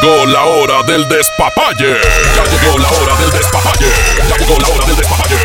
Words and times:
llegó 0.00 0.26
la 0.26 0.44
hora 0.44 0.82
del 0.84 1.08
despapalle. 1.08 1.96
Ya 2.36 2.44
llegó 2.44 2.78
la 2.78 2.88
hora 2.88 3.16
del 3.16 3.30
despapalle. 3.32 3.86
Ya 4.28 4.36
llegó 4.36 4.58
la 4.58 4.68
hora 4.68 4.86
del 4.86 4.96
despapalle. 4.96 5.36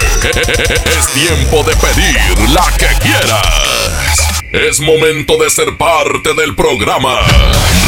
Es 0.98 1.08
tiempo 1.14 1.64
de 1.64 1.76
pedir 1.76 2.50
la 2.50 2.66
que 2.78 2.88
quieras. 3.02 4.44
Es 4.52 4.80
momento 4.80 5.38
de 5.38 5.50
ser 5.50 5.76
parte 5.78 6.34
del 6.34 6.56
programa. 6.56 7.20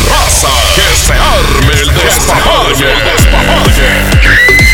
Raza, 0.10 0.50
que 0.76 0.98
se 0.98 1.14
arme 1.14 1.74
el 1.82 1.94
despapalle. 1.94 2.92
El 2.92 3.04
despapalle. 3.16 4.67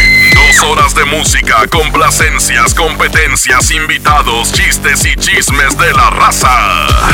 Dos 0.53 0.63
horas 0.63 0.93
de 0.93 1.03
música, 1.05 1.65
complacencias, 1.67 2.75
competencias, 2.75 3.71
invitados, 3.71 4.51
chistes 4.51 5.03
y 5.05 5.15
chismes 5.15 5.75
de 5.77 5.91
la 5.93 6.11
raza. 6.11 6.49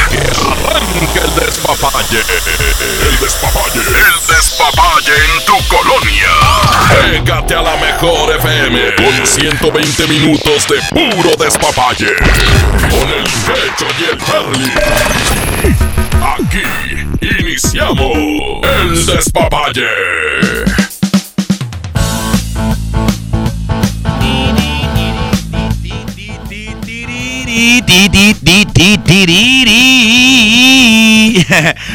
Que 0.09 0.17
arranque 0.17 1.19
el 1.19 1.35
despapalle. 1.35 2.19
El 2.19 3.19
despapalle. 3.19 3.79
El 3.79 4.35
despapalle 4.35 5.13
en 5.13 5.45
tu 5.45 5.57
colonia. 5.67 6.27
Pégate 6.89 7.55
a 7.55 7.61
la 7.61 7.77
mejor 7.77 8.35
FM 8.35 8.95
con 8.95 9.25
120 9.25 10.07
minutos 10.07 10.67
de 10.67 10.81
puro 10.89 11.31
despapalle. 11.37 12.15
Con 12.89 13.09
el 13.09 13.23
pecho 13.23 13.85
y 13.99 14.03
el 14.11 14.17
Charlie. 14.25 14.73
Aquí 16.21 16.63
iniciamos 17.39 18.17
el 18.63 19.05
despapalle. 19.05 19.87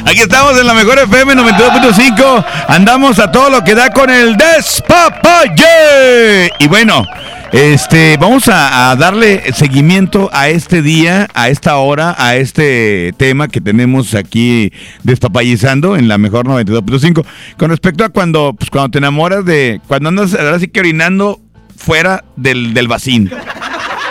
Aquí 0.07 0.21
estamos 0.21 0.59
en 0.59 0.67
la 0.67 0.75
mejor 0.75 0.99
FM 0.99 1.35
92.5. 1.35 2.45
Andamos 2.69 3.19
a 3.19 3.31
todo 3.31 3.51
lo 3.51 3.63
que 3.63 3.75
da 3.75 3.91
con 3.91 4.09
el 4.11 4.37
despapalle. 4.37 5.63
Y 6.59 6.67
bueno, 6.69 7.05
este, 7.53 8.17
vamos 8.17 8.49
a, 8.49 8.97
darle 8.97 9.53
seguimiento 9.53 10.31
a 10.33 10.49
este 10.49 10.83
día, 10.83 11.29
a 11.35 11.49
esta 11.49 11.77
hora, 11.77 12.15
a 12.19 12.37
este 12.37 13.13
tema 13.17 13.49
que 13.49 13.61
tenemos 13.61 14.15
aquí 14.15 14.73
despapallizando 15.03 15.97
en 15.97 16.09
la 16.09 16.19
mejor 16.19 16.47
92.5. 16.47 17.25
Con 17.57 17.71
respecto 17.71 18.05
a 18.05 18.09
cuando, 18.09 18.55
pues, 18.59 18.71
cuando 18.71 18.91
te 18.91 18.99
enamoras 18.99 19.45
de, 19.45 19.81
cuando 19.87 20.09
andas 20.09 20.35
ahora 20.35 20.59
que 20.59 20.81
orinando 20.81 21.41
fuera 21.77 22.25
del, 22.37 22.75
del 22.75 22.89
vacín. 22.89 23.31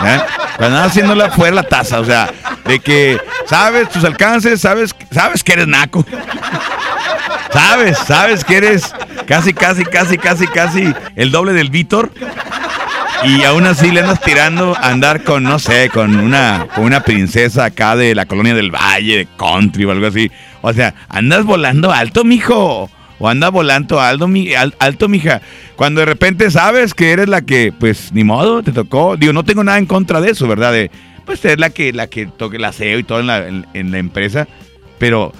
¿eh? 0.04 0.20
Cuando 0.56 0.76
andas 0.76 0.90
haciéndola 0.92 1.30
fuera 1.30 1.54
la 1.56 1.62
taza, 1.64 2.00
o 2.00 2.04
sea, 2.04 2.30
de 2.64 2.78
que 2.80 3.18
sabes 3.46 3.88
tus 3.90 4.04
alcances, 4.04 4.60
sabes, 4.60 4.94
sabes 5.10 5.42
que 5.42 5.52
eres 5.54 5.66
naco. 5.66 6.04
Sabes, 7.52 7.98
sabes 7.98 8.44
que 8.44 8.56
eres 8.56 8.92
casi, 9.26 9.52
casi, 9.52 9.84
casi, 9.84 10.18
casi, 10.18 10.46
casi 10.46 10.92
el 11.16 11.30
doble 11.30 11.52
del 11.52 11.70
Víctor. 11.70 12.10
Y 13.22 13.42
aún 13.44 13.64
así 13.64 13.90
le 13.90 14.00
andas 14.00 14.20
tirando 14.20 14.76
a 14.76 14.88
andar 14.88 15.22
con, 15.22 15.44
no 15.44 15.58
sé, 15.58 15.88
con 15.88 16.14
una, 16.16 16.66
con 16.74 16.84
una 16.84 17.00
princesa 17.00 17.66
acá 17.66 17.96
de 17.96 18.14
la 18.14 18.26
colonia 18.26 18.54
del 18.54 18.70
Valle, 18.70 19.18
de 19.18 19.28
country 19.38 19.84
o 19.84 19.92
algo 19.92 20.06
así. 20.08 20.30
O 20.60 20.72
sea, 20.72 20.94
andas 21.08 21.44
volando 21.44 21.90
alto, 21.92 22.24
mijo. 22.24 22.90
O 23.20 23.28
andas 23.28 23.52
volando 23.52 24.00
alto, 24.00 24.26
mi, 24.26 24.52
al- 24.54 24.74
alto, 24.80 25.08
mija. 25.08 25.40
Cuando 25.76 26.00
de 26.00 26.06
repente 26.06 26.50
sabes 26.50 26.94
que 26.94 27.10
eres 27.12 27.28
la 27.28 27.42
que, 27.42 27.72
pues, 27.72 28.12
ni 28.12 28.22
modo, 28.24 28.62
te 28.62 28.72
tocó. 28.72 29.16
Digo, 29.16 29.32
no 29.32 29.44
tengo 29.44 29.64
nada 29.64 29.78
en 29.78 29.86
contra 29.86 30.20
de 30.20 30.30
eso, 30.30 30.46
¿verdad? 30.46 30.72
De, 30.72 30.90
pues, 31.26 31.44
es 31.44 31.58
la 31.58 31.70
que, 31.70 31.92
la 31.92 32.06
que 32.06 32.26
toque 32.26 32.58
el 32.58 32.64
aseo 32.64 32.98
y 32.98 33.02
todo 33.04 33.20
en 33.20 33.26
la, 33.26 33.48
en- 33.48 33.90
la 33.90 33.98
empresa. 33.98 34.46
Pero 34.98 35.32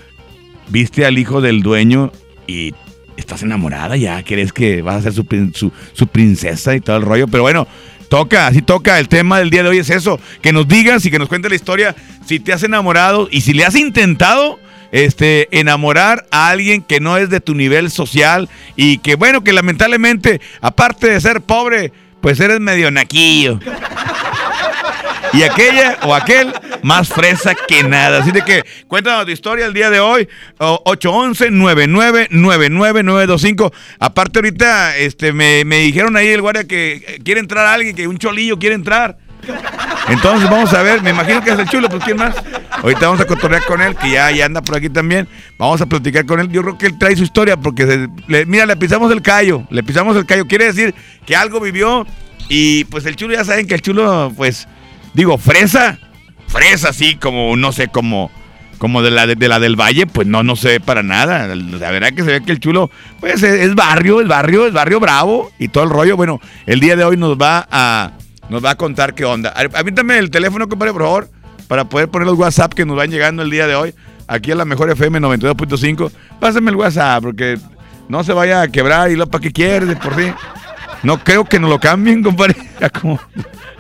viste 0.69 1.07
al 1.07 1.19
hijo 1.19 1.41
del 1.41 1.63
dueño 1.63 2.11
y 2.47 2.75
estás 3.17 3.43
enamorada 3.43 3.97
ya, 3.97 4.23
crees 4.25 4.53
que 4.53 4.83
vas 4.83 4.97
a 4.97 5.03
ser 5.03 5.13
su, 5.13 5.25
su, 5.55 5.71
su 5.93 6.07
princesa 6.09 6.75
y 6.75 6.81
todo 6.81 6.97
el 6.97 7.03
rollo, 7.03 7.29
pero 7.29 7.45
bueno, 7.45 7.69
toca, 8.09 8.49
así 8.49 8.61
toca, 8.61 8.99
el 8.99 9.09
tema 9.09 9.39
del 9.39 9.51
día 9.51 9.63
de 9.63 9.69
hoy 9.69 9.79
es 9.79 9.89
eso, 9.91 10.19
que 10.43 10.53
nos 10.53 10.67
digas 10.67 11.07
y 11.07 11.13
que 11.13 11.19
nos 11.21 11.29
cuentes 11.29 11.51
la 11.51 11.55
historia, 11.55 11.95
si 12.27 12.41
te 12.41 12.53
has 12.53 12.65
enamorado 12.65 13.29
y 13.31 13.43
si 13.43 13.53
le 13.53 13.65
has 13.65 13.77
intentado 13.77 14.59
este, 14.95 15.49
enamorar 15.51 16.25
a 16.31 16.51
alguien 16.51 16.81
que 16.83 17.01
no 17.01 17.17
es 17.17 17.29
de 17.29 17.41
tu 17.41 17.57
nivel 17.57 17.91
social 17.91 18.49
y 18.77 18.99
que 18.99 19.17
bueno, 19.17 19.43
que 19.43 19.53
lamentablemente, 19.53 20.41
aparte 20.61 21.11
de 21.11 21.21
ser 21.21 21.41
pobre, 21.41 21.93
pues 22.21 22.39
eres 22.39 22.61
medio 22.61 22.93
naquillo. 22.93 23.59
Y 25.33 25.43
aquella 25.43 25.99
o 26.05 26.15
aquel 26.15 26.53
más 26.85 27.09
fresa 27.09 27.57
que 27.67 27.83
nada. 27.83 28.21
Así 28.21 28.31
de 28.31 28.45
que 28.45 28.63
cuéntanos 28.87 29.25
tu 29.25 29.33
historia 29.33 29.67
el 29.67 29.75
día 29.75 29.91
de 29.91 29.99
hoy. 29.99 30.29
o- 30.59 30.81
811-999925. 30.85 33.73
Aparte 33.99 34.39
ahorita 34.39 34.97
este, 34.97 35.33
me, 35.33 35.65
me 35.65 35.79
dijeron 35.81 36.17
ahí 36.17 36.29
el 36.29 36.41
guardia 36.41 36.69
que 36.69 37.19
quiere 37.25 37.41
entrar 37.41 37.67
alguien, 37.67 37.97
que 37.97 38.07
un 38.07 38.19
cholillo 38.19 38.61
quiere 38.61 38.77
entrar. 38.77 39.19
Entonces 40.09 40.49
vamos 40.51 40.73
a 40.75 40.83
ver, 40.83 41.03
me 41.03 41.11
imagino 41.11 41.43
que 41.43 41.51
es 41.51 41.59
el 41.59 41.69
chulo, 41.69 41.89
pues 41.89 42.05
¿quién 42.05 42.17
más? 42.19 42.35
Ahorita 42.83 43.07
vamos 43.07 43.21
a 43.21 43.27
cotorrear 43.27 43.65
con 43.65 43.81
él, 43.81 43.95
que 43.97 44.11
ya, 44.11 44.31
ya 44.31 44.45
anda 44.47 44.61
por 44.63 44.77
aquí 44.77 44.91
también. 44.91 45.27
Vamos 45.59 45.81
a 45.81 45.87
platicar 45.87 46.27
con 46.27 46.41
él. 46.41 46.49
Yo 46.51 46.63
creo 46.63 46.77
que 46.79 46.87
él 46.87 46.99
trae 46.99 47.17
su 47.17 47.23
historia, 47.23 47.57
porque 47.57 47.87
se- 47.87 48.09
le- 48.27 48.45
mira, 48.47 48.67
le 48.67 48.77
pisamos 48.77 49.11
el 49.13 49.23
callo, 49.23 49.65
le 49.71 49.83
pisamos 49.83 50.17
el 50.17 50.27
callo. 50.27 50.47
Quiere 50.47 50.67
decir 50.67 50.95
que 51.25 51.35
algo 51.37 51.61
vivió 51.61 52.07
y 52.49 52.85
pues 52.85 53.07
el 53.07 53.17
chulo, 53.17 53.33
ya 53.35 53.45
saben 53.45 53.67
que 53.67 53.75
el 53.75 53.81
chulo, 53.83 54.33
pues, 54.37 54.69
digo, 55.15 55.39
fresa, 55.39 55.99
fresa 56.49 56.91
así 56.91 57.17
como, 57.17 57.57
no 57.57 57.73
sé, 57.73 57.89
como 57.89 58.31
como 58.77 59.01
de 59.01 59.11
la 59.13 59.27
de, 59.27 59.49
la 59.49 59.61
del 59.61 59.77
Valle, 59.81 60.07
pues 60.07 60.27
no, 60.27 60.43
no 60.43 60.57
se 60.57 60.69
ve 60.69 60.81
para 60.81 61.03
nada. 61.03 61.47
La 61.55 61.91
verdad 61.91 62.11
que 62.13 62.23
se 62.23 62.33
ve 62.33 62.43
que 62.45 62.53
el 62.53 62.61
chulo, 62.61 62.91
pues 63.19 63.43
es, 63.43 63.45
es 63.45 63.75
barrio, 63.75 64.21
es 64.21 64.29
barrio, 64.29 64.67
es 64.67 64.75
barrio 64.75 65.01
bravo 65.01 65.51
y 65.59 65.69
todo 65.69 65.85
el 65.85 65.91
rollo. 65.91 66.17
Bueno, 66.19 66.39
el 66.67 66.81
día 66.81 66.95
de 66.95 67.05
hoy 67.05 67.17
nos 67.17 67.39
va 67.39 67.67
a, 67.71 68.11
nos 68.49 68.65
va 68.65 68.71
a 68.71 68.75
contar 68.77 69.15
qué 69.15 69.25
onda. 69.25 69.51
A- 69.51 69.79
Avíntame 69.79 70.19
el 70.19 70.31
teléfono, 70.31 70.69
compadre, 70.69 70.93
por 70.93 71.03
favor, 71.03 71.29
para 71.69 71.85
poder 71.85 72.09
poner 72.09 72.27
los 72.27 72.39
WhatsApp 72.39 72.73
que 72.75 72.85
nos 72.85 72.97
van 72.97 73.11
llegando 73.11 73.43
el 73.43 73.51
día 73.51 73.67
de 73.67 73.75
hoy. 73.75 73.95
Aquí 74.27 74.51
a 74.53 74.55
la 74.55 74.65
mejor 74.65 74.91
FM 74.91 75.21
92.5. 75.21 76.11
Pásame 76.41 76.71
el 76.71 76.77
WhatsApp, 76.77 77.23
porque 77.23 77.59
no 78.09 78.25
se 78.25 78.33
vaya 78.33 78.63
a 78.63 78.69
quebrar 78.69 79.11
y 79.11 79.17
lo 79.17 79.27
para 79.27 79.43
qué 79.43 79.53
quieres 79.53 79.97
por 79.99 80.15
sí. 80.17 80.33
No 81.03 81.23
creo 81.23 81.45
que 81.45 81.59
nos 81.59 81.69
lo 81.71 81.79
cambien, 81.79 82.23
compadre. 82.23 82.57
A 82.81 82.89
como, 82.89 83.21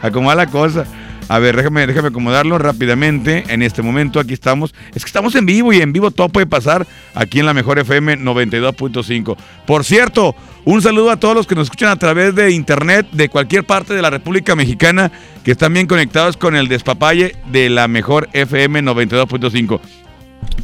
a 0.02 0.10
como 0.10 0.28
va 0.28 0.34
la 0.34 0.46
cosa. 0.46 0.84
A 1.28 1.38
ver, 1.38 1.56
déjame, 1.56 1.86
déjame 1.86 2.08
acomodarlo 2.08 2.58
rápidamente. 2.58 3.44
En 3.48 3.62
este 3.62 3.80
momento 3.80 4.20
aquí 4.20 4.34
estamos. 4.34 4.74
Es 4.94 5.02
que 5.04 5.08
estamos 5.08 5.34
en 5.34 5.46
vivo 5.46 5.72
y 5.72 5.80
en 5.80 5.92
vivo 5.94 6.10
todo 6.10 6.28
puede 6.28 6.46
pasar 6.46 6.86
aquí 7.14 7.40
en 7.40 7.46
la 7.46 7.54
Mejor 7.54 7.78
FM 7.78 8.18
92.5. 8.18 9.36
Por 9.66 9.84
cierto, 9.84 10.34
un 10.64 10.80
saludo 10.80 11.10
a 11.10 11.16
todos 11.16 11.34
los 11.34 11.46
que 11.46 11.54
nos 11.54 11.64
escuchan 11.64 11.90
a 11.90 11.96
través 11.96 12.34
de 12.34 12.50
internet 12.50 13.06
de 13.12 13.28
cualquier 13.28 13.64
parte 13.64 13.94
de 13.94 14.02
la 14.02 14.10
República 14.10 14.56
Mexicana 14.56 15.12
que 15.44 15.52
están 15.52 15.74
bien 15.74 15.86
conectados 15.86 16.36
con 16.36 16.56
el 16.56 16.68
despapalle 16.68 17.36
de 17.50 17.68
la 17.68 17.88
Mejor 17.88 18.28
FM 18.32 18.82
92.5. 18.82 19.80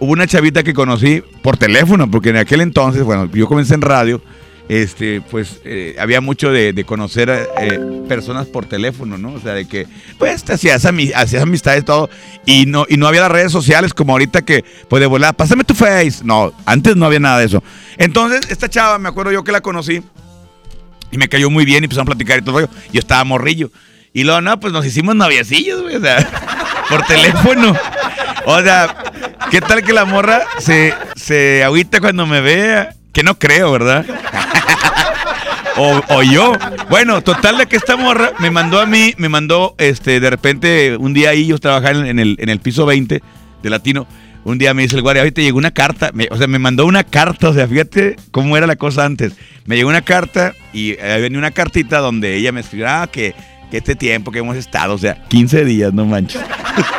hubo 0.00 0.12
una 0.12 0.26
chavita 0.26 0.62
que 0.62 0.74
conocí 0.74 1.22
por 1.42 1.56
teléfono, 1.56 2.10
porque 2.10 2.30
en 2.30 2.36
aquel 2.36 2.60
entonces, 2.60 3.02
bueno, 3.02 3.30
yo 3.32 3.46
comencé 3.46 3.74
en 3.74 3.82
radio, 3.82 4.20
este, 4.68 5.20
pues 5.30 5.60
eh, 5.64 5.94
había 5.98 6.22
mucho 6.22 6.50
de, 6.50 6.72
de 6.72 6.84
conocer 6.84 7.28
eh, 7.60 7.78
personas 8.08 8.46
por 8.46 8.64
teléfono, 8.64 9.18
¿no? 9.18 9.34
O 9.34 9.40
sea, 9.40 9.52
de 9.52 9.66
que, 9.68 9.86
pues, 10.18 10.42
te 10.42 10.54
hacías, 10.54 10.84
ami- 10.86 11.12
hacías 11.14 11.42
amistades, 11.42 11.84
todo, 11.84 12.08
y 12.46 12.64
no, 12.64 12.86
y 12.88 12.96
no 12.96 13.06
había 13.06 13.20
las 13.20 13.30
redes 13.30 13.52
sociales 13.52 13.92
como 13.92 14.12
ahorita 14.12 14.40
que, 14.42 14.64
pues, 14.88 15.00
de 15.00 15.06
volar, 15.06 15.34
pásame 15.36 15.64
tu 15.64 15.74
face. 15.74 16.20
No, 16.24 16.52
antes 16.64 16.96
no 16.96 17.04
había 17.04 17.20
nada 17.20 17.38
de 17.40 17.44
eso. 17.44 17.62
Entonces, 17.98 18.50
esta 18.50 18.70
chava, 18.70 18.98
me 18.98 19.10
acuerdo 19.10 19.32
yo 19.32 19.44
que 19.44 19.52
la 19.52 19.60
conocí, 19.60 20.02
y 21.10 21.18
me 21.18 21.28
cayó 21.28 21.50
muy 21.50 21.66
bien 21.66 21.82
y 21.82 21.84
empezamos 21.84 22.08
a 22.08 22.12
platicar 22.12 22.38
y 22.38 22.42
todo 22.42 22.58
el 22.60 22.66
rollo. 22.66 22.78
Yo 22.90 22.98
estaba 23.00 23.22
morrillo. 23.24 23.70
Y 24.14 24.24
luego, 24.24 24.40
no, 24.40 24.58
pues 24.58 24.72
nos 24.72 24.86
hicimos 24.86 25.14
noviecillos, 25.14 25.82
güey, 25.82 25.96
o 25.96 26.00
sea, 26.00 26.16
por 26.88 27.02
teléfono. 27.06 27.74
O 28.46 28.60
sea, 28.60 28.94
¿qué 29.50 29.60
tal 29.60 29.82
que 29.82 29.92
la 29.92 30.04
morra 30.04 30.42
se, 30.58 30.94
se 31.16 31.64
agüita 31.64 32.00
cuando 32.00 32.26
me 32.26 32.40
vea? 32.40 32.90
Que 33.12 33.22
no 33.22 33.38
creo, 33.38 33.72
¿verdad? 33.72 34.04
O, 35.76 36.00
o 36.08 36.22
yo. 36.22 36.52
Bueno, 36.88 37.20
total 37.22 37.58
de 37.58 37.66
que 37.66 37.74
esta 37.74 37.96
morra 37.96 38.30
me 38.38 38.48
mandó 38.52 38.80
a 38.80 38.86
mí, 38.86 39.12
me 39.18 39.28
mandó, 39.28 39.74
este, 39.78 40.20
de 40.20 40.30
repente, 40.30 40.96
un 40.96 41.12
día 41.14 41.30
ahí 41.30 41.48
yo 41.48 41.58
trabajaba 41.58 42.06
en, 42.08 42.20
el, 42.20 42.36
en 42.38 42.48
el 42.48 42.60
piso 42.60 42.86
20 42.86 43.20
de 43.62 43.70
Latino. 43.70 44.06
Un 44.44 44.58
día 44.58 44.72
me 44.72 44.82
dice 44.82 44.94
el 44.94 45.02
guardia, 45.02 45.22
ahorita 45.22 45.40
llegó 45.40 45.58
una 45.58 45.72
carta, 45.72 46.10
me- 46.14 46.28
o 46.30 46.36
sea, 46.36 46.46
me 46.46 46.60
mandó 46.60 46.86
una 46.86 47.02
carta, 47.02 47.48
o 47.48 47.54
sea, 47.54 47.66
fíjate 47.66 48.14
cómo 48.30 48.56
era 48.56 48.68
la 48.68 48.76
cosa 48.76 49.04
antes. 49.04 49.32
Me 49.64 49.74
llegó 49.74 49.88
una 49.88 50.02
carta 50.02 50.52
y 50.72 50.96
ahí 51.00 51.20
venía 51.22 51.38
una 51.40 51.50
cartita 51.50 51.98
donde 51.98 52.36
ella 52.36 52.52
me 52.52 52.60
escribió, 52.60 52.86
ah, 52.88 53.08
que, 53.10 53.34
que 53.74 53.78
este 53.78 53.96
tiempo 53.96 54.30
que 54.30 54.38
hemos 54.38 54.56
estado, 54.56 54.94
o 54.94 54.98
sea, 54.98 55.16
15 55.26 55.64
días, 55.64 55.92
no 55.92 56.04
manches. 56.06 56.40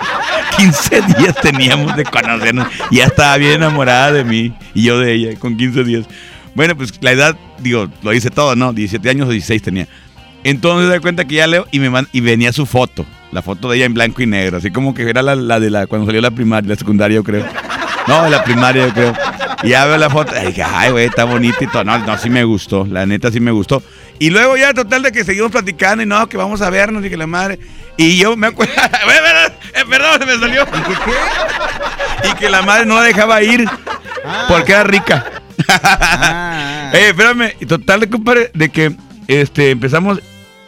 15 0.57 1.01
días 1.17 1.35
teníamos 1.41 1.95
de 1.95 2.03
conocernos 2.03 2.67
y 2.91 2.97
ya 2.97 3.05
estaba 3.05 3.37
bien 3.37 3.53
enamorada 3.53 4.11
de 4.11 4.25
mí 4.25 4.53
y 4.73 4.83
yo 4.83 4.99
de 4.99 5.13
ella 5.13 5.39
con 5.39 5.55
15 5.55 5.85
días. 5.85 6.05
Bueno, 6.53 6.75
pues 6.75 6.91
la 6.99 7.13
edad, 7.13 7.37
digo, 7.59 7.87
lo 8.03 8.13
hice 8.13 8.29
todo, 8.29 8.57
¿no? 8.57 8.73
17 8.73 9.09
años 9.09 9.29
o 9.29 9.31
16 9.31 9.61
tenía. 9.61 9.87
Entonces 10.43 10.89
da 10.89 10.99
cuenta 10.99 11.23
que 11.23 11.35
ya 11.35 11.47
leo 11.47 11.65
y 11.71 11.79
me 11.79 11.89
y 12.11 12.19
venía 12.19 12.51
su 12.51 12.65
foto, 12.65 13.05
la 13.31 13.41
foto 13.41 13.69
de 13.69 13.77
ella 13.77 13.85
en 13.85 13.93
blanco 13.93 14.21
y 14.21 14.25
negro, 14.25 14.57
así 14.57 14.69
como 14.69 14.93
que 14.93 15.09
era 15.09 15.21
la, 15.21 15.35
la 15.35 15.61
de 15.61 15.69
la 15.69 15.87
cuando 15.87 16.05
salió 16.05 16.19
la 16.19 16.31
primaria, 16.31 16.71
la 16.71 16.75
secundaria, 16.75 17.15
yo 17.15 17.23
creo. 17.23 17.45
No, 18.05 18.27
la 18.27 18.43
primaria, 18.43 18.87
yo 18.87 18.93
creo. 18.93 19.13
Y 19.63 19.69
ya 19.69 19.85
veo 19.85 19.97
la 19.97 20.09
foto, 20.09 20.33
y 20.41 20.47
dije, 20.47 20.61
ay, 20.61 20.91
güey, 20.91 21.05
está 21.05 21.23
bonita 21.23 21.57
y 21.61 21.67
todo. 21.67 21.85
No, 21.85 21.97
no, 21.99 22.17
sí 22.17 22.29
me 22.29 22.43
gustó, 22.43 22.85
la 22.85 23.05
neta 23.05 23.31
sí 23.31 23.39
me 23.39 23.51
gustó. 23.51 23.81
Y 24.19 24.29
luego 24.29 24.55
ya, 24.57 24.73
total, 24.73 25.03
de 25.03 25.11
que 25.11 25.23
seguimos 25.23 25.51
platicando 25.51 26.03
y 26.03 26.05
no, 26.05 26.27
que 26.27 26.37
vamos 26.37 26.61
a 26.61 26.69
vernos 26.69 27.05
y 27.05 27.09
que 27.09 27.17
la 27.17 27.27
madre. 27.27 27.59
Y 27.97 28.17
yo 28.17 28.35
me 28.35 28.47
acuerdo, 28.47 28.73
perdón, 28.75 29.53
eh, 29.73 29.83
perdón, 29.89 30.19
se 30.19 30.25
me 30.25 30.39
salió. 30.39 30.67
Y 32.29 32.35
que 32.35 32.49
la 32.49 32.61
madre 32.61 32.85
no 32.85 32.95
la 32.95 33.03
dejaba 33.03 33.41
ir 33.41 33.65
porque 34.47 34.71
era 34.71 34.83
rica. 34.83 35.25
Ah. 35.67 36.61
Eh, 36.93 37.09
espérame, 37.09 37.51
total 37.67 37.99
de 37.99 38.09
compadre, 38.09 38.51
de 38.53 38.69
que 38.69 38.95
este 39.27 39.71
empezamos 39.71 40.21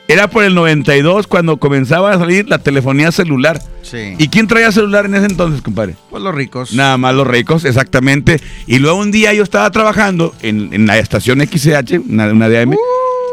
era 0.09 0.29
por 0.29 0.43
el 0.43 0.55
92 0.55 1.27
cuando 1.27 1.57
comenzaba 1.57 2.11
a 2.11 2.17
salir 2.17 2.49
la 2.49 2.57
telefonía 2.59 3.11
celular. 3.11 3.61
Sí. 3.81 4.15
¿Y 4.17 4.27
quién 4.29 4.47
traía 4.47 4.71
celular 4.71 5.05
en 5.05 5.15
ese 5.15 5.25
entonces, 5.25 5.61
compadre? 5.61 5.95
pues 6.09 6.23
los 6.23 6.33
ricos. 6.33 6.73
Nada 6.73 6.97
más 6.97 7.13
los 7.13 7.27
ricos, 7.27 7.65
exactamente. 7.65 8.41
Y 8.65 8.79
luego 8.79 8.97
un 8.97 9.11
día 9.11 9.33
yo 9.33 9.43
estaba 9.43 9.69
trabajando 9.71 10.33
en, 10.41 10.73
en 10.73 10.87
la 10.87 10.97
estación 10.97 11.39
XCH, 11.39 11.99
una, 12.09 12.27
una 12.27 12.49
DM. 12.49 12.73
Uh, 12.73 12.77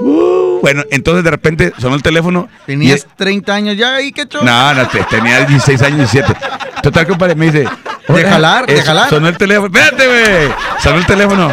bueno, 0.01 0.83
entonces 0.91 1.25
de 1.25 1.31
repente 1.31 1.73
sonó 1.79 1.95
el 1.95 2.03
teléfono. 2.03 2.49
Tenías 2.67 3.07
y- 3.11 3.17
30 3.17 3.55
años 3.55 3.77
ya 3.77 3.95
ahí, 3.97 4.13
¿qué 4.13 4.27
show? 4.27 4.45
no, 4.45 4.75
no, 4.75 4.89
te- 4.89 5.05
tenía 5.05 5.45
16 5.45 5.81
años, 5.83 6.11
17. 6.13 6.35
Total, 6.83 7.07
compadre, 7.07 7.35
me 7.35 7.47
dice. 7.51 7.67
"Hola, 8.09 8.29
jalar, 8.29 8.67
de 8.67 8.83
jalar". 8.83 9.09
Sonó 9.09 9.29
el 9.29 9.37
teléfono. 9.39 9.67
Espérate, 9.67 10.07
güey. 10.07 10.55
Sonó 10.83 10.99
el 10.99 11.07
teléfono. 11.07 11.51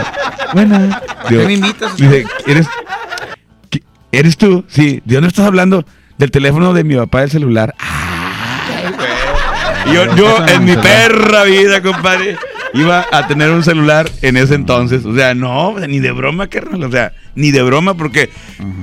Bueno. 0.53 0.99
qué 1.29 1.35
me 1.37 1.53
invitas? 1.53 1.95
Dice, 1.95 2.25
¿eres, 2.47 2.67
qué- 3.69 3.83
¿eres 4.11 4.37
tú? 4.37 4.65
Sí. 4.67 5.01
¿De 5.05 5.15
dónde 5.15 5.29
estás 5.29 5.45
hablando? 5.45 5.85
Del 6.17 6.31
teléfono 6.31 6.73
de 6.73 6.83
mi 6.83 6.95
papá 6.95 7.21
del 7.21 7.31
celular. 7.31 7.73
Yo, 9.93 10.15
yo 10.15 10.45
en 10.47 10.65
mi 10.65 10.75
perra 10.75 11.43
vida, 11.43 11.81
compadre, 11.81 12.37
iba 12.73 13.05
a 13.11 13.27
tener 13.27 13.49
un 13.51 13.63
celular 13.63 14.09
en 14.21 14.37
ese 14.37 14.55
entonces. 14.55 15.05
O 15.05 15.13
sea, 15.15 15.33
no, 15.33 15.77
ni 15.87 15.99
de 15.99 16.11
broma, 16.11 16.47
carnal. 16.47 16.83
O 16.83 16.91
sea, 16.91 17.13
ni 17.35 17.51
de 17.51 17.61
broma, 17.61 17.95
porque 17.95 18.29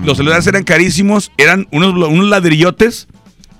los 0.04 0.16
celulares 0.16 0.46
eran 0.46 0.64
carísimos, 0.64 1.32
eran 1.38 1.66
unos, 1.70 1.92
unos 2.08 2.26
ladrillotes. 2.26 3.08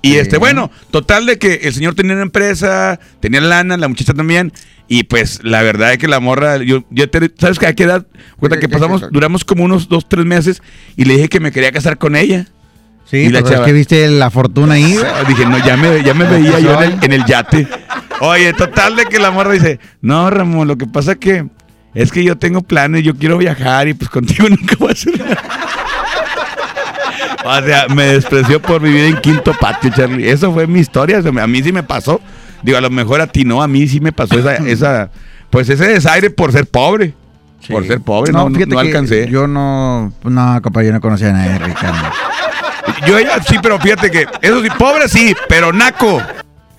Y 0.01 0.11
Sí. 0.13 0.17
este, 0.19 0.37
bueno, 0.37 0.71
total 0.91 1.25
de 1.25 1.37
que 1.37 1.55
el 1.63 1.73
señor 1.73 1.93
tenía 1.93 2.13
una 2.13 2.21
empresa, 2.21 2.99
tenía 3.19 3.41
lana, 3.41 3.75
la 3.75 3.87
muchacha 3.89 4.13
también. 4.13 4.53
Y 4.87 5.03
pues 5.03 5.41
la 5.43 5.61
verdad 5.61 5.91
es 5.91 5.97
que 5.99 6.07
la 6.07 6.19
morra, 6.19 6.57
yo, 6.57 6.83
yo 6.89 7.09
te- 7.09 7.31
¿sabes 7.37 7.59
que 7.59 7.67
a 7.67 7.73
qué 7.75 7.83
edad? 7.83 8.07
Cuenta 8.39 8.55
¿Qué- 8.57 8.61
que 8.61 8.69
pasamos, 8.69 9.03
duramos 9.11 9.43
como 9.45 9.63
unos 9.65 9.87
dos, 9.89 10.07
tres 10.07 10.25
meses 10.25 10.61
y 10.95 11.05
le 11.05 11.15
dije 11.15 11.27
que 11.29 11.39
me 11.39 11.51
quería 11.51 11.71
casar 11.71 11.97
con 11.97 12.15
ella. 12.15 12.47
Sí, 13.05 13.17
Y 13.17 13.29
la 13.29 13.41
pues 13.41 13.51
es 13.51 13.57
chava- 13.57 13.65
que 13.65 13.73
viste 13.73 14.07
la 14.07 14.29
fortuna 14.31 14.75
ahí. 14.75 14.95
Dije, 15.27 15.45
no, 15.45 15.57
ya 15.65 15.75
me, 15.77 16.01
ya 16.03 16.13
me 16.13 16.25
veía 16.25 16.59
yo 16.59 16.81
en 16.81 16.91
el, 16.93 17.03
en 17.03 17.11
el 17.13 17.25
yate. 17.25 17.67
Oye, 18.21 18.53
total 18.53 18.95
de 18.95 19.05
que 19.05 19.19
la 19.19 19.31
morra 19.31 19.53
dice, 19.53 19.79
no, 20.01 20.29
Ramón, 20.29 20.67
lo 20.67 20.77
que 20.77 20.85
pasa 20.85 21.15
que 21.15 21.47
es 21.93 22.11
que 22.11 22.23
yo 22.23 22.37
tengo 22.37 22.61
planes, 22.61 23.03
yo 23.03 23.15
quiero 23.15 23.37
viajar 23.37 23.87
y 23.87 23.93
pues 23.93 24.09
contigo 24.09 24.47
nunca 24.49 24.75
voy 24.77 24.89
a 24.89 24.91
hacer 24.91 25.19
nada. 25.19 25.37
O 27.45 27.61
sea, 27.61 27.87
me 27.87 28.05
despreció 28.05 28.61
por 28.61 28.81
vivir 28.81 29.05
en 29.05 29.17
quinto 29.17 29.53
patio, 29.59 29.89
Charlie. 29.95 30.29
Eso 30.29 30.53
fue 30.53 30.67
mi 30.67 30.79
historia. 30.79 31.19
a 31.19 31.47
mí 31.47 31.63
sí 31.63 31.71
me 31.71 31.83
pasó. 31.83 32.21
Digo, 32.61 32.77
a 32.77 32.81
lo 32.81 32.89
mejor 32.89 33.21
a 33.21 33.27
ti 33.27 33.45
no, 33.45 33.63
a 33.63 33.67
mí 33.67 33.87
sí 33.87 34.01
me 34.01 34.11
pasó 34.11 34.37
esa, 34.37 34.55
esa 34.55 35.09
pues 35.49 35.69
ese 35.69 35.87
desaire 35.87 36.29
por 36.29 36.51
ser 36.51 36.65
pobre. 36.65 37.13
Por 37.69 37.85
ser 37.85 38.01
pobre, 38.01 38.31
no, 38.31 38.49
no, 38.49 38.55
fíjate 38.55 38.73
no 38.73 38.79
alcancé. 38.79 39.25
Yo, 39.25 39.41
Yo 39.41 39.47
no, 39.47 40.13
no, 40.23 40.61
compa, 40.61 40.83
yo 40.83 40.91
no 40.91 41.01
conocía 41.01 41.29
a 41.29 41.33
nadie 41.33 41.59
rico. 41.59 41.79
ella 43.17 43.41
sí, 43.43 43.57
pero 43.61 43.79
fíjate 43.79 44.09
que, 44.11 44.27
eso 44.41 44.61
sí, 44.61 44.69
pobre 44.77 45.07
sí, 45.07 45.35
pero 45.47 45.73
naco. 45.73 46.21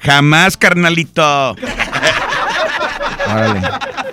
Jamás, 0.00 0.56
carnalito. 0.56 1.22
Órale. 3.26 3.60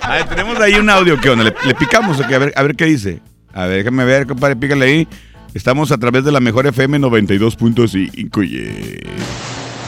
A 0.02 0.10
ver, 0.12 0.26
tenemos 0.30 0.60
ahí 0.60 0.76
un 0.76 0.90
audio, 0.90 1.20
¿qué 1.20 1.30
onda? 1.30 1.44
¿Le, 1.46 1.54
le 1.66 1.76
picamos 1.76 2.20
o 2.20 2.28
qué? 2.28 2.36
A 2.36 2.40
ver, 2.40 2.54
a 2.56 2.64
ver 2.64 2.76
qué 2.76 2.86
dice. 2.86 3.20
A 3.54 3.66
ver, 3.66 3.80
déjame 3.80 4.06
ver, 4.06 4.28
compadre, 4.28 4.56
pícale 4.56 4.86
ahí. 4.86 5.08
Estamos 5.54 5.92
a 5.92 5.98
través 5.98 6.24
de 6.24 6.32
la 6.32 6.40
mejor 6.40 6.68
FM 6.68 7.00
92.5. 7.00 8.48
yeah. 8.48 9.12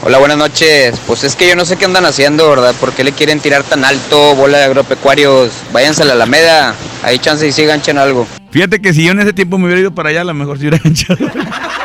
Hola, 0.02 0.18
buenas 0.18 0.38
noches. 0.38 0.98
Pues 1.06 1.24
es 1.24 1.36
que 1.36 1.46
yo 1.48 1.54
no 1.54 1.64
sé 1.64 1.76
qué 1.76 1.84
andan 1.84 2.06
haciendo, 2.06 2.48
¿verdad? 2.48 2.74
¿Por 2.80 2.92
qué 2.92 3.04
le 3.04 3.12
quieren 3.12 3.38
tirar 3.40 3.62
tan 3.62 3.84
alto, 3.84 4.34
bola 4.34 4.58
de 4.58 4.64
agropecuarios? 4.64 5.52
Váyanse 5.72 6.02
a 6.02 6.06
la 6.06 6.14
Alameda, 6.14 6.74
ahí 7.02 7.18
chance 7.18 7.46
y 7.46 7.52
sí 7.52 7.64
ganchen 7.66 7.98
algo. 7.98 8.26
Fíjate 8.50 8.80
que 8.80 8.92
si 8.94 9.04
yo 9.04 9.12
en 9.12 9.20
ese 9.20 9.32
tiempo 9.34 9.58
me 9.58 9.66
hubiera 9.66 9.80
ido 9.82 9.94
para 9.94 10.08
allá, 10.08 10.22
a 10.22 10.24
lo 10.24 10.34
mejor 10.34 10.58
se 10.58 10.66
hubiera 10.68 10.80
echado. 10.88 11.18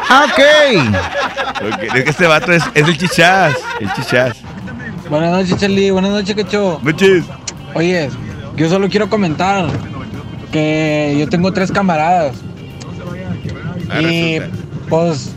Ah, 0.10 0.26
ok. 0.30 1.60
Porque 1.60 1.88
es 1.88 2.04
que 2.04 2.10
este 2.10 2.28
vato 2.28 2.52
es, 2.52 2.64
es 2.74 2.88
el 2.88 2.98
chichás. 2.98 3.56
El 3.80 3.92
chichás. 3.94 4.38
Buenas 5.10 5.32
noches, 5.32 5.58
Charlie. 5.60 5.92
Buenas 5.92 6.12
noches, 6.12 6.36
Quecho. 6.36 6.80
Noches. 6.84 7.24
Oye, 7.74 8.10
yo 8.56 8.70
solo 8.70 8.90
quiero 8.90 9.10
comentar 9.10 9.68
que 10.52 11.16
yo 11.20 11.28
tengo 11.30 11.52
tres 11.54 11.72
camaradas. 11.72 12.36
Ah, 13.90 14.02
Y 14.02 14.40
resulta. 14.40 14.58
pues, 14.90 15.32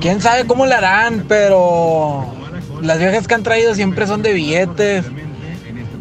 quién 0.00 0.20
sabe 0.20 0.46
cómo 0.46 0.66
le 0.66 0.74
harán, 0.74 1.24
pero 1.28 2.26
las 2.82 2.98
viejas 2.98 3.26
que 3.26 3.34
han 3.34 3.42
traído 3.42 3.74
siempre 3.74 4.06
son 4.06 4.22
de 4.22 4.32
billetes. 4.32 5.04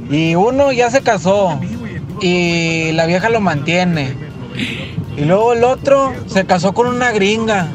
Y 0.09 0.35
uno 0.35 0.71
ya 0.71 0.89
se 0.89 1.01
casó 1.01 1.59
y 2.21 2.91
la 2.93 3.05
vieja 3.05 3.29
lo 3.29 3.41
mantiene. 3.41 4.15
Y 5.19 5.25
luego 5.25 5.51
el 5.51 5.65
otro 5.65 6.13
se 6.27 6.45
casó 6.45 6.73
con 6.73 6.87
una 6.87 7.11
gringa. 7.11 7.67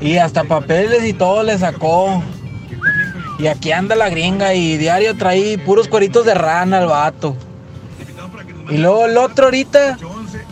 Y 0.00 0.18
hasta 0.18 0.44
papeles 0.44 1.04
y 1.04 1.14
todo 1.14 1.42
le 1.42 1.56
sacó. 1.56 2.22
Y 3.38 3.46
aquí 3.46 3.72
anda 3.72 3.96
la 3.96 4.10
gringa 4.10 4.52
y 4.52 4.76
diario 4.76 5.16
trae 5.16 5.56
puros 5.56 5.88
cueritos 5.88 6.26
de 6.26 6.34
rana 6.34 6.78
al 6.78 6.86
vato. 6.86 7.34
Y 8.68 8.76
luego 8.76 9.06
el 9.06 9.16
otro 9.16 9.46
ahorita 9.46 9.96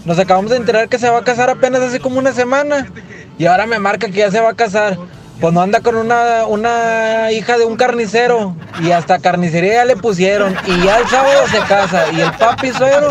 nos 0.06 0.18
acabamos 0.18 0.50
de 0.50 0.56
enterar 0.56 0.88
que 0.88 0.98
se 0.98 1.10
va 1.10 1.18
a 1.18 1.24
casar 1.24 1.50
apenas 1.50 1.82
hace 1.82 2.00
como 2.00 2.18
una 2.18 2.32
semana. 2.32 2.90
Y 3.36 3.44
ahora 3.44 3.66
me 3.66 3.78
marca 3.78 4.06
que 4.06 4.18
ya 4.18 4.30
se 4.30 4.40
va 4.40 4.50
a 4.50 4.54
casar. 4.54 4.96
Pues 5.40 5.52
no 5.52 5.60
anda 5.60 5.80
con 5.80 5.96
una, 5.96 6.46
una 6.46 7.30
hija 7.32 7.58
de 7.58 7.64
un 7.64 7.76
carnicero. 7.76 8.56
Y 8.82 8.90
hasta 8.90 9.18
carnicería 9.18 9.74
ya 9.74 9.84
le 9.84 9.96
pusieron. 9.96 10.54
Y 10.66 10.84
ya 10.84 10.98
el 10.98 11.08
sábado 11.08 11.46
se 11.50 11.58
casa. 11.60 12.12
Y 12.12 12.20
el 12.20 12.32
papi 12.32 12.70
suero 12.70 13.08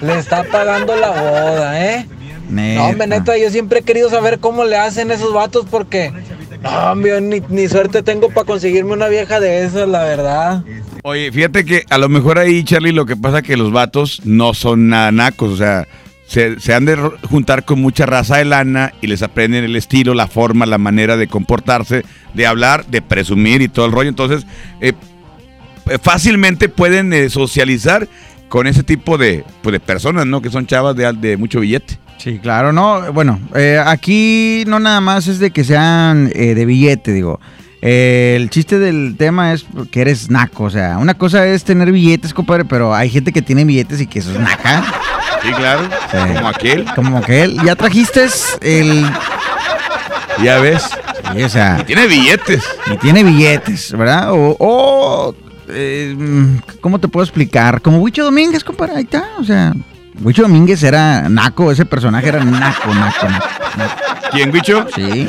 le 0.00 0.18
está 0.18 0.44
pagando 0.44 0.96
la 0.96 1.10
boda, 1.10 1.84
¿eh? 1.84 2.06
No, 2.48 2.86
hombre, 2.86 3.06
neta, 3.06 3.38
yo 3.38 3.48
siempre 3.50 3.80
he 3.80 3.82
querido 3.82 4.10
saber 4.10 4.40
cómo 4.40 4.64
le 4.64 4.76
hacen 4.76 5.10
esos 5.10 5.32
vatos 5.32 5.66
porque... 5.70 6.12
No, 6.62 6.92
hombre, 6.92 7.20
ni, 7.20 7.40
ni 7.48 7.68
suerte 7.68 8.02
tengo 8.02 8.28
para 8.28 8.44
conseguirme 8.44 8.92
una 8.92 9.08
vieja 9.08 9.40
de 9.40 9.64
esas, 9.64 9.88
la 9.88 10.02
verdad. 10.02 10.62
Oye, 11.02 11.32
fíjate 11.32 11.64
que 11.64 11.84
a 11.88 11.96
lo 11.96 12.08
mejor 12.08 12.38
ahí, 12.38 12.62
Charlie, 12.64 12.92
lo 12.92 13.06
que 13.06 13.16
pasa 13.16 13.38
es 13.38 13.44
que 13.44 13.56
los 13.56 13.72
vatos 13.72 14.20
no 14.24 14.52
son 14.52 14.88
nada 14.88 15.10
nacos, 15.12 15.52
o 15.52 15.56
sea, 15.56 15.86
se, 16.30 16.60
se 16.60 16.72
han 16.72 16.84
de 16.84 16.94
juntar 17.28 17.64
con 17.64 17.80
mucha 17.80 18.06
raza 18.06 18.36
de 18.36 18.44
lana 18.44 18.92
y 19.00 19.08
les 19.08 19.20
aprenden 19.22 19.64
el 19.64 19.74
estilo, 19.74 20.14
la 20.14 20.28
forma, 20.28 20.64
la 20.64 20.78
manera 20.78 21.16
de 21.16 21.26
comportarse, 21.26 22.04
de 22.34 22.46
hablar, 22.46 22.86
de 22.86 23.02
presumir 23.02 23.62
y 23.62 23.68
todo 23.68 23.86
el 23.86 23.90
rollo. 23.90 24.08
Entonces, 24.08 24.46
eh, 24.80 24.92
eh, 25.88 25.98
fácilmente 26.00 26.68
pueden 26.68 27.12
eh, 27.12 27.30
socializar 27.30 28.06
con 28.48 28.68
ese 28.68 28.84
tipo 28.84 29.18
de, 29.18 29.44
pues, 29.60 29.72
de 29.72 29.80
personas, 29.80 30.24
¿no? 30.24 30.40
Que 30.40 30.50
son 30.50 30.68
chavas 30.68 30.94
de, 30.94 31.12
de 31.14 31.36
mucho 31.36 31.58
billete. 31.58 31.98
Sí, 32.18 32.38
claro, 32.38 32.72
no. 32.72 33.12
Bueno, 33.12 33.40
eh, 33.56 33.82
aquí 33.84 34.62
no 34.68 34.78
nada 34.78 35.00
más 35.00 35.26
es 35.26 35.40
de 35.40 35.50
que 35.50 35.64
sean 35.64 36.30
eh, 36.34 36.54
de 36.54 36.64
billete, 36.64 37.12
digo. 37.12 37.40
Eh, 37.82 38.34
el 38.36 38.50
chiste 38.50 38.78
del 38.78 39.16
tema 39.18 39.52
es 39.52 39.64
que 39.90 40.02
eres 40.02 40.30
naco. 40.30 40.64
O 40.64 40.70
sea, 40.70 40.98
una 40.98 41.14
cosa 41.14 41.44
es 41.48 41.64
tener 41.64 41.90
billetes, 41.90 42.34
compadre, 42.34 42.64
pero 42.64 42.94
hay 42.94 43.10
gente 43.10 43.32
que 43.32 43.42
tiene 43.42 43.64
billetes 43.64 44.00
y 44.00 44.06
que 44.06 44.20
eso 44.20 44.30
es 44.32 44.38
naca. 44.38 44.84
Sí, 45.42 45.52
claro. 45.52 45.88
Sí. 46.10 46.16
Como 46.34 46.48
aquel. 46.48 46.84
Como 46.94 47.20
que 47.22 47.42
él. 47.42 47.56
Ya 47.64 47.74
trajiste 47.76 48.26
el. 48.60 49.06
Ya 50.42 50.58
ves. 50.58 50.84
Sí, 51.34 51.42
o 51.42 51.48
sea, 51.48 51.84
Tiene 51.86 52.06
billetes. 52.06 52.64
y 52.92 52.96
tiene 52.96 53.22
billetes, 53.22 53.92
¿verdad? 53.92 54.32
O. 54.32 54.56
o, 54.58 55.34
eh, 55.68 56.16
¿Cómo 56.80 56.98
te 56.98 57.08
puedo 57.08 57.24
explicar? 57.24 57.80
Como 57.80 57.98
Huicho 57.98 58.24
Domínguez, 58.24 58.64
compadre, 58.64 58.96
ahí 58.96 59.02
está. 59.04 59.24
O 59.38 59.44
sea, 59.44 59.72
Huicho 60.22 60.42
Domínguez 60.42 60.82
era 60.82 61.28
naco, 61.28 61.70
ese 61.70 61.84
personaje 61.84 62.28
era 62.28 62.42
naco, 62.42 62.92
naco, 62.94 63.28
naco. 63.28 63.28
naco. 63.76 63.94
¿Quién, 64.32 64.50
Guicho? 64.50 64.86
Sí. 64.94 65.28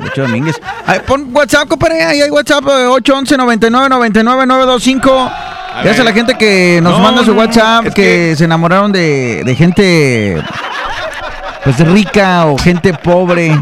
Huicho 0.00 0.22
Domínguez. 0.22 0.60
Ay, 0.86 1.00
pon 1.06 1.28
WhatsApp, 1.32 1.68
compadre. 1.68 2.02
Ahí 2.02 2.20
hay 2.22 2.30
WhatsApp 2.30 2.64
eh, 2.66 2.86
811 2.86 3.36
99 3.36 3.88
99 3.88 4.46
925. 4.46 5.30
Gracias 5.74 6.00
a 6.00 6.04
la 6.04 6.12
gente 6.12 6.34
que 6.36 6.80
nos 6.82 6.92
No, 6.98 7.02
manda 7.04 7.24
su 7.24 7.32
WhatsApp, 7.32 7.84
que, 7.86 7.90
que- 7.92 8.36
se 8.36 8.44
enamoraron 8.44 8.92
de, 8.92 9.42
de 9.44 9.54
gente 9.54 10.42
pues 11.64 11.78
rica 11.88 12.46
o 12.46 12.58
gente 12.58 12.92
pobre. 12.94 13.58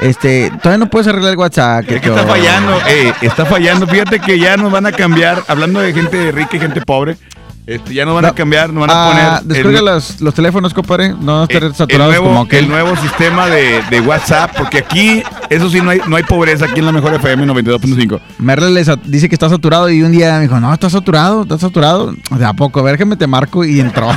Este, 0.00 0.50
todavía 0.62 0.84
no 0.84 0.90
puedes 0.90 1.06
arreglar 1.08 1.32
el 1.32 1.38
WhatsApp. 1.38 1.84
Es 1.90 2.00
que 2.02 2.08
está 2.08 2.24
fallando, 2.26 2.78
eh, 2.88 3.12
está 3.22 3.46
fallando. 3.46 3.86
Fíjate 3.86 4.20
que 4.20 4.38
ya 4.38 4.56
nos 4.56 4.70
van 4.70 4.84
a 4.86 4.92
cambiar, 4.92 5.42
hablando 5.48 5.80
de 5.80 5.92
gente 5.94 6.32
rica 6.32 6.56
y 6.56 6.60
gente 6.60 6.82
pobre, 6.82 7.16
este, 7.66 7.94
ya 7.94 8.04
nos 8.04 8.14
van 8.14 8.26
a 8.26 8.28
No. 8.28 8.34
cambiar, 8.34 8.72
nos 8.72 8.86
van 8.86 8.90
a 8.90 8.94
Ah, 8.94 9.10
poner 9.40 9.54
descarga 9.54 9.78
el, 9.80 9.84
los, 9.84 10.20
los 10.20 10.34
teléfonos, 10.34 10.72
compadre. 10.72 11.14
No 11.20 11.42
eh, 11.42 11.46
estar 11.48 11.64
el 11.64 11.74
saturados 11.74 12.12
nuevo, 12.14 12.26
como 12.28 12.40
aquel. 12.42 12.64
el 12.64 12.70
nuevo 12.70 12.96
sistema 12.96 13.46
de, 13.48 13.82
de 13.90 14.00
WhatsApp, 14.00 14.52
porque 14.56 14.78
aquí, 14.78 15.22
eso 15.50 15.68
sí, 15.68 15.80
no 15.80 15.90
hay, 15.90 16.00
no 16.06 16.16
hay 16.16 16.22
pobreza 16.22 16.66
aquí 16.66 16.78
en 16.80 16.86
la 16.86 16.92
mejor 16.92 17.14
FM 17.14 17.44
92.5. 17.46 18.20
Merle 18.38 18.70
le 18.70 18.84
sa- 18.84 18.96
dice 19.04 19.28
que 19.28 19.34
está 19.34 19.48
saturado 19.48 19.90
y 19.90 20.02
un 20.02 20.12
día 20.12 20.34
me 20.36 20.42
dijo, 20.42 20.60
no, 20.60 20.72
está 20.72 20.88
saturado, 20.88 21.42
está 21.42 21.58
saturado. 21.58 22.14
De 22.30 22.44
a 22.44 22.52
poco, 22.52 22.80
a 22.80 22.82
ver, 22.84 22.96
que 22.98 23.04
me 23.04 23.16
te 23.16 23.26
marco 23.26 23.64
y 23.64 23.80
entró. 23.80 24.10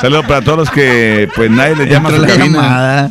Saludos 0.00 0.24
para 0.26 0.40
todos 0.42 0.58
los 0.58 0.70
que, 0.70 1.28
pues 1.34 1.50
nadie 1.50 1.76
les 1.76 1.88
llama 1.90 2.08
a 2.08 2.12
su 2.12 2.20
la 2.22 2.26
cabina. 2.28 2.44
llamada. 2.62 3.10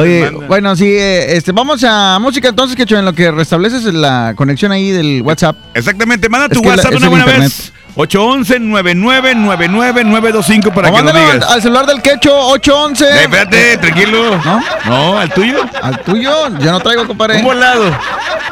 Oye, 0.00 0.30
bueno, 0.48 0.74
sí, 0.76 0.86
eh, 0.86 1.36
este, 1.36 1.52
vamos 1.52 1.82
a 1.84 2.18
música 2.20 2.48
entonces, 2.48 2.76
que 2.76 2.82
en 2.98 3.04
lo 3.04 3.12
que 3.12 3.30
restableces 3.30 3.84
la 3.94 4.32
conexión 4.36 4.72
ahí 4.72 4.90
del 4.90 5.22
WhatsApp. 5.22 5.56
Exactamente, 5.74 6.28
manda 6.28 6.46
Es 6.46 6.52
tu 6.52 6.62
que 6.62 6.68
WhatsApp 6.68 6.94
una 6.94 7.08
buena 7.08 7.24
internet. 7.24 7.48
vez. 7.48 7.72
811-9999-925 7.98 10.72
para 10.72 10.88
O 10.88 10.92
que 10.94 11.02
mándalo 11.02 11.18
digas. 11.18 11.46
al, 11.48 11.54
al 11.54 11.62
celular 11.62 11.86
del 11.86 12.00
quecho, 12.00 12.32
811. 12.48 13.04
Eh, 13.04 13.08
espérate, 13.22 13.76
tranquilo. 13.78 14.40
¿No? 14.44 14.60
No, 14.86 15.18
al 15.18 15.30
tuyo. 15.32 15.58
Al 15.82 15.98
tuyo, 16.02 16.30
yo 16.58 16.70
no 16.72 16.78
traigo, 16.80 17.06
compadre. 17.06 17.38
Un 17.38 17.44
volado. 17.44 17.90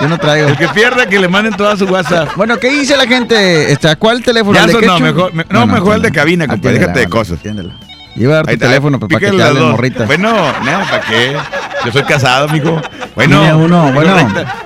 Yo 0.01 0.09
no 0.09 0.19
traigo. 0.19 0.49
El 0.49 0.57
que 0.57 0.69
pierda, 0.69 1.07
que 1.07 1.19
le 1.21 1.29
manden 1.29 1.55
toda 1.55 1.77
su 1.77 1.85
WhatsApp. 1.87 2.31
Bueno, 2.37 2.59
¿qué 2.59 2.69
dice 2.71 2.97
la 2.97 3.07
gente? 3.07 3.77
¿A 3.89 3.97
cuál 3.97 4.23
teléfono? 4.23 4.55
Ya 4.55 4.63
¿Al 4.65 4.67
de 4.67 4.73
sonó, 4.73 4.95
Quecho? 4.95 5.05
mejor- 5.05 5.33
me- 5.33 5.47
no, 5.49 5.67
mejor 5.67 5.97
el 5.97 6.03
de 6.03 6.11
cabina, 6.13 6.47
compadre, 6.49 6.79
déjate 6.81 7.01
de 7.01 7.09
cosas. 7.09 7.39
atiéndela. 7.39 7.73
Iba 8.17 8.33
a 8.33 8.37
dar 8.37 8.45
tu 8.47 8.51
Ahí 8.51 8.55
está, 8.55 8.67
teléfono 8.67 8.99
pues, 8.99 9.09
para 9.13 9.21
que 9.21 9.27
te 9.31 9.33
las 9.37 9.49
hablen 9.49 9.63
dos. 9.63 9.73
morritas. 9.73 10.07
Bueno, 10.07 10.33
nada, 10.65 10.85
¿para 10.91 11.01
qué? 11.03 11.37
Yo 11.85 11.93
soy 11.93 12.03
casado, 12.05 12.49
mijo. 12.49 12.81
Bueno, 13.15 13.59
uno, 13.59 13.93
bueno. 13.93 14.17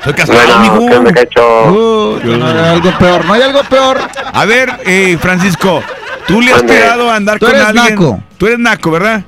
Soy 0.05 0.13
casado, 0.15 0.39
Bueno, 0.39 0.59
mijo. 0.61 0.89
¿qué 0.89 1.01
me 1.01 1.13
cacho? 1.13 1.65
Uh, 1.73 2.21
no 2.25 2.47
hay 2.47 2.59
algo 2.71 2.99
peor, 2.99 3.25
no 3.25 3.33
hay 3.33 3.43
algo 3.43 3.63
peor. 3.65 4.01
A 4.33 4.45
ver, 4.45 4.73
eh, 4.87 5.19
Francisco, 5.21 5.83
tú 6.27 6.41
le 6.41 6.53
has 6.53 6.63
pegado 6.63 7.11
a 7.11 7.17
andar 7.17 7.39
Tú 7.39 7.47
con 7.47 7.55
eres 7.55 7.67
alguien. 7.67 7.95
naco. 7.95 8.23
Tú 8.39 8.47
eres 8.47 8.59
naco, 8.59 8.91
¿verdad? 8.91 9.23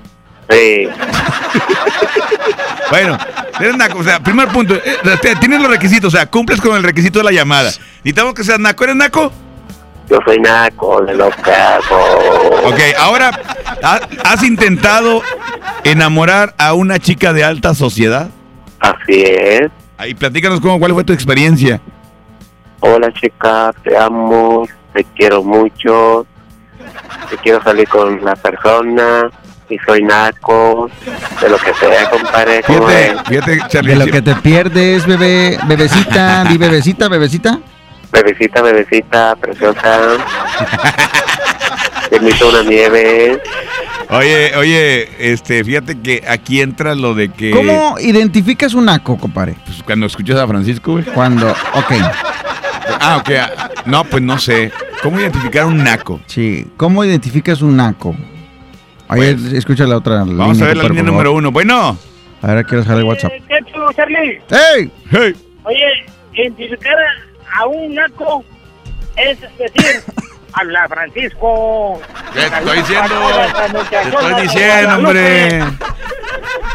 Sí, 0.51 0.89
Bueno, 2.91 3.17
eres 3.59 3.77
naco. 3.77 3.99
O 3.99 4.05
sea, 4.05 4.21
primer 4.21 4.49
punto, 4.49 4.75
eh, 4.75 5.35
tienes 5.41 5.61
los 5.61 5.71
requisitos, 5.71 6.13
o 6.13 6.17
sea, 6.17 6.27
cumples 6.27 6.61
con 6.61 6.77
el 6.77 6.83
requisito 6.83 7.19
de 7.21 7.25
la 7.25 7.33
llamada. 7.33 7.71
Necesitamos 8.05 8.35
que 8.35 8.45
seas 8.45 8.59
naco. 8.59 8.85
¿Eres 8.85 8.97
naco? 8.97 9.33
Yo 10.13 10.19
soy 10.27 10.39
naco 10.41 11.01
de 11.03 11.15
los 11.15 11.35
cajos. 11.37 11.99
Ok, 12.67 12.79
ahora, 12.99 13.31
¿ha- 13.83 14.01
¿has 14.25 14.43
intentado 14.43 15.23
enamorar 15.85 16.55
a 16.59 16.75
una 16.75 16.99
chica 16.99 17.33
de 17.33 17.43
alta 17.45 17.75
sociedad? 17.75 18.29
Así 18.79 19.23
es. 19.23 19.71
Ahí, 19.97 20.15
platícanos 20.15 20.61
cómo, 20.61 20.79
cuál 20.79 20.93
fue 20.93 21.05
tu 21.05 21.13
experiencia. 21.15 21.81
Hola 22.81 23.11
chica, 23.13 23.73
te 23.85 23.97
amo, 23.97 24.69
te 24.93 25.05
quiero 25.17 25.43
mucho, 25.43 26.27
te 27.31 27.37
quiero 27.39 27.63
salir 27.63 27.89
con 27.89 28.23
la 28.25 28.35
persona 28.37 29.31
y 29.71 29.79
soy 29.87 30.03
naco, 30.03 30.91
de 31.41 31.49
lo 31.49 31.57
que 31.59 31.73
sea, 31.75 32.11
compadre. 32.11 32.63
¿cómo 32.67 32.87
Fíjate, 32.89 33.25
fíjate. 33.29 33.83
De 33.83 33.97
lo 33.97 34.07
que 34.07 34.21
te 34.21 34.35
pierdes, 34.37 35.07
bebé, 35.07 35.59
bebecita, 35.67 36.45
di 36.45 36.59
bebecita, 36.59 37.09
bebecita. 37.09 37.61
Bebecita, 38.13 38.63
bebecita, 38.63 39.37
preciosa. 39.37 40.01
Te 42.11 42.17
invito 42.17 42.47
a 42.47 42.49
una 42.51 42.63
nieve. 42.69 43.41
Oye, 44.11 44.53
oye, 44.57 45.09
este, 45.33 45.65
fíjate 45.65 45.99
que 46.01 46.23
aquí 46.29 46.61
entra 46.61 46.95
lo 46.95 47.15
de 47.15 47.31
que. 47.31 47.51
¿Cómo 47.53 47.97
identificas 47.99 48.75
un 48.75 48.85
naco, 48.85 49.17
compadre? 49.17 49.57
Pues, 49.65 49.83
cuando 49.83 50.07
escuchas 50.07 50.39
a 50.39 50.47
Francisco, 50.47 50.93
güey. 50.93 51.05
Cuando, 51.05 51.51
ok, 51.51 51.93
Ah, 53.01 53.17
ok. 53.21 53.31
ah, 53.41 53.71
No, 53.87 54.05
pues 54.05 54.23
no 54.23 54.39
sé. 54.39 54.71
¿Cómo 55.03 55.19
identificar 55.19 55.65
un 55.65 55.83
naco? 55.83 56.21
sí, 56.27 56.67
¿cómo 56.77 57.05
identificas 57.05 57.63
un 57.63 57.77
naco? 57.77 58.15
Oye, 59.09 59.35
Pues, 59.35 59.53
escucha 59.55 59.85
la 59.87 59.97
otra 59.97 60.25
Vamos 60.25 60.61
a 60.61 60.67
ver 60.67 60.77
la 60.77 60.85
línea 60.85 61.03
número 61.03 61.33
uno. 61.33 61.51
Bueno. 61.51 61.97
A 62.43 62.55
ver, 62.55 62.67
quiero 62.67 62.85
saber 62.85 62.99
el 63.01 63.05
WhatsApp. 63.05 63.33
¿Qué 63.49 63.59
tú, 63.73 63.81
Charlie? 63.97 64.41
¡Ey! 64.77 64.91
Hey. 65.11 65.35
Oye, 65.65 66.07
identificar 66.35 66.93
a, 66.95 67.32
a 67.59 67.67
un 67.67 67.95
naco 67.95 68.45
es 69.17 69.39
decir, 69.41 70.03
habla 70.53 70.89
Francisco. 70.89 72.01
¿Qué 72.33 72.41
te 72.41 72.47
estoy 72.59 72.79
diciendo? 72.79 73.15
Te 73.91 74.09
estoy 74.09 74.43
diciendo, 74.43 74.97
hombre. 74.97 75.63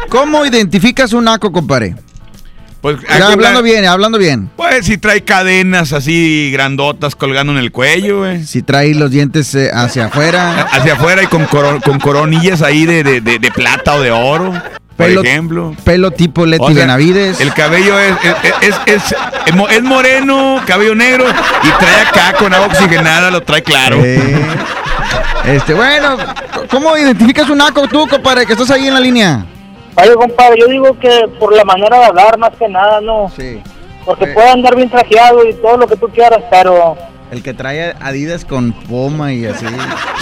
¿Cómo 0.08 0.44
identificas 0.46 1.12
un 1.12 1.24
naco, 1.24 1.50
compadre? 1.52 1.96
Pues, 2.80 2.96
Ya, 3.08 3.26
hablando 3.26 3.60
la- 3.60 3.62
bien, 3.62 3.84
hablando 3.86 4.18
bien. 4.18 4.50
Pues 4.56 4.86
si 4.86 4.98
trae 4.98 5.24
cadenas 5.24 5.92
así 5.92 6.50
grandotas 6.52 7.16
colgando 7.16 7.52
en 7.52 7.58
el 7.58 7.72
cuello, 7.72 8.18
güey. 8.20 8.44
Si 8.44 8.62
trae 8.62 8.94
los 8.94 9.10
dientes 9.10 9.52
eh, 9.56 9.70
hacia 9.74 10.06
afuera. 10.06 10.62
Hacia 10.70 10.92
afuera 10.92 11.22
y 11.24 11.26
con, 11.26 11.44
coro- 11.46 11.80
con 11.84 11.98
coronillas 11.98 12.62
ahí 12.62 12.86
de, 12.86 13.02
de- 13.02 13.20
de- 13.20 13.40
de 13.40 13.50
plata 13.50 13.94
o 13.96 14.00
de 14.00 14.12
oro, 14.12 14.54
por 14.98 15.06
Pelo- 15.06 15.22
ejemplo. 15.24 15.74
Pelo 15.84 16.10
tipo 16.10 16.44
Leti 16.44 16.62
O 16.64 16.66
sea, 16.70 16.74
Benavides. 16.82 17.40
El 17.40 17.54
cabello 17.54 17.98
es, 17.98 18.12
es, 18.42 18.68
es- 18.68 18.80
es- 18.94 19.16
es 19.46 19.54
mo- 19.54 19.68
es 19.68 19.82
moreno, 19.82 20.60
cabello 20.66 20.94
negro 20.94 21.24
y 21.62 21.68
trae 21.78 22.02
acá 22.02 22.36
con 22.38 22.52
agua 22.52 22.66
oxigenada, 22.66 23.30
lo 23.30 23.40
trae 23.42 23.62
claro. 23.62 23.98
Eh, 24.04 24.20
Este, 25.46 25.72
bueno, 25.72 26.16
¿cómo 26.70 26.94
identificas 26.98 27.48
un 27.48 27.58
naco 27.58 27.86
tú, 27.88 28.06
compadre, 28.06 28.44
que 28.44 28.52
estás 28.52 28.70
ahí 28.70 28.88
en 28.88 28.92
la 28.94 29.00
línea? 29.00 29.46
Oye, 29.94 30.14
compadre, 30.14 30.56
yo 30.60 30.66
digo 30.66 30.98
que 30.98 31.26
por 31.38 31.54
la 31.56 31.64
manera 31.64 31.98
de 31.98 32.04
hablar 32.04 32.36
más 32.36 32.50
que 32.58 32.68
nada, 32.68 33.00
¿no? 33.00 33.30
Sí. 33.34 33.62
Porque 34.04 34.24
Eh. 34.26 34.34
puede 34.34 34.50
andar 34.50 34.74
bien 34.76 34.90
trajeado 34.90 35.46
y 35.48 35.54
todo 35.54 35.76
lo 35.78 35.86
que 35.86 35.96
tú 35.96 36.08
quieras, 36.08 36.40
pero 36.50 36.96
El 37.30 37.42
que 37.42 37.52
trae 37.52 37.94
Adidas 38.00 38.44
con 38.44 38.72
poma 38.72 39.32
y 39.32 39.44
así. 39.46 39.66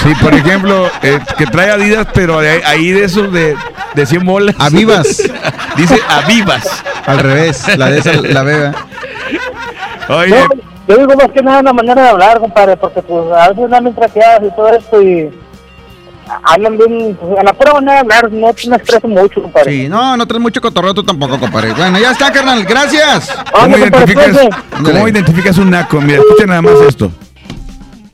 Sí, 0.03 0.13
por 0.21 0.35
ejemplo, 0.35 0.89
eh, 1.03 1.21
que 1.39 1.47
trae 1.47 1.71
Adidas, 1.71 2.07
pero 2.13 2.41
de- 2.41 2.65
ahí 2.65 2.91
de 2.91 3.05
esos 3.05 3.33
de, 3.33 3.55
de 3.95 4.07
100 4.07 4.25
bolas. 4.27 4.57
Avivas. 4.59 5.23
Dice 5.77 5.99
Avivas. 6.09 6.83
Al 7.07 7.19
revés, 7.21 7.77
la 7.79 7.91
de 7.91 7.99
esa, 8.01 8.13
la 8.15 8.43
beba. 8.43 8.73
Oye, 10.09 10.31
yo, 10.31 10.49
yo 10.89 10.97
digo 10.99 11.15
más 11.17 11.31
que 11.33 11.43
nada 11.43 11.63
la 11.63 11.73
manera 11.73 12.03
de 12.03 12.09
hablar, 12.09 12.41
compadre, 12.41 12.77
porque 12.77 13.03
pues 13.03 13.33
a 13.33 13.49
veces 13.49 13.65
andan 13.65 13.85
bien 13.85 13.95
trajeadas 13.97 14.43
y 14.45 14.55
todo 14.57 14.69
esto 14.71 15.03
y 15.03 15.31
andan 16.43 16.77
bien, 16.79 17.17
pues, 17.21 17.39
a 17.39 17.43
la 17.43 17.53
manera 17.75 17.93
de 17.95 17.99
hablar 18.01 18.33
no 18.33 18.53
te 18.53 18.69
me 18.69 18.77
expreso 18.77 19.09
mucho, 19.09 19.43
compadre. 19.43 19.73
Sí, 19.73 19.89
no, 19.89 20.17
no 20.17 20.27
traes 20.27 20.43
mucho 20.43 20.61
cotorreo 20.61 20.95
tú 20.95 21.03
tampoco, 21.03 21.39
compadre. 21.39 21.73
Bueno, 21.73 21.99
ya 21.99 22.13
está, 22.13 22.33
carnal, 22.33 22.65
gracias. 22.65 23.31
¿cómo 23.53 23.75
Oye, 23.75 23.91
compadre, 23.91 24.13
identificas, 24.13 24.27
espérate. 24.29 24.63
¿cómo 24.71 24.89
Ándale. 24.89 25.11
identificas 25.11 25.59
un 25.59 25.71
naco? 25.71 26.01
Mira, 26.01 26.19
escucha 26.19 26.47
nada 26.47 26.63
más 26.63 26.81
esto. 26.87 27.11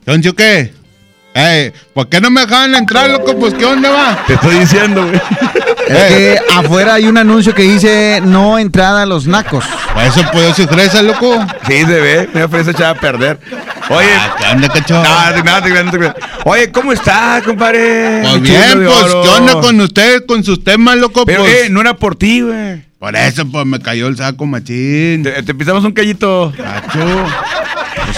¿Entonces 0.05 0.35
qué? 0.35 0.75
Eh, 1.35 1.73
¿por 1.95 2.09
qué 2.09 2.21
no 2.21 2.31
me 2.31 2.43
dejaban 2.43 2.75
entrar, 2.75 3.09
loco? 3.09 3.35
Pues, 3.39 3.55
¿qué 3.55 3.65
onda 3.65 3.91
va? 3.91 4.19
Te 4.27 4.35
estoy 4.35 4.59
diciendo, 4.59 5.07
güey. 5.07 5.21
Es 5.89 6.05
que 6.05 6.39
afuera 6.55 6.95
hay 6.95 7.07
un 7.07 7.17
anuncio 7.17 7.55
que 7.55 7.63
dice 7.63 8.21
no 8.23 8.59
entrada 8.59 9.03
a 9.03 9.07
los 9.07 9.27
nacos. 9.27 9.65
Por 9.95 10.03
eso 10.05 10.23
puedo 10.33 10.55
ser 10.55 10.69
fresa, 10.69 11.03
loco. 11.03 11.45
Sí, 11.67 11.79
se 11.81 11.85
ve, 12.01 12.29
me 12.33 12.45
ofrece 12.45 12.71
echar 12.71 12.97
a 12.97 13.01
perder. 13.01 13.39
Oye, 13.91 14.09
Ah, 14.17 14.35
¿qué 14.39 14.45
onda, 14.47 14.69
cacho? 14.69 15.03
nada, 15.03 15.35
te- 15.35 15.43
nada, 15.43 15.63
te 15.63 15.71
creas, 15.71 15.85
no 15.85 15.91
te 15.91 15.99
creas. 15.99 16.15
Oye, 16.45 16.73
¿cómo 16.73 16.93
está, 16.93 17.43
compadre? 17.45 18.21
Pues 18.23 18.41
bien, 18.43 18.85
pues. 18.87 19.05
¿qué 19.23 19.29
onda 19.29 19.61
con 19.61 19.81
ustedes, 19.81 20.23
con 20.27 20.43
sus 20.45 20.65
temas, 20.65 20.97
loco? 20.97 21.27
Pero, 21.27 21.43
pues, 21.43 21.65
eh, 21.65 21.69
no 21.71 21.81
era 21.83 21.95
por 21.95 22.17
ti, 22.17 22.41
güey. 22.41 22.83
Por 22.99 23.15
eso, 23.17 23.45
pues, 23.51 23.67
me 23.67 23.81
cayó 23.81 24.07
el 24.09 24.17
saco 24.17 24.47
machín. 24.47 25.25
Te, 25.25 25.43
te 25.43 25.55
pisamos 25.55 25.85
un 25.85 25.93
callito. 25.93 26.53
Cacho. 26.57 27.27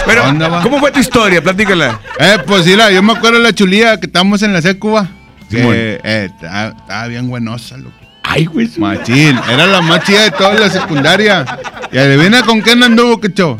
Pues. 0.05 0.17
¿cómo 0.63 0.79
fue 0.79 0.91
tu 0.91 0.99
historia? 0.99 1.41
Platícala. 1.41 1.99
Eh, 2.19 2.37
pues, 2.45 2.65
mira, 2.65 2.89
yo 2.91 3.03
me 3.03 3.13
acuerdo 3.13 3.37
de 3.39 3.43
la 3.43 3.53
chulía 3.53 3.99
que 3.99 4.05
estábamos 4.05 4.41
en 4.43 4.53
la 4.53 4.61
secuba. 4.61 5.09
Que, 5.49 5.99
eh, 6.03 6.29
estaba 6.41 7.07
bien 7.07 7.27
buenosa, 7.29 7.77
loco. 7.77 7.95
Ay, 8.35 8.45
güey. 8.45 8.69
Machín, 8.77 9.39
era 9.49 9.65
la 9.65 9.81
más 9.81 10.03
chida 10.03 10.23
de 10.23 10.31
toda 10.31 10.55
la 10.55 10.69
secundaria. 10.69 11.45
Y 11.89 11.97
adivina 11.97 12.43
con 12.43 12.59
quién 12.59 12.83
anduvo, 12.83 13.17
cacho. 13.17 13.57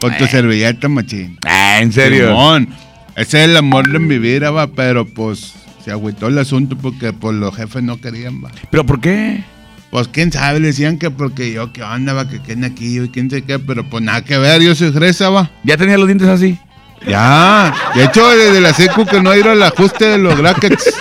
Con 0.00 0.16
tu 0.16 0.26
servilleta, 0.26 0.88
machín. 0.88 1.38
Ah, 1.46 1.80
en 1.82 1.92
serio. 1.92 2.28
Simón, 2.28 2.68
ese 3.14 3.42
es 3.44 3.50
el 3.50 3.56
amor 3.58 3.86
de 3.90 3.98
mi 3.98 4.18
vida, 4.18 4.50
va, 4.50 4.68
pero 4.68 5.04
pues 5.06 5.52
se 5.84 5.90
agüitó 5.90 6.28
el 6.28 6.38
asunto 6.38 6.78
porque 6.78 7.12
pues 7.12 7.36
los 7.36 7.54
jefes 7.54 7.82
no 7.82 8.00
querían, 8.00 8.42
va. 8.42 8.50
¿Pero 8.70 8.86
por 8.86 9.02
qué? 9.02 9.44
Pues 9.90 10.08
quién 10.08 10.32
sabe, 10.32 10.60
le 10.60 10.68
decían 10.68 10.98
que 10.98 11.10
porque 11.10 11.52
yo, 11.52 11.74
que 11.74 11.82
onda, 11.82 12.14
va, 12.14 12.26
que 12.26 12.40
quién 12.40 12.64
aquí 12.64 12.98
y 12.98 13.08
quién 13.10 13.28
sé 13.28 13.42
qué, 13.42 13.58
pero 13.58 13.86
pues 13.88 14.02
nada 14.02 14.24
que 14.24 14.38
ver, 14.38 14.62
yo 14.62 14.74
soy 14.74 14.92
fresa, 14.92 15.28
va. 15.28 15.50
¿Ya 15.62 15.76
tenía 15.76 15.98
los 15.98 16.06
dientes 16.06 16.28
así? 16.28 16.58
Ya, 17.06 17.74
de 17.94 18.04
hecho, 18.04 18.26
desde 18.30 18.62
la 18.62 18.72
secu 18.72 19.04
que 19.04 19.20
no 19.20 19.30
ha 19.30 19.36
ido 19.36 19.50
al 19.50 19.62
ajuste 19.62 20.06
de 20.06 20.18
los 20.18 20.38
brackets. 20.38 20.94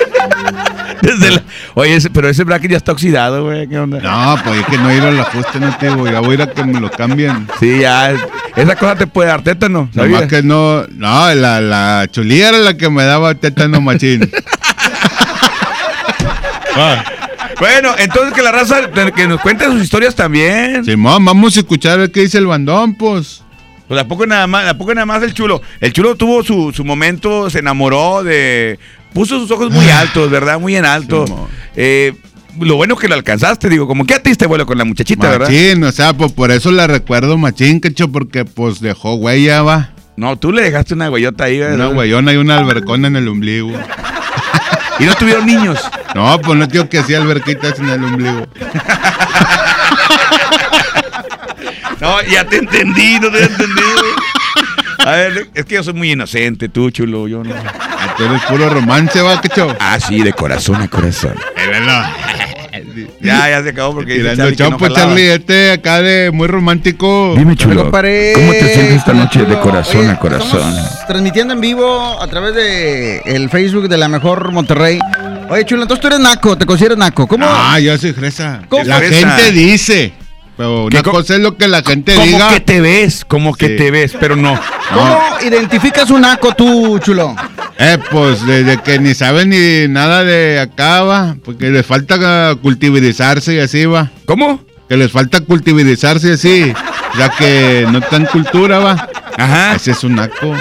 Desde 1.19 1.31
la- 1.35 1.43
Oye, 1.75 1.95
ese- 1.95 2.09
pero 2.09 2.27
ese 2.29 2.43
bracket 2.43 2.71
ya 2.71 2.77
está 2.77 2.91
oxidado, 2.91 3.43
güey. 3.45 3.67
¿Qué 3.67 3.77
onda? 3.79 3.99
No, 3.99 4.35
pues 4.43 4.59
es 4.61 4.65
que 4.65 4.77
no 4.77 4.93
ido 4.93 5.07
al 5.07 5.19
ajuste, 5.19 5.59
no 5.59 5.75
te 5.77 5.89
digo, 5.89 6.05
ya 6.09 6.19
voy 6.19 6.31
a 6.31 6.33
ir 6.33 6.41
a 6.41 6.51
que 6.51 6.63
me 6.63 6.79
lo 6.79 6.89
cambien. 6.91 7.47
Sí, 7.59 7.79
ya. 7.79 8.13
Esa 8.55 8.75
cosa 8.75 8.95
te 8.95 9.07
puede 9.07 9.29
dar 9.29 9.41
tétano, 9.43 9.89
Nomás 9.93 10.11
¿sabías? 10.11 10.29
que 10.29 10.41
no, 10.43 10.85
no, 10.91 11.33
la, 11.35 11.59
la 11.61 12.07
chulía 12.11 12.49
era 12.49 12.57
la 12.59 12.75
que 12.77 12.89
me 12.89 13.03
daba 13.03 13.35
tétano 13.35 13.81
machín. 13.81 14.29
Ah, 16.77 17.03
Bueno, 17.59 17.95
entonces 17.97 18.33
que 18.33 18.41
la 18.41 18.51
raza 18.51 18.89
que 19.15 19.27
nos 19.27 19.39
cuente 19.39 19.65
sus 19.65 19.81
historias 19.81 20.13
también. 20.15 20.83
Simón, 20.83 21.23
vamos 21.23 21.55
a 21.55 21.59
escuchar 21.61 21.99
el 21.99 22.11
que 22.11 22.21
dice 22.21 22.37
el 22.37 22.47
bandón, 22.47 22.95
pues. 22.95 23.41
Pues 23.87 24.01
a 24.01 24.07
poco 24.07 24.25
nada 24.25 24.45
más, 24.47 24.67
a 24.67 24.77
poco 24.77 24.93
nada 24.93 25.05
más 25.05 25.21
el 25.23 25.33
chulo. 25.33 25.61
El 25.79 25.93
chulo 25.93 26.15
tuvo 26.15 26.43
su, 26.43 26.73
su 26.73 26.83
momento, 26.83 27.49
se 27.49 27.59
enamoró 27.59 28.23
de. 28.23 28.77
Puso 29.15 29.39
sus 29.39 29.49
ojos 29.49 29.71
muy 29.71 29.89
altos, 29.89 30.29
¿verdad? 30.29 30.59
Muy 30.59 30.75
en 30.75 30.83
alto. 30.83 31.23
Eh, 31.73 32.13
lo 32.59 32.75
bueno 32.75 32.95
es 32.95 32.99
que 32.99 33.07
lo 33.07 33.15
alcanzaste, 33.15 33.69
digo, 33.69 33.87
como 33.87 34.05
que 34.05 34.13
a 34.13 34.21
ti 34.21 34.35
te 34.35 34.45
vuelo 34.45 34.65
con 34.65 34.77
la 34.77 34.83
muchachita, 34.83 35.29
¿verdad? 35.29 35.47
Machín, 35.47 35.85
o 35.85 35.91
sea, 35.93 36.11
pues 36.11 36.33
por 36.33 36.51
eso 36.51 36.69
la 36.69 36.85
recuerdo 36.85 37.37
machín, 37.37 37.79
quecho, 37.79 38.11
porque 38.11 38.43
pues 38.43 38.81
dejó 38.81 39.15
huella, 39.15 39.61
va. 39.61 39.91
No, 40.17 40.35
tú 40.37 40.51
le 40.51 40.63
dejaste 40.63 40.95
una 40.95 41.07
güeyota 41.07 41.45
ahí, 41.45 41.59
¿verdad? 41.59 41.87
Una 41.87 41.97
huellona 41.97 42.33
y 42.33 42.35
una 42.35 42.57
albercona 42.57 43.07
en 43.07 43.15
el 43.15 43.27
ombligo. 43.29 43.71
Y 44.97 45.03
no 45.03 45.13
tuvieron 45.15 45.45
niños. 45.45 45.77
No, 46.13 46.39
pues 46.39 46.57
no 46.57 46.69
tío 46.69 46.87
que 46.87 46.99
hacía 46.99 47.17
alberquitas 47.17 47.79
en 47.79 47.89
el 47.89 48.03
ombligo. 48.03 48.47
No, 52.01 52.21
ya 52.21 52.45
te 52.45 52.57
entendí, 52.57 53.17
no 53.19 53.31
te 53.31 53.39
he 53.39 53.45
entendido. 53.45 54.03
A 55.05 55.11
ver, 55.11 55.47
es 55.53 55.65
que 55.65 55.75
yo 55.75 55.83
soy 55.83 55.93
muy 55.93 56.11
inocente, 56.11 56.67
tú, 56.67 56.89
chulo, 56.89 57.27
yo 57.27 57.43
no. 57.43 57.53
Ah, 57.55 58.15
tú 58.17 58.23
eres 58.23 58.41
puro 58.45 58.67
romance, 58.71 59.21
va, 59.21 59.39
quecho. 59.39 59.67
Ah, 59.79 59.99
sí, 59.99 60.23
de 60.23 60.33
corazón 60.33 60.81
a 60.81 60.87
corazón. 60.87 61.35
Ya, 63.21 63.49
ya 63.49 63.61
se 63.61 63.69
acabó 63.69 63.93
porque 63.93 64.15
dice 64.15 64.31
Tirando 64.31 64.55
Charlie 64.55 64.77
que 64.77 64.89
no. 64.89 64.95
Charlie, 64.95 65.31
este 65.31 65.71
acá 65.73 66.01
de 66.01 66.31
muy 66.31 66.47
romántico. 66.47 67.35
Dime, 67.37 67.55
chulo. 67.55 67.91
¿cómo 67.91 68.01
te 68.01 68.73
sientes 68.73 68.95
esta 68.95 69.13
noche 69.13 69.45
de 69.45 69.59
corazón 69.59 70.01
Oye, 70.01 70.09
a 70.09 70.17
corazón? 70.17 70.73
Transmitiendo 71.07 71.53
en 71.53 71.61
vivo 71.61 72.19
a 72.19 72.27
través 72.27 72.55
de 72.55 73.19
el 73.25 73.51
Facebook 73.51 73.87
de 73.87 73.97
la 73.97 74.07
mejor 74.07 74.51
Monterrey. 74.51 74.99
Oye, 75.51 75.65
chulo, 75.65 75.83
entonces 75.83 76.01
tú 76.01 76.07
eres 76.07 76.19
naco, 76.19 76.57
te 76.57 76.65
consideras 76.65 76.97
naco. 76.97 77.27
¿Cómo? 77.27 77.45
Ah, 77.47 77.79
yo 77.79 77.95
soy 77.99 78.11
fresa. 78.11 78.61
¿Cómo 78.69 78.83
La 78.85 78.97
fresa? 78.97 79.29
gente 79.37 79.51
dice. 79.51 80.13
Pero 80.57 80.87
¿Qué 80.89 80.97
una 80.97 81.03
co- 81.03 81.11
cosa 81.11 81.35
es 81.35 81.41
lo 81.41 81.57
que 81.57 81.67
la 81.67 81.81
gente 81.83 82.13
Como 82.13 82.25
diga. 82.25 82.49
que 82.49 82.59
te 82.61 82.79
ves, 82.81 83.25
como 83.25 83.53
que 83.55 83.67
Sí. 83.69 83.75
te 83.77 83.91
ves, 83.91 84.13
pero 84.19 84.35
no. 84.35 84.57
¿Cómo 84.93 85.19
identificas 85.45 86.09
un 86.11 86.21
naco 86.21 86.53
tú, 86.55 86.97
chulo? 86.99 87.35
Eh, 87.77 87.97
pues 88.09 88.45
desde 88.45 88.81
que 88.81 88.99
ni 88.99 89.13
saben 89.13 89.49
ni 89.49 89.87
nada 89.91 90.23
de 90.23 90.59
acá, 90.59 91.03
va. 91.03 91.35
Porque 91.43 91.69
les 91.71 91.85
falta 91.85 92.55
cultivizarse 92.61 93.55
y 93.55 93.59
así, 93.59 93.85
va. 93.85 94.11
¿Cómo? 94.25 94.63
Que 94.87 94.95
les 94.95 95.11
falta 95.11 95.41
cultivizarse 95.41 96.29
y 96.29 96.31
así. 96.31 96.73
Ya 97.17 97.29
que 97.29 97.85
no 97.91 97.99
tan 98.01 98.25
cultura, 98.25 98.79
va. 98.79 99.09
Ajá. 99.37 99.75
Ese 99.75 99.91
es 99.91 100.03
un 100.05 100.15
naco. 100.15 100.55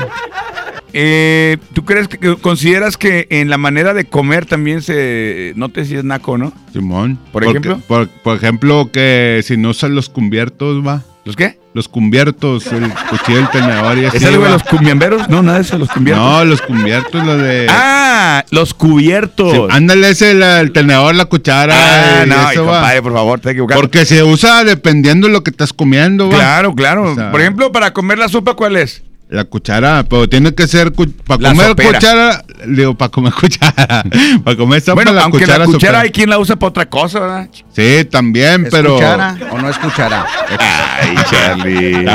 Eh, 0.96 1.56
¿Tú 1.72 1.84
crees 1.84 2.06
que, 2.06 2.36
consideras 2.36 2.96
que 2.96 3.26
en 3.30 3.50
la 3.50 3.58
manera 3.58 3.94
de 3.94 4.04
comer 4.04 4.46
también 4.46 4.80
se 4.80 5.52
note 5.56 5.84
si 5.84 5.96
es 5.96 6.04
naco, 6.04 6.38
no? 6.38 6.52
Simón. 6.72 7.18
¿Por 7.32 7.42
ejemplo? 7.44 7.80
Por, 7.88 8.08
por 8.08 8.36
ejemplo, 8.36 8.90
que 8.92 9.40
si 9.44 9.56
no 9.56 9.70
usan 9.70 9.94
los 9.96 10.08
cubiertos, 10.08 10.86
va. 10.86 11.02
¿Los 11.24 11.34
qué? 11.36 11.58
Los 11.72 11.88
cubiertos, 11.88 12.66
el 12.68 12.92
cuchillo, 13.10 13.40
el 13.40 13.48
tenedor 13.50 13.98
y 13.98 14.04
así. 14.04 14.18
¿Es 14.18 14.24
algo 14.26 14.44
de 14.44 14.50
los 14.50 14.62
cumbiamberos? 14.62 15.28
No, 15.28 15.42
nada 15.42 15.58
de 15.58 15.64
eso, 15.64 15.78
los 15.78 15.88
cubiertos. 15.88 16.24
No, 16.24 16.44
los 16.44 16.62
cubiertos, 16.62 17.24
lo 17.26 17.38
de. 17.38 17.66
Ah, 17.70 18.44
los 18.50 18.74
cubiertos. 18.74 19.52
Sí, 19.52 19.60
ándale 19.70 20.10
ese, 20.10 20.34
la- 20.34 20.60
el 20.60 20.70
tenedor, 20.70 21.14
la 21.16 21.24
cuchara. 21.24 21.74
Ah, 22.20 22.26
no, 22.26 22.50
eso 22.50 22.52
y 22.62 22.64
compadre, 22.66 23.02
por 23.02 23.12
favor, 23.14 23.40
te 23.40 23.50
equivocado. 23.50 23.80
Porque 23.80 24.04
se 24.04 24.22
usa 24.22 24.62
dependiendo 24.64 25.26
de 25.26 25.32
lo 25.32 25.42
que 25.42 25.50
estás 25.50 25.72
comiendo, 25.72 26.28
va. 26.28 26.36
Claro, 26.36 26.74
claro. 26.74 27.10
O 27.10 27.14
sea- 27.16 27.32
Por 27.32 27.40
ejemplo, 27.40 27.72
para 27.72 27.92
comer 27.92 28.18
la 28.18 28.28
sopa, 28.28 28.54
¿cuál 28.54 28.76
es? 28.76 29.02
La 29.34 29.44
cuchara, 29.44 30.04
pero 30.08 30.28
tiene 30.28 30.54
que 30.54 30.68
ser 30.68 30.92
para 30.92 31.40
La 31.42 31.48
comer 31.50 31.66
sopera. 31.66 31.92
cuchara, 31.98 32.44
digo, 32.68 32.94
para 32.96 33.10
comer 33.10 33.32
cuchara, 33.40 34.04
para 34.44 34.56
comer 34.56 34.80
sopa 34.80 34.94
bueno, 34.94 35.12
la 35.12 35.22
aunque 35.22 35.38
cuchara, 35.40 35.58
la 35.58 35.64
cuchara 35.64 35.80
sopera. 35.80 36.00
hay 36.02 36.10
quien 36.10 36.30
la 36.30 36.38
usa 36.38 36.54
para 36.54 36.68
otra 36.68 36.86
cosa, 36.88 37.18
¿verdad? 37.18 37.48
Sí, 37.74 38.04
también, 38.08 38.66
¿Es 38.66 38.70
pero 38.70 38.94
cuchara 38.94 39.36
o 39.50 39.58
no 39.58 39.68
es 39.68 39.76
cuchara? 39.78 40.24
Ay, 40.58 41.14
Charlie. 41.28 42.06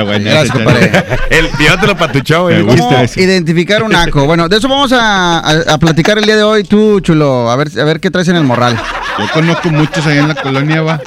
El 1.29 1.49
llévatelo 1.59 1.97
para 1.97 2.11
tu 2.11 2.19
show, 2.19 2.47
Me 2.47 2.59
eh. 2.59 2.61
gusta. 2.61 2.83
¿Cómo 2.83 2.97
ese. 2.99 3.21
identificar 3.21 3.83
un 3.83 3.91
naco? 3.91 4.25
Bueno, 4.25 4.47
de 4.47 4.57
eso 4.57 4.67
vamos 4.67 4.91
a, 4.93 5.39
a- 5.39 5.73
a 5.73 5.77
platicar 5.77 6.17
el 6.17 6.25
día 6.25 6.35
de 6.37 6.43
hoy, 6.43 6.63
tú, 6.63 6.99
chulo. 7.01 7.49
A 7.51 7.55
ver, 7.55 7.67
a 7.79 7.83
ver 7.83 7.99
qué 7.99 8.09
traes 8.11 8.27
en 8.29 8.35
el 8.37 8.43
morral. 8.43 8.79
Yo 9.17 9.25
conozco 9.33 9.69
muchos 9.69 10.05
ahí 10.07 10.17
en 10.19 10.27
la 10.29 10.35
colonia, 10.35 10.81
va. 10.81 11.01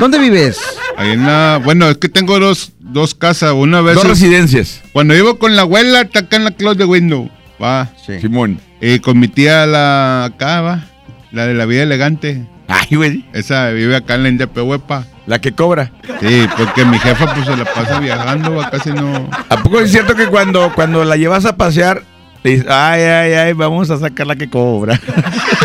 ¿Dónde 0.00 0.18
vives? 0.18 0.58
Ahí 0.96 1.12
en 1.12 1.24
la, 1.24 1.60
bueno, 1.62 1.88
es 1.88 1.98
que 1.98 2.08
tengo 2.08 2.38
dos, 2.40 2.72
dos 2.94 3.14
casas. 3.14 3.52
Una 3.52 3.82
vez, 3.82 3.96
Dos 3.96 4.08
residencias. 4.08 4.80
cuando 4.92 5.12
vivo 5.12 5.38
con 5.38 5.54
la 5.56 5.62
abuela, 5.62 6.00
está 6.00 6.20
acá 6.20 6.36
en 6.36 6.44
la 6.44 6.52
close 6.52 6.78
de 6.78 6.86
window, 6.86 7.28
va. 7.62 7.90
Sí. 8.06 8.20
Simón. 8.20 8.58
Y 8.80 9.00
con 9.00 9.18
mi 9.18 9.28
tía, 9.28 9.66
la 9.66 10.24
acá, 10.24 10.62
va. 10.62 10.84
La 11.30 11.46
de 11.46 11.52
la 11.54 11.66
vida 11.66 11.82
elegante. 11.82 12.46
Ay, 12.68 12.96
güey. 12.96 13.24
Esa 13.34 13.68
vive 13.70 13.94
acá 13.96 14.14
en 14.14 14.22
la 14.22 14.28
Indepehuepa. 14.30 15.04
La 15.26 15.40
que 15.40 15.52
cobra. 15.52 15.90
Sí, 16.20 16.46
porque 16.56 16.84
mi 16.84 16.98
jefa 16.98 17.34
pues 17.34 17.46
se 17.46 17.56
la 17.56 17.64
pasa 17.64 17.98
viajando, 17.98 18.54
va, 18.54 18.70
casi 18.70 18.90
no. 18.90 19.28
¿A 19.48 19.62
poco 19.62 19.80
es 19.80 19.90
cierto 19.90 20.14
que 20.14 20.26
cuando, 20.26 20.72
cuando 20.74 21.04
la 21.04 21.16
llevas 21.16 21.46
a 21.46 21.56
pasear, 21.56 22.02
le 22.42 22.50
dices, 22.50 22.66
ay, 22.68 23.02
ay, 23.02 23.32
ay, 23.32 23.52
vamos 23.54 23.90
a 23.90 23.98
sacar 23.98 24.26
la 24.26 24.36
que 24.36 24.48
cobra? 24.50 25.00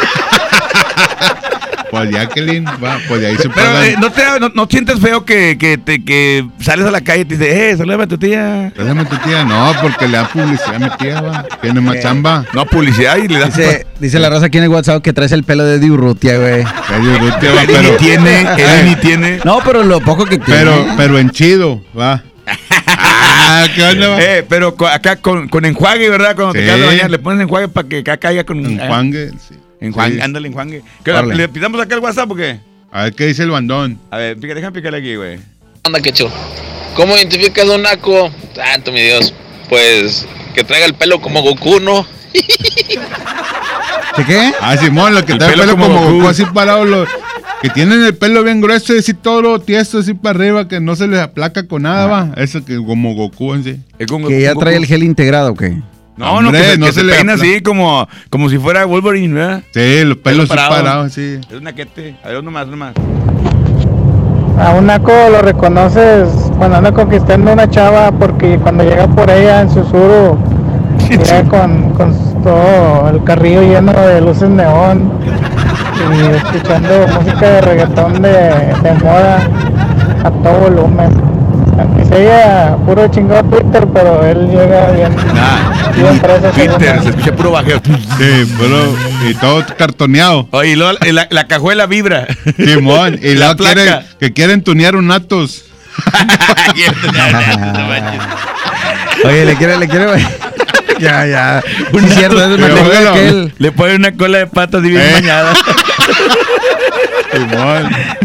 Pues 1.91 2.11
Jacqueline, 2.11 2.65
va, 2.65 2.99
pues 3.07 3.21
de 3.21 3.27
ahí 3.27 3.37
se 3.37 3.49
Pero 3.49 3.83
eh, 3.83 3.95
¿no, 3.99 4.11
te, 4.11 4.21
no, 4.39 4.49
no 4.49 4.67
sientes 4.69 4.99
feo 4.99 5.25
que, 5.25 5.57
que, 5.57 5.77
te, 5.77 6.03
que 6.03 6.47
sales 6.59 6.85
a 6.85 6.91
la 6.91 7.01
calle 7.01 7.21
y 7.21 7.25
te 7.25 7.37
dices, 7.37 7.55
eh, 7.55 7.77
salúdame 7.77 8.03
a 8.03 8.07
tu 8.07 8.17
tía? 8.17 8.71
Pásame 8.75 9.05
tu 9.05 9.17
tía, 9.17 9.43
no, 9.43 9.73
porque 9.81 10.07
le 10.07 10.17
da 10.17 10.27
publicidad 10.27 10.75
a 10.75 10.79
mi 10.79 10.89
tía, 10.97 11.21
va. 11.21 11.45
Tiene 11.61 11.81
más 11.81 11.99
chamba. 11.99 12.45
No, 12.53 12.65
publicidad 12.65 13.17
y 13.17 13.27
le 13.27 13.39
das... 13.39 13.55
Dice, 13.55 13.87
dice 13.99 14.19
la 14.19 14.29
raza 14.29 14.47
aquí 14.47 14.59
en 14.59 14.65
el 14.65 14.69
WhatsApp 14.69 15.01
que 15.01 15.13
traes 15.13 15.31
el 15.31 15.43
pelo 15.43 15.65
de 15.65 15.79
Diurrutia, 15.79 16.37
güey. 16.37 16.63
Medio 16.89 17.15
Urrutia, 17.15 17.53
va, 17.53 17.61
Él 17.63 17.67
ni 17.67 17.73
pero, 17.73 17.97
tiene, 17.97 18.41
él 18.41 18.85
ni 18.85 18.95
tiene. 18.97 19.39
No, 19.43 19.59
pero 19.65 19.83
lo 19.83 19.99
poco 20.01 20.25
que 20.25 20.37
tiene. 20.37 20.59
pero, 20.59 20.85
pero 20.95 21.19
en 21.19 21.31
chido, 21.31 21.81
va. 21.97 22.23
Ah, 22.85 23.65
¿qué 23.73 23.83
onda? 23.83 24.21
Eh, 24.21 24.45
pero 24.47 24.75
acá 24.87 25.15
con, 25.15 25.47
con 25.47 25.65
enjuague, 25.65 26.09
¿verdad? 26.09 26.35
Cuando 26.35 26.53
te 26.53 26.59
quedas 26.61 26.79
de 26.79 26.85
bañar, 26.85 27.09
le 27.09 27.19
pones 27.19 27.41
enjuague 27.41 27.67
para 27.67 27.87
que 27.87 27.99
acá 27.99 28.17
caiga 28.17 28.43
con... 28.43 28.63
En 28.63 28.79
eh, 28.79 28.87
Juangue, 28.87 29.31
sí. 29.47 29.55
Enjuague, 29.81 30.15
Sí. 30.15 30.21
ándale, 30.21 30.47
enjuague. 30.49 30.81
¿Qué, 31.03 31.11
Órale. 31.11 31.35
¿Le 31.35 31.47
pidamos 31.49 31.79
acá 31.81 31.95
el 31.95 32.01
WhatsApp 32.01 32.29
o 32.31 32.35
qué? 32.35 32.59
A 32.91 33.03
ver 33.03 33.13
qué 33.13 33.27
dice 33.27 33.43
el 33.43 33.51
bandón. 33.51 33.99
A 34.11 34.17
ver, 34.17 34.37
pica, 34.37 34.53
déjame 34.53 34.73
picarle 34.73 34.97
aquí, 34.99 35.15
güey. 35.15 35.39
Anda, 35.83 36.01
quecho. 36.01 36.29
¿Cómo 36.95 37.15
identificas 37.15 37.67
a 37.69 37.75
un 37.75 37.83
naco? 37.83 38.31
Santo 38.55 38.91
mi 38.91 39.01
Dios. 39.01 39.33
Pues 39.69 40.25
que 40.55 40.63
traiga 40.63 40.85
el 40.87 40.95
pelo 40.95 41.21
como 41.21 41.41
Goku, 41.41 41.79
¿no? 41.79 42.05
¿De 44.17 44.25
qué? 44.25 44.51
Ah, 44.59 44.75
Simón, 44.77 45.13
lo 45.13 45.25
que 45.25 45.33
El 45.33 45.37
trae 45.37 45.53
el 45.53 45.59
pelo 45.59 45.73
pelo 45.73 45.77
como 45.83 45.93
como 45.95 46.05
Goku. 46.07 46.15
Goku, 46.17 46.27
así 46.29 46.45
parado, 46.45 46.85
lo- 46.85 47.05
que 47.61 47.69
tienen 47.69 48.03
el 48.03 48.15
pelo 48.15 48.41
bien 48.43 48.61
grueso 48.61 48.95
y 48.95 48.99
así 48.99 49.13
todo 49.13 49.41
lo 49.41 49.59
tieso, 49.59 49.99
así 49.99 50.13
para 50.13 50.37
arriba, 50.39 50.67
que 50.67 50.79
no 50.79 50.95
se 50.95 51.07
les 51.07 51.19
aplaca 51.19 51.67
con 51.67 51.81
nada, 51.83 52.07
va. 52.07 52.31
Eso 52.37 52.63
que 52.63 52.77
como 52.77 53.13
Goku 53.15 53.53
en 53.53 53.63
sí. 53.63 53.75
Es 53.99 54.07
con- 54.07 54.25
Que 54.27 54.41
ya 54.41 54.55
trae 54.55 54.77
el 54.77 54.85
gel 54.85 55.03
integrado, 55.03 55.51
¿o 55.51 55.55
qué? 55.55 55.77
No, 56.19 56.41
no, 56.41 56.49
Hombre, 56.49 56.59
que 56.61 56.67
se, 56.71 56.77
no 56.77 56.85
que 56.87 56.91
se 56.91 56.99
se 56.99 57.05
le 57.05 57.13
peina 57.15 57.33
así 57.35 57.61
como, 57.61 58.05
como 58.29 58.49
si 58.49 58.57
fuera 58.57 58.83
Wolverine, 58.83 59.33
¿verdad? 59.33 59.63
Sí, 59.73 60.03
los 60.03 60.17
pelos 60.17 60.41
así 60.41 60.49
parado. 60.49 60.71
parados, 60.71 61.13
sí. 61.13 61.39
Es 61.49 61.57
una 61.57 61.71
quete. 61.71 62.13
A 62.21 62.27
ver, 62.27 62.39
uno 62.39 62.51
más, 62.51 62.67
uno 62.67 62.75
más. 62.75 62.93
A 64.59 64.71
un 64.71 64.87
naco 64.87 65.13
lo 65.31 65.41
reconoces 65.41 66.27
cuando 66.57 66.75
anda 66.75 66.91
conquistando 66.91 67.53
una 67.53 67.69
chava 67.69 68.11
porque 68.11 68.59
cuando 68.59 68.83
llega 68.83 69.07
por 69.07 69.29
ella 69.29 69.61
en 69.61 69.69
susurro, 69.69 70.37
llega 71.09 71.43
con, 71.45 71.91
con 71.91 72.13
todo 72.43 73.09
el 73.11 73.23
carrillo 73.23 73.61
lleno 73.61 73.93
de 73.93 74.19
luces 74.19 74.49
neón 74.49 75.13
y 76.17 76.35
escuchando 76.35 77.07
música 77.17 77.49
de 77.49 77.61
reggaetón 77.61 78.21
de, 78.21 78.29
de 78.83 78.93
moda 79.01 79.39
a 80.25 80.31
todo 80.31 80.59
volumen. 80.69 81.28
Aunque 81.79 82.05
sea 82.05 82.75
puro 82.85 83.07
chingado 83.07 83.43
Twitter, 83.43 83.87
pero 83.93 84.25
él 84.25 84.49
llega 84.49 84.91
bien, 84.91 85.15
Nah, 85.33 85.91
bien 85.93 86.19
Twitter, 86.19 87.01
se 87.03 87.09
escucha 87.09 87.31
puro 87.35 87.51
bajeo. 87.51 87.79
Sí, 87.85 88.55
pero, 88.59 88.95
y 89.29 89.33
todo 89.35 89.63
cartoneado. 89.77 90.47
Oye, 90.51 90.71
y 90.71 90.75
luego 90.75 90.97
la, 91.01 91.11
la- 91.13 91.27
la 91.29 91.47
cajuela 91.47 91.85
vibra. 91.85 92.27
Simón, 92.57 93.19
y 93.21 93.33
La 93.35 93.53
luego 93.53 93.63
quieren, 93.63 93.99
que 94.19 94.33
quieren 94.33 94.63
tunear 94.63 94.95
un 94.95 95.11
Atos. 95.11 95.65
Oye, 99.25 99.45
le 99.45 99.55
quiere, 99.55 99.77
le 99.77 99.87
quiere, 99.87 100.05
ya, 100.99 101.25
ya. 101.25 101.63
Un 101.93 102.07
Sí, 102.07 102.15
cierto, 102.15 102.39
es 102.41 102.57
una 102.57 102.67
bueno. 102.67 103.13
que 103.13 103.27
él. 103.27 103.53
Le 103.57 103.71
ponen 103.71 103.97
una 103.97 104.11
cola 104.13 104.37
de 104.39 104.47
patas 104.47 104.83
y 104.83 104.89
bien 104.89 105.01
Eh. 105.01 105.11
bañada. 105.13 105.53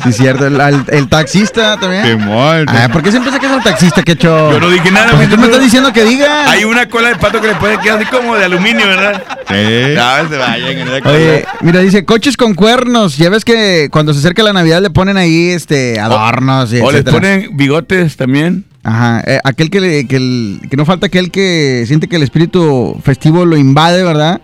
Sí, 0.05 0.12
cierto. 0.12 0.46
El, 0.46 0.61
al- 0.61 0.85
el 0.88 1.09
taxista 1.09 1.77
también. 1.79 2.05
Simón. 2.07 2.66
Ah, 2.68 2.88
¿por 2.92 3.03
qué 3.03 3.11
siempre 3.11 3.31
sacas 3.33 3.53
al 3.53 3.62
taxista, 3.62 4.03
que 4.03 4.12
hecho? 4.12 4.53
Yo 4.53 4.61
no 4.61 4.68
dije 4.70 4.90
nada, 4.90 5.12
Pues 5.14 5.29
tú 5.29 5.37
me 5.38 5.46
estás 5.46 5.62
diciendo 5.62 5.92
que 5.92 6.05
diga. 6.05 6.50
Hay 6.50 6.64
una 6.64 6.88
cola 6.88 7.09
de 7.09 7.16
pato 7.16 7.40
que 7.40 7.48
le 7.48 7.55
puede 7.57 7.79
quedar 7.79 7.98
así 7.98 8.07
como 8.07 8.35
de 8.37 8.44
aluminio, 8.44 8.87
¿verdad? 8.87 9.22
Sí. 9.48 9.94
No, 9.94 10.29
se 10.29 10.37
vayan. 10.37 11.07
Oye, 11.07 11.44
mira, 11.61 11.81
dice 11.81 12.05
coches 12.05 12.37
con 12.37 12.55
cuernos. 12.55 13.16
Ya 13.16 13.31
ves 13.31 13.44
que 13.44 13.88
cuando 13.90 14.12
se 14.12 14.20
acerca 14.20 14.42
la 14.42 14.53
Navidad 14.53 14.81
le 14.83 14.90
ponen 14.90 15.16
ahí 15.16 15.50
este 15.50 16.00
adornos 16.00 16.72
y 16.72 16.81
o 16.81 16.90
les 16.90 17.00
etcétera. 17.03 17.16
ponen 17.16 17.57
bigotes 17.57 18.16
también. 18.16 18.64
Ajá, 18.83 19.22
eh, 19.27 19.40
aquel 19.44 19.70
que, 19.70 19.81
le- 19.81 20.07
que, 20.07 20.16
el- 20.16 20.61
que 20.70 20.77
no 20.77 20.85
falta 20.85 21.07
aquel 21.07 21.31
que 21.31 21.85
siente 21.87 22.07
que 22.07 22.16
el 22.16 22.22
espíritu 22.22 23.00
festivo 23.03 23.46
lo 23.46 23.57
invade, 23.57 24.03
¿verdad? 24.03 24.40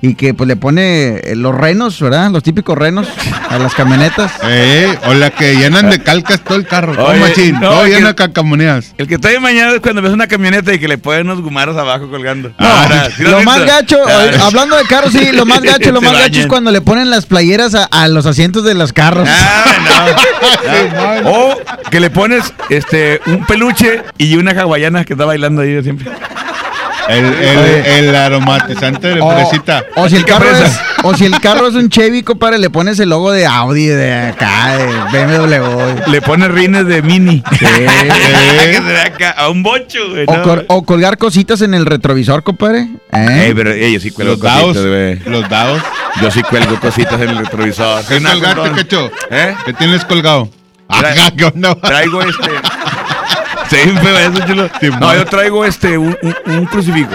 Y 0.00 0.14
que 0.14 0.32
pues 0.32 0.46
le 0.46 0.54
pone 0.56 1.16
eh, 1.18 1.34
los 1.34 1.54
renos, 1.54 2.00
¿verdad? 2.00 2.30
Los 2.30 2.42
típicos 2.44 2.78
renos 2.78 3.08
a 3.48 3.58
las 3.58 3.74
camionetas. 3.74 4.32
Eh, 4.50 4.96
o 5.06 5.14
la 5.14 5.30
que 5.30 5.56
llenan 5.56 5.90
de 5.90 6.02
calcas 6.02 6.40
todo 6.40 6.56
el 6.56 6.66
carro. 6.66 6.94
Todo 6.94 7.08
Oye, 7.08 7.20
machín, 7.20 7.60
no, 7.60 7.68
todo 7.68 7.86
lleno 7.86 8.08
de 8.08 8.14
cacamonedas. 8.14 8.94
El 8.96 9.06
que 9.06 9.16
está 9.16 9.28
bien 9.28 9.42
bañado 9.42 9.74
es 9.74 9.80
cuando 9.80 10.00
ves 10.00 10.12
una 10.12 10.26
camioneta 10.26 10.72
y 10.72 10.78
que 10.78 10.88
le 10.88 10.96
ponen 10.96 11.26
unos 11.28 11.42
gumaros 11.42 11.76
abajo 11.76 12.08
colgando. 12.08 12.52
Ah, 12.58 12.86
¿verdad? 12.88 13.12
¿Sí 13.16 13.22
lo 13.24 13.42
más 13.42 13.64
gacho, 13.66 13.98
Ah, 14.08 14.26
hablando 14.46 14.76
de 14.76 14.84
carros, 14.84 15.12
sí, 15.12 15.32
lo 15.32 15.44
más 15.44 15.60
gacho, 15.62 15.92
lo 15.92 16.00
más 16.00 16.12
gacho 16.12 16.40
es 16.40 16.46
cuando 16.46 16.70
le 16.70 16.80
ponen 16.80 17.10
las 17.10 17.26
playeras 17.26 17.74
a, 17.74 17.84
a 17.84 18.08
los 18.08 18.26
asientos 18.26 18.64
de 18.64 18.74
los 18.74 18.92
carros. 18.92 19.28
Ah, 19.30 19.64
no. 21.24 21.30
o 21.30 21.58
que 21.90 22.00
le 22.00 22.10
pones 22.10 22.52
este 22.70 23.20
un 23.26 23.44
peluche 23.44 24.02
y 24.16 24.36
una 24.36 24.52
hawaiana 24.52 25.04
que 25.04 25.12
está 25.14 25.24
bailando 25.24 25.62
ahí 25.62 25.82
siempre. 25.82 26.10
El, 27.08 27.24
el, 27.24 27.86
el 28.08 28.14
aromatizante 28.16 29.08
de 29.14 29.20
O, 29.20 29.30
fresita. 29.30 29.82
o 29.96 30.08
si 30.08 30.16
el 30.16 30.24
carro 30.26 30.50
es, 30.50 30.78
o 31.02 31.14
si 31.16 31.24
el 31.24 31.40
carro 31.40 31.68
es 31.68 31.74
un 31.74 31.88
Chevy, 31.88 32.22
compadre, 32.22 32.58
le 32.58 32.68
pones 32.68 32.98
el 33.00 33.08
logo 33.08 33.32
de 33.32 33.46
Audi, 33.46 33.86
de 33.86 34.14
acá, 34.28 34.76
de 34.76 35.26
BMW. 35.26 36.10
Le 36.10 36.20
pones 36.22 36.50
rines 36.50 36.86
de 36.86 37.00
mini. 37.02 37.42
Sí. 37.58 37.64
a 39.36 39.48
un 39.48 39.62
bocho, 39.62 39.98
güey. 40.10 40.24
O, 40.26 40.36
no. 40.36 40.42
col- 40.42 40.64
o 40.68 40.82
colgar 40.84 41.18
cositas 41.18 41.60
en 41.62 41.74
el 41.74 41.86
retrovisor, 41.86 42.42
compadre. 42.42 42.88
¿Eh? 43.12 43.46
Ey, 43.46 43.54
pero 43.54 43.72
ey, 43.72 43.94
yo 43.94 44.00
sí 44.00 44.10
cuelgo 44.10 44.34
Los 44.34 44.42
dados. 44.42 44.64
cositas, 44.76 44.86
güey. 44.86 45.18
Los 45.26 45.48
dados. 45.48 45.82
Yo 46.20 46.30
sí 46.30 46.42
cuelgo 46.42 46.78
cositas 46.80 47.20
en 47.20 47.30
el 47.30 47.38
retrovisor. 47.38 48.04
¿Qué 48.04 48.20
colgaste, 48.22 48.70
cacho? 48.76 49.10
¿Eh? 49.30 49.54
¿Qué 49.64 49.72
tienes 49.72 50.04
colgado? 50.04 50.50
Tra- 50.88 51.12
Ajá, 51.12 51.30
¿qué 51.36 51.44
onda? 51.44 51.74
Traigo 51.76 52.22
este. 52.22 52.50
Sí, 53.70 53.76
feo 53.76 54.18
eso, 54.18 54.46
chulo. 54.46 54.70
No, 55.00 55.14
yo 55.14 55.24
traigo 55.26 55.64
este, 55.64 55.98
un, 55.98 56.16
un, 56.22 56.52
un 56.54 56.64
crucifijo. 56.66 57.10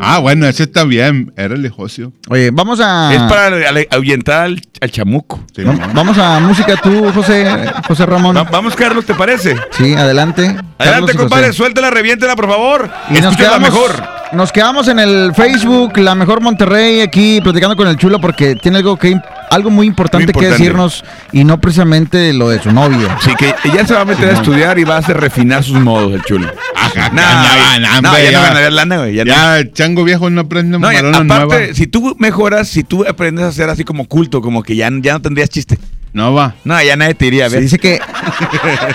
Ah, 0.00 0.18
bueno, 0.18 0.46
ese 0.46 0.64
está 0.64 0.84
bien. 0.84 1.32
Era 1.36 1.48
religioso. 1.48 2.12
Oye, 2.28 2.50
vamos 2.52 2.80
a. 2.80 3.12
Es 3.12 3.20
para 3.22 3.46
ale- 3.46 3.88
ahuyentar 3.90 4.42
al, 4.44 4.60
al 4.80 4.90
chamuco. 4.90 5.44
Sí, 5.54 5.62
Va- 5.64 5.72
¿no? 5.72 5.88
Vamos 5.92 6.16
a 6.18 6.38
música 6.40 6.76
tú, 6.76 7.10
José, 7.12 7.46
José 7.88 8.06
Ramón. 8.06 8.36
Va- 8.36 8.44
vamos, 8.44 8.76
Carlos, 8.76 9.04
¿te 9.04 9.14
parece? 9.14 9.56
Sí, 9.72 9.94
adelante. 9.94 10.44
Carlos 10.46 10.64
Adelante, 10.78 11.12
y 11.12 11.16
compadre, 11.16 11.46
José. 11.48 11.56
suéltala, 11.58 11.90
reviéntela, 11.90 12.36
por 12.36 12.48
favor. 12.48 12.90
Y 13.10 13.14
nos 13.14 13.32
Escucha 13.32 13.42
la 13.42 13.58
quedamos, 13.58 13.70
mejor. 13.70 14.19
Nos 14.32 14.52
quedamos 14.52 14.88
en 14.88 14.98
el 14.98 15.34
Facebook, 15.34 15.96
La 15.98 16.14
Mejor 16.14 16.40
Monterrey, 16.40 17.00
aquí 17.00 17.40
platicando 17.40 17.76
con 17.76 17.88
el 17.88 17.96
chulo 17.96 18.20
porque 18.20 18.54
tiene 18.56 18.78
algo 18.78 18.96
que 18.96 19.16
algo 19.50 19.70
muy 19.70 19.86
importante, 19.88 20.26
Muy 20.26 20.30
importante. 20.30 20.56
que 20.56 20.62
decirnos 20.62 21.04
y 21.32 21.42
no 21.44 21.60
precisamente 21.60 22.32
lo 22.32 22.48
de 22.50 22.62
su 22.62 22.70
novio. 22.70 23.08
Sí, 23.20 23.32
que 23.36 23.52
ella 23.64 23.84
se 23.86 23.94
va 23.94 24.02
a 24.02 24.04
meter 24.04 24.28
a 24.28 24.32
estudiar 24.32 24.78
y 24.78 24.84
va 24.84 24.96
a 24.96 24.98
hacer 24.98 25.16
refinar 25.20 25.64
sus 25.64 25.80
modos, 25.80 26.12
el 26.14 26.22
chulo. 26.22 26.48
Ajá, 26.76 27.10
No, 27.10 27.20
ya, 27.20 27.78
no, 27.80 28.00
no, 28.02 28.18
ya 28.18 28.24
no 28.24 28.30
ya. 28.30 28.42
ganaría 28.42 28.70
lana, 28.70 28.96
güey. 28.98 29.14
Ya 29.14 29.24
no. 29.24 29.32
Ya, 29.32 29.58
el 29.58 29.72
chango 29.72 30.04
viejo 30.04 30.30
no 30.30 30.42
aprende 30.42 30.78
No, 30.78 30.86
aparte, 31.34 31.74
si 31.74 31.86
tú 31.88 32.14
mejoras, 32.18 32.68
si 32.68 32.84
tú 32.84 33.04
aprendes 33.08 33.44
a 33.44 33.52
ser 33.52 33.68
así 33.70 33.82
como 33.84 34.06
culto, 34.06 34.40
como 34.40 34.62
que 34.62 34.76
ya, 34.76 34.88
ya 35.00 35.14
no 35.14 35.22
tendrías 35.22 35.50
chiste. 35.50 35.78
No 36.12 36.34
va. 36.34 36.54
No, 36.64 36.82
ya 36.82 36.96
nadie 36.96 37.14
te 37.14 37.26
iría 37.26 37.46
a 37.46 37.48
Se 37.48 37.56
ver. 37.56 37.62
dice 37.62 37.78
que 37.78 38.00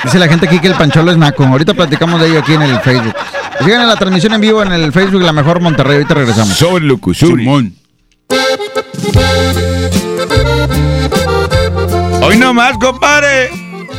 dice 0.04 0.20
la 0.20 0.28
gente 0.28 0.48
aquí 0.48 0.60
que 0.60 0.68
el 0.68 0.76
pancholo 0.76 1.12
es 1.12 1.18
naco. 1.18 1.44
Ahorita 1.46 1.74
platicamos 1.74 2.20
de 2.20 2.28
ello 2.28 2.40
aquí 2.40 2.54
en 2.54 2.62
el 2.64 2.80
Facebook. 2.82 3.16
Sigan 3.64 3.82
en 3.82 3.88
la 3.88 3.96
transmisión 3.96 4.34
en 4.34 4.42
vivo 4.42 4.62
en 4.62 4.72
el 4.74 4.92
Facebook 4.92 5.22
La 5.22 5.32
Mejor 5.32 5.62
Monterrey. 5.62 5.96
Ahorita 5.98 6.14
regresamos. 6.14 6.58
Sobre 6.58 6.86
sobre. 7.14 7.44
Simón. 7.44 7.74
Hoy 12.22 12.38
nomás, 12.38 12.78
compadre. 12.78 13.50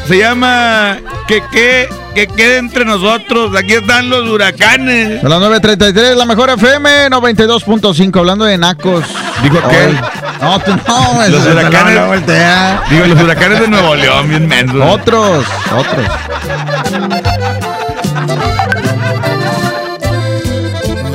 Se 0.06 0.18
llama 0.18 0.98
que 1.26 1.42
que 1.50 1.88
que 2.14 2.26
quede 2.26 2.58
entre 2.58 2.84
nosotros. 2.84 3.54
Aquí 3.56 3.74
están 3.74 4.08
los 4.08 4.28
huracanes. 4.28 5.20
Son 5.20 5.30
las 5.30 5.40
9.33, 5.40 6.14
La 6.14 6.24
Mejor 6.24 6.50
FM 6.50 7.08
92.5. 7.10 8.18
Hablando 8.18 8.44
de 8.44 8.58
nacos. 8.58 9.04
Dijo 9.42 9.56
Hoy- 9.58 9.64
aquel. 9.64 10.00
No, 10.40 10.58
tú 10.60 10.72
no. 10.86 11.28
Los 11.28 11.46
huracanes- 11.46 11.94
no, 11.94 12.00
no, 12.02 12.06
voltea. 12.08 12.82
Digo, 12.90 13.06
los 13.06 13.22
huracanes 13.22 13.60
de 13.60 13.68
Nuevo 13.68 13.94
León, 13.94 14.28
bien 14.28 14.46
mensos. 14.48 14.80
Otros, 14.82 15.44
otros. 15.76 16.06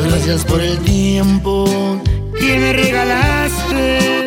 Gracias 0.10 0.46
por 0.46 0.62
el 0.62 0.78
tiempo 0.80 2.02
que 2.40 2.58
me 2.58 2.74
regalaste, 2.74 4.26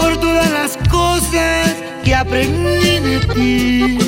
por 0.00 0.16
todas 0.18 0.50
las 0.50 0.76
cosas 0.88 1.74
que 2.04 2.14
aprendí 2.14 2.98
de 3.00 3.18
ti, 3.34 3.98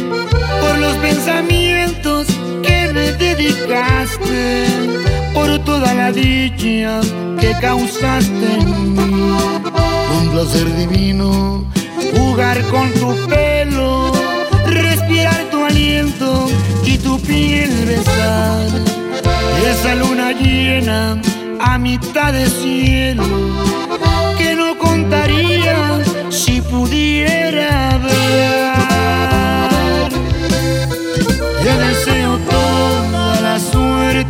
por 0.61 0.79
los 0.79 0.95
pensamientos 0.97 2.27
que 2.27 2.37
me 2.37 2.38
dedicaste, 3.19 4.67
por 5.35 5.59
toda 5.65 5.95
la 5.95 6.13
dicha 6.13 7.01
que 7.41 7.53
causaste 7.61 8.47
en 8.61 8.95
mí. 8.95 9.33
Un 10.19 10.31
placer 10.31 10.67
divino 10.77 11.65
jugar 12.17 12.63
con 12.67 12.91
tu 12.93 13.15
pelo, 13.29 14.13
respirar 14.67 15.45
tu 15.51 15.59
y 16.85 16.99
tu 16.99 17.21
piel 17.21 17.71
besar. 17.87 18.67
Esa 19.67 19.95
luna 19.95 20.33
llena 20.33 21.21
a 21.61 21.79
mitad 21.79 22.33
de 22.33 22.47
cielo 22.47 23.25
que 24.39 24.55
no 24.55 24.79
contaría 24.79 26.01
si 26.31 26.61
pudiera 26.61 27.91
hablar. 27.91 28.68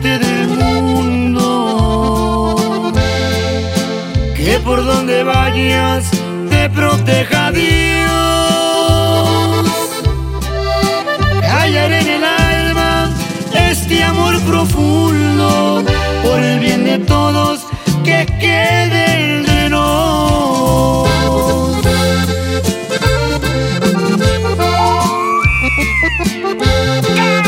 Del 0.03 0.49
mundo, 0.49 1.43
que 4.37 4.59
por 4.65 4.85
donde 4.85 5.25
vayas 5.25 6.09
te 6.49 6.71
proteja 6.71 7.51
Dios. 7.51 7.69
Callar 11.41 11.93
en 11.93 12.09
el 12.09 12.25
alma 12.25 13.11
este 13.53 14.05
amor 14.05 14.41
profundo, 14.43 15.83
por 16.23 16.39
el 16.41 16.61
bien 16.61 16.85
de 16.85 16.99
todos, 17.01 17.67
que 18.05 18.25
quede 18.41 19.39
entre 19.39 19.69
nos. 19.71 21.09
¡Cántalo 26.41 27.48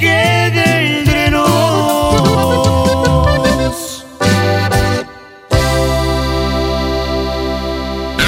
Quede 0.00 0.98
entre 1.00 1.30
nos. 1.30 1.50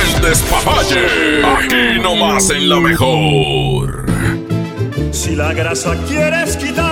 El 0.02 0.10
despapalle. 0.22 1.06
Aquí 1.56 2.00
nomás 2.00 2.50
en 2.50 2.68
la 2.68 2.78
mejor. 2.80 4.06
Si 5.10 5.34
la 5.34 5.52
grasa 5.54 5.96
quieres 6.08 6.56
quitar, 6.56 6.91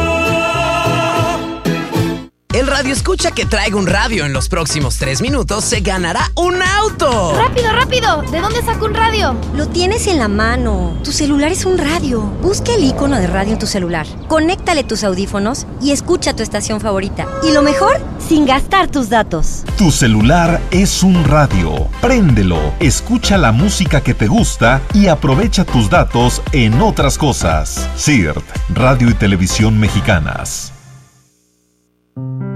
Radio 2.81 2.93
escucha 2.93 3.29
que 3.29 3.45
traiga 3.45 3.77
un 3.77 3.85
radio 3.85 4.25
en 4.25 4.33
los 4.33 4.49
próximos 4.49 4.97
tres 4.97 5.21
minutos 5.21 5.63
se 5.65 5.81
ganará 5.81 6.31
un 6.33 6.59
auto. 6.63 7.35
¡Rápido, 7.37 7.71
rápido! 7.73 8.23
¿De 8.31 8.41
dónde 8.41 8.63
saco 8.63 8.85
un 8.85 8.95
radio? 8.95 9.35
Lo 9.55 9.67
tienes 9.67 10.07
en 10.07 10.17
la 10.17 10.27
mano. 10.27 10.97
Tu 11.03 11.11
celular 11.11 11.51
es 11.51 11.65
un 11.65 11.77
radio. 11.77 12.21
Busca 12.41 12.73
el 12.73 12.83
icono 12.83 13.17
de 13.17 13.27
radio 13.27 13.53
en 13.53 13.59
tu 13.59 13.67
celular. 13.67 14.07
Conéctale 14.27 14.83
tus 14.83 15.03
audífonos 15.03 15.67
y 15.79 15.91
escucha 15.91 16.35
tu 16.35 16.41
estación 16.41 16.81
favorita. 16.81 17.27
Y 17.43 17.51
lo 17.51 17.61
mejor, 17.61 18.01
sin 18.17 18.47
gastar 18.47 18.89
tus 18.89 19.09
datos. 19.09 19.61
Tu 19.77 19.91
celular 19.91 20.59
es 20.71 21.03
un 21.03 21.23
radio. 21.25 21.87
Préndelo, 22.01 22.73
escucha 22.79 23.37
la 23.37 23.51
música 23.51 24.01
que 24.01 24.15
te 24.15 24.27
gusta 24.27 24.81
y 24.95 25.05
aprovecha 25.05 25.65
tus 25.65 25.87
datos 25.87 26.41
en 26.51 26.81
otras 26.81 27.19
cosas. 27.19 27.87
CIRT, 27.95 28.43
Radio 28.69 29.11
y 29.11 29.13
Televisión 29.13 29.79
Mexicanas. 29.79 30.73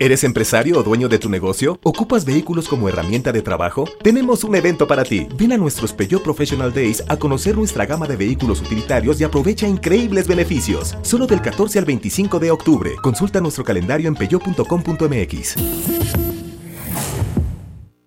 ¿Eres 0.00 0.22
empresario 0.22 0.78
o 0.78 0.84
dueño 0.84 1.08
de 1.08 1.18
tu 1.18 1.28
negocio? 1.28 1.80
¿Ocupas 1.82 2.24
vehículos 2.24 2.68
como 2.68 2.88
herramienta 2.88 3.32
de 3.32 3.42
trabajo? 3.42 3.84
Tenemos 4.00 4.44
un 4.44 4.54
evento 4.54 4.86
para 4.86 5.02
ti. 5.02 5.26
Ven 5.34 5.50
a 5.50 5.56
nuestros 5.56 5.92
Peugeot 5.92 6.22
Professional 6.22 6.72
Days 6.72 7.02
a 7.08 7.16
conocer 7.16 7.56
nuestra 7.56 7.84
gama 7.84 8.06
de 8.06 8.14
vehículos 8.14 8.60
utilitarios 8.60 9.20
y 9.20 9.24
aprovecha 9.24 9.66
increíbles 9.66 10.28
beneficios. 10.28 10.96
Solo 11.02 11.26
del 11.26 11.42
14 11.42 11.80
al 11.80 11.84
25 11.84 12.38
de 12.38 12.52
octubre. 12.52 12.94
Consulta 13.02 13.40
nuestro 13.40 13.64
calendario 13.64 14.06
en 14.06 14.14
peugeot.com.mx. 14.14 15.56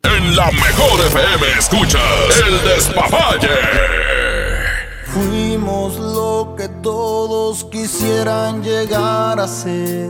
En 0.03 0.35
la 0.37 0.49
mejor 0.49 1.07
FM 1.07 1.45
escuchas 1.59 2.41
el 2.47 2.69
despapalle. 2.69 3.49
Fuimos 5.07 5.99
lo 5.99 6.55
que 6.57 6.69
todos 6.81 7.65
quisieran 7.65 8.63
llegar 8.63 9.41
a 9.41 9.47
ser. 9.49 10.09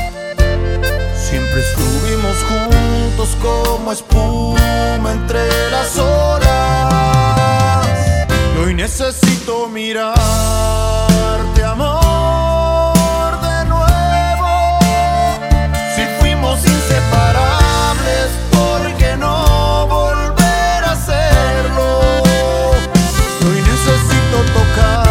Siempre 1.31 1.61
estuvimos 1.61 2.37
juntos 2.43 3.37
como 3.41 3.93
espuma 3.93 5.11
entre 5.13 5.71
las 5.71 5.97
olas. 5.97 7.87
Y 8.53 8.57
hoy 8.59 8.73
necesito 8.73 9.69
mirarte, 9.69 10.19
amor, 11.63 13.39
de 13.39 13.65
nuevo. 13.69 14.79
Si 15.95 16.03
fuimos 16.19 16.59
inseparables, 16.65 18.27
¿por 18.51 18.93
qué 18.97 19.15
no 19.15 19.87
volver 19.87 20.83
a 20.83 20.91
hacerlo? 20.91 22.01
Y 23.39 23.45
hoy 23.45 23.61
necesito 23.61 24.37
tocar 24.53 25.10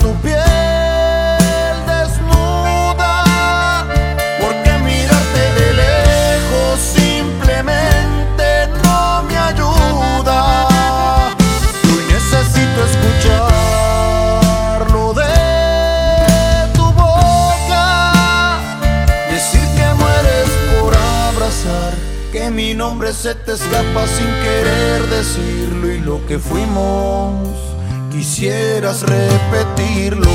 Tu 0.00 0.10
piel 0.22 1.76
desnuda, 1.86 3.14
porque 4.40 4.72
mirarte 4.84 5.44
de 5.58 5.68
lejos 5.72 6.78
simplemente 6.78 8.46
no 8.84 9.00
me 9.22 9.36
ayuda. 9.36 10.40
Y 11.84 11.86
necesito 12.12 12.78
escuchar 12.90 14.80
lo 14.92 15.06
de 15.14 15.36
tu 16.74 16.86
boca 16.92 17.86
Decir 19.30 19.66
que 19.76 19.86
mueres 19.94 20.48
por 20.80 20.92
abrazar 20.94 21.92
Que 22.30 22.50
mi 22.50 22.74
nombre 22.74 23.12
se 23.12 23.34
te 23.34 23.52
escapa 23.52 24.06
sin 24.06 24.30
querer 24.44 25.06
decirlo 25.08 25.92
Y 25.92 25.98
lo 26.00 26.24
que 26.26 26.38
fuimos 26.38 27.77
quisieras 28.10 29.02
repetirlo. 29.02 30.30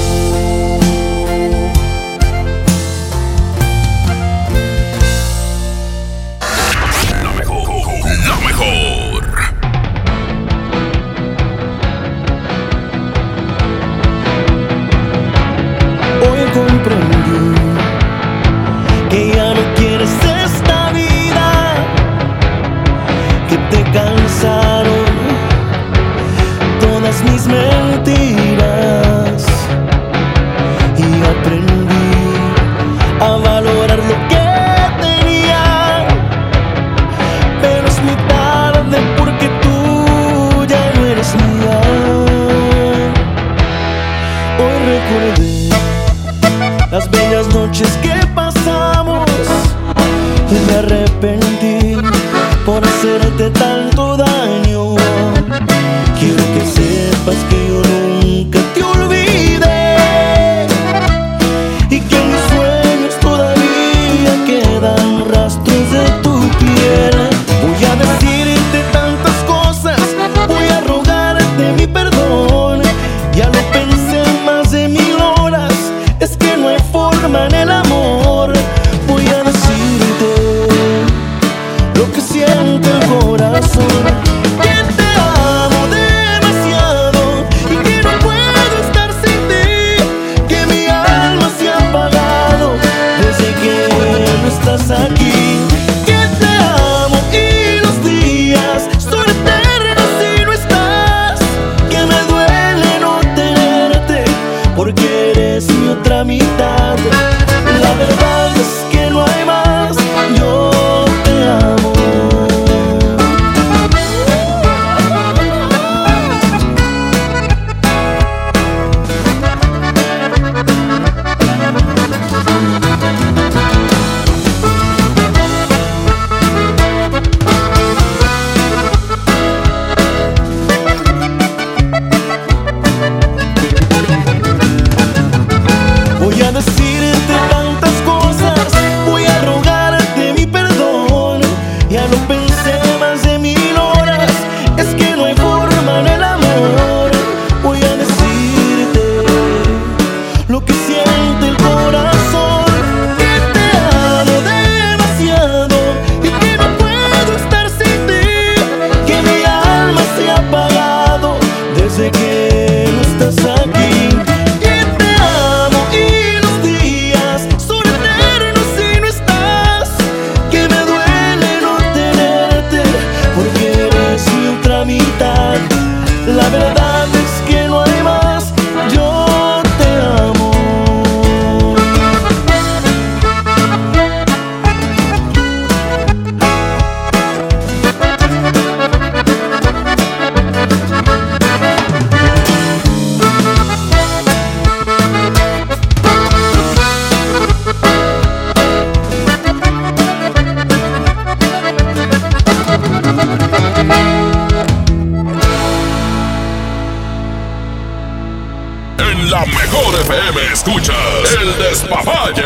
Despapalle. 211.57 212.43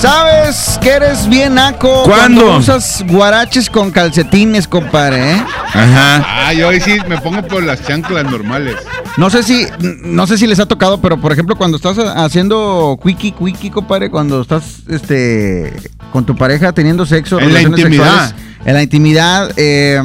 ¿Sabes 0.00 0.78
que 0.82 0.90
eres 0.90 1.28
bien 1.28 1.54
naco? 1.54 2.02
¿Cuándo? 2.04 2.58
usas 2.58 3.02
guaraches 3.06 3.70
con 3.70 3.90
calcetines, 3.90 4.68
compadre, 4.68 5.32
¿eh? 5.32 5.44
Ajá. 5.72 6.24
Ah, 6.26 6.52
yo 6.52 6.68
ahí 6.68 6.80
sí 6.80 6.98
me 7.08 7.16
pongo 7.18 7.42
por 7.42 7.62
las 7.62 7.82
chanclas 7.86 8.24
normales. 8.24 8.76
No 9.16 9.30
sé 9.30 9.42
si, 9.44 9.66
no 10.02 10.26
sé 10.26 10.36
si 10.36 10.46
les 10.46 10.58
ha 10.58 10.66
tocado, 10.66 11.00
pero 11.00 11.20
por 11.20 11.32
ejemplo, 11.32 11.56
cuando 11.56 11.76
estás 11.76 11.98
haciendo 11.98 12.98
quickie, 13.02 13.32
quickie, 13.32 13.70
compadre, 13.70 14.10
cuando 14.10 14.42
estás 14.42 14.82
este 14.88 15.72
con 16.10 16.26
tu 16.26 16.36
pareja 16.36 16.72
teniendo 16.72 17.06
sexo, 17.06 17.38
En 17.38 17.52
la 17.52 17.60
relaciones 17.60 17.80
intimidad. 17.80 18.28
sexuales, 18.28 18.34
en 18.64 18.74
la 18.74 18.82
intimidad, 18.82 19.52
eh, 19.56 20.02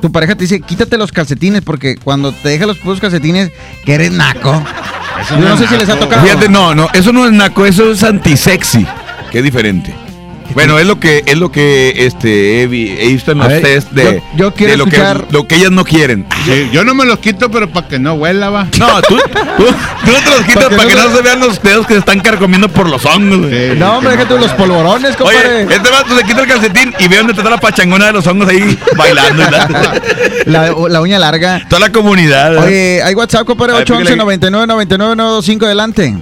tu 0.00 0.10
pareja 0.10 0.34
te 0.34 0.44
dice, 0.44 0.60
quítate 0.60 0.96
los 0.96 1.12
calcetines, 1.12 1.62
porque 1.62 1.96
cuando 1.96 2.32
te 2.32 2.48
deja 2.48 2.66
los 2.66 2.78
puros 2.78 2.98
calcetines, 3.00 3.50
que 3.84 3.94
eres 3.94 4.12
naco. 4.12 4.62
Yo 5.30 5.38
no, 5.38 5.56
sé 5.56 5.66
si 5.66 5.76
les 5.76 5.88
ha 5.88 5.98
tocado. 5.98 6.22
Fíjate, 6.22 6.48
no, 6.48 6.74
no, 6.74 6.88
eso 6.92 7.12
no 7.12 7.26
es 7.26 7.32
naco, 7.32 7.66
eso 7.66 7.90
es 7.90 8.02
antisexy, 8.02 8.86
es 9.32 9.44
diferente. 9.44 9.94
Bueno, 10.54 10.78
es 10.78 10.86
lo 10.86 10.98
que 11.00 11.22
es 11.26 11.36
lo 11.36 11.50
que 11.52 12.06
este 12.06 12.62
he, 12.62 12.66
vi- 12.66 12.96
he 12.98 13.08
visto 13.08 13.32
en 13.32 13.38
los 13.38 13.48
ver, 13.48 13.62
test 13.62 13.90
de, 13.92 14.22
yo- 14.34 14.36
yo 14.36 14.54
quiero 14.54 14.72
de 14.72 14.76
lo, 14.78 14.84
escuchar- 14.86 15.26
que, 15.26 15.32
lo 15.32 15.46
que 15.48 15.56
ellas 15.56 15.70
no 15.70 15.84
quieren. 15.84 16.26
Sí, 16.44 16.68
yo 16.72 16.84
no 16.84 16.94
me 16.94 17.04
los 17.04 17.18
quito, 17.18 17.50
pero 17.50 17.68
para 17.70 17.88
que 17.88 17.98
no 17.98 18.14
huela, 18.14 18.50
va. 18.50 18.66
No, 18.78 19.02
tú, 19.02 19.16
tú, 19.16 19.64
tú 19.64 19.64
no 20.12 20.18
te 20.18 20.30
los 20.30 20.40
quitas 20.46 20.68
para 20.74 20.86
que 20.88 20.94
no 20.94 21.14
se 21.16 21.22
vean 21.22 21.40
los 21.40 21.62
dedos 21.62 21.86
que 21.86 21.92
se 21.94 21.98
están 22.00 22.20
carcomiendo 22.20 22.68
por 22.68 22.88
los 22.88 23.04
hongos. 23.04 23.50
No, 23.76 23.98
hombre, 23.98 24.12
déjate 24.16 24.38
los 24.38 24.52
polvorones, 24.52 25.16
compadre. 25.16 25.64
Oye, 25.66 25.74
este 25.76 25.90
vato 25.90 26.16
se 26.16 26.24
quita 26.24 26.40
el 26.42 26.48
calcetín 26.48 26.94
y 26.98 27.08
ve 27.08 27.16
dónde 27.18 27.32
está 27.34 27.48
la 27.50 27.58
pachangona 27.58 28.06
de 28.06 28.12
los 28.14 28.26
hongos 28.26 28.48
ahí 28.48 28.78
bailando. 28.96 29.42
la- 29.50 30.00
La, 30.46 30.74
la 30.88 31.00
uña 31.00 31.18
larga. 31.18 31.62
toda 31.68 31.80
la 31.80 31.90
comunidad. 31.92 32.50
¿verdad? 32.50 32.66
Oye, 32.66 33.02
hay 33.02 33.14
WhatsApp, 33.14 33.46
compadre, 33.46 33.72
A 33.72 33.76
ver, 33.76 33.82
811 33.82 34.04
pícale. 34.12 34.16
99 34.16 34.66
99 34.66 35.16
925 35.16 35.66
adelante. 35.66 36.14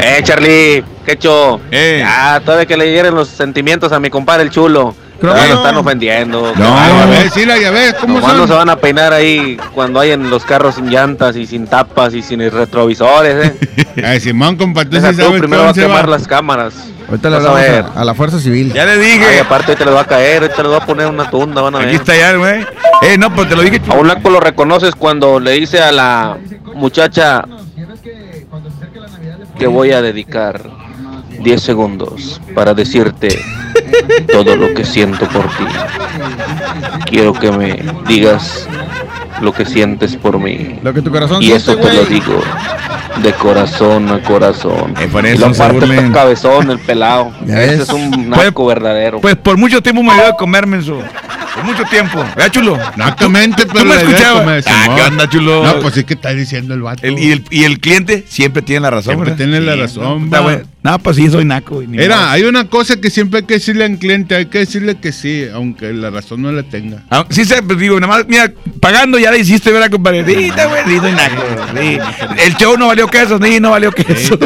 Eh, 0.00 0.20
Charlie, 0.22 0.84
qué 1.04 1.12
hecho. 1.12 1.60
Eh. 1.70 2.02
Ah, 2.06 2.40
todavía 2.44 2.66
que 2.66 2.76
le 2.76 2.90
hieren 2.92 3.14
los 3.14 3.28
sentimientos 3.28 3.92
a 3.92 4.00
mi 4.00 4.10
compadre 4.10 4.42
el 4.44 4.50
chulo. 4.50 4.94
Que 5.20 5.26
lo 5.26 5.34
están 5.36 5.76
ofendiendo. 5.76 6.42
No. 6.42 6.48
Ya 6.52 6.54
Claro. 6.94 7.10
ves, 7.10 7.32
sí, 7.34 7.44
la- 7.44 7.58
ya 7.58 7.72
ves, 7.72 7.94
¿cómo 7.94 8.20
¿Cuándo 8.20 8.46
se 8.46 8.52
van 8.52 8.70
a 8.70 8.76
peinar 8.76 9.12
ahí 9.12 9.56
cuando 9.74 9.98
hay 9.98 10.12
en 10.12 10.30
los 10.30 10.44
carros 10.44 10.76
sin 10.76 10.90
llantas 10.90 11.34
y 11.34 11.44
sin 11.44 11.66
tapas 11.66 12.14
y 12.14 12.22
sin 12.22 12.38
retrovisores, 12.48 13.46
eh? 13.48 13.84
Ay, 14.06 14.20
Simón, 14.20 14.54
compa, 14.56 14.84
tú 14.84 14.90
sí 14.92 15.02
Deja 15.02 15.10
tú, 15.10 15.16
sabes 15.22 15.40
primero 15.40 15.62
va 15.64 15.70
a 15.70 15.72
va. 15.72 15.74
quemar 15.74 16.08
las 16.08 16.28
cámaras. 16.28 16.74
Ahorita 17.08 17.30
le 17.30 17.36
Vas 17.36 17.46
a 17.46 17.52
ver. 17.54 17.84
a, 17.96 18.04
la 18.04 18.14
Fuerza 18.14 18.38
Civil. 18.38 18.72
Ya 18.72 18.84
le 18.84 18.92
Ay, 18.92 18.98
dije. 19.00 19.40
aparte 19.40 19.72
ahorita 19.72 19.84
les 19.86 19.94
va 19.96 20.00
a 20.02 20.06
caer, 20.06 20.42
ahorita 20.42 20.62
les 20.62 20.72
va 20.72 20.76
a 20.76 20.86
poner 20.86 21.06
una 21.08 21.28
tunda, 21.28 21.62
van 21.62 21.74
a 21.74 21.78
Aquí 21.78 21.86
ver. 21.86 21.94
está 21.96 22.14
ya, 22.16 22.34
güey. 22.34 22.64
Eh, 23.02 23.18
no, 23.18 23.34
pues 23.34 23.48
te 23.48 23.56
lo 23.56 23.62
dije. 23.62 23.80
A 23.90 23.94
un 23.94 24.06
naco 24.06 24.30
lo 24.30 24.38
reconoces 24.38 24.94
cuando 24.94 25.40
le 25.40 25.50
dice 25.52 25.80
a 25.80 25.90
la 25.90 26.36
muchacha 26.74 27.42
que 29.58 29.66
voy 29.66 29.90
a 29.90 30.00
dedicar 30.00 30.60
10 31.42 31.62
segundos 31.62 32.40
para 32.54 32.74
decirte 32.74 33.28
todo 34.30 34.56
lo 34.56 34.74
que 34.74 34.84
siento 34.84 35.26
por 35.28 35.44
ti. 35.56 35.64
Quiero 37.06 37.32
que 37.32 37.50
me 37.52 37.82
digas 38.06 38.68
lo 39.40 39.52
que 39.52 39.64
sientes 39.64 40.16
por 40.16 40.38
mí. 40.38 40.78
Lo 40.82 40.92
que 40.92 41.02
tu 41.02 41.10
corazón 41.10 41.42
Y 41.42 41.46
siente, 41.46 41.62
eso 41.62 41.76
te 41.76 41.92
lo 41.92 42.04
güey. 42.04 42.06
digo 42.20 42.42
de 43.22 43.32
corazón 43.32 44.08
a 44.10 44.20
corazón. 44.22 44.94
Eh, 45.00 45.08
por 45.10 45.24
y 45.24 45.30
eso 45.30 45.40
lo 45.42 45.48
no 45.48 45.54
se 45.54 45.68
burlen. 45.72 45.98
está 46.06 46.12
cabezón, 46.12 46.70
el 46.70 46.78
pelado. 46.78 47.32
Ese 47.46 47.82
es 47.82 47.88
un 47.90 48.10
Pues- 48.30 48.44
naco 48.46 48.66
verdadero. 48.66 49.20
Pues 49.20 49.36
por 49.36 49.56
mucho 49.56 49.82
tiempo 49.82 50.02
me 50.02 50.14
dio 50.14 50.24
de 50.26 50.32
comer, 50.38 50.66
menso. 50.66 51.00
Por 51.54 51.64
mucho 51.64 51.82
tiempo. 51.90 52.18
¿Verdad, 52.36 52.52
chulo? 52.52 52.76
Exactamente, 52.76 53.66
pero 53.66 53.84
me 53.84 53.94
la 53.96 54.02
idea 54.04 54.14
es 54.14 54.20
escuchabas? 54.22 54.64
Ah. 54.68 54.94
¿qué 54.94 55.02
onda, 55.02 55.28
chulo? 55.28 55.64
No, 55.64 55.80
pues 55.80 55.94
sí 55.94 56.04
que 56.04 56.14
está 56.14 56.30
diciendo 56.32 56.74
el 56.74 56.82
vato. 56.82 57.04
El- 57.04 57.18
y, 57.18 57.32
el, 57.32 57.44
y 57.50 57.64
el 57.64 57.80
cliente 57.80 58.24
siempre 58.28 58.62
tiene 58.62 58.80
la 58.82 58.90
razón, 58.90 59.14
Siempre 59.14 59.30
¿verdad? 59.30 59.36
tiene 59.38 59.60
la 59.60 59.72
Sí, 59.74 59.80
razón, 59.80 60.24
está 60.24 60.36
va. 60.38 60.42
bueno. 60.44 60.62
No, 60.84 60.98
pues 61.00 61.16
sí, 61.16 61.28
soy 61.28 61.44
naco. 61.44 61.82
Era, 61.92 62.30
hay 62.30 62.44
una 62.44 62.66
cosa 62.68 63.00
que 63.00 63.10
siempre 63.10 63.40
hay 63.40 63.46
que 63.46 63.54
decirle 63.54 63.84
cliente, 63.96 64.34
hay 64.34 64.46
que 64.46 64.58
decirle 64.58 64.96
que 64.96 65.12
sí, 65.12 65.46
aunque 65.52 65.92
la 65.92 66.10
razón 66.10 66.42
no 66.42 66.52
la 66.52 66.62
tenga. 66.62 67.02
Ah, 67.10 67.24
Sí, 67.30 67.44
sé, 67.44 67.62
pues 67.62 67.78
digo, 67.78 67.98
nada 68.00 68.12
más, 68.14 68.26
mira, 68.28 68.50
pagando 68.80 69.18
ya 69.18 69.30
la 69.30 69.38
hiciste, 69.38 69.72
¿verdad, 69.72 69.90
compadre? 69.90 70.24
Sí, 70.24 70.48
está 70.48 70.66
güey, 70.66 70.82
sí, 70.86 70.98
sí. 71.00 71.98
El 72.44 72.54
show 72.56 72.76
no 72.76 72.88
valió 72.88 73.06
queso, 73.08 73.38
sí, 73.42 73.60
no 73.60 73.70
valió 73.70 73.92
queso. 73.92 74.38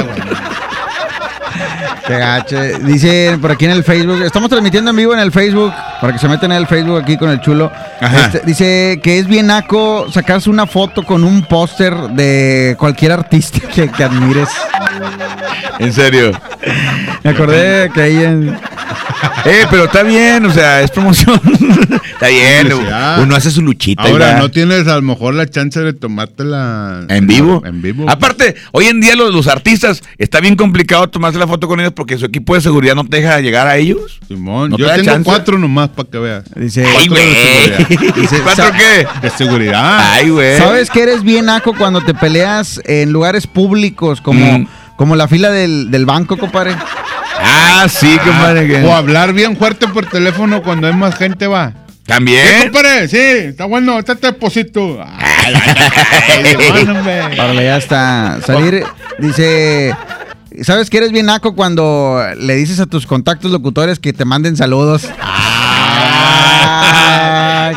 Qué 2.06 2.18
gache. 2.18 2.78
Dice 2.80 3.38
por 3.40 3.52
aquí 3.52 3.64
en 3.64 3.70
el 3.72 3.84
Facebook. 3.84 4.22
Estamos 4.22 4.50
transmitiendo 4.50 4.90
en 4.90 4.96
vivo 4.96 5.14
en 5.14 5.20
el 5.20 5.30
Facebook. 5.30 5.72
Para 6.00 6.12
que 6.12 6.18
se 6.18 6.28
metan 6.28 6.50
en 6.50 6.58
el 6.58 6.66
Facebook 6.66 7.00
aquí 7.00 7.16
con 7.16 7.30
el 7.30 7.40
chulo. 7.40 7.70
Ajá. 8.00 8.26
Este, 8.26 8.40
dice 8.44 9.00
que 9.02 9.18
es 9.20 9.26
bien 9.28 9.46
naco 9.46 10.10
sacarse 10.10 10.50
una 10.50 10.66
foto 10.66 11.04
con 11.04 11.22
un 11.22 11.42
póster 11.44 11.94
de 11.94 12.74
cualquier 12.78 13.12
artista 13.12 13.60
que, 13.68 13.88
que 13.88 14.04
admires. 14.04 14.48
En 15.78 15.92
serio. 15.92 16.32
Me 17.22 17.30
acordé 17.30 17.90
que 17.94 18.02
ahí 18.02 18.24
en. 18.24 18.58
Eh, 19.44 19.66
pero 19.70 19.84
está 19.84 20.02
bien, 20.02 20.44
o 20.46 20.52
sea, 20.52 20.82
es 20.82 20.90
promoción. 20.90 21.40
está 22.14 22.28
bien, 22.28 22.68
Publicidad. 22.68 23.22
uno 23.22 23.34
hace 23.36 23.50
su 23.50 23.62
luchita. 23.62 24.02
Ahora 24.02 24.38
no 24.38 24.50
tienes 24.50 24.86
a 24.88 24.96
lo 24.96 25.02
mejor 25.02 25.34
la 25.34 25.46
chance 25.48 25.80
de 25.80 25.92
tomártela 25.92 27.04
¿En 27.08 27.26
vivo? 27.26 27.62
En 27.64 27.82
vivo. 27.82 28.08
Aparte, 28.08 28.54
hoy 28.72 28.86
en 28.86 29.00
día 29.00 29.16
los, 29.16 29.32
los 29.34 29.48
artistas 29.48 30.02
está 30.18 30.40
bien 30.40 30.56
complicado 30.56 31.08
tomarse 31.08 31.38
la 31.38 31.46
foto 31.46 31.68
con 31.68 31.80
ellos 31.80 31.92
porque 31.94 32.18
su 32.18 32.24
equipo 32.26 32.54
de 32.54 32.60
seguridad 32.60 32.94
no 32.94 33.04
te 33.04 33.18
deja 33.18 33.40
llegar 33.40 33.66
a 33.66 33.76
ellos. 33.76 34.20
Simón, 34.28 34.70
¿No 34.70 34.76
te 34.76 34.82
yo 34.82 34.88
da 34.88 34.94
tengo 34.96 35.06
chance? 35.10 35.24
cuatro 35.24 35.58
nomás 35.58 35.88
para 35.90 36.08
que 36.08 36.18
veas. 36.18 36.44
Dice. 36.54 36.84
Ay, 36.84 37.08
Cuatro 37.08 37.24
de 37.24 37.86
güey. 37.98 38.12
Dice, 38.20 38.40
¿Cuatro 38.44 38.64
qué? 38.72 39.06
De 39.22 39.30
seguridad. 39.30 40.12
Ay, 40.12 40.30
güey. 40.30 40.56
¿Sabes 40.58 40.90
que 40.90 41.02
eres 41.02 41.22
bien 41.22 41.46
naco 41.46 41.74
cuando 41.76 42.00
te 42.02 42.14
peleas 42.14 42.80
en 42.84 43.12
lugares 43.12 43.46
públicos 43.46 44.20
como, 44.20 44.58
Mm. 44.58 44.66
como 44.96 45.16
la 45.16 45.26
fila 45.28 45.50
del, 45.50 45.90
del 45.90 46.06
banco, 46.06 46.36
compadre? 46.36 46.74
Ah, 47.44 47.86
sí, 47.88 48.18
compadre. 48.24 48.66
que- 48.66 48.82
O 48.82 48.94
hablar 48.94 49.32
bien 49.32 49.56
fuerte 49.56 49.88
por 49.88 50.06
teléfono 50.06 50.62
cuando 50.62 50.86
hay 50.86 50.94
más 50.94 51.14
gente, 51.16 51.46
va. 51.46 51.72
¿Eh, 51.74 52.04
También. 52.06 52.62
compadre? 52.64 53.08
Sí, 53.08 53.16
está 53.18 53.64
bueno, 53.66 53.98
está 53.98 54.14
te 54.16 54.28
deposito. 54.28 55.02
Ay, 55.04 55.54
ya 57.64 57.76
está. 57.76 58.38
Salir, 58.44 58.84
dice. 59.18 59.94
¿Sabes 60.62 60.90
que 60.90 60.98
eres 60.98 61.12
bien 61.12 61.26
naco 61.26 61.54
cuando 61.54 62.22
le 62.36 62.54
dices 62.56 62.78
a 62.80 62.86
tus 62.86 63.06
contactos 63.06 63.50
locutores 63.50 63.98
que 63.98 64.12
te 64.12 64.24
manden 64.26 64.54
saludos? 64.56 65.08
Ah, 65.18 66.61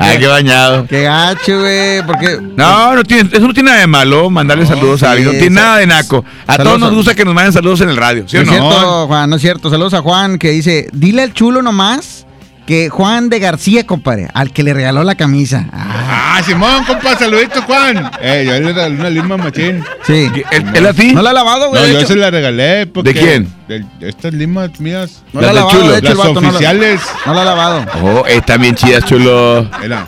Ay, 0.06 0.20
qué 0.20 0.28
bañado. 0.28 0.86
Qué 0.88 1.04
gacho, 1.04 1.60
güey. 1.60 2.04
Porque. 2.06 2.40
No, 2.56 2.96
no 2.96 3.04
tiene, 3.04 3.30
eso 3.32 3.48
no 3.48 3.54
tiene 3.54 3.70
nada 3.70 3.82
de 3.82 3.88
malo, 3.88 4.30
mandarle 4.30 4.66
saludos 4.66 5.04
a 5.04 5.12
alguien, 5.12 5.28
no 5.28 5.32
tiene 5.34 5.56
nada 5.56 5.78
de 5.78 5.88
naco. 5.88 6.24
A 6.48 6.58
todos 6.58 6.80
nos 6.80 6.94
gusta 6.94 7.16
que 7.16 7.26
nos 7.26 7.34
manden 7.34 7.54
saludos 7.54 7.82
en 7.82 7.90
el 7.90 7.98
radio, 7.98 8.26
¿sí 8.28 8.38
no 8.38 8.42
o 8.42 8.44
es 8.44 8.50
no? 8.50 8.70
cierto, 8.70 9.08
Juan, 9.08 9.30
no 9.30 9.36
es 9.36 9.42
cierto. 9.42 9.70
Saludos 9.70 9.94
a 9.94 10.02
Juan 10.02 10.38
que 10.38 10.52
dice: 10.52 10.90
Dile 10.94 11.24
al 11.24 11.34
chulo 11.34 11.62
nomás 11.62 12.25
que 12.66 12.90
Juan 12.90 13.30
de 13.30 13.40
García, 13.40 13.86
compadre, 13.86 14.28
al 14.34 14.52
que 14.52 14.64
le 14.64 14.74
regaló 14.74 15.04
la 15.04 15.16
camisa. 15.16 15.68
Ah, 15.72 16.12
Ah, 16.38 16.44
Simón, 16.44 16.84
compa, 16.86 17.18
saludito, 17.18 17.62
Juan. 17.62 18.12
Eh, 18.22 18.44
yo 18.46 18.52
le 18.54 18.60
regalé 18.74 18.96
una 18.96 19.10
lima 19.10 19.38
machín. 19.38 19.82
sí. 20.06 20.30
¿Él, 20.52 20.66
él 20.74 20.86
a 20.86 20.94
ti? 20.94 21.14
No 21.14 21.22
la 21.22 21.30
ha 21.30 21.34
lavado, 21.34 21.70
güey. 21.70 21.82
No, 21.82 21.88
yo 21.88 21.98
hecho. 22.00 22.08
se 22.08 22.16
la 22.18 22.30
regalé. 22.30 22.88
Porque 22.88 23.14
¿De 23.14 23.20
quién? 23.22 23.54
de- 23.70 23.86
de 24.00 24.10
estas 24.10 24.34
limas 24.34 24.78
mías. 24.82 25.24
No 25.32 25.40
la 25.40 25.52
ha 25.52 25.54
Las 25.54 25.64
lavado, 25.64 25.80
chulo. 25.80 25.92
de 25.94 26.00
hecho, 26.00 26.12
el 26.12 26.18
Las 26.18 26.28
vato 26.28 26.34
no 26.34 26.42
la- 26.42 26.50
oficiales. 26.50 27.02
No 27.26 27.34
la 27.34 27.42
ha 27.42 27.46
lavado. 27.46 27.86
Oh, 28.04 28.26
están 28.28 28.60
bien 28.62 28.76
chidas, 28.76 29.06
chulo. 29.06 29.70
Era 29.82 30.06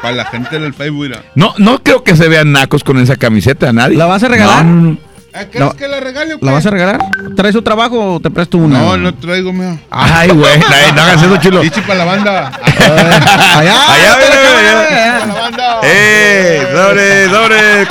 para 0.00 0.14
la 0.14 0.24
gente 0.26 0.60
del 0.60 0.72
Facebook. 0.74 1.06
Era. 1.06 1.22
No, 1.34 1.54
no 1.58 1.82
creo 1.82 2.04
que 2.04 2.14
se 2.14 2.28
vean 2.28 2.52
nacos 2.52 2.84
con 2.84 2.98
esa 3.00 3.16
camiseta, 3.16 3.72
nadie. 3.72 3.96
¿La 3.96 4.06
vas 4.06 4.22
a 4.22 4.28
regalar? 4.28 4.64
No, 4.64 4.72
no, 4.74 4.82
no. 4.90 4.92
¿Eh, 4.92 4.98
¿Quieres 5.32 5.60
La- 5.60 5.76
que 5.76 5.88
la 5.88 6.00
regale 6.00 6.34
o 6.34 6.40
qué? 6.40 6.46
¿La 6.46 6.52
vas 6.52 6.66
a 6.66 6.70
regalar? 6.70 6.98
¿Traes 7.36 7.54
un 7.54 7.62
trabajo 7.62 8.14
o 8.14 8.20
te 8.20 8.30
presto 8.30 8.58
una? 8.58 8.78
No, 8.78 8.96
no 8.96 9.14
traigo, 9.14 9.52
mía. 9.52 9.76
Ay, 9.90 10.30
güey, 10.30 10.58
no, 10.58 10.66
no 10.94 11.02
hagas 11.02 11.22
eso, 11.22 11.36
chulo. 11.36 11.60
Dichi 11.60 11.80
para 11.82 11.98
la 12.00 12.04
banda. 12.06 12.48
Allá, 13.56 13.92
Allá, 13.92 14.18
te 14.18 15.26
la 15.26 15.34
banda. 15.34 15.80
¡Eh! 15.84 16.66
¡Dobre, 16.72 17.28
dobre! 17.28 17.86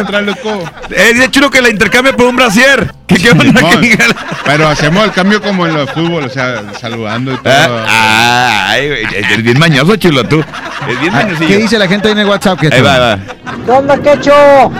Otra, 0.00 0.20
loco. 0.22 0.64
Eh, 0.90 1.10
dice 1.14 1.30
chulo 1.30 1.50
que 1.50 1.60
la 1.60 1.68
intercambie 1.68 2.12
por 2.12 2.26
un 2.26 2.36
brasier. 2.36 2.92
¿Qué, 3.06 3.16
qué 3.16 3.30
onda? 3.30 3.44
Simón. 3.44 3.80
Que 3.80 3.96
diga- 3.96 4.16
Pero 4.44 4.68
hacemos 4.68 5.04
el 5.04 5.12
cambio 5.12 5.42
como 5.42 5.66
en 5.66 5.74
los 5.74 5.90
fútbol, 5.90 6.24
o 6.24 6.28
sea, 6.30 6.62
saludando 6.80 7.32
y 7.34 7.36
todo. 7.38 7.84
Ah, 7.88 8.66
ay, 8.70 8.88
güey, 8.88 9.02
es 9.30 9.42
bien 9.42 9.58
mañoso, 9.58 9.96
chulo, 9.96 10.24
tú. 10.24 10.40
Es 10.88 11.00
bien 11.00 11.12
Ah, 11.14 11.22
mañosillo. 11.24 11.48
¿Qué 11.48 11.56
dice 11.58 11.78
la 11.78 11.88
gente 11.88 12.08
ahí 12.08 12.12
en 12.12 12.18
el 12.20 12.26
WhatsApp? 12.26 12.58
Que 12.60 12.68
Ahí 12.72 12.80
va, 12.80 12.98
va. 12.98 13.18
¿Qué 13.66 13.70
onda, 13.70 13.98
Quecho? 13.98 14.70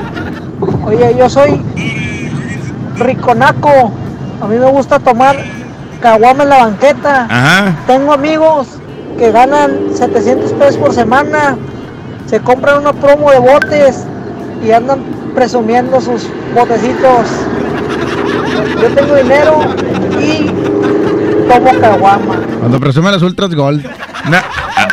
Oye, 0.91 1.14
yo 1.16 1.30
soy 1.30 1.61
riconaco. 2.99 3.93
A 4.43 4.47
mí 4.49 4.57
me 4.57 4.66
gusta 4.66 4.99
tomar 4.99 5.36
caguama 6.01 6.43
en 6.43 6.49
la 6.49 6.57
banqueta. 6.57 7.26
Ajá. 7.30 7.76
Tengo 7.86 8.12
amigos 8.12 8.66
que 9.16 9.30
ganan 9.30 9.95
700 9.95 10.53
pesos 10.55 10.76
por 10.78 10.93
semana. 10.93 11.57
Se 12.26 12.41
compran 12.41 12.78
una 12.78 12.93
promo 12.93 13.30
de 13.30 13.38
botes 13.38 14.05
y 14.66 14.72
andan 14.72 15.01
presumiendo 15.32 16.01
sus 16.01 16.26
botecitos. 16.57 17.28
Yo 18.82 18.88
tengo 18.88 19.14
dinero 19.14 19.61
y 20.20 20.47
tomo 21.49 21.70
caguama. 21.80 22.41
Cuando 22.61 22.79
presume 22.81 23.11
las 23.11 23.23
Ultras 23.23 23.55
Gold. 23.55 23.85
Na- 24.29 24.45
ah, 24.77 24.89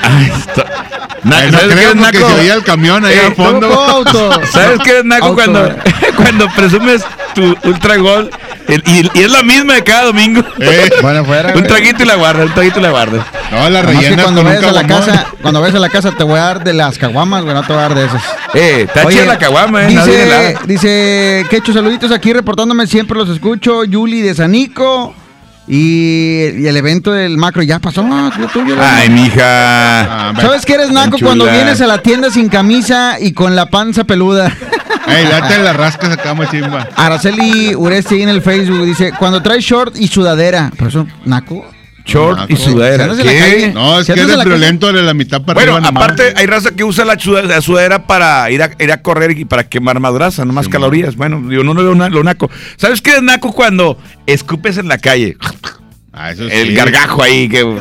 Na- 1.24 1.44
Eh, 1.44 1.52
no 1.52 1.60
¿Sabes 1.60 1.76
qué 1.76 1.84
es 1.90 1.96
naco? 1.96 2.18
se 2.20 2.34
oía 2.42 2.54
el 2.54 2.64
camión 2.64 3.04
ahí 3.06 3.18
al 3.18 3.36
fondo. 3.36 3.68
Toco 3.68 3.82
auto. 3.82 4.32
¿Sabes 4.52 4.80
qué 4.84 5.00
es 5.00 5.06
naco 5.06 5.26
Auto. 5.26 5.36
cuando, 5.36 5.76
cuando 6.16 6.48
presumes 6.56 7.04
tu 7.36 7.56
ultra 7.66 7.98
gol? 7.98 8.30
El- 8.68 8.84
y, 8.86 9.10
y 9.20 9.24
es 9.24 9.32
la 9.32 9.44
misma 9.44 9.74
de 9.76 9.84
cada 9.84 10.06
domingo. 10.06 10.42
Eh. 10.60 10.90
Bueno, 11.02 11.26
fuera. 11.26 11.54
un 11.56 11.64
traguito 11.64 12.04
y 12.04 12.06
la 12.06 12.16
guardas, 12.16 12.46
un 12.48 12.54
traguito 12.54 12.80
y 12.80 12.84
la 12.84 12.92
guardas. 12.92 13.26
No, 13.52 13.70
la 13.70 13.82
que 13.82 13.88
rellena 13.88 14.24
cuando 14.24 14.44
vayas 14.44 14.64
a 14.64 14.72
la 14.72 14.88
casa, 14.88 15.26
cuando 15.42 15.60
vayas 15.62 15.76
a 15.76 15.80
la 15.80 15.90
casa 15.90 16.12
te 16.12 16.24
voy 16.24 16.40
a 16.40 16.44
dar 16.44 16.64
de 16.64 16.74
las 16.74 16.98
caguamas, 16.98 17.44
güey, 17.44 17.54
no 17.56 17.62
te 17.64 17.74
voy 17.74 17.80
a 17.80 17.88
dar 17.90 17.96
de 17.96 18.06
esas. 18.06 18.24
Eh, 18.54 18.82
está 18.88 19.08
chida 19.10 19.26
la 19.26 19.38
caguama, 19.40 19.84
eh. 19.84 19.88
Dice, 19.88 20.24
helada. 20.24 20.54
dice, 20.66 21.46
Quecho, 21.50 21.74
saluditos 21.74 22.12
aquí 22.12 22.32
reportándome, 22.32 22.88
siempre 22.88 23.18
los 23.18 23.28
escucho. 23.30 23.84
Yuli 23.84 24.22
de 24.22 24.34
Sanico. 24.36 25.14
Y, 25.68 26.62
y 26.62 26.68
el 26.68 26.78
evento 26.78 27.12
del 27.12 27.38
macro 27.38 27.62
ya 27.62 27.80
pasó. 27.80 28.06
ah, 28.10 28.32
tú- 28.36 28.48
tú, 28.64 28.74
Ay, 28.82 29.10
mija. 29.10 30.30
Ah, 30.30 30.34
¿Sabes 30.40 30.66
que 30.66 30.74
eres 30.76 30.92
naco 30.92 31.18
cuando 31.22 31.46
vienes 31.46 31.82
a 31.82 31.88
la 31.88 31.98
tienda 32.02 32.30
sin 32.32 32.48
camisa 32.48 33.18
y 33.20 33.34
con 33.34 33.56
la 33.56 33.66
panza 33.70 34.04
peluda? 34.06 34.52
Ey, 35.08 35.26
date 35.26 35.58
la 35.60 35.74
rasca, 35.74 36.10
sacamos 36.10 36.50
chimba. 36.52 36.88
Araceli 36.96 37.76
Uresti 37.76 38.16
ahí 38.16 38.22
en 38.24 38.30
el 38.30 38.42
Facebook 38.42 38.86
dice, 38.86 39.12
cuando 39.18 39.42
traes 39.42 39.64
short 39.64 39.96
y 39.98 40.08
sudadera. 40.08 40.72
¿Pero 40.78 40.90
eso, 40.90 41.08
naco? 41.26 41.66
Short 42.08 42.50
y 42.50 42.56
sudadera. 42.56 43.04
¿Se 43.06 43.10
andas 43.12 43.20
en 43.20 43.26
la 43.26 43.32
¿Qué? 43.32 43.72
No, 43.74 44.00
es 44.00 44.08
que 44.08 44.14
en 44.14 44.20
eres 44.30 44.46
violento 44.46 44.92
de 44.94 45.02
la 45.04 45.14
mitad 45.14 45.42
para 45.42 45.56
Bueno, 45.60 45.74
arriba 45.76 45.92
nomás. 45.92 46.04
aparte 46.04 46.34
hay 46.36 46.46
raza 46.46 46.72
que 46.72 46.84
usa 46.84 47.04
la, 47.06 47.20
sudadera 47.20 48.08
para 48.08 48.50
ir 48.50 48.64
a, 48.64 48.72
ir 48.80 48.92
a 48.92 49.02
correr 49.02 49.38
y 49.38 49.44
para 49.46 49.68
quemar 49.68 50.00
más 50.00 50.14
grasa, 50.14 50.46
no 50.46 50.54
más 50.54 50.70
calorías. 50.70 51.16
Bueno, 51.18 51.52
yo 51.52 51.64
no 51.64 51.74
lo 51.74 51.84
veo 51.84 51.96
na- 51.96 52.10
lo 52.10 52.24
naco. 52.24 52.50
¿Sabes 52.78 53.02
qué 53.02 53.12
es 53.18 53.22
naco 53.22 53.52
cuando 53.52 53.98
escupes 54.26 54.78
en 54.78 54.88
la 54.88 54.98
calle? 54.98 55.36
Ah, 56.14 56.32
eso 56.32 56.44
El 56.46 56.74
gargajo 56.76 57.22
ahí 57.22 57.48
que... 57.48 57.78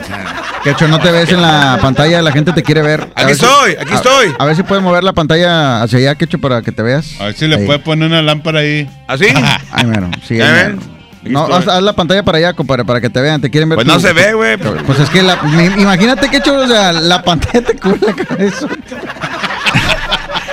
Quecho, 0.62 0.88
no 0.88 0.98
te 0.98 1.12
ves 1.12 1.30
en 1.30 1.40
la 1.40 1.78
pantalla, 1.80 2.20
la 2.20 2.32
gente 2.32 2.52
te 2.52 2.62
quiere 2.64 2.82
ver. 2.82 3.00
A 3.14 3.22
Aquí 3.22 3.34
si- 3.34 3.44
estoy, 3.44 3.72
aquí 3.80 3.92
a- 3.92 3.96
estoy. 3.96 4.32
A 4.38 4.44
ver 4.44 4.56
si 4.56 4.64
puedes 4.64 4.82
mover 4.82 5.04
la 5.04 5.12
pantalla 5.12 5.82
hacia 5.82 5.98
allá, 6.00 6.14
Quecho, 6.16 6.38
para 6.40 6.60
que 6.62 6.72
te 6.72 6.82
veas. 6.82 7.18
A 7.20 7.26
ver 7.26 7.34
si 7.36 7.46
le 7.46 7.54
Ahí. 7.56 7.64
puede 7.66 7.78
poner 7.78 8.08
una 8.08 8.20
lámpara 8.22 8.58
ahí. 8.60 8.90
¿Así? 9.06 9.26
Ay, 9.72 9.86
mero, 9.86 10.10
sí, 10.26 10.36
¿Ya 10.36 10.46
ahí 10.48 10.72
mero. 10.72 10.95
No, 11.28 11.46
haz, 11.46 11.66
haz 11.68 11.82
la 11.82 11.92
pantalla 11.94 12.22
para 12.22 12.38
allá, 12.38 12.52
compadre, 12.54 12.84
para 12.84 13.00
que 13.00 13.10
te 13.10 13.20
vean, 13.20 13.40
te 13.40 13.50
quieren 13.50 13.68
ver. 13.68 13.76
Pues 13.76 13.86
no 13.86 13.98
se 14.00 14.12
ve, 14.12 14.32
güey. 14.34 14.56
Pues 14.56 14.98
es 15.00 15.10
que 15.10 15.22
la, 15.22 15.36
me- 15.42 15.66
imagínate 15.80 16.28
que 16.30 16.38
hecho, 16.38 16.54
o 16.56 16.66
sea, 16.66 16.92
la 16.92 17.22
pantalla 17.22 17.62
te 17.64 17.76
cubre 17.76 18.00
la 18.06 18.12
cabeza. 18.14 18.66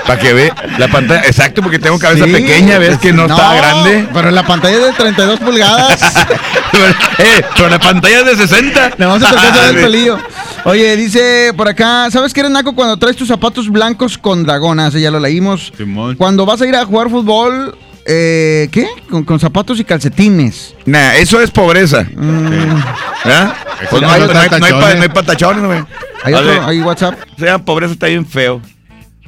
Para 0.06 0.20
que 0.20 0.34
ve 0.34 0.52
la 0.78 0.90
pantalla. 0.90 1.22
Exacto, 1.22 1.62
porque 1.62 1.80
tengo 1.80 1.98
cabeza 1.98 2.26
Sí, 2.26 2.32
pequeña, 2.34 2.78
ves 2.78 2.98
que 2.98 3.14
no, 3.14 3.26
está 3.26 3.54
grande. 3.56 4.08
Pero 4.14 4.32
la 4.32 4.44
pantalla 4.44 4.76
es 4.78 4.84
de 4.84 4.92
32 4.92 5.40
pulgadas. 5.40 6.02
eh, 7.20 7.42
pero 7.56 7.70
la 7.70 7.80
pantalla 7.80 8.20
es 8.20 8.26
de 8.26 8.36
60. 8.36 8.92
Nada 8.98 9.18
más 9.18 9.22
se 9.30 9.34
te 9.36 9.40
alcanza 9.40 9.60
a 9.62 9.66
ver 9.68 9.76
el 9.76 9.78
Ah, 9.80 9.86
pelillo. 9.88 10.20
Oye, 10.66 10.96
dice 10.98 11.54
por 11.56 11.70
acá, 11.70 12.10
¿sabes 12.12 12.34
qué 12.34 12.42
eres 12.42 12.52
naco 12.52 12.76
cuando 12.76 12.98
traes 12.98 13.16
tus 13.16 13.30
zapatos 13.30 13.70
blancos 13.70 14.18
con 14.18 14.44
dragonas? 14.44 14.94
Ya 14.94 15.10
lo 15.10 15.20
leímos. 15.22 15.72
Simón. 15.78 16.16
Cuando 16.18 16.46
vas 16.46 16.62
a 16.62 16.68
ir 16.68 16.76
a 16.76 16.86
jugar 16.86 17.10
fútbol, 17.10 17.78
eh, 18.06 18.70
¿qué? 18.72 18.88
Con, 19.10 19.24
con 19.24 19.40
zapatos 19.40 19.80
y 19.80 19.84
calcetines. 19.84 20.76
Nah, 20.86 21.14
eso 21.16 21.42
es 21.42 21.52
pobreza. 21.52 22.04
Mm, 22.16 22.78
¿Ah? 23.26 23.56
Pues 23.90 24.02
no, 24.02 24.10
hay, 24.12 24.22
está 24.22 24.34
no 24.34 24.40
hay- 24.40 24.50
no 24.50 24.66
hay 24.66 24.72
pa- 24.72 24.80
tachones. 24.80 24.96
no 24.98 25.04
hay 25.04 25.10
patachones, 25.10 25.64
güey. 25.66 25.84
¿Hay 26.24 26.34
otro? 26.34 26.66
¿Hay 26.68 26.80
WhatsApp? 26.82 27.16
O 27.36 27.40
sea, 27.40 27.60
pobreza 27.60 27.94
está 27.94 28.08
bien 28.08 28.26
feo. 28.26 28.62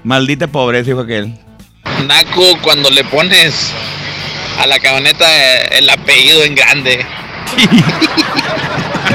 Maldita 0.04 0.48
pobreza, 0.48 0.86
dijo 0.88 1.02
aquel. 1.02 1.34
Naco 2.08 2.58
cuando 2.62 2.90
le 2.90 3.04
pones 3.06 3.72
a 4.62 4.68
la 4.68 4.80
camioneta 4.80 5.26
eh, 5.28 5.80
el 5.80 5.90
apellido 5.90 6.44
en 6.44 6.56
grande. 6.56 7.06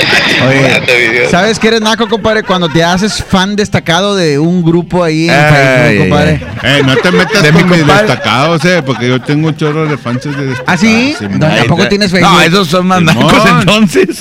Oye, 0.48 1.28
¿sabes 1.30 1.59
qué 1.59 1.68
eres 1.68 1.80
naco, 1.80 2.09
compadre? 2.09 2.42
Cuando 2.42 2.68
te 2.68 2.82
haces 2.82 3.22
fan 3.22 3.57
destacado 3.57 4.16
de 4.16 4.38
un 4.38 4.62
grupo 4.62 5.03
ahí 5.05 5.28
en 5.28 5.34
Ay, 5.34 5.53
Facebook, 5.53 5.86
ay, 5.86 5.98
compadre. 5.98 6.40
Eh, 6.62 6.82
no 6.84 6.96
te 6.96 7.11
metas 7.11 7.42
De 7.42 7.53
mi 7.53 7.61
con 7.61 7.70
mis 7.70 7.86
destacados, 7.86 8.64
eh, 8.64 8.82
porque 8.84 9.09
yo 9.09 9.20
tengo 9.20 9.48
un 9.48 9.57
chorro 9.57 9.86
de 9.86 9.96
fans 9.98 10.22
de 10.24 10.30
destacados. 10.30 10.62
¿Ah, 10.66 10.76
sí? 10.76 11.16
No, 11.20 11.46
tampoco 11.48 11.88
tienes 11.88 12.11
Facebook. 12.11 12.30
No, 12.32 12.40
esos 12.40 12.68
son 12.68 12.86
más 12.86 12.98
Simón. 13.01 13.16
nacos 13.16 13.51
entonces. 13.51 14.09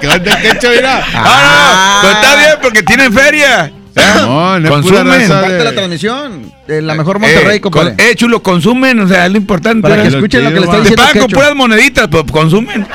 ¿Qué 0.00 0.08
onda, 0.08 0.38
quecho, 0.40 0.68
mira? 0.70 1.04
Ah, 1.14 2.00
no, 2.02 2.08
pero 2.08 2.20
está 2.20 2.36
bien 2.36 2.58
porque 2.62 2.82
tienen 2.82 3.12
feria. 3.12 3.72
Simón, 4.20 4.64
es 4.64 4.70
pura 4.70 4.82
Consumen. 4.82 5.28
Parte 5.28 5.52
de 5.54 5.64
la 5.64 5.72
transmisión. 5.72 6.52
De 6.66 6.82
la 6.82 6.94
mejor 6.94 7.18
Monterrey, 7.20 7.56
eh, 7.56 7.60
compadre. 7.60 7.90
con- 7.96 8.00
eh, 8.06 8.14
chulo, 8.16 8.42
consumen, 8.42 9.00
o 9.00 9.08
sea, 9.08 9.26
es 9.26 9.32
lo 9.32 9.38
importante. 9.38 9.82
Para 9.82 9.96
que 9.96 10.02
¿verdad? 10.02 10.18
escuchen 10.18 10.44
lo 10.44 10.50
que 10.50 10.60
le 10.60 10.66
está 10.66 10.72
Te 10.72 10.76
Te 10.76 10.82
diciendo 10.82 11.02
pagan 11.04 11.22
con 11.22 11.30
puras 11.30 11.54
moneditas, 11.54 12.08
pero 12.10 12.26
consumen. 12.26 12.86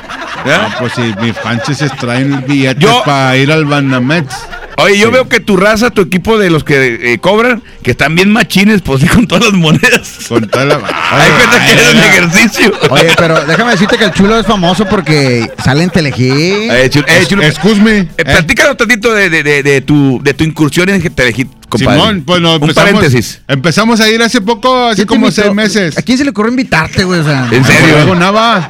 ¿Ya? 0.45 0.66
Ah, 0.66 0.76
pues 0.80 0.93
si 0.93 1.02
mis 1.22 1.36
se 1.78 1.89
traen 1.89 2.43
billetes 2.47 2.82
Yo- 2.84 3.04
para 3.06 3.36
ir 3.38 3.52
al 3.52 3.66
Banamex. 3.66 4.36
Oye, 4.82 4.97
yo 4.97 5.07
Sí. 5.07 5.13
veo 5.13 5.27
que 5.30 5.39
tu 5.39 5.57
raza, 5.57 5.89
tu 5.89 6.01
equipo 6.01 6.38
de 6.38 6.49
los 6.49 6.63
que 6.63 7.13
eh, 7.13 7.19
cobran, 7.19 7.61
que 7.84 7.91
están 7.91 8.15
bien 8.15 8.32
machines, 8.32 8.82
pues 8.82 9.01
sí, 9.01 9.07
con 9.07 9.27
todas 9.27 9.45
las 9.45 9.53
monedas. 9.53 10.09
Con 10.27 10.47
toda 10.49 10.65
la... 10.65 10.75
Hay 10.75 11.32
cuenta 11.32 11.65
que 11.65 11.73
es 11.73 11.93
un 11.93 11.99
ejercicio. 11.99 12.71
Oye, 12.89 13.11
pero 13.17 13.45
déjame 13.45 13.71
decirte 13.71 13.97
que 13.97 14.05
el 14.05 14.11
chulo 14.13 14.39
es 14.39 14.45
famoso 14.45 14.86
porque 14.86 15.49
sale 15.63 15.84
en 15.84 15.89
Telehit. 15.89 16.17
Eh, 16.19 16.89
chulo, 16.91 17.05
eh, 17.07 17.25
chulo, 17.27 17.43
Excuse 17.43 17.82
me. 17.82 17.97
eh, 17.99 18.07
platícanos 18.23 18.77
tantito 18.77 19.13
de, 19.13 19.30
de, 19.30 19.43
de, 19.43 19.63
de 19.63 19.82
tu, 19.82 20.19
de 20.23 20.34
tu 20.34 20.43
incursión 20.43 20.89
en 20.89 21.01
Telehit, 21.01 21.47
compadre. 21.70 21.99
Simón, 21.99 22.24
pues 22.26 22.41
no, 22.41 22.55
Un 22.55 22.61
empezamos, 22.63 22.91
paréntesis. 22.93 23.41
empezamos 23.47 23.99
a 24.01 24.09
ir 24.09 24.22
hace 24.22 24.41
poco, 24.41 24.88
hace 24.88 24.95
¿Quién 24.97 25.07
te 25.07 25.13
como 25.13 25.26
invitó? 25.28 25.41
seis 25.43 25.53
meses. 25.53 25.97
¿A 25.97 26.01
quién 26.01 26.17
se 26.17 26.24
le 26.24 26.32
ocurrió 26.32 26.49
invitarte, 26.51 27.03
güey? 27.03 27.20
O 27.20 27.24
sea, 27.24 27.47
¿En 27.51 27.63
serio? 27.63 27.93
Borrego 27.93 28.15
Nava. 28.15 28.70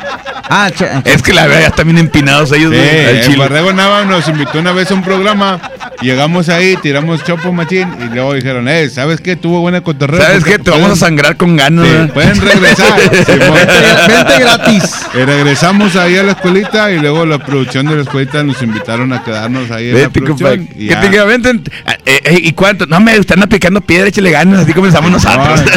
Ah, 0.52 0.72
cha- 0.76 1.02
Es 1.06 1.22
que 1.22 1.32
la 1.34 1.44
verdad 1.46 1.62
ya 1.62 1.68
están 1.68 1.86
bien 1.88 1.98
empinados 2.00 2.52
ellos, 2.52 2.72
Sí, 2.74 2.78
güey, 2.78 3.06
al 3.06 3.16
el 3.18 3.24
chile. 3.26 3.38
Borrego 3.38 3.72
Nava 3.74 4.04
nos 4.06 4.28
invitó 4.28 4.60
una 4.60 4.72
vez 4.72 4.90
a 4.92 4.94
un 4.96 5.04
programa. 5.04 5.60
Llegamos 6.02 6.50
ahí, 6.50 6.76
tiramos 6.82 7.24
chopo 7.24 7.52
machín 7.52 7.88
y 8.00 8.14
luego 8.14 8.34
dijeron, 8.34 8.68
eh, 8.68 8.90
¿sabes 8.90 9.22
qué? 9.22 9.36
Tuvo 9.36 9.60
buena 9.62 9.82
cotorreo. 9.82 10.22
¿Sabes 10.22 10.44
qué? 10.44 10.58
Te 10.58 10.72
vamos 10.72 10.92
a 10.92 10.96
sangrar 10.96 11.38
con 11.38 11.56
ganas. 11.58 12.10
Pueden 12.12 12.40
regresar. 12.42 13.00
Simón. 13.26 13.60
Vente, 14.08 14.40
gratis. 14.40 14.84
Y 15.14 15.18
regresamos 15.18 15.96
ahí 15.96 16.18
a 16.18 16.24
la 16.24 16.32
escuelita 16.32 16.92
y 16.92 17.00
luego 17.00 17.26
la 17.26 17.38
producción 17.40 17.86
de 17.88 17.96
la 17.98 18.02
escuelita 18.04 18.42
nos 18.44 18.62
invitaron 18.62 19.12
a 19.14 19.24
quedarnos 19.24 19.70
ahí 19.72 19.90
en 19.90 19.94
la 19.96 20.00
Vete, 20.08 20.22
producción. 20.22 20.58
compadre. 20.58 20.84
y 20.84 20.88
Que 20.88 20.96
te 20.96 21.24
vente. 21.26 21.50
eh, 22.06 22.22
eh, 22.24 22.40
¿Y 22.44 22.54
cuánto? 22.54 22.86
No, 22.90 23.00
me 23.00 23.16
están 23.16 23.44
aplicando 23.44 23.82
piedra, 23.82 24.08
échale 24.08 24.32
ganas, 24.32 24.62
así 24.62 24.74
comenzamos 24.74 25.12
nosotros. 25.12 25.62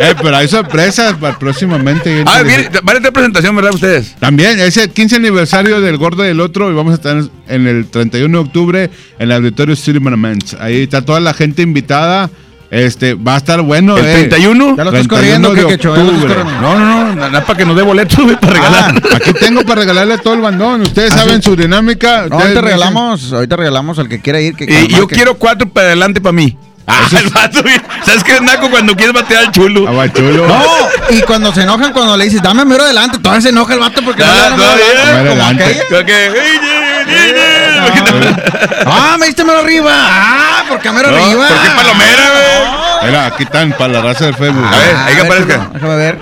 Eh, 0.00 0.14
pero 0.22 0.36
hay 0.36 0.46
sorpresas 0.46 1.14
para 1.14 1.36
próximamente. 1.36 2.22
Ah, 2.24 2.42
bien, 2.42 2.68
van 2.84 2.96
a 2.96 3.00
tener 3.00 3.12
presentación, 3.12 3.56
¿verdad, 3.56 3.74
ustedes? 3.74 4.14
También 4.20 4.60
es 4.60 4.76
el 4.76 4.90
15 4.90 5.16
aniversario 5.16 5.80
del 5.80 5.96
Gordo 5.96 6.24
y 6.24 6.28
el 6.28 6.40
Otro 6.40 6.70
y 6.70 6.74
vamos 6.74 6.92
a 6.92 6.94
estar 6.94 7.20
en 7.48 7.66
el 7.66 7.88
31 7.88 8.38
de 8.38 8.44
octubre 8.44 8.84
en 8.84 8.90
el 9.18 9.32
Auditorio 9.32 9.74
City 9.74 9.98
Monuments. 9.98 10.54
Ahí 10.60 10.82
está 10.82 11.04
toda 11.04 11.18
la 11.18 11.34
gente 11.34 11.62
invitada. 11.62 12.30
Este, 12.70 13.14
va 13.14 13.34
a 13.34 13.36
estar 13.38 13.62
bueno. 13.62 13.96
¿El 13.96 14.04
eh. 14.04 14.12
31? 14.28 14.76
Ya 14.76 14.84
lo 14.84 14.90
estás 14.90 15.08
31 15.08 15.08
corriendo, 15.08 15.54
de 15.54 15.78
que. 15.78 16.44
No, 16.60 16.78
no, 16.78 17.04
no, 17.06 17.14
nada 17.14 17.44
para 17.44 17.56
que 17.58 17.64
nos 17.64 17.74
dé 17.76 17.82
boletos, 17.82 18.18
güey, 18.22 18.36
para 18.38 18.52
regalar. 18.52 19.02
Ah, 19.10 19.16
aquí 19.16 19.32
tengo 19.32 19.62
para 19.62 19.80
regalarle 19.80 20.14
a 20.14 20.18
todo 20.18 20.34
el 20.34 20.40
bandón. 20.40 20.82
Ustedes 20.82 21.12
¿Ah, 21.12 21.18
saben 21.20 21.42
sí? 21.42 21.48
su 21.48 21.56
dinámica. 21.56 22.26
No, 22.28 22.34
ahorita 22.36 22.48
dicen- 22.60 22.62
regalamos, 22.64 23.32
ahorita 23.32 23.56
regalamos 23.56 23.98
al 23.98 24.08
que 24.08 24.20
quiera 24.20 24.40
ir. 24.40 24.54
Que, 24.54 24.64
Y 24.64 24.88
yo 24.88 25.06
quiero 25.08 25.34
cuatro 25.38 25.66
para 25.68 25.86
adelante 25.88 26.20
para 26.20 26.32
mí. 26.34 26.58
Ah, 26.90 27.06
el 27.18 27.28
vato. 27.28 27.60
¿Sabes 28.04 28.24
qué 28.24 28.32
es 28.36 28.40
naco 28.42 28.70
cuando 28.70 28.94
quieres 28.96 29.14
batear 29.14 29.44
al 29.46 29.52
chulo? 29.52 29.86
Ah, 29.88 30.06
chulo. 30.10 30.46
No, 30.46 30.62
y 31.10 31.20
cuando 31.22 31.52
se 31.52 31.62
enojan, 31.62 31.92
cuando 31.92 32.16
le 32.16 32.24
dices, 32.24 32.42
dame 32.42 32.64
mero 32.64 32.82
adelante, 32.84 33.18
todavía 33.18 33.42
se 33.42 33.48
enoja 33.50 33.74
el 33.74 33.80
vato 33.80 34.00
porque 34.02 34.22
no 34.24 34.32
le 34.32 34.38
Ah, 34.38 34.42
dan 34.48 34.58
mero 34.58 34.64
todavía. 34.64 34.84
adelante. 34.86 35.22
Mero 35.22 35.30
adelante. 35.32 35.84
Ah, 38.86 39.16
me 39.18 39.26
diste 39.26 39.44
mero 39.44 39.60
arriba. 39.60 39.92
Ah, 39.94 40.64
porque 40.68 40.90
mero 40.92 41.10
No, 41.10 41.16
arriba. 41.24 41.48
¿Por 41.48 41.62
qué 41.62 41.68
palomera, 41.70 42.22
güey? 42.32 43.06
Mira, 43.10 43.26
aquí 43.26 43.42
están 43.44 43.72
para 43.72 43.92
la 43.94 44.00
raza 44.02 44.24
del 44.26 44.34
Facebook. 44.34 44.66
A 44.66 44.76
ver, 44.76 44.94
Ah, 44.96 45.04
ahí 45.06 45.14
que 45.14 45.20
a 45.20 45.22
ver, 45.24 45.32
aparezca. 45.32 45.70
Déjame 45.72 45.96
ver. 45.96 46.18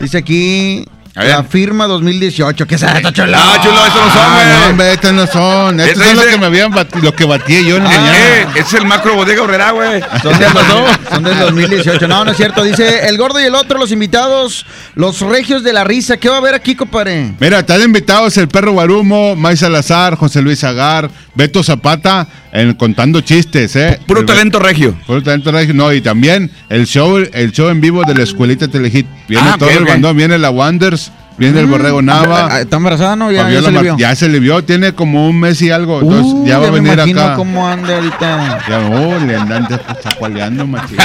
Dice 0.00 0.18
aquí. 0.18 0.84
La 1.14 1.44
firma 1.44 1.86
2018. 1.86 2.66
¿Qué 2.66 2.74
es 2.74 2.82
esto, 2.82 3.10
chulo? 3.12 3.30
No, 3.36 3.62
chulo, 3.62 3.86
eso 3.86 3.96
no 4.04 4.12
son, 4.12 4.18
Ah, 4.18 4.42
no, 4.44 4.56
güey. 4.58 4.70
hombre, 4.70 4.92
estos 4.92 5.12
no 5.12 5.26
son. 5.26 5.78
Estos 5.80 6.04
son 6.04 6.16
los 6.16 6.24
dice- 6.24 6.34
que 6.34 6.40
me 6.40 6.46
habían 6.46 6.72
bati- 6.72 7.00
lo 7.00 7.14
que 7.14 7.24
batí 7.24 7.64
yo 7.64 7.76
en 7.76 7.84
la 7.84 7.94
Eh, 7.94 7.98
mañana. 7.98 8.18
eh, 8.18 8.46
ese 8.56 8.60
es 8.60 8.74
el 8.74 8.86
macro 8.86 9.14
bodega 9.14 9.42
obrera, 9.42 9.70
güey. 9.70 10.00
Son 10.22 10.36
del, 10.38 10.48
son 11.10 11.22
del 11.22 11.38
2018. 11.38 12.08
No, 12.08 12.24
no 12.24 12.32
es 12.32 12.36
cierto. 12.36 12.64
Dice 12.64 13.06
el 13.08 13.16
gordo 13.16 13.40
y 13.40 13.44
el 13.44 13.54
otro, 13.54 13.78
los 13.78 13.92
invitados, 13.92 14.66
los 14.96 15.20
regios 15.20 15.62
de 15.62 15.72
la 15.72 15.84
risa. 15.84 16.16
¿Qué 16.16 16.28
va 16.28 16.36
a 16.36 16.38
haber 16.38 16.54
aquí, 16.54 16.74
compadre? 16.74 17.32
Mira, 17.38 17.60
están 17.60 17.80
invitados 17.82 18.36
el 18.36 18.48
perro 18.48 18.72
Guarumo, 18.72 19.36
May 19.36 19.56
Salazar, 19.56 20.16
José 20.16 20.42
Luis 20.42 20.64
Agar, 20.64 21.08
Beto 21.36 21.62
Zapata, 21.62 22.26
en 22.54 22.72
contando 22.74 23.20
chistes, 23.20 23.74
¿eh? 23.76 24.00
Puro 24.06 24.20
El- 24.20 24.26
talento 24.26 24.58
regio. 24.60 24.96
Puro 25.06 25.22
talento 25.22 25.50
regio. 25.52 25.74
No, 25.74 25.92
y 25.92 26.00
también 26.00 26.50
el 26.70 26.86
show, 26.86 27.18
el 27.18 27.52
show 27.52 27.68
en 27.68 27.80
vivo 27.82 28.02
de 28.06 28.14
la 28.14 28.22
escuelita 28.22 28.68
Telehit. 28.68 29.06
Viene 29.28 29.48
Ah, 29.50 29.56
todo 29.58 29.68
el 29.70 29.84
bandón, 29.84 30.16
viene 30.16 30.38
la 30.38 30.50
Wonders, 30.50 31.10
Viene 31.36 31.58
el 31.58 31.66
borrego 31.66 32.00
Nava. 32.00 32.60
¿Está 32.60 32.76
embarazada 32.76 33.16
no? 33.16 33.32
Ya, 33.32 33.50
ya 33.50 33.60
se 33.60 33.72
le 33.72 33.82
vio. 33.82 33.96
ya 33.98 34.14
se 34.14 34.28
le 34.28 34.38
vio, 34.38 34.62
tiene 34.62 34.92
como 34.92 35.28
un 35.28 35.40
mes 35.40 35.60
y 35.62 35.70
algo. 35.72 36.00
Entonces 36.00 36.32
Uh, 36.32 36.46
ya 36.46 36.58
va 36.60 36.68
a 36.68 36.70
venir 36.70 36.92
acá. 37.00 37.34
cómo 37.34 37.66
anda 37.68 37.96
ahorita. 37.96 38.60
Ya, 38.68 38.78
oh, 38.88 39.18
le 39.18 39.34
andan 39.34 39.66
zacualeando, 40.00 40.64
machín. 40.64 40.96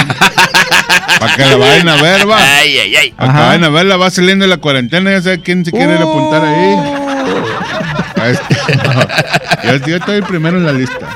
Para 1.18 1.34
que 1.34 1.42
la 1.46 1.56
vayan 1.56 1.88
a 1.88 1.96
ver, 2.00 2.30
va. 2.30 2.36
Ay, 2.38 2.78
ay, 2.78 2.94
ay. 2.94 3.10
Para 3.16 3.32
que 3.32 3.38
vayan 3.40 3.64
a 3.64 3.68
ver, 3.70 3.86
la 3.86 3.96
va 3.96 4.08
saliendo 4.08 4.44
de 4.44 4.50
la 4.50 4.58
cuarentena. 4.58 5.10
Ya 5.10 5.20
sabe 5.20 5.40
quién 5.40 5.64
se 5.64 5.72
quiere 5.72 5.94
ir 5.96 6.00
a 6.00 6.04
apuntar 6.04 6.44
ahí. 6.44 6.76
Este, 8.28 8.56
yo, 9.64 9.86
yo 9.86 9.96
estoy 9.96 10.22
primero 10.22 10.56
en 10.58 10.66
la 10.66 10.72
lista. 10.72 11.08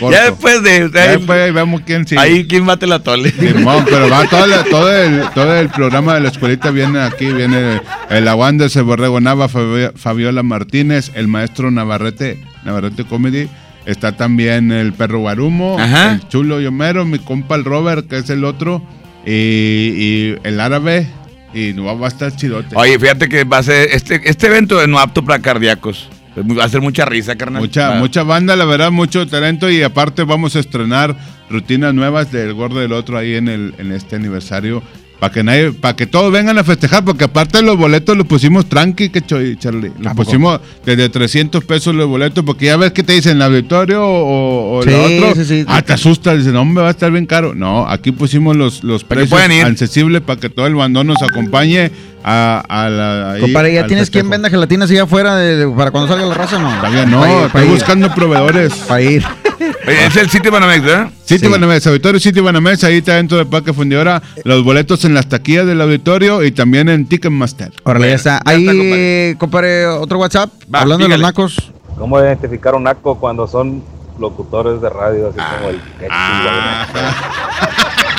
en. 0.00 0.10
Ya 0.12 0.24
después 0.24 0.62
de. 0.62 0.90
Ya 0.92 1.08
después 1.16 1.52
vemos 1.54 1.82
quién 1.86 2.06
sigue. 2.06 2.20
Ahí 2.20 2.46
quién 2.46 2.66
bate 2.66 2.86
la 2.86 2.98
tole. 3.00 3.30
Simón, 3.30 3.84
pero 3.88 4.08
va 4.08 4.26
todo, 4.28 4.46
la- 4.46 4.64
todo, 4.64 4.92
el, 4.92 5.22
todo 5.34 5.54
el 5.56 5.68
programa 5.68 6.14
de 6.14 6.20
la 6.20 6.28
escuelita 6.28 6.70
viene 6.70 7.00
aquí, 7.00 7.26
viene 7.26 7.80
el 8.10 8.28
Aguando, 8.28 8.64
ese 8.64 8.80
Borrego 8.82 9.20
Nava, 9.20 9.48
Fabi- 9.48 9.92
Fabiola 9.96 10.42
Martínez, 10.42 11.10
el 11.14 11.28
maestro 11.28 11.70
Navarrete, 11.70 12.40
Navarrete 12.64 13.04
Comedy, 13.04 13.48
está 13.86 14.12
también 14.12 14.72
el 14.72 14.92
perro 14.92 15.20
Guarumo, 15.20 15.78
Ajá. 15.78 16.12
el 16.14 16.28
chulo 16.28 16.60
y 16.60 16.66
Homero, 16.66 17.04
mi 17.04 17.18
compa 17.18 17.54
el 17.56 17.64
Robert, 17.64 18.08
que 18.08 18.18
es 18.18 18.30
el 18.30 18.44
otro, 18.44 18.82
y, 19.26 19.30
y 19.32 20.36
el 20.44 20.60
árabe, 20.60 21.06
y 21.52 21.72
no 21.72 21.84
va 21.98 22.06
a 22.06 22.08
estar 22.08 22.34
chidote. 22.34 22.74
Oye, 22.74 22.98
fíjate 22.98 23.28
que 23.28 23.44
va 23.44 23.58
a 23.58 23.62
ser. 23.62 23.88
Este, 23.92 24.20
este 24.28 24.46
evento 24.48 24.84
no 24.86 24.98
apto 24.98 25.24
para 25.24 25.38
cardíacos. 25.40 26.08
Va 26.36 26.64
a 26.64 26.68
ser 26.68 26.80
mucha 26.80 27.04
risa, 27.04 27.36
carnal. 27.36 27.62
Mucha, 27.62 27.94
mucha 27.94 28.22
banda, 28.22 28.56
la 28.56 28.64
verdad, 28.64 28.90
mucho 28.90 29.26
talento 29.26 29.70
y 29.70 29.82
aparte 29.82 30.24
vamos 30.24 30.56
a 30.56 30.60
estrenar 30.60 31.16
rutinas 31.48 31.94
nuevas 31.94 32.32
del 32.32 32.54
Gordo 32.54 32.80
del 32.80 32.92
Otro 32.92 33.16
ahí 33.18 33.34
en, 33.36 33.48
el, 33.48 33.74
en 33.78 33.92
este 33.92 34.16
aniversario 34.16 34.82
para 35.20 35.32
que 35.32 35.44
nadie, 35.44 35.72
para 35.72 35.94
que 35.94 36.06
todos 36.06 36.32
vengan 36.32 36.58
a 36.58 36.64
festejar, 36.64 37.04
porque 37.04 37.24
aparte 37.24 37.62
los 37.62 37.78
boletos 37.78 38.16
los 38.16 38.26
pusimos 38.26 38.66
tranqui, 38.68 39.10
que 39.10 39.22
choy, 39.22 39.56
Charlie. 39.56 39.92
Los 40.00 40.12
pusimos 40.14 40.60
desde 40.84 41.08
300 41.08 41.64
pesos 41.64 41.94
los 41.94 42.08
boletos, 42.08 42.44
porque 42.44 42.66
ya 42.66 42.76
ves 42.76 42.92
que 42.92 43.02
te 43.04 43.12
dicen 43.12 43.36
el 43.36 43.42
auditorio 43.42 44.04
o, 44.04 44.78
o 44.78 44.82
Sí, 44.82 44.90
lo 44.90 45.28
otro. 45.28 45.34
sí, 45.36 45.44
sí. 45.44 45.64
Ah, 45.68 45.82
te 45.82 45.92
asusta, 45.92 46.36
dicen, 46.36 46.52
no, 46.52 46.64
me 46.64 46.80
va 46.80 46.88
a 46.88 46.90
estar 46.90 47.10
bien 47.12 47.26
caro. 47.26 47.54
No, 47.54 47.86
aquí 47.88 48.10
pusimos 48.10 48.56
los, 48.56 48.82
los 48.82 49.04
precios 49.04 49.40
accesibles 49.40 50.20
para 50.20 50.40
que 50.40 50.50
todo 50.50 50.66
el 50.66 50.74
bandón 50.74 51.06
nos 51.06 51.22
acompañe 51.22 51.90
a, 52.24 52.64
a 52.68 52.88
la. 52.88 53.32
ahí 53.32 53.40
Compadre, 53.42 53.74
¿ya 53.74 53.86
tienes 53.86 54.08
quien 54.10 54.28
venda 54.30 54.48
gelatinas 54.48 54.90
allá 54.90 55.02
afuera 55.04 55.36
de- 55.36 55.68
para 55.68 55.90
cuando 55.90 56.08
salga 56.08 56.24
la 56.26 56.34
raza 56.34 56.56
o 56.56 56.60
no? 56.60 56.74
Todavía 56.76 57.04
no, 57.06 57.20
Pa' 57.20 57.28
ir, 57.28 57.36
pa' 57.38 57.46
estoy 57.46 57.64
ir. 57.64 57.70
buscando 57.70 58.14
proveedores. 58.14 58.72
Para 58.88 59.00
ir. 59.02 59.24
Oye, 59.86 60.06
es 60.06 60.16
el 60.16 60.30
sitio 60.30 60.50
Banamex, 60.50 60.82
¿verdad? 60.82 61.08
Sitio 61.24 61.48
Sí. 61.48 61.52
Banamex, 61.52 61.86
Auditorio 61.86 62.18
Sitio 62.18 62.42
Banamex, 62.42 62.82
ahí 62.84 62.96
está 62.98 63.16
dentro 63.16 63.36
del 63.36 63.46
Parque 63.46 63.72
Fundidora, 63.74 64.22
los 64.44 64.64
boletos 64.64 65.04
en 65.04 65.12
las 65.14 65.28
taquillas 65.28 65.66
del 65.66 65.80
auditorio 65.80 66.42
y 66.42 66.52
también 66.52 66.88
en 66.88 67.06
Ticketmaster. 67.06 67.70
Órale, 67.84 68.08
ya 68.08 68.14
está. 68.14 68.40
ya 68.44 68.50
Ahí, 68.50 68.62
está, 68.66 68.72
compadre. 68.72 69.36
compadre, 69.38 69.86
otro 69.86 70.18
WhatsApp. 70.18 70.50
Va, 70.74 70.80
hablando 70.80 71.04
de 71.04 71.10
los 71.10 71.20
nacos. 71.20 71.72
¿Cómo 71.98 72.18
identificar 72.18 72.74
un 72.74 72.84
naco 72.84 73.18
cuando 73.20 73.46
son 73.46 73.82
locutores 74.18 74.80
de 74.80 74.88
radio? 74.88 75.28
Así 75.28 75.38
como 75.38 75.68
el 75.70 75.80
qué 76.00 76.08
Ah. 76.10 76.86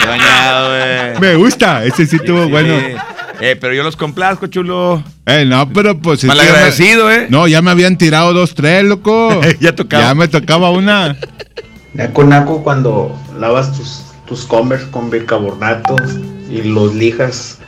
Güey. 0.06 1.20
Me 1.20 1.36
gusta, 1.36 1.84
ese 1.84 2.06
sí 2.06 2.18
estuvo 2.18 2.46
Sí. 2.46 2.52
bueno. 2.52 2.74
Eh, 3.42 3.56
pero 3.60 3.74
yo 3.74 3.84
los 3.84 3.96
complazco, 3.96 4.48
chulo. 4.48 5.04
Eh, 5.26 5.46
no, 5.46 5.68
pero 5.70 5.98
pues... 5.98 6.24
me- 6.24 6.30
Malagradecido, 6.30 7.12
¿eh? 7.12 7.28
No, 7.30 7.48
ya 7.48 7.62
me 7.62 7.72
habían 7.72 7.98
tirado 7.98 8.34
dos, 8.34 8.56
tres, 8.56 8.84
loco. 8.84 9.42
Ya 9.60 9.76
tocaba. 9.76 10.04
Ya 10.04 10.16
me 10.16 10.28
tocaba 10.28 10.70
una. 10.72 11.16
Naco 11.94 12.24
naco 12.24 12.64
cuando 12.64 13.18
lavas 13.40 13.76
tus, 13.76 14.04
tus 14.28 14.46
Converse 14.46 14.90
con 14.92 15.10
bicarbonato 15.10 15.96
y 16.50 16.62
los 16.64 16.94
lijas 16.94 17.60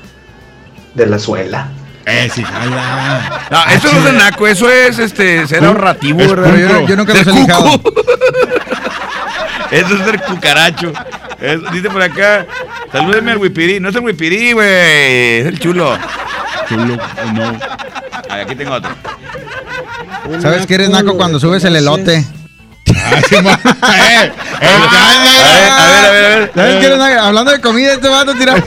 de 0.93 1.05
la 1.07 1.20
suela. 1.20 1.70
Eh, 2.05 2.30
sí, 2.34 2.41
jala. 2.43 3.47
No, 3.51 3.65
eso 3.74 3.91
no 3.91 3.97
es 3.99 4.03
de 4.05 4.13
naco, 4.13 4.47
eso 4.47 4.70
es 4.70 4.97
este, 4.97 5.45
ser 5.45 5.63
ahorrativo, 5.65 6.22
es. 6.22 6.30
Yo, 6.30 6.88
yo 6.88 6.95
nunca 6.95 7.13
los 7.13 7.28
he 7.28 7.34
lijado. 7.34 7.82
Eso 9.70 9.95
es 9.95 10.05
ser 10.05 10.22
cucaracho. 10.22 10.93
Es- 11.42 11.72
dice 11.72 11.90
por 11.90 12.02
acá, 12.02 12.46
salúdeme 12.92 13.32
al 13.32 13.38
Wipirí. 13.38 13.80
No 13.80 13.90
es 13.90 13.96
el 13.96 14.02
Wipirí, 14.02 14.54
güey, 14.54 14.68
es 15.40 15.46
el 15.48 15.60
chulo. 15.60 15.98
Chulo, 16.70 16.98
no. 17.34 17.60
Ay, 18.30 18.42
aquí 18.42 18.56
tengo 18.56 18.74
otro. 18.74 18.92
¿Sabes 20.42 20.66
que 20.66 20.76
eres 20.76 20.90
naco 20.90 21.16
cuando 21.16 21.40
subes 21.40 21.64
el 21.64 21.76
elote? 21.76 22.26
Ah, 22.96 23.22
sí, 23.28 23.36
ma- 23.42 23.54
eh, 23.94 24.32
eh, 24.62 24.68
A 24.68 24.70
ver, 24.70 25.72
a 25.72 25.80
ver, 25.80 26.06
a 26.06 26.12
ver. 26.12 26.26
a 26.26 26.36
ver. 26.38 26.52
¿Sabes 26.56 26.76
que 26.78 26.86
eres 26.86 26.98
naco? 26.98 27.22
Hablando 27.22 27.52
de 27.52 27.62
comida, 27.62 27.94
este 27.94 28.08
vato 28.08 28.34
tira. 28.36 28.56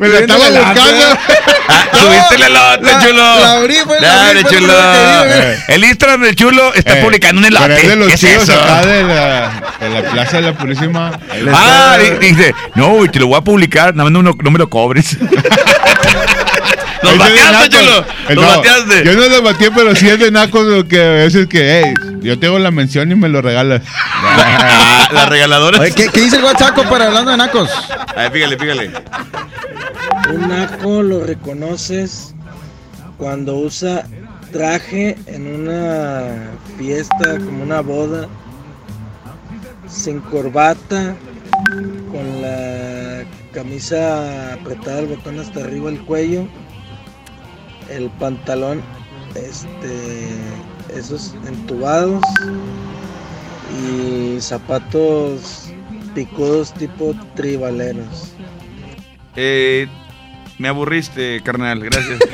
Me 0.00 0.08
lo 0.08 0.18
estaba 0.18 0.48
buscando. 0.50 1.18
Ah, 1.68 1.84
subiste 1.98 2.38
la- 2.48 2.78
chulo. 3.02 3.40
la 3.40 3.52
abrí, 3.54 3.76
la 4.00 4.06
Dale, 4.08 4.40
abrí, 4.40 4.54
chulo. 4.56 4.72
güey. 4.72 5.56
El 5.66 5.84
Instagram 5.84 6.20
del 6.22 6.36
chulo 6.36 6.72
está 6.74 6.96
Eh, 6.98 7.02
publicando 7.02 7.40
un 7.40 7.44
elote. 7.44 7.74
es 7.82 7.88
de 7.88 7.96
los 7.96 8.06
¿Qué 8.08 8.14
es 8.14 8.24
eso? 8.24 8.52
acá 8.52 8.86
de 8.86 9.02
la, 9.02 9.50
de 9.80 9.90
la 9.90 10.10
Plaza 10.12 10.36
de 10.36 10.42
la 10.44 10.52
Purísima. 10.52 11.10
Ah, 11.52 11.96
dice, 12.20 12.54
no, 12.76 12.98
te 13.10 13.18
lo 13.18 13.26
voy 13.26 13.38
a 13.38 13.40
publicar, 13.40 13.96
no 13.96 14.04
me 14.52 14.58
lo 14.60 14.70
cobres. 14.70 15.16
Los 17.10 17.18
bateaste, 17.18 17.68
chulo. 17.68 18.04
Los 18.28 18.44
no, 18.44 18.56
bateaste. 18.56 19.04
Yo 19.04 19.14
no 19.14 19.28
lo 19.28 19.42
bateé, 19.42 19.70
pero 19.70 19.94
sí 19.94 20.08
es 20.08 20.18
de 20.18 20.30
nacos 20.30 20.66
lo 20.66 20.86
que 20.86 21.00
a 21.00 21.10
veces 21.12 21.46
que, 21.46 21.82
hey, 21.82 21.94
yo 22.20 22.38
tengo 22.38 22.58
la 22.58 22.70
mención 22.70 23.10
y 23.10 23.14
me 23.14 23.28
lo 23.28 23.42
regalas. 23.42 23.82
La 25.12 25.26
regaladora. 25.26 25.78
Oye, 25.78 25.92
¿qué, 25.92 26.08
¿qué 26.08 26.20
dice 26.20 26.36
el 26.36 26.44
WhatsApp 26.44 26.76
para 26.88 27.06
hablando 27.06 27.30
de 27.30 27.36
nacos? 27.36 27.70
A 28.16 28.22
ver, 28.22 28.32
pígale, 28.32 28.56
pígale. 28.56 28.90
Un 30.34 30.48
naco 30.48 31.02
lo 31.02 31.22
reconoces 31.22 32.34
cuando 33.16 33.54
usa 33.54 34.04
traje 34.50 35.16
en 35.26 35.46
una 35.46 36.50
fiesta, 36.78 37.38
como 37.38 37.62
una 37.62 37.80
boda, 37.80 38.26
sin 39.88 40.20
corbata, 40.20 41.14
con 42.10 42.42
la 42.42 43.24
camisa 43.52 44.54
apretada 44.54 45.00
el 45.00 45.06
botón 45.06 45.38
hasta 45.38 45.60
arriba 45.60 45.90
el 45.90 46.00
cuello, 46.00 46.48
el 47.90 48.10
pantalón, 48.18 48.82
este, 49.34 50.28
esos 50.96 51.34
entubados 51.46 52.22
y 53.80 54.40
zapatos 54.40 55.70
picudos 56.14 56.72
tipo 56.74 57.14
tribaleros. 57.34 58.32
Eh, 59.36 59.86
me 60.58 60.68
aburriste, 60.68 61.42
carnal, 61.44 61.80
gracias. 61.80 62.18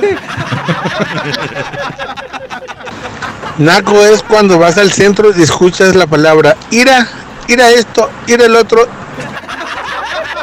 Naco 3.58 4.02
es 4.04 4.22
cuando 4.22 4.58
vas 4.58 4.78
al 4.78 4.90
centro 4.92 5.30
y 5.36 5.42
escuchas 5.42 5.94
la 5.94 6.06
palabra 6.06 6.56
ira, 6.70 7.06
ira 7.48 7.70
esto, 7.70 8.08
ira 8.26 8.46
el 8.46 8.56
otro. 8.56 8.88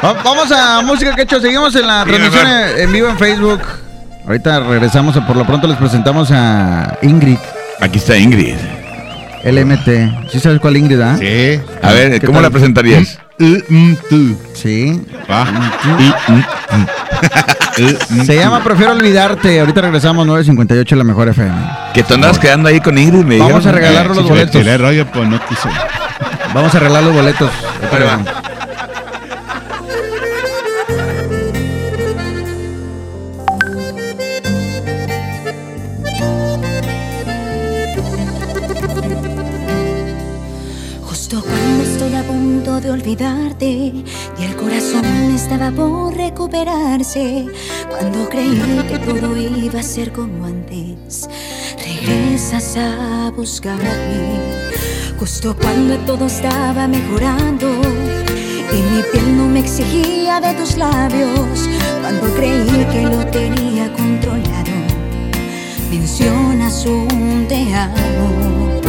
Va- 0.04 0.12
Vamos 0.22 0.50
a 0.52 0.80
música 0.82 1.14
que 1.14 1.22
hecho. 1.22 1.40
Seguimos 1.40 1.74
en 1.74 1.86
la 1.86 2.04
Sí, 2.04 2.10
transmisión 2.10 2.46
en 2.48 2.92
vivo 2.92 3.08
en 3.08 3.18
Facebook. 3.18 3.60
Ahorita 4.30 4.60
regresamos. 4.60 5.16
Por 5.26 5.34
lo 5.34 5.44
pronto 5.44 5.66
les 5.66 5.76
presentamos 5.76 6.30
a 6.30 6.96
Ingrid. 7.02 7.36
Aquí 7.80 7.98
está 7.98 8.16
Ingrid. 8.16 8.54
LMT. 9.42 10.30
¿Sí 10.30 10.38
sabes 10.38 10.60
cuál 10.60 10.76
Ingrid, 10.76 11.00
ah? 11.00 11.16
Sí. 11.18 11.60
A 11.82 11.92
ver, 11.92 12.20
¿Qué 12.20 12.26
¿cómo 12.26 12.36
tal? 12.38 12.44
la 12.44 12.50
presentarías? 12.50 13.18
Sí. 14.54 15.02
Va. 15.28 15.48
Se 18.24 18.36
llama 18.36 18.62
Prefiero 18.62 18.92
Olvidarte. 18.92 19.58
Ahorita 19.58 19.80
regresamos 19.80 20.24
9.58 20.28 20.92
en 20.92 20.98
la 20.98 21.04
mejor 21.04 21.28
FM. 21.28 21.52
Que 21.92 22.04
tú 22.04 22.14
andas 22.14 22.38
quedando 22.38 22.68
ahí 22.68 22.78
con 22.80 22.96
Ingrid, 22.96 23.24
me 23.24 23.36
Vamos 23.38 23.66
a 23.66 23.72
regalar 23.72 24.06
los 24.14 24.28
boletos. 24.28 24.62
pues. 25.12 25.28
Vamos 26.54 26.72
a 26.72 26.76
arreglar 26.76 27.02
los 27.02 27.14
boletos. 27.14 27.50
Olvidarte 43.00 43.66
y 43.66 44.04
el 44.42 44.56
corazón 44.56 45.04
estaba 45.34 45.70
por 45.70 46.14
recuperarse, 46.14 47.46
cuando 47.88 48.28
creí 48.28 48.60
que 48.88 48.98
todo 48.98 49.36
iba 49.36 49.80
a 49.80 49.82
ser 49.82 50.12
como 50.12 50.44
antes, 50.44 51.26
regresas 51.78 52.76
a 52.76 53.30
buscarme. 53.34 54.38
Justo 55.18 55.56
cuando 55.56 55.96
todo 55.98 56.26
estaba 56.26 56.86
mejorando 56.86 57.70
y 58.72 58.82
mi 58.94 59.02
piel 59.12 59.36
no 59.36 59.46
me 59.46 59.60
exigía 59.60 60.40
de 60.40 60.52
tus 60.54 60.76
labios, 60.76 61.68
cuando 62.02 62.26
creí 62.34 62.86
que 62.92 63.02
lo 63.02 63.24
tenía 63.26 63.90
controlado, 63.94 64.76
mencionas 65.90 66.84
un 66.84 67.46
te 67.48 67.74
amo. 67.74 68.80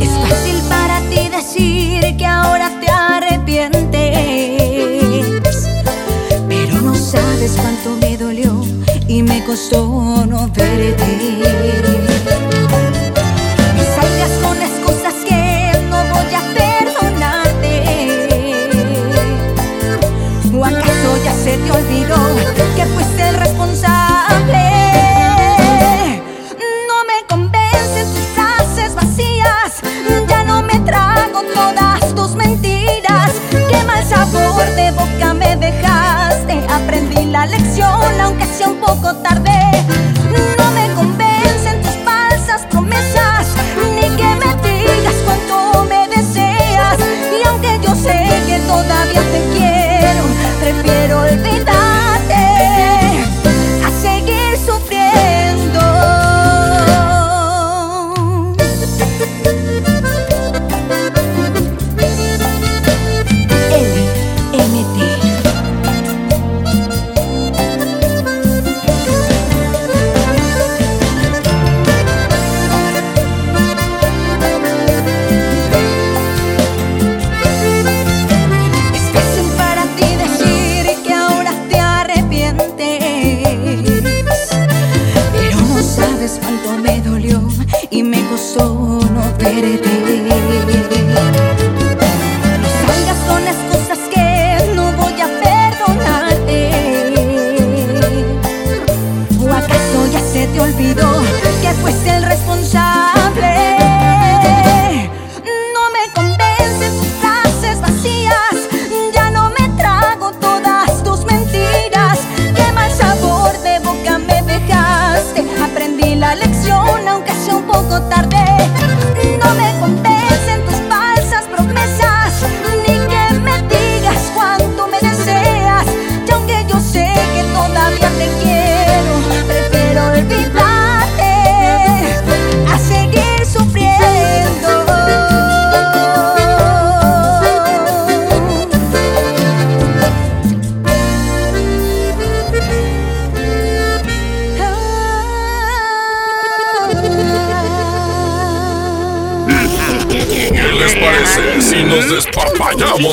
Es 0.00 0.10
fácil 0.28 0.56
para 0.68 1.00
ti 1.08 1.28
decir 1.30 2.16
que 2.16 2.26
ahora 2.26 2.75
pero 6.48 6.80
no 6.82 6.94
sabes 6.96 7.52
cuánto 7.52 7.96
me 8.00 8.16
dolió 8.16 8.64
y 9.06 9.22
me 9.22 9.44
costó 9.44 10.26
no 10.26 10.48
verte. 10.48 11.36
¿O 20.58 20.64
acaso 20.64 21.18
ya 21.22 21.32
se 21.32 21.58
te 21.58 21.70
olvidó 21.70 22.16
que 22.74 22.86
fuiste 22.86 23.28
el 23.28 23.36
responsable? 23.36 23.95
Poco 38.86 39.12
tarde. 39.16 39.35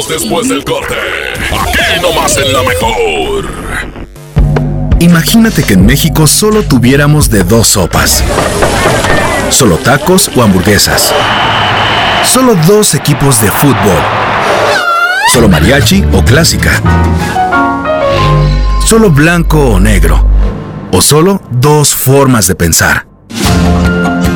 Después 0.08 0.50
del 0.50 0.64
corte? 0.64 0.96
Aquí 1.52 2.02
nomás 2.02 2.38
en 2.38 2.54
la 2.54 2.64
mejor. 2.64 3.48
Imagínate 5.00 5.64
que 5.64 5.74
en 5.74 5.86
México 5.86 6.28
solo 6.28 6.64
tuviéramos 6.64 7.30
de 7.30 7.44
dos 7.44 7.68
sopas. 7.68 8.24
Solo 9.50 9.78
tacos 9.78 10.32
o 10.36 10.42
hamburguesas. 10.42 11.14
Solo 12.24 12.56
dos 12.68 12.96
equipos 12.96 13.42
de 13.42 13.52
fútbol. 13.52 14.02
Solo 15.32 15.50
mariachi 15.50 16.04
o 16.14 16.24
clásica. 16.24 16.82
Solo 18.86 19.10
blanco 19.10 19.60
o 19.60 19.80
negro. 19.80 20.26
O 20.92 21.02
solo 21.02 21.42
dos 21.52 21.94
formas 21.96 22.48
de 22.48 22.56
pensar. 22.56 23.08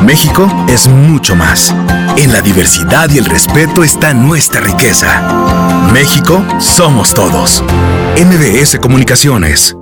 México 0.04 0.50
es 0.68 0.88
mucho 0.88 1.36
más. 1.36 1.74
En 2.16 2.32
la 2.32 2.42
diversidad 2.42 3.10
y 3.10 3.18
el 3.18 3.26
respeto 3.26 3.84
está 3.84 4.14
nuestra 4.14 4.62
riqueza. 4.62 5.22
México 5.94 6.44
somos 6.60 7.14
todos. 7.14 7.64
MBS 8.18 8.78
Comunicaciones. 8.80 9.76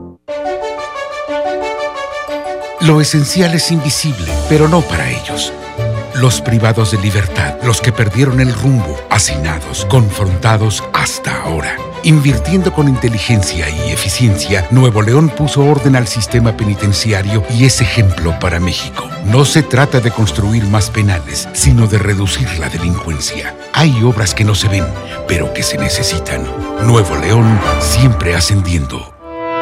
Lo 2.82 3.02
esencial 3.02 3.54
es 3.56 3.72
invisible, 3.72 4.32
pero 4.48 4.68
no 4.68 4.82
para 4.82 5.10
ellos. 5.10 5.52
Los 6.16 6.42
privados 6.42 6.92
de 6.92 7.00
libertad, 7.00 7.56
los 7.64 7.82
que 7.82 7.92
perdieron 7.92 8.40
el 8.40 8.54
rumbo, 8.54 8.98
hacinados, 9.10 9.86
confrontados 9.86 10.84
hasta 10.94 11.42
ahora. 11.42 11.76
Invirtiendo 12.06 12.72
con 12.72 12.88
inteligencia 12.88 13.68
y 13.68 13.92
eficiencia, 13.92 14.68
Nuevo 14.70 15.02
León 15.02 15.28
puso 15.28 15.66
orden 15.66 15.96
al 15.96 16.08
sistema 16.08 16.56
penitenciario 16.56 17.44
y 17.50 17.66
es 17.66 17.82
ejemplo 17.82 18.38
para 18.40 18.60
México. 18.60 19.10
No 19.26 19.44
se 19.44 19.64
trata 19.64 20.00
de 20.00 20.12
construir 20.12 20.66
más 20.66 20.92
penales, 20.92 21.50
sino 21.54 21.88
de 21.88 21.98
reducir 21.98 22.48
la 22.60 22.70
delincuencia. 22.70 23.58
Hay 23.74 24.04
obras 24.04 24.36
que 24.36 24.44
no 24.44 24.54
se 24.54 24.68
ven, 24.68 24.86
pero 25.28 25.52
que 25.52 25.64
se 25.64 25.80
necesitan. 25.80 26.44
Nuevo 26.84 27.16
León 27.16 27.60
siempre 27.80 28.36
ascendiendo. 28.36 29.15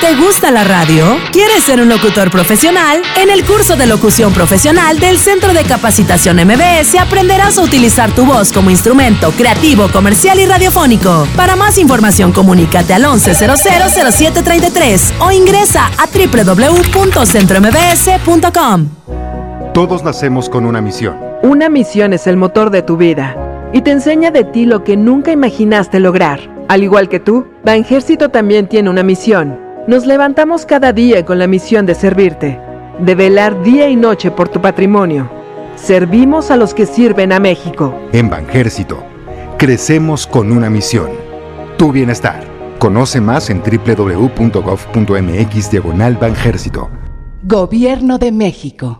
¿Te 0.00 0.16
gusta 0.16 0.50
la 0.50 0.64
radio? 0.64 1.04
¿Quieres 1.30 1.62
ser 1.62 1.80
un 1.82 1.90
locutor 1.90 2.30
profesional? 2.30 3.02
En 3.20 3.28
el 3.28 3.44
curso 3.44 3.76
de 3.76 3.86
locución 3.86 4.32
profesional 4.32 4.98
del 4.98 5.18
Centro 5.18 5.52
de 5.52 5.62
Capacitación 5.62 6.38
MBS 6.38 6.94
aprenderás 6.98 7.58
a 7.58 7.62
utilizar 7.62 8.10
tu 8.12 8.24
voz 8.24 8.50
como 8.50 8.70
instrumento 8.70 9.30
creativo, 9.32 9.88
comercial 9.92 10.40
y 10.40 10.46
radiofónico. 10.46 11.28
Para 11.36 11.54
más 11.54 11.76
información, 11.76 12.32
comunícate 12.32 12.94
al 12.94 13.04
11000733 13.04 15.12
o 15.20 15.32
ingresa 15.32 15.90
a 15.98 16.06
www.centrombs.com. 16.06 18.88
Todos 19.74 20.02
nacemos 20.02 20.48
con 20.48 20.64
una 20.64 20.80
misión. 20.80 21.18
Una 21.42 21.68
misión 21.68 22.14
es 22.14 22.26
el 22.26 22.38
motor 22.38 22.70
de 22.70 22.80
tu 22.80 22.96
vida 22.96 23.36
y 23.74 23.82
te 23.82 23.90
enseña 23.90 24.30
de 24.30 24.44
ti 24.44 24.64
lo 24.64 24.82
que 24.82 24.96
nunca 24.96 25.30
imaginaste 25.30 26.00
lograr. 26.00 26.40
Al 26.68 26.82
igual 26.82 27.10
que 27.10 27.20
tú, 27.20 27.48
Banjército 27.64 28.30
también 28.30 28.66
tiene 28.66 28.88
una 28.88 29.02
misión. 29.02 29.68
Nos 29.90 30.06
levantamos 30.06 30.64
cada 30.66 30.92
día 30.92 31.26
con 31.26 31.40
la 31.40 31.48
misión 31.48 31.84
de 31.84 31.96
servirte, 31.96 32.60
de 33.00 33.14
velar 33.16 33.60
día 33.64 33.88
y 33.88 33.96
noche 33.96 34.30
por 34.30 34.48
tu 34.48 34.60
patrimonio. 34.60 35.28
Servimos 35.74 36.52
a 36.52 36.56
los 36.56 36.74
que 36.74 36.86
sirven 36.86 37.32
a 37.32 37.40
México. 37.40 37.92
En 38.12 38.30
Banjército, 38.30 39.02
crecemos 39.58 40.28
con 40.28 40.52
una 40.52 40.70
misión. 40.70 41.08
Tu 41.76 41.90
bienestar. 41.90 42.44
Conoce 42.78 43.20
más 43.20 43.50
en 43.50 43.62
www.gov.mx 43.62 44.90
diagonal 45.72 46.16
Banjército. 46.18 46.88
Gobierno 47.42 48.18
de 48.18 48.30
México. 48.30 48.99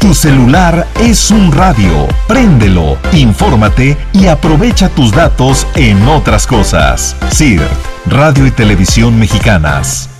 Tu 0.00 0.12
celular 0.14 0.86
es 1.00 1.30
un 1.30 1.50
radio. 1.50 2.06
Préndelo, 2.28 2.98
infórmate 3.12 3.96
y 4.12 4.26
aprovecha 4.26 4.88
tus 4.90 5.10
datos 5.10 5.66
en 5.74 6.06
otras 6.06 6.46
cosas. 6.46 7.16
CIRT, 7.32 7.62
Radio 8.06 8.46
y 8.46 8.50
Televisión 8.50 9.18
Mexicanas. 9.18 10.10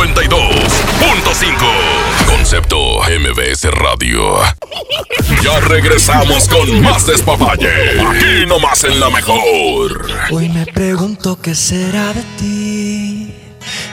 92.5. 0.00 2.26
Concepto 2.26 3.02
MBS 3.02 3.70
Radio. 3.70 4.38
Ya 5.42 5.60
regresamos 5.60 6.48
con 6.48 6.80
más 6.80 7.06
despapalle. 7.06 8.00
Aquí 8.00 8.46
nomás 8.48 8.82
en 8.84 8.98
la 8.98 9.10
mejor. 9.10 10.08
Hoy 10.30 10.48
me 10.48 10.64
pregunto 10.64 11.38
qué 11.42 11.54
será 11.54 12.14
de 12.14 12.22
ti. 12.38 13.34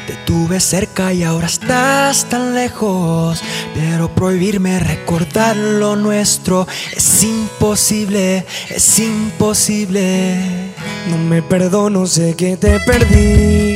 Te 0.08 0.14
tuve 0.26 0.62
cerca 0.62 1.12
y 1.12 1.24
ahora 1.24 1.48
estás 1.48 2.30
tan 2.30 2.56
lejos. 2.56 3.42
Pero 3.76 4.08
prohibirme 4.16 4.80
recordar 4.80 5.58
lo 5.58 5.98
nuestro 5.98 6.66
es 6.96 7.24
imposible, 7.24 8.46
es 8.70 9.00
imposible. 9.00 10.72
No 11.10 11.18
me 11.18 11.42
perdono, 11.42 12.08
sé 12.08 12.38
que 12.38 12.56
te 12.56 12.80
perdí. 12.80 13.67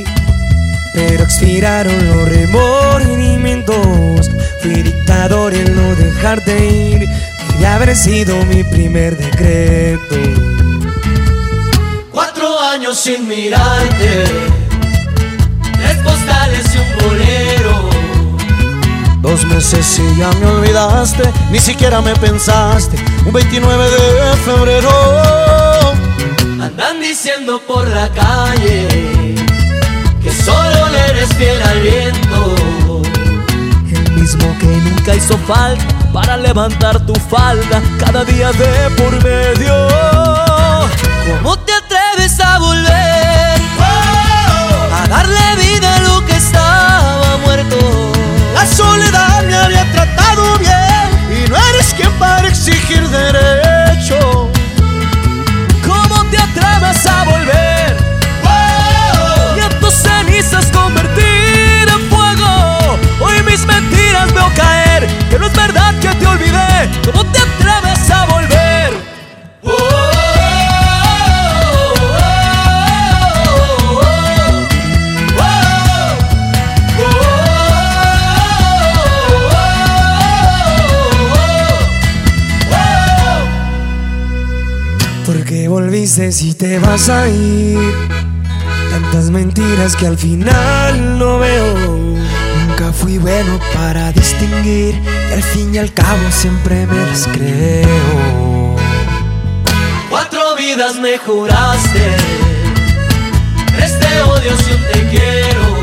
Pero 0.94 1.24
expiraron 1.24 2.08
los 2.08 2.30
remordimientos. 2.30 4.30
Fui 4.62 4.82
dictador 4.82 5.54
en 5.54 5.76
no 5.76 5.96
dejarte 5.96 6.68
ir. 6.68 7.10
Debe 7.62 7.74
haber 7.74 7.96
sido 7.96 8.44
mi 8.48 8.64
primer 8.64 9.16
decreto. 9.16 10.16
Cuatro 12.12 12.60
años 12.60 13.00
sin 13.00 13.28
mirarte, 13.28 14.24
tres 15.78 15.98
postales 15.98 16.66
y 16.74 16.78
un 16.80 17.08
bolero. 17.08 17.89
Dos 19.22 19.46
meses 19.46 20.00
y 20.00 20.18
ya 20.18 20.32
me 20.32 20.48
olvidaste, 20.48 21.22
ni 21.52 21.60
siquiera 21.60 22.02
me 22.02 22.16
pensaste. 22.16 22.98
Un 23.28 23.34
29 23.34 23.92
de 23.92 24.38
febrero. 24.38 24.89
Andan 26.60 27.00
diciendo 27.00 27.62
por 27.68 27.88
la 27.88 28.10
calle 28.10 29.21
eres 31.22 31.36
fiel 31.38 31.62
al 31.62 31.80
viento. 31.82 33.02
El 33.92 34.12
mismo 34.14 34.58
que 34.60 34.66
nunca 34.66 35.16
hizo 35.16 35.38
falta 35.38 35.84
para 36.12 36.38
levantar 36.38 37.00
tu 37.06 37.14
falda 37.14 37.82
cada 38.00 38.24
día 38.24 38.52
de 38.52 38.90
por 38.98 39.12
medio. 39.24 39.88
¿Cómo 41.28 41.58
te 41.60 41.74
atreves 41.74 42.40
a 42.40 42.58
volver? 42.58 43.62
A 45.00 45.08
darle 45.10 45.56
vida 45.58 45.96
a 45.96 46.00
lo 46.00 46.26
que 46.26 46.36
estaba 46.36 47.38
muerto. 47.46 47.78
La 48.56 48.66
soledad 48.66 49.44
me 49.44 49.56
había 49.56 49.92
tratado 49.92 50.58
bien 50.58 51.46
y 51.46 51.50
no 51.50 51.56
eres 51.70 51.94
quien 51.94 52.12
para 52.14 52.48
exigir 52.48 53.08
derecho. 53.10 53.71
¿Cómo 67.06 67.26
te 67.32 67.39
atreves 67.39 68.12
a 68.12 68.26
volver? 68.26 68.93
Porque 85.26 85.68
volviste 85.68 86.32
si 86.32 86.54
te 86.54 86.80
vas 86.80 87.10
a 87.10 87.28
ir. 87.28 87.80
Tantas 88.91 89.30
mentiras 89.30 89.95
que 89.95 90.08
al 90.08 90.18
final 90.18 91.18
no 91.18 91.39
veo. 91.39 92.11
Fui 93.02 93.18
bueno 93.18 93.60
para 93.74 94.12
distinguir 94.12 95.02
y 95.30 95.34
al 95.34 95.41
fin 95.41 95.74
y 95.74 95.80
al 95.80 95.91
cabo 95.91 96.20
siempre 96.30 96.86
me 96.86 97.06
las 97.08 97.28
creo. 97.28 98.76
Cuatro 100.10 100.56
vidas 100.56 100.95
me 100.97 101.18
juraste, 101.18 102.16
tres 103.76 103.99
te 103.99 104.22
odio 104.22 104.52
un 104.52 104.82
te 104.93 105.10
quiero. 105.10 105.82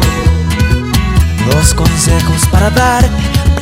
dos 1.53 1.75
consejos 1.75 2.47
para 2.53 2.71
darte. 2.71 3.11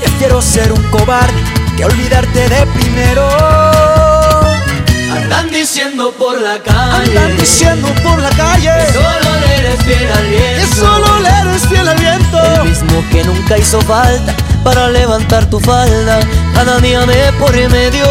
Prefiero 0.00 0.42
ser 0.42 0.72
un 0.72 0.82
cobarde 0.90 1.40
que 1.76 1.84
olvidarte 1.86 2.48
de 2.48 2.66
primero. 2.66 4.05
Andan 5.16 5.50
diciendo 5.50 6.12
por 6.12 6.40
la 6.40 6.58
calle. 6.62 7.08
Andan 7.08 7.36
diciendo 7.38 7.88
por 8.02 8.18
la 8.18 8.28
calle. 8.30 8.70
Que 8.86 8.92
solo 8.92 9.40
le 9.40 9.56
eres 9.56 9.82
fiel 9.84 10.12
al 10.12 10.26
viento. 10.26 10.60
Que 10.60 10.74
solo 10.76 11.20
le 11.20 11.28
eres 11.28 11.62
fiel 11.68 11.88
al 11.88 11.98
viento. 11.98 12.42
El 12.42 12.68
mismo 12.68 13.04
que 13.10 13.24
nunca 13.24 13.58
hizo 13.58 13.80
falta 13.80 14.34
para 14.62 14.88
levantar 14.90 15.48
tu 15.48 15.58
falda. 15.58 16.20
Cada 16.54 16.78
día 16.78 17.06
me 17.06 17.32
por 17.40 17.52
medio. 17.52 18.04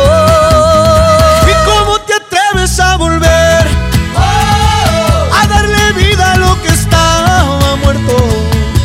¿Y 1.47 1.53
cómo 1.65 1.99
te 2.07 2.13
atreves 2.13 2.79
a 2.79 2.97
volver? 2.97 3.67
A 4.17 5.47
darle 5.47 5.93
vida 5.93 6.33
a 6.33 6.37
lo 6.37 6.61
que 6.63 6.69
estaba 6.69 7.75
muerto. 7.83 8.17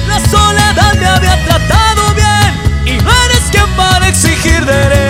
La 0.08 0.20
soledad 0.28 0.94
me 0.94 1.06
había 1.06 1.44
tratado 1.44 2.14
bien 2.14 2.50
y 2.84 3.02
no 3.02 3.10
eres 3.24 3.44
quien 3.50 3.66
para 3.76 4.08
exigir 4.08 4.64
derecho. 4.66 5.09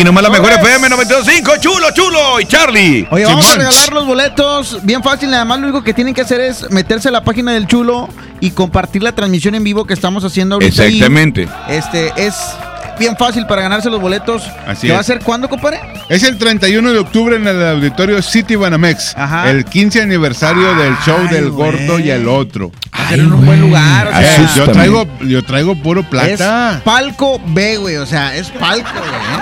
Aquí 0.00 0.06
nomás 0.06 0.22
la 0.22 0.30
mejor 0.30 0.50
FM 0.50 0.88
92.5, 0.88 1.60
chulo, 1.60 1.90
chulo 1.92 2.40
y 2.40 2.46
Charlie. 2.46 3.06
Oye, 3.10 3.26
vamos 3.26 3.52
a 3.52 3.56
regalar 3.56 3.92
los 3.92 4.06
boletos. 4.06 4.78
Bien 4.82 5.02
fácil, 5.02 5.30
nada 5.30 5.44
más 5.44 5.60
lo 5.60 5.66
único 5.66 5.84
que 5.84 5.92
tienen 5.92 6.14
que 6.14 6.22
hacer 6.22 6.40
es 6.40 6.70
meterse 6.70 7.08
a 7.08 7.10
la 7.10 7.22
página 7.22 7.52
del 7.52 7.66
Chulo 7.66 8.08
y 8.40 8.52
compartir 8.52 9.02
la 9.02 9.12
transmisión 9.12 9.56
en 9.56 9.62
vivo 9.62 9.84
que 9.84 9.92
estamos 9.92 10.24
haciendo 10.24 10.54
ahorita. 10.54 10.84
ahí. 10.84 10.94
Exactamente. 10.94 11.46
Este, 11.68 12.14
es 12.16 12.34
bien 12.98 13.14
fácil 13.18 13.44
para 13.46 13.60
ganarse 13.60 13.90
los 13.90 14.00
boletos. 14.00 14.42
Así 14.66 14.86
¿Qué 14.86 14.92
va 14.94 15.00
a 15.00 15.02
es. 15.02 15.06
ser 15.06 15.20
cuándo, 15.20 15.50
compadre? 15.50 15.80
Es 16.08 16.22
el 16.22 16.38
31 16.38 16.92
de 16.92 16.98
octubre 16.98 17.36
en 17.36 17.46
el 17.46 17.62
auditorio 17.62 18.22
City 18.22 18.56
Banamex. 18.56 19.14
El 19.44 19.66
15 19.66 20.00
aniversario 20.00 20.76
del 20.76 20.96
show 21.04 21.28
del 21.30 21.50
gordo 21.50 21.98
y 21.98 22.08
el 22.08 22.26
otro. 22.26 22.72
En 23.12 23.32
un 23.32 23.44
buen 23.46 23.60
lugar. 23.60 24.06
O 24.08 24.10
Eh, 24.10 24.24
sea, 24.24 24.54
yo 24.56 24.68
traigo, 24.70 25.06
yo 25.20 25.42
traigo 25.42 25.74
puro 25.76 26.02
plata. 26.02 26.74
Es 26.76 26.82
palco 26.82 27.40
B, 27.46 27.76
güey. 27.78 27.96
O 27.96 28.06
sea, 28.06 28.34
es 28.36 28.48
palco, 28.50 28.88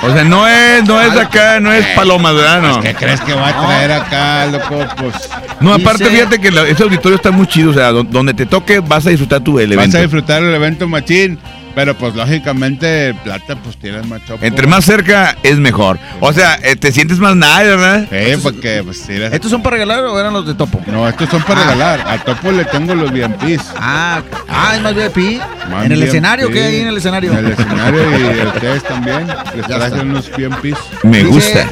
güey. 0.01 0.11
O 0.11 0.15
sea, 0.15 0.25
no 0.25 0.47
es, 0.49 0.85
no 0.85 1.01
es 1.01 1.17
acá, 1.17 1.61
no 1.61 1.73
es 1.73 1.85
paloma, 1.95 2.33
¿verdad? 2.33 2.63
No. 2.63 2.81
¿Qué 2.81 2.95
crees 2.95 3.21
que 3.21 3.35
va 3.35 3.49
a 3.49 3.67
traer 3.67 3.93
acá, 3.93 4.47
loco? 4.47 4.85
Pues. 4.97 5.15
No, 5.61 5.75
aparte, 5.75 6.05
Dice- 6.05 6.17
fíjate 6.17 6.39
que 6.41 6.51
la- 6.51 6.67
ese 6.69 6.83
auditorio 6.83 7.17
está 7.17 7.31
muy 7.31 7.47
chido. 7.47 7.71
O 7.71 7.75
sea, 7.75 7.91
don- 7.93 8.11
donde 8.11 8.35
te 8.35 8.47
toque 8.47 8.81
vas 8.81 9.07
a 9.07 9.11
disfrutar 9.11 9.41
tu 9.41 9.59
el 9.59 9.69
Vas 9.71 9.77
evento. 9.77 9.99
a 9.99 10.01
disfrutar 10.03 10.43
el 10.43 10.55
evento 10.55 10.87
machín. 10.89 11.39
Pero 11.79 11.95
pues 11.97 12.13
lógicamente 12.17 13.15
plata 13.23 13.55
pues 13.63 13.77
tienes 13.77 14.05
más 14.05 14.25
chopo. 14.27 14.45
Entre 14.45 14.67
más 14.67 14.85
cerca 14.85 15.37
es 15.45 15.59
mejor. 15.59 15.97
O 16.19 16.33
sea, 16.33 16.59
eh, 16.61 16.75
te 16.75 16.91
sientes 16.91 17.21
más 17.21 17.37
nadie, 17.37 17.69
¿verdad? 17.77 18.09
Sí, 18.11 18.41
porque 18.43 18.83
pues 18.85 18.97
sí, 18.99 19.13
eres- 19.13 19.33
¿Estos 19.33 19.49
son 19.53 19.63
para 19.63 19.75
regalar 19.75 20.01
o 20.01 20.19
eran 20.19 20.33
los 20.33 20.45
de 20.45 20.55
Topo? 20.55 20.81
No, 20.89 21.09
estos 21.09 21.29
son 21.31 21.41
para 21.45 21.61
Ah. 21.61 21.65
regalar. 21.65 22.01
A 22.09 22.19
Topo 22.25 22.51
le 22.51 22.65
tengo 22.65 22.97
los 22.97 23.13
VIPs. 23.13 23.63
Ah, 23.77 24.23
ah, 24.49 24.73
es 24.75 24.83
más 24.83 24.93
VIP. 24.93 25.41
Más 25.71 25.87
¿En 25.87 25.93
el 25.93 26.03
escenario? 26.03 26.51
¿Qué 26.51 26.65
hay 26.65 26.75
ahí 26.75 26.81
en 26.81 26.89
el 26.89 26.97
escenario? 26.97 27.31
En 27.31 27.39
el 27.47 27.53
escenario 27.53 28.01
y 28.19 28.47
ustedes 28.49 28.83
también. 28.83 29.29
Les 29.55 29.71
está. 29.71 30.03
unos 30.03 30.31
VIPs. 30.37 30.79
Me 31.05 31.23
Dice, 31.23 31.61
eh, 31.61 31.67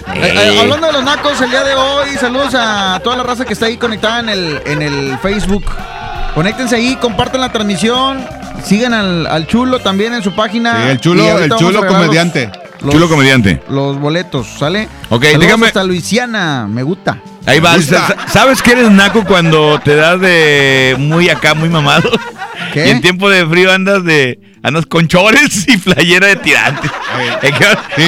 eh, 0.54 0.58
hablando 0.60 0.86
de 0.86 0.92
los 0.92 1.02
nacos, 1.04 1.40
el 1.40 1.50
día 1.50 1.64
de 1.64 1.74
hoy, 1.74 2.10
saludos 2.20 2.54
a 2.54 3.00
toda 3.02 3.16
la 3.16 3.22
raza 3.24 3.44
que 3.44 3.54
está 3.54 3.66
ahí 3.66 3.76
conectada 3.76 4.20
en 4.20 4.28
el, 4.28 4.60
en 4.66 4.82
el 4.82 5.18
Facebook. 5.18 5.64
Conéctense 6.36 6.76
ahí, 6.76 6.96
compartan 6.96 7.40
la 7.40 7.50
transmisión, 7.50 8.22
sigan 8.62 8.92
al, 8.92 9.26
al 9.26 9.46
chulo 9.46 9.78
también 9.78 10.12
en 10.12 10.22
su 10.22 10.34
página. 10.34 10.84
Sí, 10.84 10.90
el 10.90 11.00
chulo- 11.00 11.38
el 11.38 11.50
chulo 11.56 11.86
comediante. 11.86 12.50
los- 12.82 12.92
Chulo 12.92 13.08
comediante. 13.08 13.62
Los 13.70 13.98
boletos, 13.98 14.46
¿sale? 14.58 14.86
Ok, 15.08 15.24
Saludos 15.24 15.40
dígame- 15.46 15.66
hasta 15.68 15.82
Luisiana, 15.82 16.66
me 16.68 16.82
gusta. 16.82 17.16
Ahí 17.46 17.60
va. 17.60 17.76
¿Sabes 18.26 18.60
que 18.60 18.72
eres 18.72 18.90
naco 18.90 19.24
cuando 19.24 19.80
te 19.80 19.94
das 19.94 20.20
de 20.20 20.96
muy 20.98 21.28
acá, 21.28 21.54
muy 21.54 21.68
mamado? 21.68 22.10
¿Qué? 22.72 22.86
Y 22.86 22.90
en 22.90 23.00
tiempo 23.00 23.30
de 23.30 23.46
frío 23.46 23.72
andas 23.72 24.04
de 24.04 24.40
andas 24.62 24.86
con 24.86 25.06
chores 25.06 25.66
y 25.68 25.76
playera 25.76 26.26
de 26.26 26.36
tirantes. 26.36 26.90
¿qué? 27.40 27.50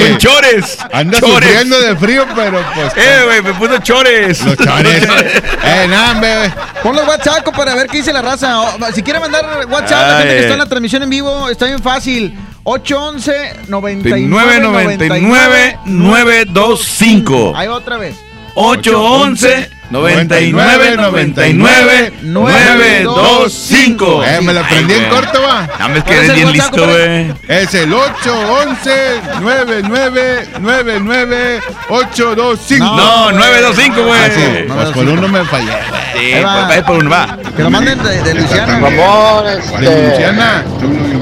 Con 0.09 0.18
chores. 0.18 0.78
Anda 0.93 1.20
chores. 1.20 1.49
sufriendo 1.49 1.80
de 1.80 1.97
frío, 1.97 2.26
pero 2.34 2.61
pues. 2.74 2.93
Eh, 2.97 3.22
güey, 3.24 3.43
me 3.43 3.55
puso 3.55 3.78
chores. 3.78 4.45
Los 4.45 4.57
chores. 4.57 5.03
eh, 5.64 5.86
nada, 5.89 6.12
hombre. 6.12 6.53
Pon 6.82 6.97
los 6.97 7.07
WhatsApp 7.07 7.49
para 7.57 7.76
ver 7.76 7.86
qué 7.86 7.99
dice 7.99 8.12
la 8.12 8.22
raza. 8.22 8.61
O, 8.61 8.93
si 8.93 9.03
quiere 9.03 9.20
mandar 9.20 9.66
WhatsApp 9.68 10.05
a 10.05 10.09
la 10.09 10.18
gente 10.18 10.32
Ay. 10.32 10.36
que 10.36 10.41
está 10.43 10.55
en 10.55 10.59
la 10.59 10.66
transmisión 10.66 11.03
en 11.05 11.11
vivo, 11.11 11.49
está 11.49 11.66
bien 11.66 11.80
fácil. 11.80 12.36
811 12.64 13.68
99 13.68 14.61
99 14.61 15.78
925 15.86 17.53
Ahí 17.57 17.68
otra 17.68 17.97
vez. 17.97 18.16
811 18.61 19.70
99 19.90 20.96
99 20.96 22.12
925 22.22 24.24
Eh, 24.24 24.40
me 24.42 24.52
la 24.52 24.61
aprendí 24.61 24.92
en 24.94 25.09
corto, 25.09 25.40
va. 25.40 25.66
Es 25.94 26.04
que 26.04 26.14
eres 26.14 26.34
bien 26.34 26.52
listo, 26.52 26.84
güey. 26.84 27.32
Es 27.46 27.72
el 27.74 27.92
811 27.92 29.20
99 29.40 30.48
99 30.61 31.61
825. 31.88 32.84
No, 32.84 33.30
925, 33.32 34.02
güey. 34.02 34.20
Ah, 34.20 34.28
pues 34.74 34.88
por 34.90 35.09
uno 35.09 35.28
me 35.28 35.44
fallé. 35.44 35.72
Sí, 36.14 36.32
pues, 36.66 36.82
por 36.82 36.96
uno 36.96 37.11
va. 37.11 37.38
Que 37.56 37.62
lo 37.62 37.70
manden 37.70 38.02
de, 38.02 38.34
Luisiana. 38.34 38.80
Ramón, 38.80 39.44
De 39.44 39.59
este, 39.59 40.09
Luciana. 40.11 40.64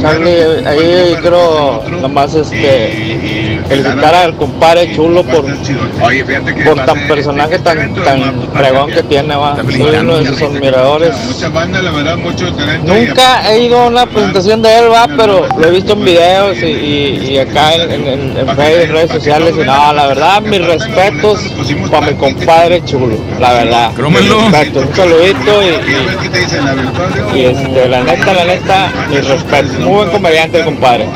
Charlie, 0.00 0.66
ahí 0.66 1.16
quiero 1.20 1.84
nomás 2.00 2.34
este, 2.34 2.56
felicitar 3.68 4.14
al 4.14 4.36
compadre 4.36 4.94
chulo 4.94 5.22
por, 5.24 5.44
por 6.64 6.84
tan 6.86 7.06
personaje 7.08 7.58
tan, 7.58 7.94
tan 7.94 8.48
fregón 8.54 8.90
que 8.90 9.02
tiene, 9.02 9.34
va. 9.36 9.56
Soy 9.56 9.96
uno 10.00 10.16
de 10.18 10.26
sus 10.26 10.42
admiradores. 10.42 11.14
Mucha 11.26 11.48
banda, 11.48 11.82
la 11.82 11.90
verdad, 11.90 12.16
mucho 12.16 12.52
talento. 12.54 12.92
Nunca 12.94 13.52
he 13.52 13.60
ido 13.64 13.78
a 13.80 13.86
una 13.86 14.06
presentación 14.06 14.62
de 14.62 14.78
él, 14.78 14.84
va, 14.92 15.08
pero 15.16 15.46
lo 15.58 15.66
he 15.66 15.70
visto 15.70 15.92
en 15.94 16.04
videos 16.04 16.56
y, 16.58 16.66
y- 16.66 17.26
y 17.32 17.38
acá 17.38 17.74
en, 17.74 17.90
en, 17.92 18.06
en- 18.08 18.36
en 18.38 18.56
Facebook, 18.56 18.92
redes 18.94 19.10
sociales. 19.10 19.54
Y 19.56 19.64
no, 19.64 19.92
la 19.92 20.06
verdad, 20.06 20.40
mis 20.42 20.64
respetos 20.64 21.40
para 21.90 22.06
mi 22.08 22.14
compadre 22.16 22.82
chulo, 22.84 23.16
la 23.40 23.52
verdad. 23.52 23.90
Respetos. 24.52 24.84
Un 24.86 24.94
saludito 24.96 25.62
y, 25.62 27.36
y, 27.36 27.38
y, 27.40 27.44
este, 27.46 27.88
la 27.88 28.02
neta, 28.02 28.32
la 28.32 28.44
neta, 28.44 28.92
mis 29.10 29.26
respetos. 29.26 29.78
Muy 29.80 29.94
buen 29.94 30.10
comediante 30.10 30.58
el 30.58 30.64
compadre. 30.64 31.06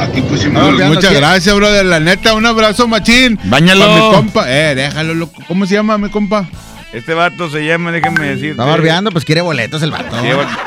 No, 0.52 0.70
muchas 0.88 1.12
gracias, 1.14 1.54
brother. 1.54 1.84
La 1.86 2.00
neta, 2.00 2.34
un 2.40 2.46
abrazo, 2.46 2.88
machín. 2.88 3.38
Báñalo. 3.44 3.86
Pa' 3.86 3.94
mi 3.94 4.10
compa. 4.16 4.44
Eh, 4.48 4.74
déjalo, 4.74 5.14
loco. 5.14 5.40
¿Cómo 5.46 5.66
se 5.66 5.74
llama 5.74 5.98
mi 5.98 6.08
compa? 6.10 6.46
Este 6.92 7.14
vato 7.14 7.48
se 7.48 7.64
llama, 7.64 7.92
déjenme 7.92 8.26
decir. 8.30 8.50
Está 8.50 8.64
barbeando, 8.64 9.12
pues 9.12 9.24
quiere 9.24 9.42
boletos 9.42 9.80
el 9.84 9.92
vato. 9.92 10.16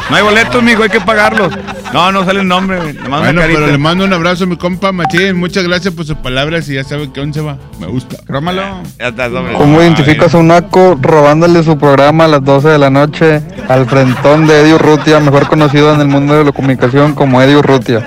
No 0.10 0.16
hay 0.16 0.24
boletos, 0.24 0.64
mijo, 0.64 0.82
hay 0.84 0.90
que 0.90 1.02
pagarlos. 1.02 1.52
No, 1.92 2.14
no 2.14 2.24
sale 2.24 2.40
el 2.40 2.48
nombre. 2.48 2.78
Le 2.94 2.94
mando 2.94 3.10
Bueno, 3.10 3.32
una 3.32 3.42
carita. 3.42 3.60
pero 3.60 3.72
le 3.74 3.78
mando 3.78 4.06
un 4.06 4.14
abrazo 4.14 4.46
a 4.46 4.48
mi 4.48 4.56
compa 4.56 4.94
Machín. 4.94 5.36
Muchas 5.36 5.66
gracias 5.66 5.94
por 5.94 6.06
sus 6.06 6.16
palabras 6.16 6.70
y 6.70 6.76
ya 6.76 6.86
sabe 6.86 7.12
que 7.12 7.34
se 7.34 7.42
va. 7.42 7.58
Me 7.78 7.88
gusta. 7.88 8.16
Crómalo. 8.26 8.62
Ya 9.00 9.10
está, 9.10 9.26
hombre. 9.28 9.54
¿Cómo 9.58 9.82
identificas 9.82 10.34
a 10.34 10.38
un 10.38 10.48
naco 10.48 10.98
robándole 11.02 11.62
su 11.62 11.78
programa 11.78 12.24
a 12.24 12.28
las 12.30 12.44
12 12.46 12.70
de 12.70 12.78
la 12.78 12.90
noche 12.90 13.42
al 13.68 13.86
frentón 13.86 14.48
de 14.48 14.62
Eddie 14.62 14.76
Urrutia, 14.76 15.20
mejor 15.20 15.48
conocido 15.50 15.94
en 15.94 16.00
el 16.00 16.08
mundo 16.08 16.36
de 16.38 16.46
la 16.46 16.52
comunicación 16.54 17.16
como 17.16 17.42
Eddie 17.42 17.58
Urrutia? 17.58 18.06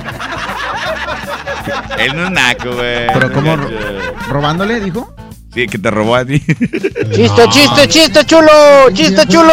Él 2.07 2.17
no 2.17 2.25
es 2.27 2.31
naco, 2.31 2.73
güey. 2.75 3.07
¿Pero 3.13 3.33
cómo? 3.33 3.57
¿Robándole, 4.29 4.81
dijo? 4.81 5.15
Sí, 5.55 5.67
que 5.67 5.79
te 5.79 5.91
robó 5.91 6.17
a 6.17 6.25
ti. 6.25 6.39
Chiste, 6.41 7.43
chiste, 7.51 7.89
chiste 7.89 8.25
chulo, 8.25 8.51
chiste 8.93 9.27
chulo. 9.27 9.53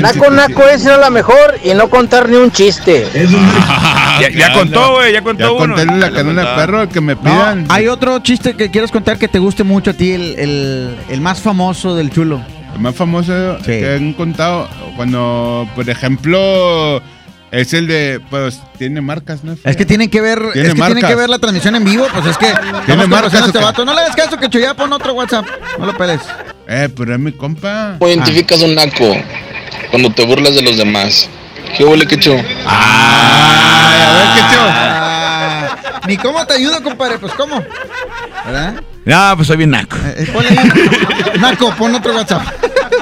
Naco, 0.00 0.30
naco 0.30 0.62
es 0.64 0.86
a 0.86 0.96
la 0.96 1.10
mejor 1.10 1.58
y 1.62 1.74
no 1.74 1.88
contar 1.88 2.28
ni 2.28 2.36
un 2.36 2.50
chiste. 2.50 3.06
ya, 4.20 4.30
ya 4.30 4.52
contó, 4.52 4.94
güey, 4.94 5.12
ya 5.12 5.22
contó 5.22 5.44
Ya 5.44 5.52
uno. 5.52 5.74
conté 5.76 5.94
la 5.98 6.10
cadena 6.10 6.42
de 6.50 6.56
perro 6.56 6.88
que 6.88 7.00
me 7.00 7.14
pidan. 7.16 7.66
No, 7.66 7.74
hay 7.74 7.86
otro 7.88 8.18
chiste 8.20 8.54
que 8.54 8.70
quieres 8.70 8.90
contar 8.90 9.18
que 9.18 9.28
te 9.28 9.38
guste 9.38 9.64
mucho 9.64 9.90
a 9.90 9.94
ti, 9.94 10.12
el, 10.12 10.38
el- 10.38 10.96
el 11.08 11.20
más 11.20 11.40
famoso 11.40 11.94
del 11.94 12.10
chulo. 12.10 12.40
El 12.74 12.80
más 12.80 12.94
famoso 12.94 13.58
que 13.64 13.94
han 13.96 14.12
contado 14.14 14.68
cuando, 14.96 15.68
por 15.74 15.88
ejemplo, 15.88 17.00
es 17.50 17.72
el 17.72 17.86
de, 17.86 18.20
pues, 18.30 18.60
tiene 18.78 19.00
marcas, 19.00 19.44
¿no? 19.44 19.56
Es 19.64 19.76
que 19.76 19.86
tienen 19.86 20.10
que 20.10 20.20
ver, 20.20 20.38
Tiene 20.52 20.68
es 20.68 20.74
que 20.74 20.82
tienen 20.82 21.06
que 21.06 21.14
ver 21.14 21.28
la 21.28 21.38
transmisión 21.38 21.76
en 21.76 21.84
vivo, 21.84 22.06
pues 22.12 22.26
es 22.26 22.38
que 22.38 22.48
estamos 22.48 23.08
marcas, 23.08 23.34
a 23.34 23.46
este 23.46 23.58
vato. 23.58 23.84
No 23.84 23.94
le 23.94 24.00
hagas 24.00 24.16
caso 24.16 24.36
que 24.36 24.48
ya 24.48 24.74
pon 24.74 24.92
otro 24.92 25.14
WhatsApp. 25.14 25.46
No 25.78 25.86
lo 25.86 25.96
peles. 25.96 26.20
Eh, 26.68 26.88
pero 26.96 27.14
es 27.14 27.20
mi 27.20 27.32
compa. 27.32 27.96
¿Cómo 27.98 28.10
identificas 28.10 28.60
un 28.62 28.74
naco 28.74 29.16
cuando 29.90 30.10
te 30.10 30.24
burlas 30.24 30.54
de 30.54 30.62
los 30.62 30.76
demás? 30.76 31.28
¿Qué 31.76 31.84
huele, 31.84 32.06
que 32.06 32.18
chu? 32.18 32.36
Ah, 32.66 34.06
Ni 36.06 36.16
cómo 36.16 36.46
te 36.46 36.54
ayudo, 36.54 36.82
compadre, 36.82 37.18
pues 37.18 37.32
cómo. 37.34 37.62
¿Verdad? 38.44 38.82
No, 39.04 39.32
pues 39.36 39.48
soy 39.48 39.56
bien 39.56 39.70
naco. 39.70 39.96
Eh, 40.16 40.28
ponle 40.32 40.48
ahí. 40.50 41.38
Naco, 41.40 41.74
pon 41.76 41.94
otro 41.94 42.14
WhatsApp. 42.14 42.42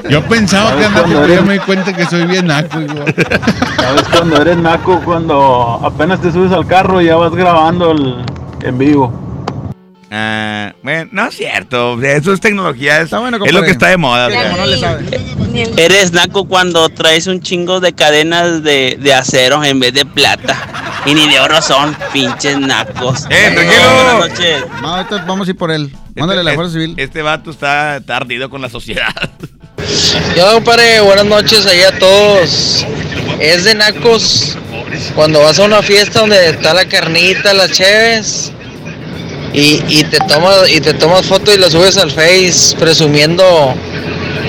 Yo 0.08 0.22
pensaba 0.24 0.76
que 0.76 0.82
¿Sabes 0.84 0.86
andaba, 0.86 1.06
pero 1.08 1.24
eres- 1.24 1.44
me 1.44 1.52
di 1.54 1.58
cuenta 1.60 1.92
que 1.92 2.04
soy 2.06 2.26
bien 2.26 2.46
naco. 2.46 2.80
igual. 2.80 3.14
¿Sabes 3.76 4.02
cuando 4.10 4.40
eres 4.40 4.56
naco? 4.58 5.00
Cuando 5.04 5.80
apenas 5.82 6.20
te 6.20 6.30
subes 6.32 6.52
al 6.52 6.66
carro 6.66 7.00
y 7.00 7.06
ya 7.06 7.16
vas 7.16 7.32
grabando 7.34 7.92
el, 7.92 8.24
en 8.62 8.78
vivo. 8.78 9.20
Ah, 10.10 10.72
bueno, 10.82 11.08
no 11.12 11.26
es 11.26 11.34
cierto. 11.36 12.00
Eso 12.00 12.32
es 12.32 12.40
tecnología. 12.40 13.00
Es, 13.00 13.12
es 13.12 13.52
lo 13.52 13.62
que 13.62 13.70
está 13.70 13.88
de 13.88 13.96
moda. 13.96 14.28
no 14.28 14.66
le. 14.66 15.84
Eres 15.84 16.12
naco 16.12 16.46
cuando 16.46 16.88
traes 16.88 17.26
un 17.26 17.40
chingo 17.40 17.80
de 17.80 17.92
cadenas 17.94 18.62
de, 18.62 18.96
de 19.00 19.14
acero 19.14 19.64
en 19.64 19.80
vez 19.80 19.92
de 19.94 20.04
plata. 20.04 20.56
Y 21.06 21.14
ni 21.14 21.28
de 21.28 21.40
oro 21.40 21.60
son, 21.60 21.96
pinches 22.12 22.58
nacos. 22.58 23.26
¡Eh, 23.28 23.50
tranquilo! 23.54 23.82
Buenas 23.94 24.30
noches. 24.30 24.64
No, 24.80 25.26
vamos 25.26 25.48
a 25.48 25.50
ir 25.50 25.56
por 25.56 25.70
él. 25.70 25.94
Mándale 26.16 26.42
la 26.44 26.50
Este- 26.52 26.56
Fuerza 26.56 26.72
Civil. 26.74 26.94
Este 26.96 27.22
vato 27.22 27.50
está 27.50 27.96
está 27.96 28.16
ardido 28.16 28.48
con 28.50 28.60
la 28.62 28.68
sociedad. 28.68 29.08
Yo, 30.36 30.52
compadre, 30.54 31.00
buenas 31.00 31.26
noches 31.26 31.66
ahí 31.66 31.82
a 31.82 31.98
todos. 31.98 32.84
Es 33.38 33.64
de 33.64 33.74
nacos 33.74 34.56
cuando 35.14 35.40
vas 35.40 35.58
a 35.58 35.64
una 35.64 35.82
fiesta 35.82 36.20
donde 36.20 36.50
está 36.50 36.72
la 36.74 36.86
carnita, 36.86 37.52
las 37.52 37.70
cheves 37.72 38.52
y, 39.52 39.82
y 39.88 40.04
te 40.04 40.18
tomas 40.18 40.70
y 40.70 40.80
te 40.80 40.94
tomas 40.94 41.26
foto 41.26 41.52
y 41.52 41.58
la 41.58 41.70
subes 41.70 41.96
al 41.96 42.10
Face 42.10 42.76
presumiendo 42.78 43.74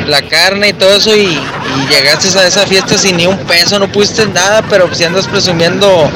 la 0.08 0.22
carne 0.22 0.70
y 0.70 0.74
todo 0.74 0.96
eso 0.96 1.16
y, 1.16 1.22
y 1.22 1.88
llegaste 1.90 2.38
a 2.38 2.48
esa 2.48 2.66
fiesta 2.66 2.98
sin 2.98 3.18
ni 3.18 3.26
un 3.26 3.38
peso, 3.40 3.80
no 3.80 3.92
pudiste 3.92 4.26
nada, 4.28 4.64
pero 4.70 4.94
si 4.94 5.04
andas 5.04 5.28
presumiendo 5.28 6.10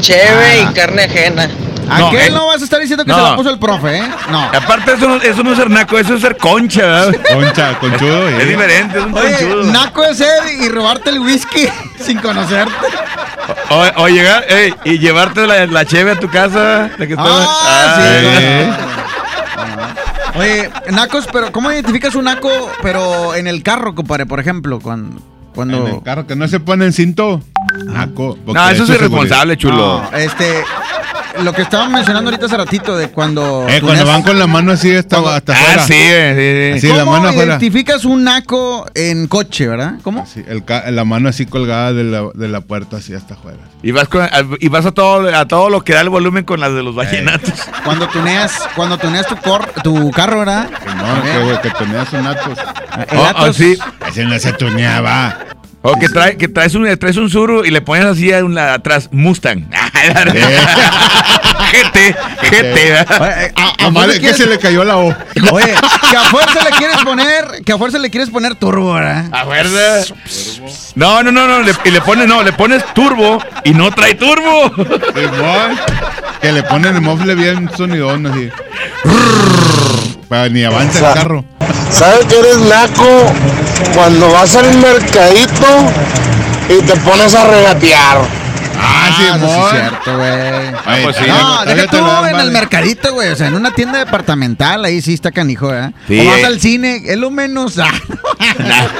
cheve 0.00 0.62
y 0.62 0.74
carne 0.74 1.04
ajena. 1.04 1.50
Aquel 1.90 2.20
eh, 2.28 2.30
no 2.30 2.46
vas 2.46 2.60
a 2.60 2.64
estar 2.64 2.80
diciendo 2.80 3.04
que 3.04 3.10
no. 3.12 3.16
se 3.18 3.22
la 3.30 3.36
puso 3.36 3.50
el 3.50 3.58
profe, 3.58 3.98
¿eh? 3.98 4.08
No. 4.30 4.42
Aparte, 4.44 4.92
eso 4.94 5.08
no, 5.08 5.16
eso 5.16 5.42
no 5.42 5.52
es 5.52 5.58
ser 5.58 5.70
naco, 5.70 5.98
eso 5.98 6.14
es 6.14 6.20
ser 6.22 6.36
concha. 6.36 6.82
¿verdad? 6.82 7.14
Concha, 7.32 7.78
conchudo. 7.78 8.28
Es 8.28 8.48
diferente, 8.48 8.98
es 8.98 9.04
un 9.04 9.14
Oye, 9.14 9.30
conchudo. 9.32 9.64
naco 9.72 10.04
es 10.04 10.16
ser 10.18 10.42
y 10.60 10.68
robarte 10.68 11.10
el 11.10 11.20
whisky 11.20 11.68
sin 12.00 12.18
conocerte. 12.18 12.72
O, 13.70 13.84
o 14.02 14.08
llegar, 14.08 14.44
ey, 14.48 14.74
y 14.84 14.98
llevarte 14.98 15.46
la, 15.46 15.66
la 15.66 15.84
cheve 15.84 16.12
a 16.12 16.18
tu 16.20 16.28
casa. 16.30 16.90
La 16.98 17.06
que 17.06 17.12
está- 17.12 17.24
Ah, 17.26 17.96
sí, 17.96 18.02
Ay. 18.38 18.72
Oye, 20.36 20.70
nacos, 20.90 21.26
pero 21.32 21.52
¿cómo 21.52 21.70
identificas 21.70 22.14
un 22.16 22.24
naco, 22.24 22.50
pero 22.82 23.34
en 23.34 23.46
el 23.46 23.62
carro, 23.62 23.94
compadre, 23.94 24.26
por 24.26 24.40
ejemplo? 24.40 24.80
Cuando. 24.80 25.20
cuando... 25.54 25.86
En 25.86 25.94
el 25.94 26.02
carro 26.02 26.26
que 26.26 26.34
no 26.34 26.48
se 26.48 26.58
pone 26.60 26.86
en 26.86 26.92
cinto. 26.92 27.40
Naco. 27.84 28.36
No, 28.46 28.68
eso 28.70 28.82
es 28.84 28.90
irresponsable, 28.90 29.56
chulo. 29.56 30.02
No, 30.10 30.16
este. 30.18 30.64
Lo 31.42 31.52
que 31.52 31.62
estaban 31.62 31.90
mencionando 31.92 32.30
ahorita 32.30 32.46
hace 32.46 32.56
ratito 32.56 32.96
de 32.96 33.08
cuando. 33.10 33.66
Eh, 33.68 33.80
cuando 33.80 34.02
tuneas- 34.02 34.06
van 34.06 34.22
con 34.22 34.38
la 34.38 34.46
mano 34.46 34.72
así 34.72 34.94
hasta, 34.94 35.18
hasta 35.34 35.52
Ah, 35.52 35.56
afuera. 35.60 35.86
sí, 35.86 35.94
güey, 35.94 36.34
sí, 36.34 36.80
sí. 36.80 36.86
Sí, 36.86 36.92
la 36.92 37.00
¿Cómo 37.00 37.12
mano 37.12 37.28
afuera. 37.28 37.50
identificas 37.52 38.04
un 38.04 38.24
naco 38.24 38.86
en 38.94 39.26
coche, 39.26 39.66
verdad? 39.66 39.94
¿Cómo? 40.02 40.26
Sí, 40.26 40.44
el 40.46 40.62
la 40.94 41.04
mano 41.04 41.28
así 41.28 41.46
colgada 41.46 41.92
de 41.92 42.04
la, 42.04 42.28
de 42.34 42.48
la 42.48 42.60
puerta 42.60 42.98
así 42.98 43.14
hasta 43.14 43.34
afuera. 43.34 43.58
Y 43.82 43.90
vas, 43.92 44.08
con- 44.08 44.28
y 44.60 44.68
vas 44.68 44.86
a 44.86 44.92
todo 44.92 45.34
a 45.34 45.46
todo 45.48 45.70
lo 45.70 45.82
que 45.82 45.92
da 45.94 46.00
el 46.02 46.08
volumen 46.08 46.44
con 46.44 46.60
las 46.60 46.72
de 46.72 46.82
los 46.82 46.94
vallenatos. 46.94 47.52
Cuando 47.84 48.08
tuneas, 48.08 48.52
cuando 48.76 48.96
tuneas 48.98 49.26
tu, 49.26 49.36
cor- 49.36 49.68
tu 49.82 50.10
carro, 50.12 50.38
¿verdad? 50.40 50.68
No, 50.96 51.22
que, 51.22 51.38
güey, 51.44 51.60
que 51.60 51.70
tenías 51.70 52.12
un 52.12 52.26
Atos. 52.26 52.58
El 53.10 53.18
Oh, 53.18 53.24
Atos. 53.26 53.48
oh, 53.48 53.52
sí. 53.52 53.76
Ese 54.08 54.24
no 54.24 54.38
se 54.38 54.52
tuneaba. 54.52 55.38
O 55.86 55.98
que, 55.98 56.08
trae, 56.08 56.38
que 56.38 56.48
traes, 56.48 56.74
un, 56.74 56.84
traes 56.98 57.18
un 57.18 57.28
suru 57.28 57.62
y 57.62 57.70
le 57.70 57.82
pones 57.82 58.06
así 58.06 58.32
a 58.32 58.42
un, 58.42 58.56
atrás 58.56 59.10
Mustang. 59.12 59.68
GT, 61.72 62.16
GT. 62.40 62.74
¿verdad? 62.74 63.52
Oye, 63.92 64.16
a- 64.16 64.20
que 64.20 64.32
se 64.32 64.46
le 64.46 64.58
cayó 64.58 64.82
la 64.82 64.96
O. 64.96 65.14
Oye, 65.52 65.74
que 66.10 66.16
a 66.16 66.20
fuerza 66.30 66.64
le 66.64 66.70
quieres 66.70 66.96
poner, 67.04 67.62
que 67.66 67.72
a 67.72 67.76
fuerza 67.78 67.98
le 67.98 68.08
quieres 68.08 68.30
poner 68.30 68.54
turbo, 68.54 68.94
¿verdad? 68.94 69.26
¿A 69.30 69.44
fuerza? 69.44 70.14
No, 70.94 71.22
no, 71.22 71.30
no, 71.30 71.46
no. 71.46 71.60
le- 71.60 71.74
y 71.84 71.90
le 71.90 72.00
pones, 72.00 72.26
no, 72.28 72.42
le 72.42 72.52
pones 72.54 72.82
turbo 72.94 73.38
y 73.64 73.72
no 73.74 73.90
trae 73.90 74.14
turbo. 74.14 74.72
Que 76.40 76.50
le 76.52 76.62
ponen 76.62 76.94
el 76.96 77.02
mofle 77.02 77.34
bien 77.34 77.70
sonidón 77.76 78.26
así. 78.26 78.48
Para 80.34 80.48
ni 80.48 80.64
avanza 80.64 80.98
el 80.98 81.14
carro. 81.14 81.44
¿Sabes 81.92 82.24
que 82.26 82.36
eres 82.36 82.58
naco 82.58 83.06
cuando 83.94 84.28
vas 84.32 84.56
al 84.56 84.76
mercadito 84.78 85.66
y 86.68 86.82
te 86.82 86.96
pones 86.96 87.36
a 87.36 87.44
regatear? 87.44 88.43
Ah, 88.86 89.08
eso 89.08 89.16
sí 89.34 89.40
Simón. 89.40 89.64
es 89.64 89.70
cierto, 89.80 90.16
güey. 90.16 90.74
Ah, 90.86 90.96
pues 91.02 91.16
sí, 91.16 91.24
no, 91.26 91.64
deja 91.64 91.86
tú 91.88 92.26
en 92.28 92.40
el 92.40 92.50
mercadito, 92.50 93.12
güey. 93.14 93.30
O 93.30 93.36
sea, 93.36 93.48
en 93.48 93.54
una 93.54 93.70
tienda 93.72 93.98
departamental, 93.98 94.84
ahí 94.84 95.00
sí 95.00 95.14
está 95.14 95.30
canijo, 95.32 95.72
¿eh? 95.74 95.92
Sí, 96.08 96.20
o 96.20 96.24
vas 96.26 96.38
eh. 96.38 96.46
al 96.46 96.60
cine, 96.60 97.02
es 97.06 97.16
lo 97.16 97.30
menos. 97.30 97.78
ah, 97.78 97.90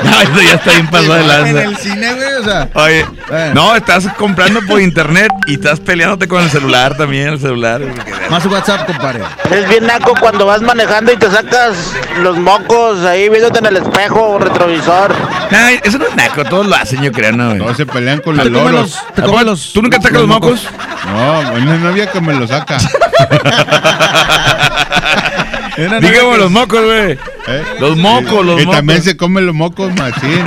No, 0.03 0.21
eso 0.21 0.43
ya 0.43 0.55
está 0.55 0.71
bien 0.73 0.87
pasado 0.89 1.15
de 1.15 1.21
en 1.21 1.29
lanza. 1.29 1.63
el 1.65 1.77
cine, 1.77 2.15
güey, 2.15 2.35
o 2.35 2.45
sea. 2.45 2.69
Oye, 2.75 3.07
Eh. 3.31 3.51
no, 3.55 3.75
estás 3.77 4.07
comprando 4.17 4.61
por 4.67 4.81
internet 4.81 5.29
y 5.47 5.55
estás 5.55 5.81
peleándote 5.81 6.29
con 6.29 6.43
el 6.43 6.51
celular 6.51 6.97
también, 6.97 7.29
el 7.29 7.41
celular. 7.41 7.83
Más 8.31 8.45
WhatsApp, 8.47 8.87
compadre. 8.87 9.21
Eres 9.51 9.69
bien 9.69 9.87
naco 9.87 10.15
cuando 10.19 10.47
vas 10.47 10.63
manejando 10.63 11.13
y 11.13 11.17
te 11.17 11.31
sacas 11.31 11.93
los 12.21 12.37
mocos 12.39 13.01
ahí 13.05 13.29
viéndote 13.29 13.59
en 13.59 13.67
el 13.67 13.77
espejo 13.77 14.39
retrovisor. 14.39 15.15
Ay, 15.51 15.81
eso 15.85 15.99
no 15.99 16.07
es 16.07 16.15
naco, 16.17 16.45
todos 16.45 16.67
lo 16.67 16.75
hacen, 16.77 17.03
yo 17.03 17.13
creo, 17.13 17.33
¿no? 17.33 17.49
güey? 17.49 17.59
Todos 17.59 17.77
se 17.77 17.87
pelean 17.87 18.21
con 18.21 18.37
los 18.37 18.47
loros. 18.47 18.73
los, 18.73 19.15
te 19.15 19.23
comes 19.23 19.45
los. 19.45 19.73
¿Tú 19.75 19.83
nunca 19.83 20.01
sacas 20.01 20.21
los 20.21 20.29
mocos? 20.29 20.61
No, 21.05 21.41
una 21.41 21.77
novia 21.79 22.07
que 22.11 22.21
me 22.21 22.33
lo 22.33 22.47
saca. 22.47 22.79
Dígame 25.77 26.39
los 26.39 26.49
mocos, 26.53 26.81
güey. 26.85 27.19
¿Eh? 27.49 27.65
Los 27.81 27.97
mocos, 27.97 28.47
los 28.47 28.63
y 28.63 28.67
mocos. 28.67 28.77
también 28.79 29.03
se 29.03 29.17
come 29.17 29.41
los 29.41 29.53
mocos, 29.53 29.93
machín. 29.97 30.47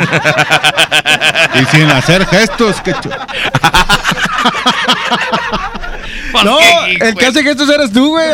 y 1.62 1.66
sin 1.76 1.91
hacer 1.91 2.26
gestos, 2.28 2.80
que 2.80 2.94
chu- 2.94 3.10
No, 6.45 6.58
¿Qué, 6.60 6.98
el 7.02 7.16
que 7.16 7.26
hace 7.26 7.44
gestos 7.44 7.68
eres 7.70 7.91
tú, 7.91 8.12
güey. 8.12 8.30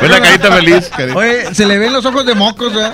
Es 0.00 0.10
la 0.10 0.20
carita 0.20 0.52
feliz. 0.52 0.90
Oye, 1.14 1.54
se 1.54 1.66
le 1.66 1.78
ven 1.78 1.92
los 1.92 2.04
ojos 2.04 2.24
de 2.26 2.34
mocos, 2.34 2.72
¿eh? 2.74 2.90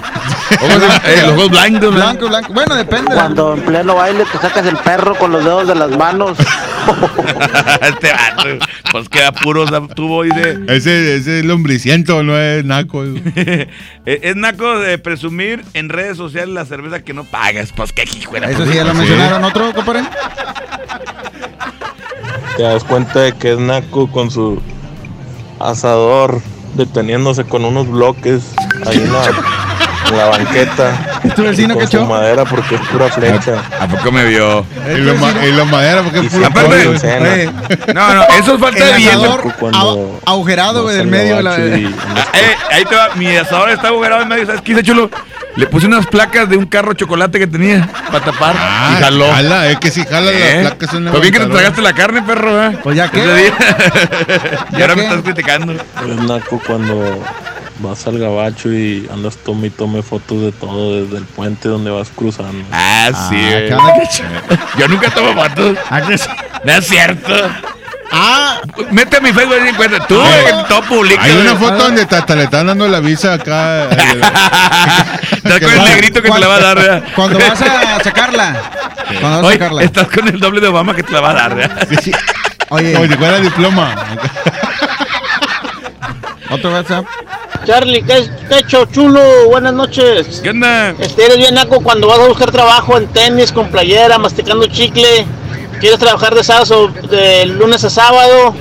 Ojos 0.61 0.81
de- 0.81 0.87
eh, 1.15 1.23
los 1.23 1.33
ojos 1.33 1.51
blancos, 1.51 1.81
¿verdad? 1.81 1.93
Blanco, 2.15 2.29
blanco. 2.29 2.53
Bueno, 2.53 2.75
depende. 2.75 3.15
Cuando 3.15 3.55
en 3.55 3.61
pleno 3.63 3.95
baile 3.95 4.25
te 4.31 4.39
sacas 4.39 4.67
el 4.67 4.77
perro 4.79 5.15
con 5.17 5.31
los 5.33 5.45
dedos 5.45 5.69
de 5.69 5.75
las 5.75 5.91
manos. 5.97 6.39
este 7.83 8.13
vato, 8.13 8.65
pues 8.93 9.09
queda 9.09 9.33
puro 9.33 9.67
tubo 9.95 10.25
y 10.25 10.29
de. 10.31 10.65
Ese, 10.69 11.17
ese 11.17 11.41
es 11.41 11.45
lombriciento, 11.45 12.23
no 12.23 12.39
es 12.39 12.65
naco. 12.65 13.05
es 13.05 13.69
es 14.07 14.37
naco 14.37 14.79
de 14.79 14.99
presumir 14.99 15.65
en 15.75 15.89
redes 15.91 16.17
sociales 16.17 16.55
la 16.55 16.65
cerveza 16.65 17.01
que 17.03 17.13
no 17.15 17.25
pagas. 17.25 17.73
Pues 17.77 17.93
qué 17.93 18.05
hijo 18.05 18.33
de 18.41 18.51
Eso 18.53 18.65
sí, 18.67 18.75
ya 18.75 18.85
lo 18.85 18.93
Sí. 18.93 18.99
mencionaron. 18.99 19.45
¿Otro, 19.45 19.73
compadre? 19.75 20.03
Te 22.57 22.63
das 22.63 22.83
cuenta 22.85 23.21
de 23.21 23.33
que 23.33 23.53
es 23.53 23.59
naco 23.59 24.11
con 24.11 24.31
su 24.31 24.61
asador 25.61 26.41
deteniéndose 26.75 27.45
con 27.45 27.65
unos 27.65 27.89
bloques 27.89 28.43
ahí 28.87 28.99
en 28.99 29.13
la, 29.13 29.23
en 30.11 30.17
la 30.17 30.25
banqueta. 30.27 31.21
¿Es 31.25 31.35
tu 31.35 31.43
vecino, 31.43 31.75
con 31.75 31.85
cacho? 31.85 32.01
su 32.01 32.07
madera 32.07 32.45
porque 32.45 32.75
es 32.77 32.81
pura 32.83 33.09
flecha. 33.09 33.55
¿A 33.81 33.87
poco 33.87 34.11
me 34.13 34.25
vio? 34.25 34.65
Lo, 34.97 35.15
ma- 35.17 35.33
y 35.47 35.53
lo 35.53 35.67
madera 35.67 36.03
porque 36.03 36.21
es 36.21 36.33
puro 36.33 36.47
Aparte, 36.47 36.83
eh, 37.03 37.51
no, 37.95 38.15
no, 38.15 38.23
eso 38.39 38.55
es 38.55 38.61
falta 38.61 38.85
de 38.85 38.91
El 38.93 38.97
viento. 38.97 39.25
asador 39.25 39.55
au- 39.73 40.21
agujerado, 40.27 40.83
güey, 40.83 40.97
del 40.97 41.07
medio. 41.07 41.37
de 41.37 41.43
la- 41.43 41.57
Eh, 41.59 41.91
ahí 42.71 42.85
te 42.85 42.95
va, 42.97 43.09
mi 43.17 43.35
asador 43.37 43.71
está 43.71 43.89
agujerado 43.89 44.23
en 44.23 44.29
medio, 44.29 44.47
¿sabes 44.47 44.61
qué 44.63 44.73
hice, 44.73 44.83
chulo? 44.83 45.11
Le 45.57 45.67
puse 45.67 45.87
unas 45.87 46.07
placas 46.07 46.49
de 46.49 46.57
un 46.57 46.67
carro 46.67 46.93
chocolate 46.95 47.37
que 47.39 47.47
tenía 47.49 47.89
para 48.13 48.25
tapar 48.25 48.55
Ah, 48.57 48.95
y 48.97 49.03
jaló. 49.03 49.33
jala, 49.33 49.67
es 49.69 49.79
que 49.81 49.91
si 49.91 50.05
jala 50.05 50.31
¿Eh? 50.31 50.63
las 50.63 50.73
placas 50.75 50.91
son 50.95 51.05
Pues 51.07 51.21
bien 51.21 51.35
que 51.35 51.41
te 51.41 51.47
tragaste 51.47 51.83
la 51.83 51.93
carne, 51.95 52.23
perro, 52.23 52.65
¿eh? 52.65 52.79
Pues 52.81 52.97
ya 52.97 53.11
qué. 53.11 53.19
Ese 53.25 53.35
día. 53.35 53.53
y 54.79 54.81
ahora 54.83 54.95
me 54.95 55.03
qué? 55.03 55.09
estás 55.09 55.23
criticando. 55.23 55.73
Eres 55.73 56.17
naco 56.23 56.63
cuando 56.65 57.25
vas 57.81 58.07
al 58.07 58.19
gabacho 58.19 58.73
y 58.73 59.09
andas 59.13 59.37
tome 59.39 59.69
y 59.69 59.71
tome 59.71 60.03
fotos 60.03 60.41
de 60.43 60.53
todo 60.53 61.03
desde 61.03 61.19
el 61.19 61.25
puente 61.25 61.69
donde 61.69 61.91
vas 61.91 62.09
cruzando. 62.15 62.65
Ah, 62.73 63.11
sí. 63.29 63.37
Ah, 63.37 63.93
eh. 63.99 64.59
Yo 64.79 64.89
nunca 64.89 65.11
tomo 65.11 65.35
fotos. 65.35 65.77
Ah, 65.91 66.01
sí. 66.07 66.25
No 66.65 66.73
es 66.73 66.87
cierto. 66.87 67.35
Ah, 68.11 68.61
Mete 68.91 69.19
a 69.19 69.21
mi 69.21 69.33
Facebook 69.33 69.57
y 69.65 69.69
encuentra. 69.69 70.07
Tú, 70.07 70.19
que 70.23 70.55
todo 70.69 70.83
publica. 70.83 71.23
Hay 71.23 71.33
una 71.37 71.55
foto 71.57 71.77
donde 71.77 72.07
te- 72.07 72.17
hasta 72.17 72.35
le 72.37 72.45
están 72.45 72.67
dando 72.67 72.89
la 72.89 73.01
visa 73.01 73.35
acá. 73.35 73.89
Estás 73.91 75.61
con 75.61 75.71
el 75.73 75.85
negrito 75.85 76.23
que 76.23 76.31
te 76.31 76.39
la 76.39 76.49
va 76.49 76.57
a 76.57 76.61
dar, 76.61 76.77
¿verdad? 76.79 77.05
Cuando 77.15 77.39
vas 77.39 77.61
a 77.63 78.01
sacarla. 78.05 78.57
Cuando 79.21 79.31
vas 79.31 79.41
a 79.43 79.47
Oye, 79.47 79.59
sacarla. 79.59 79.83
estás 79.83 80.09
con 80.09 80.27
el 80.27 80.41
doble 80.41 80.61
de 80.61 80.69
Obama 80.69 80.95
que 80.95 81.03
te 81.03 81.13
la 81.13 81.21
va 81.21 81.31
a 81.31 81.35
dar, 81.35 81.55
¿verdad? 81.55 81.87
Oye, 82.71 82.93
Como 82.95 83.07
si 83.07 83.15
fuera 83.15 83.39
diploma. 83.41 83.95
otro 86.51 86.73
WhatsApp. 86.73 87.05
Charlie, 87.69 88.03
¿qué, 88.03 88.25
hecho, 88.61 88.87
chulo? 88.87 89.21
Buenas 89.51 89.75
noches. 89.75 90.41
¿Qué 90.43 90.49
onda? 90.49 90.95
Este, 90.99 91.27
eres 91.27 91.37
bien 91.37 91.55
naco 91.55 91.83
cuando 91.83 92.09
vas 92.09 92.19
a 92.19 92.27
buscar 92.27 92.51
trabajo 92.51 92.97
en 92.97 93.07
tenis, 93.09 93.53
con 93.53 93.69
playera, 93.69 94.17
masticando 94.17 94.65
chicle. 94.69 95.27
Quieres 95.79 95.99
trabajar 95.99 96.35
de 96.35 96.43
sábado, 96.43 96.89
de 96.89 97.45
lunes 97.45 97.85
a 97.85 97.91
sábado 97.91 98.55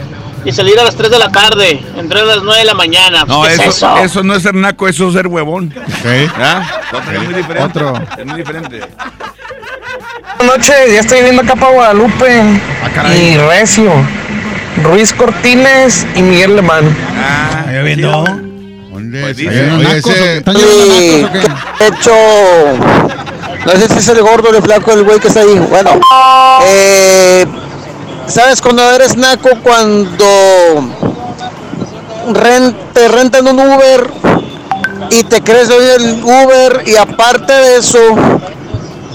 y 0.43 0.51
salir 0.51 0.77
a 0.77 0.84
las 0.84 0.97
3 0.97 1.09
de 1.09 1.19
la 1.19 1.29
tarde, 1.31 1.81
entrar 1.95 2.23
a 2.23 2.35
las 2.35 2.43
9 2.43 2.59
de 2.59 2.65
la 2.65 2.73
mañana. 2.73 3.25
Pues, 3.25 3.29
No, 3.29 3.43
¿qué 3.43 3.53
eso, 3.53 3.61
es 3.63 3.75
eso? 3.77 3.97
eso 3.99 4.23
no 4.23 4.35
es 4.35 4.43
ser 4.43 4.55
naco, 4.55 4.89
eso 4.89 5.07
es 5.07 5.13
ser 5.13 5.27
huevón. 5.27 5.73
Ok. 5.77 6.29
¿Ah? 6.35 6.81
Otro, 6.91 7.13
Es 7.13 7.23
muy 7.23 7.34
diferente. 7.34 7.63
Otro. 7.79 7.93
Es 8.17 8.25
muy 8.25 8.38
diferente. 8.39 8.81
Buenas 10.38 10.57
noches, 10.57 10.93
ya 10.93 10.99
estoy 10.99 11.21
viendo 11.21 11.43
acá 11.43 11.55
para 11.55 11.71
Guadalupe. 11.71 12.41
Ah, 12.84 13.15
y 13.15 13.38
Recio, 13.38 13.89
Ruiz 14.84 15.13
Cortines 15.13 16.05
y 16.13 16.21
Miguel 16.21 16.57
Lemán. 16.57 16.93
Ah, 17.17 17.61
¿Está 17.61 17.71
lloviendo? 17.71 18.47
Pues 19.11 19.38
hecho. 21.79 22.11
No 23.65 23.71
sé 23.73 23.88
si 23.89 23.97
es 23.97 24.07
el 24.07 24.21
gordo 24.21 24.49
o 24.49 24.55
el 24.55 24.61
flaco 24.61 24.95
del 24.95 25.03
güey 25.03 25.19
que 25.19 25.27
está 25.27 25.41
ahí. 25.41 25.59
Bueno, 25.69 25.99
eh, 26.65 27.45
¿sabes 28.27 28.61
cuando 28.61 28.89
eres 28.91 29.17
naco? 29.17 29.49
Cuando 29.61 30.25
te 32.93 33.07
rentan 33.07 33.47
un 33.47 33.59
Uber 33.59 34.09
y 35.09 35.23
te 35.23 35.41
crees 35.41 35.69
dueño 35.69 35.91
del 35.97 36.23
Uber 36.23 36.84
y 36.85 36.95
aparte 36.95 37.53
de 37.53 37.77
eso, 37.77 37.99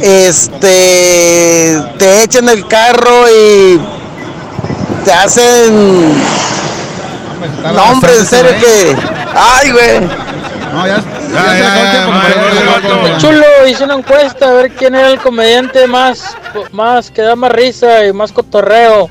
este, 0.00 1.78
te 1.98 2.22
echan 2.22 2.48
el 2.48 2.66
carro 2.66 3.28
y 3.30 3.80
te 5.04 5.12
hacen. 5.12 6.14
No, 7.74 7.82
hombre, 7.92 8.16
en 8.18 8.26
serio 8.26 8.52
que. 8.60 8.96
¡Ay, 9.34 9.70
güey! 9.72 10.00
No, 10.72 10.86
ya. 10.86 11.02
Chulo, 13.18 13.44
hice 13.68 13.84
una 13.84 13.94
encuesta 13.94 14.48
a 14.48 14.52
ver 14.52 14.70
quién 14.72 14.94
era 14.94 15.10
el 15.10 15.18
comediante 15.18 15.86
más, 15.86 16.36
más 16.72 17.10
que 17.10 17.22
da 17.22 17.36
más 17.36 17.52
risa 17.52 18.04
y 18.06 18.12
más 18.12 18.32
cotorreo. 18.32 19.08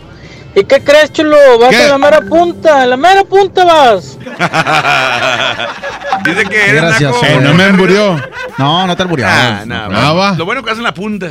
¿Y 0.53 0.65
qué 0.65 0.83
crees, 0.83 1.13
chulo? 1.13 1.37
Vas 1.59 1.69
¿Qué? 1.69 1.83
a 1.83 1.87
la 1.89 1.97
mera 1.97 2.21
punta, 2.21 2.83
en 2.83 2.89
la 2.89 2.97
mera 2.97 3.23
punta 3.23 3.63
vas. 3.63 4.17
Dice 6.25 6.45
que 6.45 6.69
eres 6.69 6.81
Gracias, 6.81 7.11
naco. 7.13 7.25
Eh, 7.25 7.39
no 7.41 7.53
me 7.53 7.67
emburió. 7.67 8.21
No, 8.57 8.85
no 8.85 8.95
te 8.95 9.01
alburiabas. 9.03 9.35
Ah, 9.35 9.63
no, 9.65 9.75
Ah, 9.97 10.13
va. 10.13 10.31
Lo 10.33 10.45
bueno 10.45 10.61
que 10.63 10.71
hacen 10.71 10.83
la 10.83 10.93
punta. 10.93 11.27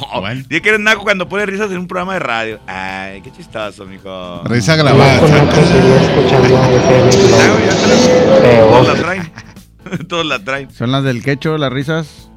Oh, 0.00 0.20
Bueno. 0.20 0.42
Dice 0.48 0.62
que 0.62 0.68
eres 0.70 0.80
naco 0.80 1.02
cuando 1.02 1.28
pones 1.28 1.46
risas 1.46 1.70
en 1.70 1.78
un 1.78 1.86
programa 1.86 2.14
de 2.14 2.20
radio. 2.20 2.60
Ay, 2.66 3.20
qué 3.22 3.30
chistoso, 3.32 3.84
mijo. 3.86 4.42
Risa 4.44 4.76
grabada. 4.76 5.20
Todos 8.70 8.86
la 8.88 8.94
traen. 8.94 9.32
Todos 10.08 10.26
la 10.26 10.38
traen. 10.44 10.70
Son 10.70 10.90
las 10.92 11.04
del 11.04 11.22
quecho, 11.22 11.58
las 11.58 11.72
risas. 11.72 12.28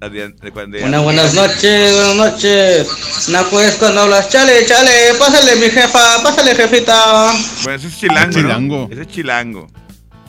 Buenas, 0.00 1.02
buenas 1.02 1.34
noches, 1.34 1.94
buenas 1.94 2.16
noches. 2.16 3.28
Naco 3.28 3.60
es 3.60 3.74
cuando 3.74 4.00
hablas, 4.00 4.30
chale, 4.30 4.64
chale, 4.64 4.90
pásale 5.18 5.56
mi 5.56 5.68
jefa, 5.68 6.22
pásale 6.22 6.54
jefita. 6.54 7.32
Bueno, 7.64 7.76
ese 7.76 7.88
es 7.88 7.98
chilango. 7.98 8.30
Es 8.30 8.36
¿no? 8.36 8.40
chilango. 8.40 8.88
Ese 8.90 9.02
es 9.02 9.08
chilango. 9.08 9.66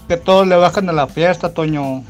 Que 0.10 0.18
todos 0.18 0.46
le 0.46 0.58
bajan 0.58 0.90
a 0.90 0.92
la 0.92 1.08
fiesta, 1.08 1.54
Toño. 1.54 2.04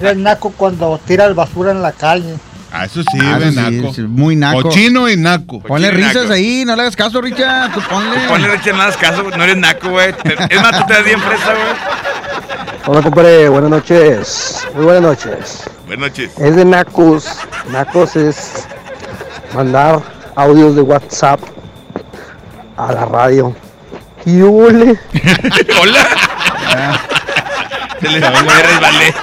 Eres 0.00 0.16
naco 0.16 0.54
cuando 0.56 0.98
tiras 1.06 1.34
basura 1.34 1.70
en 1.70 1.82
la 1.82 1.92
calle. 1.92 2.34
Ah, 2.74 2.86
eso 2.86 3.02
sí, 3.02 3.18
Ah, 3.22 3.36
ve 3.38 3.50
sí, 3.50 3.56
naco. 3.56 3.92
sí, 3.94 4.00
muy 4.02 4.34
naco. 4.34 4.62
Cochino 4.62 5.08
y 5.08 5.16
naco. 5.16 5.60
Ponle 5.60 5.88
Cochino 5.90 6.06
risas 6.08 6.22
naco. 6.22 6.32
ahí, 6.34 6.64
no 6.64 6.74
le 6.74 6.82
hagas 6.82 6.96
caso, 6.96 7.20
Richard. 7.20 7.72
Tú 7.74 7.80
ponle. 7.88 8.18
Ponle 8.28 8.48
Richard, 8.48 8.74
no 8.76 8.82
hagas 8.82 8.96
caso, 8.96 9.22
no 9.24 9.44
eres 9.44 9.56
naco, 9.58 9.90
güey. 9.90 10.14
Es 10.48 10.62
más, 10.62 10.78
tú 10.78 10.86
te 10.86 10.94
das 10.94 11.04
bien 11.04 11.20
fresa, 11.20 11.52
güey. 11.52 12.82
Hola, 12.86 13.02
compadre, 13.02 13.48
buenas 13.48 13.70
noches. 13.70 14.66
Muy 14.74 14.84
buenas 14.84 15.02
noches. 15.02 15.62
Buenas 15.86 16.08
noches. 16.10 16.30
Es 16.38 16.56
de 16.56 16.64
Nacos. 16.64 17.26
Nacos 17.70 18.16
es 18.16 18.66
mandar 19.54 20.00
audios 20.34 20.74
de 20.74 20.82
WhatsApp 20.82 21.40
a 22.78 22.92
la 22.92 23.04
radio. 23.04 23.54
Y 24.24 24.40
hule. 24.40 24.98
Hola. 25.80 27.00
Me 28.02 28.62
resbalé. 28.62 29.14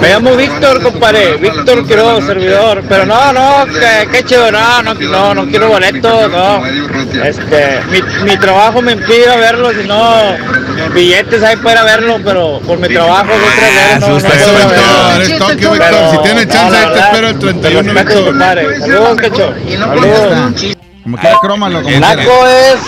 Me 0.00 0.08
llamo 0.08 0.36
Víctor, 0.36 0.82
compadre. 0.82 1.36
Víctor 1.36 1.86
Quiroz, 1.86 2.26
servidor. 2.26 2.82
Pero 2.88 3.06
no, 3.06 3.32
no, 3.32 3.64
que, 3.66 4.08
que 4.10 4.24
chido, 4.24 4.50
no, 4.52 4.82
no, 4.82 4.94
no, 4.94 5.34
no 5.34 5.46
quiero 5.46 5.68
boleto, 5.68 6.28
no. 6.28 6.64
Este, 7.24 7.80
mi, 7.90 8.02
mi 8.24 8.36
trabajo 8.36 8.82
me 8.82 8.92
impide 8.92 9.36
verlo, 9.36 9.70
si 9.72 9.86
no, 9.86 10.36
billetes 10.92 11.42
hay 11.42 11.56
para 11.56 11.82
verlo, 11.84 12.18
pero 12.22 12.60
por 12.60 12.78
mi 12.78 12.88
trabajo 12.88 13.28
verlo, 13.28 14.00
no, 14.00 14.08
no 14.08 14.16
Víctor, 14.16 15.38
toque, 15.38 15.56
Pero, 15.56 15.72
Víctor. 15.72 16.10
Si 16.10 16.18
tienes 16.18 16.46
no, 16.46 16.52
chance, 16.52 16.86
te 16.92 16.98
espero 16.98 17.28
el 17.28 17.38
31, 17.38 17.62
te 17.62 17.68
respeto, 17.70 18.18
Víctor. 18.18 18.24
compadre. 18.32 18.80
Saludos, 18.80 19.20
Quecho. 19.20 19.54
Ya 19.66 19.78
Saludos. 19.78 20.76
Como 21.04 21.18
quiera, 21.18 21.38
crómalo, 21.40 21.82
como. 21.82 22.00
Naco 22.00 22.46
es 22.46 22.80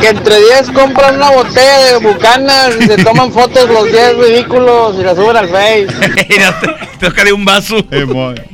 que 0.00 0.08
entre 0.08 0.38
10 0.38 0.70
compran 0.70 1.16
una 1.16 1.30
botella 1.30 1.78
de 1.92 1.96
bucanas 1.96 2.76
y 2.78 2.86
se 2.86 2.96
toman 2.98 3.32
fotos 3.32 3.68
los 3.70 3.90
10 3.90 4.18
ridículos 4.18 4.96
y 5.00 5.02
la 5.02 5.14
suben 5.14 5.36
al 5.36 5.48
Face. 5.48 5.86
Toca 7.00 7.24
de 7.24 7.32
un 7.32 7.44
vaso. 7.44 7.76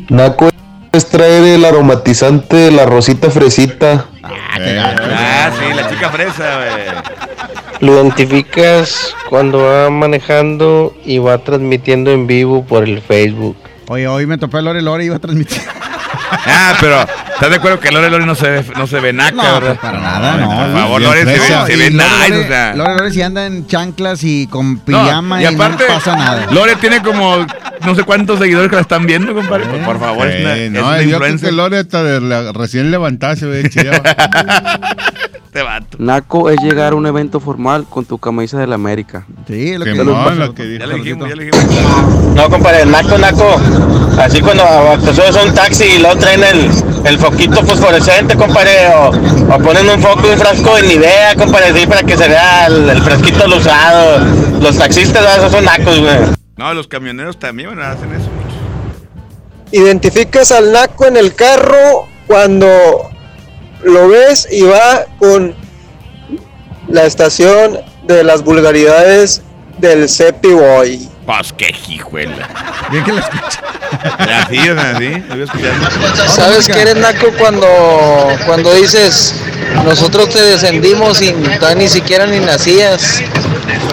Naco 0.08 0.48
es 0.92 1.06
traer 1.06 1.42
el 1.42 1.64
aromatizante 1.64 2.56
de 2.56 2.70
la 2.70 2.86
rosita 2.86 3.30
fresita. 3.30 4.06
Ah, 4.22 5.50
sí, 5.58 5.74
la 5.74 5.90
chica 5.90 6.10
fresa, 6.10 6.56
güey. 6.56 6.70
Lo 7.80 7.94
identificas 7.94 9.14
cuando 9.28 9.62
va 9.62 9.90
manejando 9.90 10.94
y 11.04 11.18
va 11.18 11.38
transmitiendo 11.38 12.12
en 12.12 12.26
vivo 12.26 12.64
por 12.64 12.84
el 12.84 13.00
Facebook. 13.00 13.56
Oye, 13.88 14.06
hoy 14.06 14.26
me 14.26 14.38
topé 14.38 14.58
a 14.58 14.62
Lore 14.62 14.82
Lore 14.82 15.02
y 15.02 15.06
iba 15.06 15.16
a 15.16 15.18
transmitir. 15.18 15.62
Ah, 16.32 16.74
pero 16.80 17.00
¿estás 17.34 17.50
de 17.50 17.56
acuerdo 17.56 17.80
que 17.80 17.90
Lore 17.90 18.08
Lore 18.10 18.26
no 18.26 18.34
se 18.34 18.48
ve, 18.50 18.64
no 18.76 18.86
se 18.86 19.00
ve 19.00 19.12
naca, 19.12 19.32
No, 19.32 19.54
verdad? 19.60 19.76
para 19.80 19.98
nada, 20.00 20.32
Por 20.32 20.40
no. 20.40 20.78
favor, 20.78 20.98
bien 21.00 21.10
Lore 21.10 21.20
se 21.24 21.38
ve, 21.40 21.66
se 21.66 21.76
ve 21.76 21.90
nice, 21.90 22.04
Lore- 22.28 22.44
o 22.44 22.48
sea. 22.48 22.74
Lore 22.76 22.94
Lore 22.96 23.12
sí 23.12 23.22
anda 23.22 23.46
en 23.46 23.66
chanclas 23.66 24.22
y 24.24 24.46
con 24.46 24.78
pijama 24.78 25.42
y 25.42 25.46
aparte, 25.46 25.84
no 25.88 25.94
pasa 25.94 26.16
nada. 26.16 26.46
Lore 26.52 26.76
tiene 26.76 27.02
como 27.02 27.46
no 27.84 27.94
sé 27.94 28.02
cuántos 28.04 28.38
seguidores 28.38 28.68
que 28.68 28.76
la 28.76 28.82
están 28.82 29.06
viendo, 29.06 29.34
compadre. 29.34 29.66
Por, 29.66 29.80
por 29.80 30.00
favor, 30.00 30.28
es 30.28 30.40
una, 30.44 30.56
es 30.56 30.70
no, 30.70 30.86
una 30.86 31.02
yo 31.02 31.18
creo 31.18 31.36
que. 31.38 31.52
Lore 31.52 31.78
hasta 31.78 32.02
de 32.02 32.20
la- 32.20 32.52
recién 32.52 32.90
levantada 32.90 33.36
se 33.36 33.46
ve 33.46 33.68
chida. 33.68 34.00
Este 35.50 35.62
vato. 35.62 35.96
Naco 35.98 36.48
es 36.48 36.60
llegar 36.62 36.92
a 36.92 36.96
un 36.96 37.06
evento 37.06 37.40
formal 37.40 37.84
con 37.90 38.04
tu 38.04 38.18
camisa 38.18 38.58
de 38.58 38.68
la 38.68 38.76
América. 38.76 39.26
Sí, 39.48 39.76
lo 39.76 39.84
que 39.84 39.92
Simón, 39.96 40.38
lo 40.38 40.54
que 40.54 40.78
Ya 40.78 40.86
dijo. 40.86 40.86
le 40.86 40.94
dijimos, 41.02 41.28
ya 41.28 41.34
le 41.34 41.44
dijimos. 41.46 42.34
No, 42.36 42.48
compadre, 42.48 42.86
naco, 42.86 43.18
naco. 43.18 43.56
Así 44.20 44.40
cuando 44.40 44.62
te 45.04 45.12
subes 45.12 45.36
a 45.36 45.42
un 45.42 45.52
taxi 45.54 45.84
y 45.84 45.98
luego 45.98 46.16
traen 46.18 46.44
el, 46.44 46.70
el 47.04 47.18
foquito 47.18 47.64
fosforescente, 47.64 48.36
compadre, 48.36 48.88
o, 48.94 49.08
o 49.08 49.58
ponen 49.58 49.88
un 49.88 50.00
foco 50.00 50.28
y 50.28 50.30
un 50.30 50.38
frasco 50.38 50.76
de 50.76 50.82
Nivea, 50.82 51.34
compadre, 51.34 51.66
así 51.70 51.86
para 51.86 52.02
que 52.04 52.16
se 52.16 52.28
vea 52.28 52.66
el, 52.66 52.88
el 52.88 53.02
fresquito 53.02 53.44
al 53.44 53.52
usado. 53.52 54.24
Los 54.60 54.78
taxistas, 54.78 55.36
esos 55.38 55.50
son 55.50 55.64
nacos, 55.64 55.98
güey. 55.98 56.16
No, 56.58 56.74
los 56.74 56.86
camioneros 56.86 57.38
también 57.40 57.70
bueno, 57.70 57.82
hacen 57.82 58.12
eso. 58.12 58.28
Identificas 59.72 60.52
al 60.52 60.72
naco 60.72 61.06
en 61.06 61.16
el 61.16 61.34
carro 61.34 62.06
cuando 62.26 63.09
lo 63.82 64.08
ves 64.08 64.48
y 64.50 64.62
va 64.62 65.06
con 65.18 65.54
la 66.88 67.04
estación 67.04 67.78
de 68.04 68.24
las 68.24 68.42
vulgaridades 68.42 69.42
del 69.78 70.08
Cepi 70.08 70.48
Boy. 70.48 71.08
Pues 71.26 71.52
qué 71.52 71.74
hijuela. 71.88 72.48
Bien 72.90 73.04
que 73.04 73.12
la 73.12 73.20
escucha. 73.20 73.60
Así, 74.42 74.58
así. 74.58 75.22
¿Sabes 76.28 76.66
que 76.66 76.80
eres 76.80 76.96
naco 76.96 77.28
cuando, 77.38 77.66
cuando 78.46 78.72
dices 78.74 79.34
nosotros 79.84 80.30
te 80.30 80.42
descendimos 80.42 81.20
y 81.22 81.32
todavía 81.32 81.82
ni 81.82 81.88
siquiera 81.88 82.26
ni 82.26 82.40
nacías? 82.40 83.22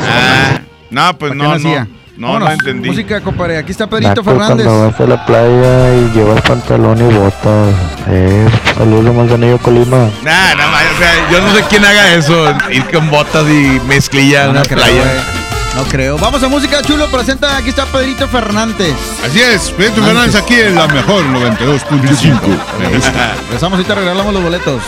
Ah, 0.02 0.62
no, 0.90 1.18
pues 1.18 1.34
¿Para 1.38 1.58
qué 1.58 1.64
no, 1.64 1.76
no. 1.76 1.97
No, 2.18 2.28
Vámonos. 2.28 2.48
no 2.50 2.54
entendí. 2.54 2.90
Música, 2.90 3.22
compadre. 3.22 3.58
Aquí 3.58 3.72
está 3.72 3.88
Pedrito 3.88 4.10
Naco 4.10 4.24
Fernández. 4.24 4.66
cuando 4.66 4.88
vas 4.92 5.00
a 5.00 5.04
la 5.06 5.26
playa 5.26 5.96
y 5.96 6.12
llevas 6.16 6.42
pantalón 6.42 6.98
y 6.98 7.14
botas. 7.14 7.76
Eh, 8.10 8.48
saludos 8.76 9.06
de 9.06 9.12
Manzanillo, 9.12 9.58
Colima. 9.60 9.98
Nah, 10.24 10.56
no, 10.56 10.68
ma- 10.68 10.82
o 10.96 10.98
sea, 10.98 11.30
yo 11.32 11.42
no 11.42 11.54
sé 11.56 11.64
quién 11.70 11.86
haga 11.86 12.14
eso. 12.16 12.52
Ir 12.72 12.86
con 12.92 13.10
botas 13.12 13.46
y 13.48 13.80
mezclilla 13.88 14.46
en 14.46 14.50
una 14.52 14.64
creo, 14.64 14.78
playa. 14.80 14.96
güey. 15.04 15.38
No 15.76 15.84
creo. 15.84 16.18
Vamos 16.18 16.42
a 16.42 16.48
música, 16.48 16.82
chulo. 16.82 17.06
Presenta, 17.12 17.56
aquí 17.56 17.70
está 17.70 17.86
Pedrito 17.86 18.28
Fernández. 18.28 18.96
Así 19.24 19.40
es, 19.40 19.70
Pedro 19.78 20.04
Fernández 20.04 20.34
aquí 20.36 20.56
en 20.56 20.74
la 20.74 20.88
mejor 20.88 21.24
92.5. 21.26 22.40
Me 22.80 22.96
gusta. 22.98 23.34
Empezamos 23.48 23.78
ahorita, 23.78 23.94
regalamos 23.94 24.34
los 24.34 24.42
boletos. 24.42 24.82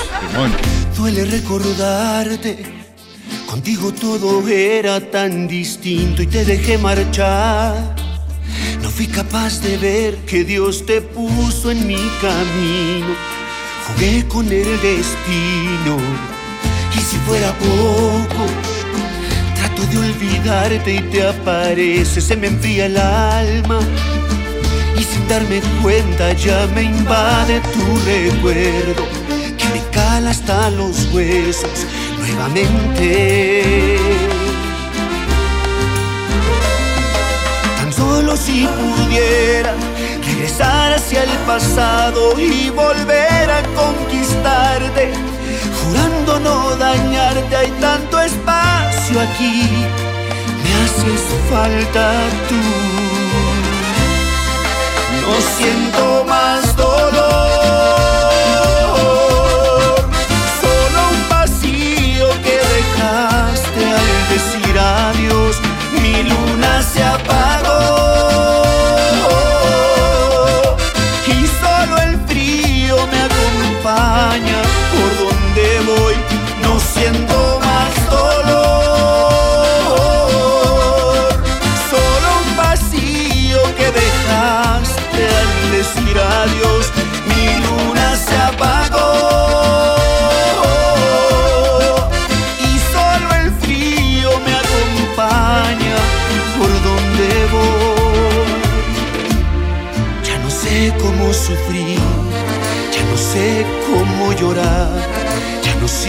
Duele 0.98 1.26
recordarte, 1.26 2.79
contigo 3.50 3.92
todo 3.92 4.48
era 4.48 5.00
tan 5.00 5.48
distinto 5.48 6.22
y 6.22 6.28
te 6.28 6.46
dejé 6.46 6.78
marchar. 6.78 7.96
No 8.84 8.90
fui 8.92 9.08
capaz 9.08 9.60
de 9.62 9.76
ver 9.78 10.18
que 10.18 10.44
Dios 10.44 10.86
te 10.86 11.02
puso 11.02 11.72
en 11.72 11.88
mi 11.88 12.02
camino. 12.22 13.12
Jugué 13.88 14.24
con 14.28 14.46
el 14.52 14.70
destino 14.82 15.98
y 16.96 17.00
si 17.00 17.18
fuera 17.26 17.52
poco, 17.54 18.46
trato 19.56 19.82
de 19.92 19.98
olvidarte 19.98 20.96
y 20.96 21.02
te 21.10 21.28
aparece, 21.28 22.22
se 22.22 22.36
me 22.36 22.48
enfría 22.48 22.86
el 22.86 22.98
alma. 22.98 23.80
Y 24.96 25.04
sin 25.04 25.28
darme 25.28 25.60
cuenta 25.82 26.34
ya 26.34 26.68
me 26.76 26.84
invade 26.84 27.62
tu 27.74 27.84
recuerdo 28.06 29.08
que 29.58 29.66
me 29.74 29.82
cala 29.92 30.30
hasta 30.30 30.70
los 30.70 31.12
huesos 31.12 31.88
nuevamente. 32.32 33.98
Tan 37.78 37.94
solo 37.94 38.36
si 38.38 38.68
pudiera 38.68 39.74
regresar 40.26 40.94
hacia 40.94 41.24
el 41.24 41.32
pasado 41.48 42.40
y 42.40 42.70
volver 42.70 43.52
a 43.52 43.64
conquistarte, 43.76 45.14
jurando 45.84 46.40
no 46.40 46.76
dañarte, 46.76 47.56
hay 47.56 47.72
tanto 47.80 48.20
espacio 48.20 49.20
aquí, 49.22 49.68
me 50.64 50.74
haces 50.84 51.22
falta 51.50 52.12
tú. 52.48 52.62
No 55.22 55.36
siento 55.58 56.26
más 56.28 56.76
dolor, 56.76 57.59
luna 66.95 67.20
se 67.26 67.39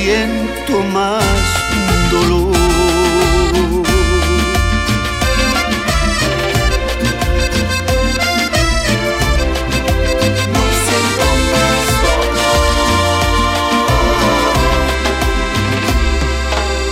siento 0.02 0.82
más 0.94 1.22
dolor. 2.10 2.56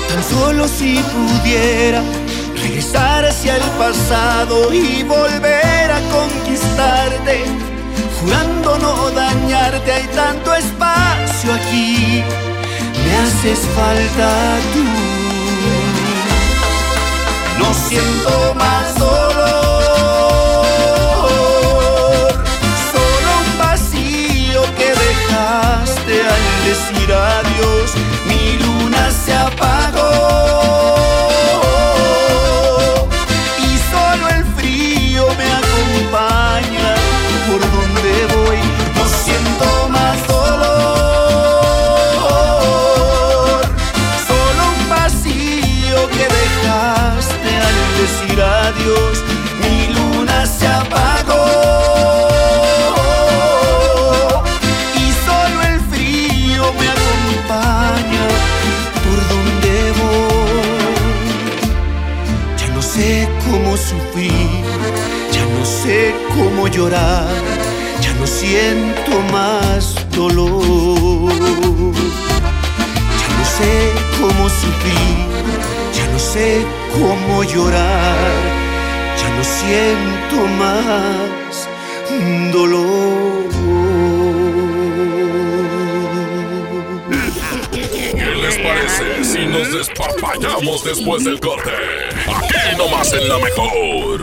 Tan 0.08 0.22
solo 0.24 0.68
si 0.68 1.02
pudiera 1.14 2.02
regresar 2.62 3.24
hacia 3.24 3.56
el 3.56 3.62
pasado 3.78 4.72
y 4.74 5.02
volver 5.04 5.92
a 5.92 6.00
conquistarte, 6.10 7.44
jurando 8.20 8.78
no 8.78 9.10
dañarte, 9.10 9.92
hay 9.92 10.06
tanto 10.08 10.54
espacio 10.54 11.54
aquí, 11.54 12.22
haces 13.38 13.60
falta 13.68 14.58
tú. 14.72 14.84
No 17.58 17.72
siento 17.72 18.54
más 18.54 18.94
dolor, 18.96 19.28
solo 22.92 23.30
un 23.44 23.58
vacío 23.58 24.62
que 24.76 24.88
dejaste 25.04 26.14
al 26.34 26.44
decir 26.66 27.12
adiós. 27.12 27.94
Mi 28.26 28.58
luna 28.58 29.10
se 29.10 29.32
apagó 29.34 30.97
adiós. 48.88 49.24
Mi 49.60 49.92
luna 49.94 50.46
se 50.46 50.66
apagó 50.66 51.46
y 54.96 55.06
solo 55.26 55.62
el 55.62 55.80
frío 55.90 56.64
me 56.78 56.88
acompaña 56.96 58.24
por 59.04 59.18
donde 59.32 59.74
voy. 60.00 61.28
Ya 62.58 62.68
no 62.74 62.82
sé 62.82 63.28
cómo 63.46 63.76
sufrir, 63.76 64.64
ya 65.32 65.44
no 65.58 65.64
sé 65.64 66.14
cómo 66.34 66.68
llorar, 66.68 67.28
ya 68.00 68.12
no 68.14 68.26
siento 68.26 69.12
más 69.32 69.94
dolor. 70.14 71.32
Ya 73.20 73.28
no 73.38 73.44
sé 73.58 73.72
cómo 74.20 74.48
sufrir, 74.48 75.18
ya 75.94 76.06
no 76.12 76.18
sé 76.18 76.64
cómo 76.92 77.42
llorar, 77.44 78.57
no 79.38 79.44
siento 79.44 80.46
más 80.58 81.68
dolor. 82.52 83.44
¿Qué 87.70 88.34
les 88.42 88.58
parece 88.58 89.24
si 89.24 89.46
nos 89.46 89.72
despapallamos 89.72 90.84
después 90.84 91.24
del 91.24 91.38
corte? 91.38 91.70
Aquí 92.26 92.76
nomás 92.76 93.12
en 93.12 93.28
la 93.28 93.38
mejor. 93.38 94.20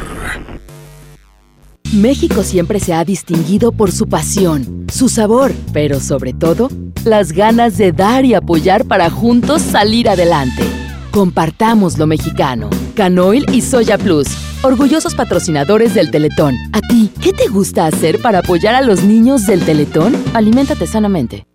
México 1.94 2.44
siempre 2.44 2.82
se 2.82 2.94
ha 2.94 3.06
distinguido 3.06 3.72
por 3.72 3.94
su 3.94 4.10
pasión, 4.10 4.86
su 4.92 5.08
sabor, 5.08 5.54
pero 5.72 6.02
sobre 6.02 6.34
todo, 6.34 6.70
las 7.06 7.32
ganas 7.32 7.78
de 7.78 7.94
dar 7.94 8.26
y 8.26 8.34
apoyar 8.34 8.84
para 8.84 9.10
juntos 9.10 9.62
salir 9.62 10.10
adelante. 10.10 10.64
Compartamos 11.12 11.98
lo 11.98 12.06
mexicano. 12.06 12.70
Canoil 12.96 13.46
y 13.54 13.62
Soya 13.62 13.98
Plus, 13.98 14.28
orgullosos 14.66 15.14
patrocinadores 15.14 15.94
del 15.94 16.10
Teletón. 16.10 16.56
¿A 16.74 16.82
ti 16.82 17.12
qué 17.22 17.34
te 17.34 17.48
gusta 17.48 17.86
hacer 17.86 18.20
para 18.22 18.40
apoyar 18.40 18.74
a 18.74 18.82
los 18.82 19.04
niños 19.04 19.46
del 19.46 19.64
Teletón? 19.64 20.16
Aliméntate 20.34 20.88
sanamente. 20.88 21.46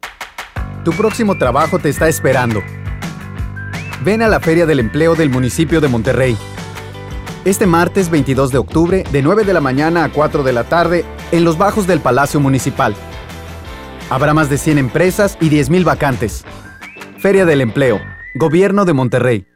Tu 0.85 0.93
próximo 0.93 1.37
trabajo 1.37 1.79
te 1.79 1.89
está 1.89 2.09
esperando. 2.09 2.63
Ven 4.05 4.23
a 4.23 4.29
la 4.29 4.41
Feria 4.41 4.65
del 4.65 4.81
Empleo 4.81 5.15
del 5.15 5.29
municipio 5.29 5.81
de 5.81 5.89
Monterrey. 5.89 6.37
Este 7.45 7.67
martes 7.67 8.11
22 8.11 8.53
de 8.53 8.59
octubre, 8.59 9.05
de 9.11 9.23
9 9.23 9.45
de 9.45 9.55
la 9.55 9.61
mañana 9.61 10.05
a 10.05 10.13
4 10.13 10.43
de 10.43 10.53
la 10.53 10.65
tarde, 10.65 11.05
en 11.33 11.45
los 11.45 11.59
bajos 11.59 11.87
del 11.87 12.01
Palacio 12.01 12.39
Municipal. 12.39 12.95
Habrá 14.09 14.35
más 14.35 14.49
de 14.49 14.59
100 14.59 14.79
empresas 14.79 15.37
y 15.41 15.51
10.000 15.51 15.85
vacantes. 15.85 16.45
Feria 17.19 17.45
del 17.45 17.61
Empleo, 17.61 18.01
Gobierno 18.35 18.85
de 18.85 18.93
Monterrey. 18.93 19.47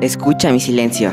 Escucha 0.00 0.50
mi 0.50 0.60
silencio. 0.60 1.12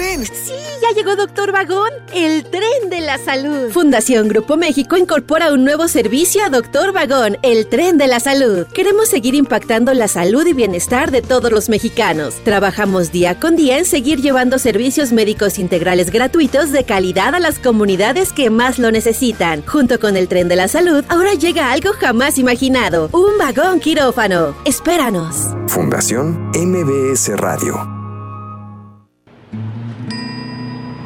Tren! 0.00 0.24
Sí, 0.24 0.52
ya 0.80 0.94
llegó 0.94 1.16
Doctor 1.16 1.52
Vagón, 1.52 1.90
el 2.14 2.44
tren 2.44 2.88
de 2.88 3.00
la 3.00 3.18
salud. 3.18 3.70
Fundación 3.70 4.28
Grupo 4.28 4.56
México 4.56 4.96
incorpora 4.96 5.52
un 5.52 5.64
nuevo 5.64 5.88
servicio 5.88 6.42
a 6.44 6.48
Doctor 6.48 6.92
Vagón, 6.92 7.36
el 7.42 7.66
tren 7.66 7.98
de 7.98 8.06
la 8.06 8.20
salud. 8.20 8.66
Queremos 8.72 9.08
seguir 9.08 9.34
impactando 9.34 9.92
la 9.94 10.08
salud 10.08 10.46
y 10.46 10.52
bienestar 10.52 11.10
de 11.10 11.22
todos 11.22 11.52
los 11.52 11.68
mexicanos. 11.68 12.36
Trabajamos 12.44 13.12
día 13.12 13.38
con 13.38 13.56
día 13.56 13.78
en 13.78 13.84
seguir 13.84 14.20
llevando 14.20 14.58
servicios 14.58 15.12
médicos 15.12 15.58
integrales 15.58 16.10
gratuitos 16.10 16.72
de 16.72 16.84
calidad 16.84 17.34
a 17.34 17.40
las 17.40 17.58
comunidades 17.58 18.32
que 18.32 18.50
más 18.50 18.78
lo 18.78 18.90
necesitan. 18.90 19.62
Junto 19.66 20.00
con 20.00 20.16
el 20.16 20.28
tren 20.28 20.48
de 20.48 20.56
la 20.56 20.68
salud, 20.68 21.04
ahora 21.08 21.34
llega 21.34 21.72
algo 21.72 21.92
jamás 21.92 22.38
imaginado, 22.38 23.10
un 23.12 23.38
vagón 23.38 23.80
quirófano. 23.80 24.56
Espéranos. 24.64 25.36
Fundación 25.68 26.50
MBS 26.54 27.36
Radio. 27.36 27.99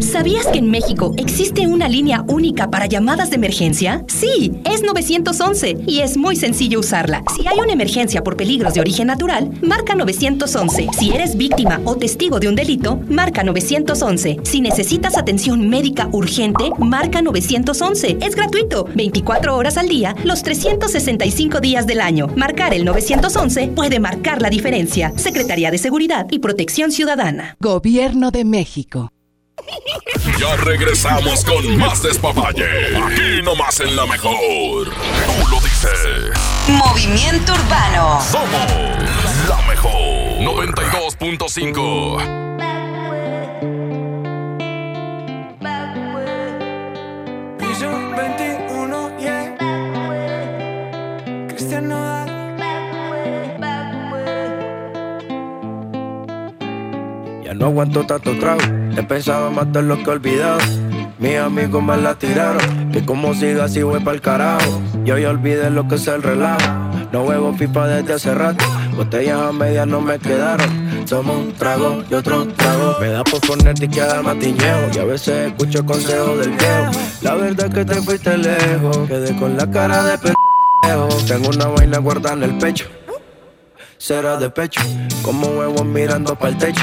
¿Sabías 0.00 0.46
que 0.46 0.58
en 0.58 0.70
México 0.70 1.12
existe 1.16 1.66
una 1.66 1.88
línea 1.88 2.24
única 2.28 2.70
para 2.70 2.86
llamadas 2.86 3.30
de 3.30 3.36
emergencia? 3.36 4.04
Sí, 4.06 4.52
es 4.64 4.82
911 4.82 5.78
y 5.86 6.00
es 6.00 6.16
muy 6.16 6.36
sencillo 6.36 6.80
usarla. 6.80 7.22
Si 7.34 7.46
hay 7.48 7.58
una 7.58 7.72
emergencia 7.72 8.22
por 8.22 8.36
peligros 8.36 8.74
de 8.74 8.80
origen 8.80 9.08
natural, 9.08 9.50
marca 9.62 9.94
911. 9.94 10.88
Si 10.96 11.10
eres 11.10 11.36
víctima 11.36 11.80
o 11.84 11.96
testigo 11.96 12.38
de 12.38 12.48
un 12.48 12.54
delito, 12.54 13.00
marca 13.08 13.42
911. 13.42 14.38
Si 14.44 14.60
necesitas 14.60 15.16
atención 15.16 15.68
médica 15.68 16.08
urgente, 16.12 16.70
marca 16.78 17.22
911. 17.22 18.18
Es 18.20 18.36
gratuito, 18.36 18.86
24 18.94 19.56
horas 19.56 19.78
al 19.78 19.88
día, 19.88 20.14
los 20.22 20.42
365 20.42 21.60
días 21.60 21.86
del 21.86 22.00
año. 22.00 22.28
Marcar 22.36 22.74
el 22.74 22.84
911 22.84 23.68
puede 23.68 24.00
marcar 24.00 24.42
la 24.42 24.50
diferencia. 24.50 25.12
Secretaría 25.16 25.70
de 25.70 25.78
Seguridad 25.78 26.26
y 26.30 26.38
Protección 26.38 26.92
Ciudadana. 26.92 27.56
Gobierno 27.60 28.30
de 28.30 28.44
México. 28.44 29.10
Ya 30.38 30.56
regresamos 30.56 31.44
con 31.44 31.76
más 31.76 32.02
despapalle. 32.02 32.96
Aquí 32.96 33.42
nomás 33.42 33.78
en 33.80 33.94
la 33.96 34.06
mejor. 34.06 34.88
Tú 34.88 35.48
lo 35.50 35.60
dices. 35.60 36.30
Movimiento 36.68 37.52
Urbano. 37.54 38.20
Somos 38.20 38.70
la 39.48 39.60
mejor. 39.68 39.92
92.5. 40.40 42.18
Piso 47.58 47.90
21, 48.16 49.18
yeah. 49.18 49.56
Cristian 51.48 51.88
Nodal. 51.88 52.28
Ya 57.44 57.54
no 57.54 57.66
aguanto 57.66 58.04
tanto 58.06 58.38
trago. 58.38 58.60
He 58.98 59.02
pensado 59.04 59.52
matar 59.52 59.84
lo 59.84 59.96
que 59.96 60.02
he 60.02 60.08
olvidado. 60.08 60.58
Mis 61.20 61.36
amigos 61.36 61.80
me 61.80 61.96
la 61.96 62.16
tiraron. 62.16 62.90
Que 62.90 63.04
como 63.04 63.32
siga 63.32 63.66
así 63.66 63.80
voy 63.80 64.00
pa'l 64.00 64.20
carajo. 64.20 64.82
Yo 65.04 65.16
ya 65.16 65.30
olvidé 65.30 65.70
lo 65.70 65.86
que 65.86 65.94
es 65.94 66.08
el 66.08 66.20
relajo. 66.20 66.68
No 67.12 67.22
huevo 67.22 67.56
pipa 67.56 67.86
desde 67.86 68.14
hace 68.14 68.34
rato. 68.34 68.64
Botellas 68.96 69.38
a 69.38 69.52
medias 69.52 69.86
no 69.86 70.00
me 70.00 70.18
quedaron. 70.18 71.06
Somos 71.06 71.36
un 71.36 71.52
trago 71.52 72.02
y 72.10 72.14
otro 72.14 72.44
trago. 72.48 72.96
Me 73.00 73.10
da 73.10 73.22
por 73.22 73.40
ponerte 73.40 73.84
y 73.84 73.88
quedar 73.88 74.20
matiñeo. 74.24 74.90
Y 74.92 74.98
a 74.98 75.04
veces 75.04 75.52
escucho 75.52 75.86
consejos 75.86 76.40
del 76.40 76.50
viejo. 76.50 76.90
La 77.22 77.34
verdad 77.34 77.66
es 77.66 77.74
que 77.74 77.84
te 77.84 78.02
fuiste 78.02 78.36
lejos. 78.36 79.06
Quedé 79.06 79.36
con 79.36 79.56
la 79.56 79.70
cara 79.70 80.02
de 80.02 80.18
pendejo. 80.18 81.08
Tengo 81.24 81.50
una 81.50 81.66
vaina 81.66 81.98
guardada 81.98 82.34
en 82.34 82.42
el 82.42 82.58
pecho. 82.58 82.86
Será 83.96 84.38
de 84.38 84.50
pecho. 84.50 84.80
Como 85.22 85.46
huevos 85.46 85.84
mirando 85.84 86.34
para 86.34 86.50
el 86.50 86.58
techo. 86.58 86.82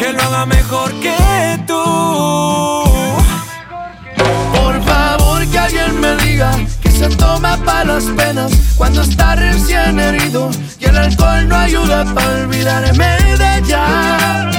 Que 0.00 0.14
lo 0.14 0.22
haga 0.22 0.46
mejor 0.46 0.94
que 0.94 1.60
tú. 1.66 1.82
Por 4.54 4.82
favor 4.82 5.46
que 5.46 5.58
alguien 5.58 6.00
me 6.00 6.16
diga 6.24 6.52
que 6.80 6.90
se 6.90 7.06
toma 7.16 7.58
para 7.66 7.84
las 7.84 8.04
penas 8.04 8.50
cuando 8.78 9.02
está 9.02 9.36
recién 9.36 10.00
herido 10.00 10.50
y 10.78 10.86
el 10.86 10.96
alcohol 10.96 11.46
no 11.46 11.54
ayuda 11.54 12.06
para 12.14 12.30
olvidarme 12.44 13.08
de 13.36 13.58
ella. 13.58 14.50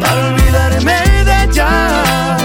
Para 0.00 0.26
olvidarme 0.30 1.24
de 1.24 1.44
ella. 1.44 2.36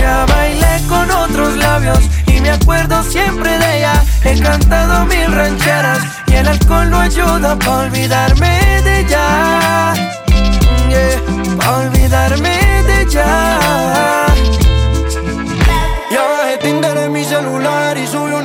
Ya 0.00 0.24
bailé 0.26 0.86
con 0.88 1.10
otros 1.10 1.56
labios 1.56 1.98
y 2.28 2.40
me 2.40 2.50
acuerdo 2.50 3.02
siempre 3.02 3.58
de 3.58 3.78
ella. 3.78 4.04
He 4.22 4.40
cantado 4.40 5.04
mil 5.06 5.32
rancheras 5.32 6.21
el 6.42 6.48
alcohol 6.48 6.90
no 6.90 6.98
ayuda 6.98 7.56
pa' 7.56 7.82
olvidarme 7.84 8.82
de 8.82 9.00
ella. 9.02 9.94
Yeah, 10.88 11.22
pa' 11.56 11.76
olvidarme 11.82 12.82
de 12.82 13.02
ella. 13.02 14.31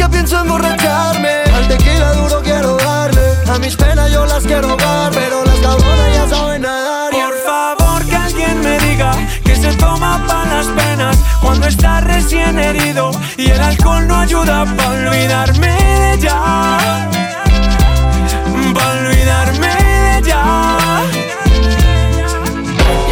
aparezca 0.00 0.08
pienso 0.08 0.40
emborracharme. 0.40 1.42
Al 1.54 1.68
tequila 1.68 2.12
duro 2.12 2.42
quiero 2.42 2.76
darle. 2.76 3.20
A 3.52 3.58
mis 3.58 3.76
penas 3.76 4.10
yo 4.12 4.24
las 4.26 4.44
quiero 4.44 4.76
dar, 4.76 5.12
pero 5.12 5.44
las 5.44 5.58
cabronas 5.58 6.14
ya 6.14 6.28
saben 6.28 6.62
nadar. 6.62 7.10
Por 7.12 7.36
favor 7.46 8.04
que 8.06 8.16
alguien 8.16 8.60
me 8.60 8.78
diga 8.78 9.12
que 9.44 9.56
se 9.56 9.72
toma 9.74 10.24
pa' 10.26 10.44
las 10.46 10.66
penas 10.66 11.16
cuando 11.42 11.66
está 11.66 12.00
recién 12.00 12.58
herido 12.58 13.10
y 13.36 13.50
el 13.50 13.60
alcohol 13.60 14.06
no 14.06 14.16
ayuda 14.16 14.64
pa' 14.76 14.88
olvidarme 14.88 15.68
de 15.68 16.14
ella. 16.14 16.36
Pa' 18.74 18.90
olvidarme 18.92 19.66
de 19.66 20.18
ella. 20.18 20.42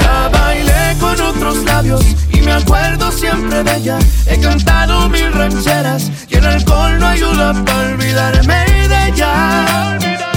Ya 0.01 0.29
bailé 0.33 0.97
con 1.01 1.21
otros 1.21 1.57
labios 1.65 2.05
me 2.49 2.55
acuerdo 2.55 3.13
siempre 3.13 3.63
de 3.63 3.77
ella. 3.77 3.99
He 4.27 4.41
cantado 4.41 5.09
mil 5.11 5.31
rancheras 5.33 6.11
y 6.29 6.37
el 6.37 6.47
alcohol 6.47 6.99
no 6.99 7.07
ayuda 7.07 7.53
pa' 7.65 7.81
olvidarme 7.93 8.89
de 8.89 9.09
ella. 9.09 10.28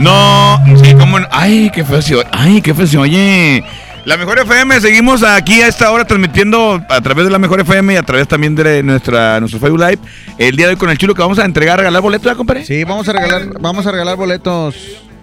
No, 0.00 0.62
sí, 0.82 0.94
cómo 0.94 1.20
no. 1.20 1.26
Ay, 1.30 1.70
qué 1.72 1.84
feo 1.84 2.00
se 2.02 2.14
oye. 2.16 2.26
Ay, 2.32 2.60
qué 2.62 2.74
feo 2.74 2.86
se 2.86 2.96
oye. 2.98 3.62
La 4.06 4.16
Mejor 4.16 4.38
FM, 4.38 4.80
seguimos 4.80 5.22
aquí 5.22 5.60
a 5.60 5.68
esta 5.68 5.90
hora 5.92 6.06
transmitiendo 6.06 6.82
a 6.88 7.00
través 7.02 7.26
de 7.26 7.30
la 7.30 7.38
Mejor 7.38 7.60
FM 7.60 7.92
y 7.92 7.96
a 7.96 8.02
través 8.02 8.26
también 8.26 8.54
de 8.54 8.82
nuestra, 8.82 9.38
nuestro 9.40 9.60
Facebook 9.60 9.78
Live. 9.80 9.98
El 10.38 10.56
día 10.56 10.66
de 10.66 10.72
hoy 10.72 10.78
con 10.78 10.88
el 10.88 10.96
chulo 10.96 11.14
que 11.14 11.20
vamos 11.20 11.38
a 11.38 11.44
entregar, 11.44 11.78
regalar 11.78 12.00
boletos, 12.00 12.26
¿ya, 12.26 12.34
compadre? 12.34 12.64
Sí, 12.64 12.82
vamos 12.84 13.06
a 13.08 13.12
regalar, 13.12 13.60
vamos 13.60 13.86
a 13.86 13.92
regalar 13.92 14.16
boletos. 14.16 14.74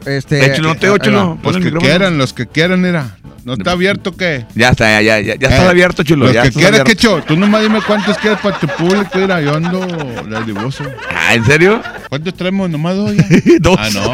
Este, 0.05 0.45
Eh, 0.45 0.53
chulo, 0.55 0.69
no 0.69 0.75
te 0.75 0.87
chulo. 0.99 1.37
Los 1.43 1.53
que 1.53 1.59
micrófono. 1.59 1.79
quieran, 1.81 2.17
los 2.19 2.33
que 2.33 2.45
quieran, 2.47 2.81
mira. 2.81 3.17
¿No 3.43 3.53
está 3.53 3.71
abierto 3.71 4.15
qué? 4.15 4.45
Ya 4.55 4.69
está, 4.69 4.89
ya, 4.89 5.01
ya, 5.01 5.19
ya, 5.21 5.35
ya 5.35 5.47
está 5.47 5.65
Eh, 5.65 5.69
abierto, 5.69 6.03
chulo. 6.03 6.25
Los 6.25 6.33
ya 6.35 6.43
que 6.43 6.51
quieras. 6.51 6.83
Quecho. 6.83 7.23
Tú 7.27 7.35
nomás 7.35 7.61
dime 7.63 7.79
cuántos 7.85 8.17
quieres 8.19 8.39
para 8.39 8.59
tu 8.59 8.67
público. 8.67 9.09
Mira, 9.15 9.41
yo 9.41 9.55
ando 9.55 9.85
la 10.29 10.41
divoso. 10.41 10.83
Ah, 11.15 11.33
¿en 11.33 11.45
serio? 11.45 11.81
¿Cuántos 12.09 12.35
traemos? 12.35 12.69
Nomás 12.69 12.95
dos 12.95 13.15
ya. 13.15 13.23
Dos. 13.59 13.77
Ah, 13.79 13.89
no. 13.93 14.13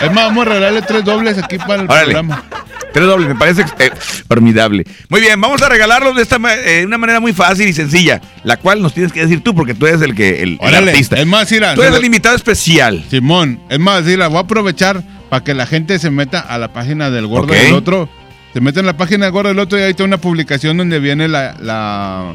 Es 0.00 0.12
más, 0.12 0.24
vamos 0.26 0.46
a 0.46 0.50
regalarle 0.50 0.82
tres 0.82 1.04
dobles 1.04 1.38
aquí 1.38 1.58
para 1.58 1.82
el 1.82 1.88
Órale. 1.90 2.04
programa. 2.12 2.42
Tres 2.92 3.06
dobles, 3.06 3.28
me 3.28 3.34
parece 3.34 3.64
eh, 3.78 3.90
formidable. 4.28 4.84
Muy 5.08 5.20
bien, 5.20 5.38
vamos 5.40 5.60
a 5.62 5.68
regalarlos 5.68 6.16
de 6.16 6.22
esta 6.22 6.38
ma- 6.38 6.54
eh, 6.54 6.84
una 6.86 6.96
manera 6.98 7.20
muy 7.20 7.32
fácil 7.32 7.68
y 7.68 7.72
sencilla, 7.72 8.20
la 8.44 8.56
cual 8.56 8.80
nos 8.80 8.94
tienes 8.94 9.12
que 9.12 9.20
decir 9.20 9.42
tú, 9.44 9.54
porque 9.54 9.74
tú 9.74 9.86
eres 9.86 10.00
el 10.00 10.14
que 10.14 10.42
el, 10.42 10.50
el 10.52 10.58
Órale. 10.60 10.92
artista. 10.92 11.16
Es 11.16 11.26
más, 11.26 11.50
mira. 11.52 11.74
Tú 11.74 11.82
eres 11.82 11.96
el 11.96 12.04
invitado 12.04 12.34
especial. 12.34 13.04
Simón, 13.10 13.60
es 13.68 13.78
más, 13.78 14.04
voy 14.04 14.20
a 14.20 14.38
aprovechar 14.40 15.02
para 15.28 15.44
que 15.44 15.52
la 15.52 15.66
gente 15.66 15.98
se 15.98 16.10
meta 16.10 16.40
a 16.40 16.56
la 16.58 16.72
página 16.72 17.10
del 17.10 17.26
Gordo 17.26 17.52
Ok. 17.52 17.58
del 17.58 17.74
Otro. 17.74 18.08
Se 18.54 18.60
mete 18.62 18.80
en 18.80 18.86
la 18.86 18.96
página 18.96 19.26
del 19.26 19.32
Gordo 19.32 19.50
del 19.50 19.58
Otro 19.58 19.78
y 19.78 19.82
ahí 19.82 19.90
está 19.90 20.04
una 20.04 20.18
publicación 20.18 20.78
donde 20.78 20.98
viene 20.98 21.28
la, 21.28 21.54
la, 21.60 22.34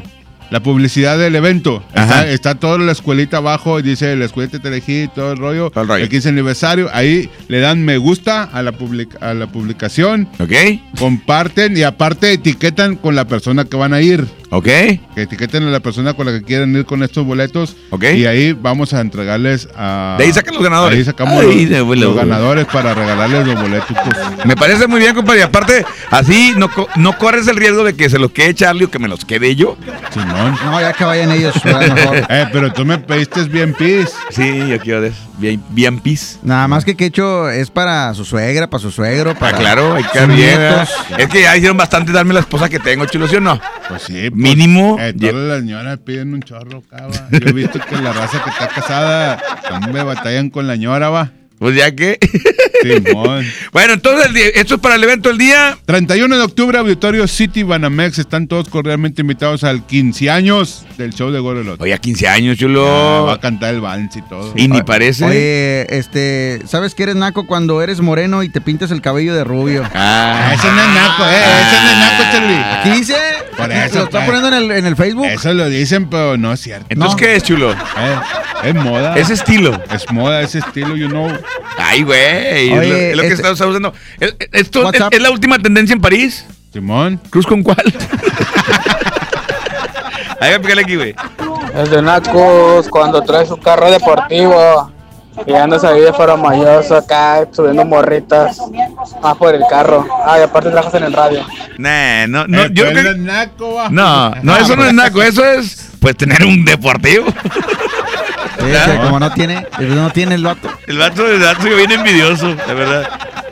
la 0.54 0.60
publicidad 0.62 1.18
del 1.18 1.34
evento. 1.34 1.82
Ajá. 1.94 2.20
Está, 2.20 2.30
está 2.30 2.54
toda 2.54 2.78
la 2.78 2.92
escuelita 2.92 3.38
abajo 3.38 3.80
y 3.80 3.82
dice 3.82 4.14
la 4.14 4.26
escuelita 4.26 4.60
te 4.60 4.68
elegí, 4.68 5.08
todo 5.12 5.32
el 5.32 5.38
rollo. 5.38 5.70
Todo 5.70 5.82
el 5.82 5.88
rollo. 5.88 6.04
El 6.04 6.08
15 6.08 6.28
aniversario. 6.28 6.88
Ahí 6.92 7.28
le 7.48 7.58
dan 7.58 7.84
me 7.84 7.96
gusta 7.98 8.44
a 8.44 8.62
la, 8.62 8.70
public- 8.70 9.20
a 9.20 9.34
la 9.34 9.48
publicación. 9.48 10.28
¿Ok? 10.38 10.52
Comparten 10.96 11.76
y 11.76 11.82
aparte 11.82 12.32
etiquetan 12.32 12.94
con 12.94 13.16
la 13.16 13.26
persona 13.26 13.64
que 13.64 13.76
van 13.76 13.94
a 13.94 14.00
ir. 14.00 14.24
¿Ok? 14.56 14.64
Que 14.66 15.00
etiqueten 15.16 15.66
a 15.66 15.70
la 15.70 15.80
persona 15.80 16.14
con 16.14 16.26
la 16.26 16.32
que 16.32 16.42
quieren 16.42 16.74
ir 16.76 16.84
con 16.84 17.02
estos 17.02 17.26
boletos. 17.26 17.74
Ok. 17.90 18.04
Y 18.14 18.26
ahí 18.26 18.52
vamos 18.52 18.94
a 18.94 19.00
entregarles 19.00 19.68
a. 19.76 20.14
De 20.18 20.24
ahí 20.24 20.32
sacan 20.32 20.54
los 20.54 20.62
ganadores. 20.62 20.96
Ahí 20.98 21.04
sacamos 21.04 21.40
Ahí 21.40 21.66
los, 21.66 21.98
los 21.98 22.14
ganadores 22.16 22.64
para 22.66 22.94
regalarles 22.94 23.46
los 23.46 23.60
boletos. 23.60 23.96
pues. 24.04 24.46
Me 24.46 24.54
parece 24.56 24.86
muy 24.86 25.00
bien, 25.00 25.14
compadre. 25.14 25.40
Y 25.40 25.42
aparte, 25.42 25.84
así 26.10 26.54
no, 26.56 26.70
no 26.96 27.18
corres 27.18 27.48
el 27.48 27.56
riesgo 27.56 27.82
de 27.82 27.94
que 27.96 28.08
se 28.08 28.18
los 28.18 28.30
quede 28.30 28.54
Charlie 28.54 28.84
o 28.84 28.90
que 28.90 28.98
me 29.00 29.08
los 29.08 29.24
quede 29.24 29.56
yo. 29.56 29.76
Simón. 30.12 30.56
No, 30.64 30.80
ya 30.80 30.92
que 30.92 31.04
vayan 31.04 31.32
ellos, 31.32 31.54
mejor. 31.64 32.16
Eh, 32.28 32.46
pero 32.52 32.72
tú 32.72 32.84
me 32.84 32.98
pediste 32.98 33.42
bien 33.44 33.74
pis. 33.74 34.10
Sí, 34.30 34.68
yo 34.68 34.78
quiero 34.78 35.00
de. 35.00 35.12
Bien, 35.36 35.60
bien 35.70 35.98
pis. 35.98 36.38
Nada 36.44 36.68
más 36.68 36.84
que 36.84 36.94
Quecho 36.96 37.50
es 37.50 37.68
para 37.68 38.14
su 38.14 38.24
suegra, 38.24 38.70
para 38.70 38.80
su 38.80 38.92
suegro, 38.92 39.32
Ah, 39.32 39.38
para 39.38 39.58
claro, 39.58 39.94
hay 39.94 40.04
que. 40.04 40.84
Es 41.18 41.28
que 41.28 41.42
ya 41.42 41.56
hicieron 41.56 41.76
bastante 41.76 42.12
darme 42.12 42.32
la 42.34 42.40
esposa 42.40 42.68
que 42.68 42.78
tengo, 42.78 43.04
chulo, 43.06 43.26
¿sí 43.26 43.36
o 43.36 43.40
no? 43.40 43.60
Pues 43.88 44.02
sí. 44.02 44.30
Mínimo. 44.44 44.96
eh, 45.00 45.12
todas 45.18 45.34
las 45.34 45.60
señoras 45.60 45.98
piden 45.98 46.34
un 46.34 46.42
chorro, 46.42 46.82
cava. 46.82 47.28
Yo 47.30 47.38
he 47.48 47.52
visto 47.52 47.78
que 47.80 47.96
la 47.96 48.12
raza 48.12 48.42
que 48.44 48.50
está 48.50 48.68
casada, 48.68 49.42
me 49.92 50.02
batallan 50.02 50.50
con 50.50 50.66
la 50.66 50.76
ñora, 50.76 51.08
va. 51.10 51.32
Pues 51.58 51.76
ya 51.76 51.94
que. 51.94 52.18
Bueno, 53.72 53.94
entonces, 53.94 54.30
esto 54.54 54.74
es 54.76 54.80
para 54.80 54.94
el 54.96 55.04
evento 55.04 55.28
del 55.28 55.38
día. 55.38 55.76
31 55.86 56.36
de 56.36 56.42
octubre, 56.42 56.78
Auditorio 56.78 57.26
City 57.26 57.62
Banamex. 57.62 58.18
Están 58.18 58.46
todos 58.46 58.68
cordialmente 58.68 59.22
invitados 59.22 59.64
al 59.64 59.84
15 59.86 60.30
años 60.30 60.86
del 60.98 61.12
show 61.12 61.30
de 61.30 61.40
Gorelot. 61.40 61.80
Oye, 61.80 61.92
a 61.94 61.98
15 61.98 62.28
años, 62.28 62.56
Ah, 62.56 62.60
chulo. 62.60 63.24
va 63.26 63.34
a 63.34 63.40
cantar 63.40 63.74
el 63.74 63.80
vals 63.80 64.14
y 64.16 64.22
todo. 64.22 64.52
y 64.56 64.68
ni 64.68 64.82
parece. 64.82 65.24
Oye, 65.24 65.96
este, 65.98 66.60
¿sabes 66.66 66.94
que 66.94 67.02
eres 67.04 67.16
naco 67.16 67.46
cuando 67.46 67.82
eres 67.82 68.00
moreno 68.00 68.42
y 68.42 68.48
te 68.48 68.60
pintas 68.60 68.90
el 68.90 69.00
cabello 69.00 69.34
de 69.34 69.44
rubio? 69.44 69.82
Ah, 69.94 70.52
ese 70.54 70.66
no 70.70 70.80
es 70.80 70.88
naco, 70.88 71.24
eh, 71.24 71.44
ese 71.60 71.82
no 71.82 71.90
es 71.90 71.98
naco, 71.98 72.22
Charlie. 72.32 72.56
Aquí 72.80 72.90
dice, 72.98 73.14
Por 73.56 73.72
eso, 73.72 73.98
lo 73.98 74.04
está 74.04 74.18
pues. 74.18 74.24
poniendo 74.26 74.48
en 74.48 74.54
el, 74.54 74.70
en 74.78 74.86
el 74.86 74.96
Facebook. 74.96 75.26
Eso 75.26 75.52
lo 75.54 75.68
dicen, 75.68 76.08
pero 76.10 76.36
no 76.36 76.52
es 76.52 76.60
cierto. 76.60 76.86
Entonces, 76.90 77.12
no. 77.14 77.16
¿qué 77.26 77.36
es, 77.36 77.42
chulo? 77.42 77.72
Eh, 77.72 78.16
es 78.64 78.74
moda. 78.74 79.14
Es 79.16 79.30
estilo. 79.30 79.80
Es 79.92 80.10
moda, 80.12 80.40
es 80.42 80.54
estilo, 80.54 80.96
you 80.96 81.08
know. 81.08 81.30
Ay, 81.78 82.02
güey. 82.02 82.70
Es, 82.74 82.80
Oye, 82.80 82.88
lo- 82.90 82.96
es 82.96 83.16
lo 83.16 83.22
que 83.22 83.28
este- 83.28 83.42
estás 83.48 83.60
usando. 83.68 83.92
Es- 84.20 84.34
Esto 84.52 84.90
es, 84.92 85.00
es 85.10 85.22
la 85.22 85.30
última 85.30 85.58
tendencia 85.58 85.94
en 85.94 86.00
París. 86.00 86.44
Simón. 86.72 87.20
¿Cruz 87.30 87.46
con 87.46 87.62
cuál? 87.62 87.82
Ahí 90.40 90.58
pícale 90.58 90.82
aquí, 90.82 90.96
güey. 90.96 91.14
El 91.74 91.90
de 91.90 92.02
Nacos 92.02 92.88
cuando 92.88 93.22
trae 93.22 93.46
su 93.46 93.56
carro 93.56 93.90
deportivo 93.90 94.90
y 95.46 95.52
andas 95.52 95.82
ahí 95.84 96.00
de 96.00 96.12
faramayoso 96.12 96.96
acá 96.96 97.48
subiendo 97.50 97.84
morritas 97.84 98.58
más 99.22 99.36
por 99.36 99.54
el 99.54 99.62
carro. 99.68 100.06
Ah, 100.26 100.38
y 100.38 100.42
aparte 100.42 100.70
trabajas 100.70 100.94
en 100.94 101.04
el 101.04 101.12
radio. 101.12 101.44
Nah, 101.78 102.26
no, 102.28 102.46
no, 102.46 102.64
Eh, 102.64 102.70
yo 102.72 102.84
creo 102.90 103.12
es 103.12 103.16
naco. 103.18 103.82
No, 103.90 104.30
no, 104.42 104.56
eso 104.56 104.76
no 104.76 104.84
es 104.84 104.92
naco, 104.94 105.22
eso 105.22 105.44
es 105.44 105.90
pues 106.00 106.16
tener 106.16 106.44
un 106.44 106.64
deportivo. 106.64 107.24
Sí, 108.58 108.96
como 109.02 109.18
no 109.20 109.32
tiene, 109.32 109.66
no 109.80 110.10
tiene 110.10 110.34
el 110.36 110.44
vato. 110.44 110.70
El 110.86 110.98
vato, 110.98 111.26
el 111.26 111.40
vato 111.40 111.62
que 111.64 111.74
viene 111.74 111.94
envidioso, 111.94 112.54
la 112.66 112.74
verdad. 112.74 113.08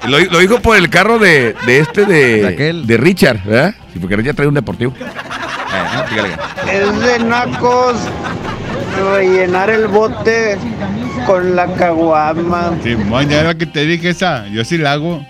Lo, 0.06 0.18
lo 0.18 0.38
dijo 0.38 0.60
por 0.60 0.76
el 0.76 0.88
carro 0.90 1.18
de, 1.18 1.54
de 1.66 1.78
este 1.80 2.04
de, 2.06 2.42
De 2.42 2.48
aquel. 2.48 2.86
de 2.86 2.96
Richard, 2.96 3.42
¿verdad? 3.44 3.74
Sí, 3.92 3.98
porque 3.98 4.16
Richard 4.16 4.34
trae 4.34 4.48
un 4.48 4.54
deportivo. 4.54 4.94
Es 6.70 7.00
de 7.00 7.18
Nacos 7.20 7.96
rellenar 9.14 9.70
el 9.70 9.86
bote 9.88 10.58
con 11.26 11.54
la 11.56 11.66
caguama. 11.74 12.72
Ya 13.28 13.40
era 13.40 13.54
que 13.54 13.66
te 13.66 13.84
dije 13.84 14.10
esa. 14.10 14.46
Yo 14.48 14.64
sí 14.64 14.78
la 14.78 14.92
hago. 14.92 15.24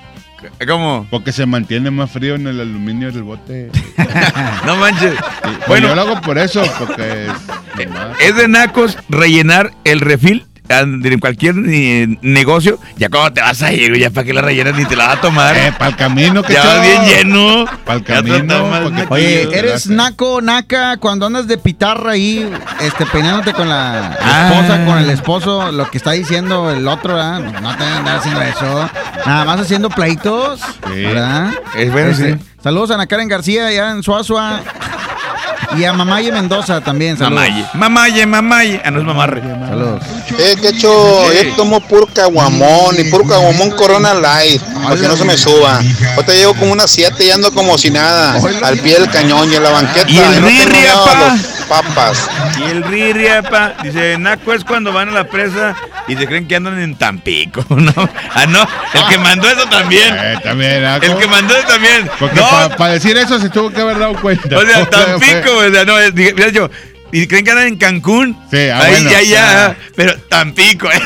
¿Cómo? 0.67 1.07
Porque 1.11 1.33
se 1.33 1.47
mantiene 1.47 1.91
más 1.91 2.11
frío 2.11 2.35
en 2.35 2.47
el 2.47 2.61
aluminio 2.61 3.11
del 3.13 3.23
bote. 3.23 3.71
No 4.67 4.77
manches. 4.77 5.15
Bueno, 5.43 5.59
Bueno, 5.67 5.89
yo 5.89 5.95
lo 5.95 6.01
hago 6.03 6.21
por 6.21 6.39
eso, 6.39 6.63
porque 6.79 7.27
es, 7.79 7.89
nomás. 7.89 8.17
es 8.21 8.37
de 8.37 8.49
nacos 8.49 8.97
rellenar 9.09 9.73
el 9.85 10.01
refil 10.01 10.47
en 10.81 11.19
cualquier 11.21 11.55
eh, 11.69 12.17
negocio. 12.23 12.79
Ya 12.97 13.09
cuando 13.09 13.33
te 13.33 13.41
vas 13.41 13.63
a 13.63 13.73
ir, 13.73 13.97
ya 13.97 14.11
para 14.11 14.25
que 14.25 14.33
la 14.33 14.43
rellenas 14.43 14.75
ni 14.75 14.85
te 14.85 14.97
la 14.97 15.09
vas 15.09 15.19
a 15.19 15.21
tomar. 15.21 15.57
Eh, 15.57 15.73
para 15.79 15.91
el 15.91 15.97
camino 15.97 16.43
que 16.43 16.55
ya 16.55 16.65
vas 16.65 16.83
bien 16.83 17.05
lleno. 17.05 17.65
Para 17.85 17.99
el 17.99 18.05
Ya 18.05 18.15
camino. 18.17 18.81
Oye, 19.11 19.49
eres 19.57 19.87
naco, 19.89 20.41
naca, 20.41 20.97
cuando 20.99 21.27
andas 21.27 21.47
de 21.47 21.59
pitarra 21.59 22.13
ahí, 22.13 22.49
este, 22.81 23.07
peinándote 23.07 23.53
con 23.53 23.69
la 23.69 24.13
esposa, 24.13 24.75
Ah. 24.81 24.85
con 24.87 24.99
el 24.99 25.11
esposo, 25.11 25.73
lo 25.73 25.91
que 25.91 25.99
está 25.99 26.13
diciendo 26.13 26.71
el 26.71 26.87
otro, 26.89 27.15
¿verdad? 27.15 27.41
No 27.61 27.77
te 27.77 27.85
andar 27.85 28.19
haciendo 28.19 28.43
eso. 28.43 28.91
Nada 29.27 29.45
más 29.45 29.61
haciendo 29.61 29.91
pleitos, 29.91 30.61
Sí. 30.61 31.03
¿verdad? 31.03 31.51
Es 31.77 31.93
bueno, 31.93 32.11
Este, 32.11 32.35
sí. 32.35 32.39
Saludos 32.63 32.91
a 32.93 32.95
Ana 32.95 33.07
Karen 33.07 33.29
García, 33.29 33.67
allá 33.67 33.91
en 33.91 34.03
Suazua. 34.03 34.61
Y 35.77 35.85
a 35.85 35.93
Mamaye 35.93 36.33
Mendoza 36.33 36.81
también, 36.81 37.17
saludos. 37.17 37.43
Mamaye. 37.43 37.67
Mamaye, 37.75 38.27
mamaye. 38.27 38.83
Ah, 38.85 38.91
no 38.91 39.01
es 39.01 39.07
mamarre. 39.07 39.43
Saludos. 39.43 40.03
Eh, 40.39 40.57
que 40.61 40.69
hecho, 40.69 41.33
yo 41.33 41.55
tomo 41.57 41.81
puro 41.81 42.07
caguamón 42.07 42.97
y 42.99 43.05
puro 43.05 43.25
caguamón 43.25 43.71
Corona 43.71 44.15
Light, 44.15 44.63
para 44.63 44.97
que 44.97 45.09
no 45.09 45.17
se 45.17 45.25
me 45.25 45.37
suba. 45.37 45.81
Ahorita 46.17 46.33
llevo 46.33 46.55
como 46.55 46.73
unas 46.73 46.91
7 46.91 47.25
y 47.25 47.31
ando 47.31 47.53
como 47.53 47.79
si 47.79 47.91
nada, 47.91 48.39
al 48.63 48.79
pie 48.79 48.99
del 48.99 49.11
cañón 49.11 49.51
y 49.51 49.57
en 49.57 49.63
la 49.63 49.71
banqueta. 49.71 50.11
Y 50.11 50.19
el 50.19 50.41
no 50.41 50.49
los 50.49 51.62
papas. 51.73 52.29
Y 52.59 52.71
el 52.71 52.83
Riri, 52.85 53.29
apa, 53.29 53.75
dice, 53.83 54.17
Naco 54.19 54.53
es 54.53 54.65
cuando 54.65 54.93
van 54.93 55.09
a 55.09 55.13
la 55.13 55.25
presa 55.25 55.75
y 56.07 56.17
se 56.17 56.27
creen 56.27 56.47
que 56.47 56.57
andan 56.57 56.79
en 56.81 56.97
Tampico, 56.97 57.65
¿no? 57.71 57.93
Ah, 58.35 58.47
no, 58.47 58.61
el 58.95 59.07
que 59.09 59.19
mandó 59.19 59.49
eso 59.49 59.67
también. 59.69 60.15
Eh, 60.19 60.37
también, 60.43 60.83
Naco. 60.83 61.07
El 61.07 61.17
que 61.17 61.27
mandó 61.29 61.57
eso 61.57 61.67
también. 61.67 62.11
Porque 62.19 62.37
no, 62.41 62.77
para 62.77 62.93
decir 62.95 63.17
eso 63.17 63.39
se 63.41 63.49
tuvo 63.49 63.71
que 63.71 63.81
haber 63.81 63.99
dado 63.99 64.15
cuenta. 64.21 64.59
o 64.59 64.63
sea, 64.63 64.85
Tampico, 64.91 65.57
o 65.57 65.71
sea, 65.71 65.85
no, 65.85 65.99
es- 65.99 66.15
dije, 66.15 66.35
mira, 66.35 66.49
yo, 66.51 66.69
y 67.13 67.27
creen 67.27 67.45
que 67.45 67.51
andan 67.51 67.67
en 67.67 67.77
Cancún. 67.77 68.35
Sí, 68.51 68.69
ah, 68.69 68.79
Ahí, 68.81 68.93
bueno, 68.93 69.11
ya, 69.11 69.23
ya, 69.23 69.67
ah. 69.67 69.77
pero 69.95 70.15
Tampico, 70.31 70.91
eh. 70.91 70.95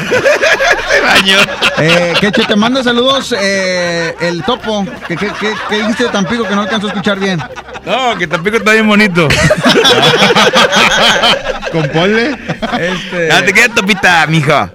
se 0.91 1.01
bañó. 1.01 1.39
Eh, 1.79 2.15
Quecho, 2.21 2.43
te 2.47 2.55
manda 2.55 2.85
saludos 2.85 3.35
eh, 3.39 4.15
el 4.21 4.45
topo. 4.45 4.87
¿Qué, 5.09 5.17
qué, 5.17 5.33
qué, 5.41 5.53
qué 5.69 5.79
dijiste 5.81 6.05
de 6.05 6.11
Tampico 6.11 6.45
que 6.45 6.55
no 6.55 6.61
alcanzó 6.63 6.87
a 6.87 6.91
escuchar 6.91 7.19
bien? 7.19 7.43
No, 7.85 8.17
que 8.17 8.29
Tampico 8.29 8.59
está 8.59 8.73
bien 8.73 8.87
bonito. 8.87 9.27
Con 11.73 11.89
ponle. 11.89 12.37
Este, 12.79 13.29
Ya 13.29 13.45
te 13.45 13.53
quedas 13.53 13.75
topita, 13.75 14.25
mija. 14.29 14.73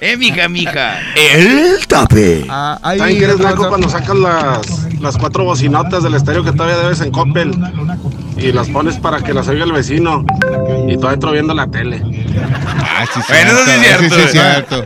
Eh, 0.00 0.16
mija, 0.16 0.48
mija. 0.48 1.00
El 1.14 1.86
tope. 1.86 2.46
ah, 2.48 2.78
ahí 2.82 2.98
¿Saben 2.98 3.18
que 3.18 3.24
eres 3.24 3.38
naco 3.38 3.68
cuando 3.68 3.88
sacas 3.90 4.16
las, 4.16 4.66
las 5.00 5.18
cuatro 5.18 5.44
bocinotas 5.44 6.02
del 6.02 6.14
estéreo 6.14 6.42
que 6.42 6.52
todavía 6.52 6.78
debes 6.78 7.00
en 7.00 7.10
Coppel 7.10 7.50
y 8.36 8.52
las 8.52 8.68
pones 8.68 8.98
para 8.98 9.20
que 9.20 9.32
las 9.32 9.48
oiga 9.48 9.64
el 9.64 9.72
vecino. 9.72 10.24
Y 10.88 10.96
todavía 10.96 11.16
otro 11.16 11.32
viendo 11.32 11.54
la 11.54 11.66
tele? 11.66 12.02
Ah, 12.78 13.04
sí, 13.12 13.20
Bueno, 13.28 13.50
eso 13.50 14.14
sí 14.14 14.20
es 14.24 14.32
cierto, 14.32 14.84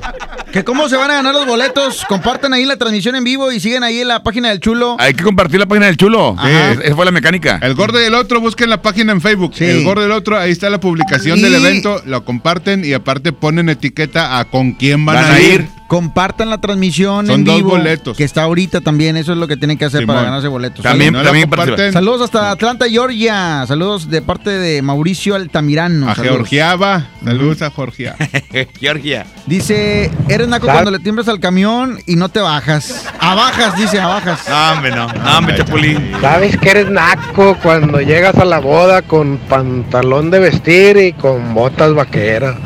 Que 0.52 0.64
cómo 0.64 0.88
se 0.88 0.96
van 0.96 1.10
a 1.10 1.14
ganar 1.14 1.32
los 1.32 1.46
boletos. 1.46 2.04
Compartan 2.08 2.52
ahí 2.52 2.64
la 2.64 2.76
transmisión 2.76 3.14
en 3.14 3.22
vivo 3.22 3.52
y 3.52 3.60
siguen 3.60 3.84
ahí 3.84 4.00
en 4.00 4.08
la 4.08 4.22
página 4.24 4.48
del 4.48 4.58
chulo. 4.58 4.96
Hay 4.98 5.14
que 5.14 5.22
compartir 5.22 5.60
la 5.60 5.66
página 5.66 5.86
del 5.86 5.96
chulo. 5.96 6.36
Esa 6.82 6.96
fue 6.96 7.04
la 7.04 7.12
mecánica. 7.12 7.60
El 7.62 7.74
gordo 7.74 8.00
y 8.00 8.04
el 8.04 8.14
otro, 8.14 8.40
busquen 8.40 8.68
la 8.68 8.82
página 8.82 9.12
en 9.12 9.20
Facebook. 9.20 9.52
Sí. 9.54 9.64
El 9.64 9.84
gordo 9.84 10.02
y 10.02 10.06
el 10.06 10.12
otro, 10.12 10.36
ahí 10.38 10.50
está 10.50 10.68
la 10.68 10.80
publicación 10.80 11.38
Y- 11.38 11.42
del 11.42 11.54
evento, 11.54 12.02
lo 12.04 12.24
comparten 12.24 12.84
y 12.84 12.92
aparte 12.94 13.32
ponen 13.32 13.68
etiqueta 13.68 14.38
a 14.40 14.44
con 14.46 14.72
quién 14.72 15.04
van, 15.06 15.16
Van 15.16 15.24
a 15.24 15.34
a 15.34 15.40
ir. 15.40 15.60
ir. 15.60 15.68
Compartan 15.90 16.50
la 16.50 16.60
transmisión 16.60 17.26
Son 17.26 17.40
en 17.40 17.44
dos 17.44 17.56
vivo. 17.56 17.70
boletos. 17.70 18.16
Que 18.16 18.22
está 18.22 18.42
ahorita 18.44 18.80
también. 18.80 19.16
Eso 19.16 19.32
es 19.32 19.38
lo 19.38 19.48
que 19.48 19.56
tienen 19.56 19.76
que 19.76 19.84
hacer 19.86 20.06
para 20.06 20.22
ganarse 20.22 20.46
boletos. 20.46 20.84
También, 20.84 21.12
no 21.12 21.20
también. 21.22 21.50
Saludos 21.92 22.22
hasta 22.22 22.52
Atlanta, 22.52 22.88
Georgia. 22.88 23.64
Saludos 23.66 24.08
de 24.08 24.22
parte 24.22 24.50
de 24.50 24.82
Mauricio 24.82 25.34
Altamirano. 25.34 26.08
A 26.08 26.14
Saludos. 26.14 26.36
Georgiaba. 26.36 27.08
Saludos 27.24 27.62
a 27.62 27.72
Georgia. 27.72 28.14
Georgia. 28.80 29.26
Dice, 29.46 30.12
eres 30.40 30.48
naco 30.50 30.66
cuando 30.66 30.90
le 30.90 30.98
tiemblas 30.98 31.28
al 31.28 31.40
camión 31.40 31.98
y 32.06 32.16
no 32.16 32.28
te 32.28 32.40
bajas. 32.40 33.06
A 33.18 33.34
bajas, 33.34 33.76
dice, 33.76 34.00
a 34.00 34.06
bajas. 34.06 34.40
No, 34.48 34.72
hombre, 34.72 34.90
no. 34.90 35.06
No, 35.12 35.38
hombre, 35.38 35.56
Chapulín. 35.56 36.12
Sabes 36.20 36.56
que 36.56 36.70
eres 36.70 36.90
naco 36.90 37.56
cuando 37.62 38.00
llegas 38.00 38.34
a 38.36 38.44
la 38.44 38.58
boda 38.58 39.02
con 39.02 39.38
pantalón 39.38 40.30
de 40.30 40.38
vestir 40.40 40.96
y 40.96 41.12
con 41.12 41.54
botas 41.54 41.94
vaqueras. 41.94 42.56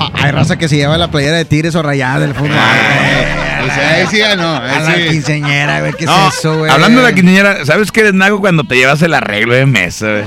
Ah, 0.00 0.10
Hay 0.14 0.30
raza 0.32 0.56
que 0.58 0.68
se 0.68 0.76
lleva 0.76 0.98
la 0.98 1.08
playera 1.08 1.36
de 1.36 1.44
Tigres 1.44 1.74
o 1.76 1.82
rayada 1.82 2.18
del 2.20 2.34
fútbol. 2.34 2.50
O 2.50 3.74
sea, 3.74 3.90
ahí 3.94 4.06
sí 4.10 4.18
ya 4.18 4.36
no. 4.36 4.56
a 4.56 4.60
la 4.60 4.88
Ahí 4.90 5.04
sí. 5.04 5.08
quinceñera, 5.10 5.80
güey, 5.80 5.92
¿qué 5.94 6.04
No, 6.04 6.28
es 6.28 6.34
eso, 6.38 6.58
güey? 6.58 6.70
hablando 6.70 7.00
de 7.00 7.08
la 7.10 7.14
quinceañera, 7.14 7.64
¿sabes 7.64 7.90
qué 7.92 8.00
eres 8.00 8.12
naco 8.14 8.40
cuando 8.40 8.64
te 8.64 8.74
llevas 8.76 9.00
el 9.02 9.14
arreglo 9.14 9.54
de 9.54 9.64
mesa, 9.66 10.06
güey? 10.10 10.24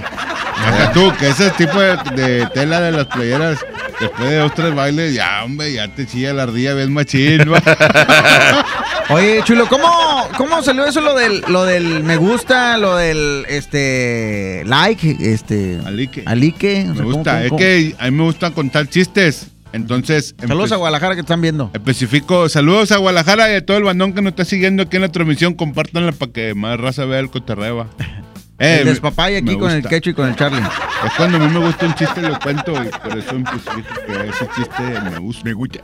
Hasta 0.65 0.91
tú, 0.91 1.13
que 1.19 1.29
ese 1.29 1.49
tipo 1.51 1.79
de, 1.79 1.97
de 2.15 2.45
tela 2.47 2.81
de 2.81 2.91
las 2.91 3.05
playeras, 3.05 3.59
después 3.99 4.29
de 4.29 4.37
dos, 4.37 4.53
tres 4.53 4.73
bailes, 4.75 5.13
ya, 5.13 5.43
hombre, 5.43 5.71
ya 5.73 5.87
te 5.87 6.05
chilla 6.05 6.33
la 6.33 6.43
ardilla, 6.43 6.73
ves 6.73 6.89
machín. 6.89 7.41
Oye, 9.09 9.41
chulo, 9.45 9.67
¿cómo, 9.69 9.87
¿cómo 10.37 10.61
salió 10.61 10.85
eso 10.85 10.99
lo 10.99 11.15
del, 11.15 11.41
lo 11.47 11.63
del 11.63 12.03
me 12.03 12.17
gusta, 12.17 12.77
lo 12.77 12.95
del 12.97 13.45
este 13.47 14.63
like, 14.65 15.15
este 15.21 15.79
Alique. 15.85 16.23
alique? 16.25 16.85
O 16.89 16.89
Me 16.89 16.95
sea, 16.95 17.03
¿cómo- 17.03 17.15
gusta, 17.15 17.31
cómo- 17.31 17.43
es 17.43 17.49
cómo? 17.49 17.59
que 17.59 17.95
a 17.99 18.05
mí 18.05 18.11
me 18.11 18.23
gusta 18.23 18.51
contar 18.51 18.87
chistes. 18.89 19.47
Entonces, 19.73 20.33
Saludos 20.39 20.71
a 20.71 20.77
Guadalajara 20.77 21.13
que 21.15 21.21
están 21.21 21.41
viendo. 21.41 21.69
especifico, 21.73 22.49
saludos 22.49 22.91
a 22.91 22.97
Guadalajara 22.97 23.51
y 23.51 23.55
a 23.57 23.65
todo 23.65 23.77
el 23.77 23.83
bandón 23.83 24.13
que 24.13 24.21
nos 24.21 24.31
está 24.31 24.43
siguiendo 24.45 24.83
aquí 24.83 24.95
en 24.95 25.03
la 25.03 25.09
transmisión. 25.11 25.53
Compártanla 25.53 26.13
para 26.13 26.31
que 26.31 26.53
más 26.55 26.79
raza 26.79 27.05
vea 27.05 27.19
el 27.19 27.29
coterreo. 27.29 27.87
Eh, 28.59 28.79
el 28.81 28.85
despapay 28.85 29.35
aquí 29.35 29.55
con 29.55 29.71
el 29.71 29.83
quecho 29.87 30.09
y 30.09 30.13
con 30.13 30.27
el 30.27 30.35
Charlie. 30.35 30.61
Es 31.05 31.13
cuando 31.15 31.37
a 31.37 31.39
mí 31.41 31.47
me 31.47 31.59
gusta 31.65 31.85
un 31.85 31.93
chiste, 31.93 32.21
lo 32.21 32.39
cuento 32.39 32.73
y 32.73 32.87
por 32.87 33.17
eso 33.17 33.35
especifico 33.35 33.93
que 34.07 34.29
ese 34.29 34.49
chiste 34.55 35.01
me 35.01 35.19
gusta. 35.19 35.43
Me 35.43 35.53
gusta. 35.53 35.79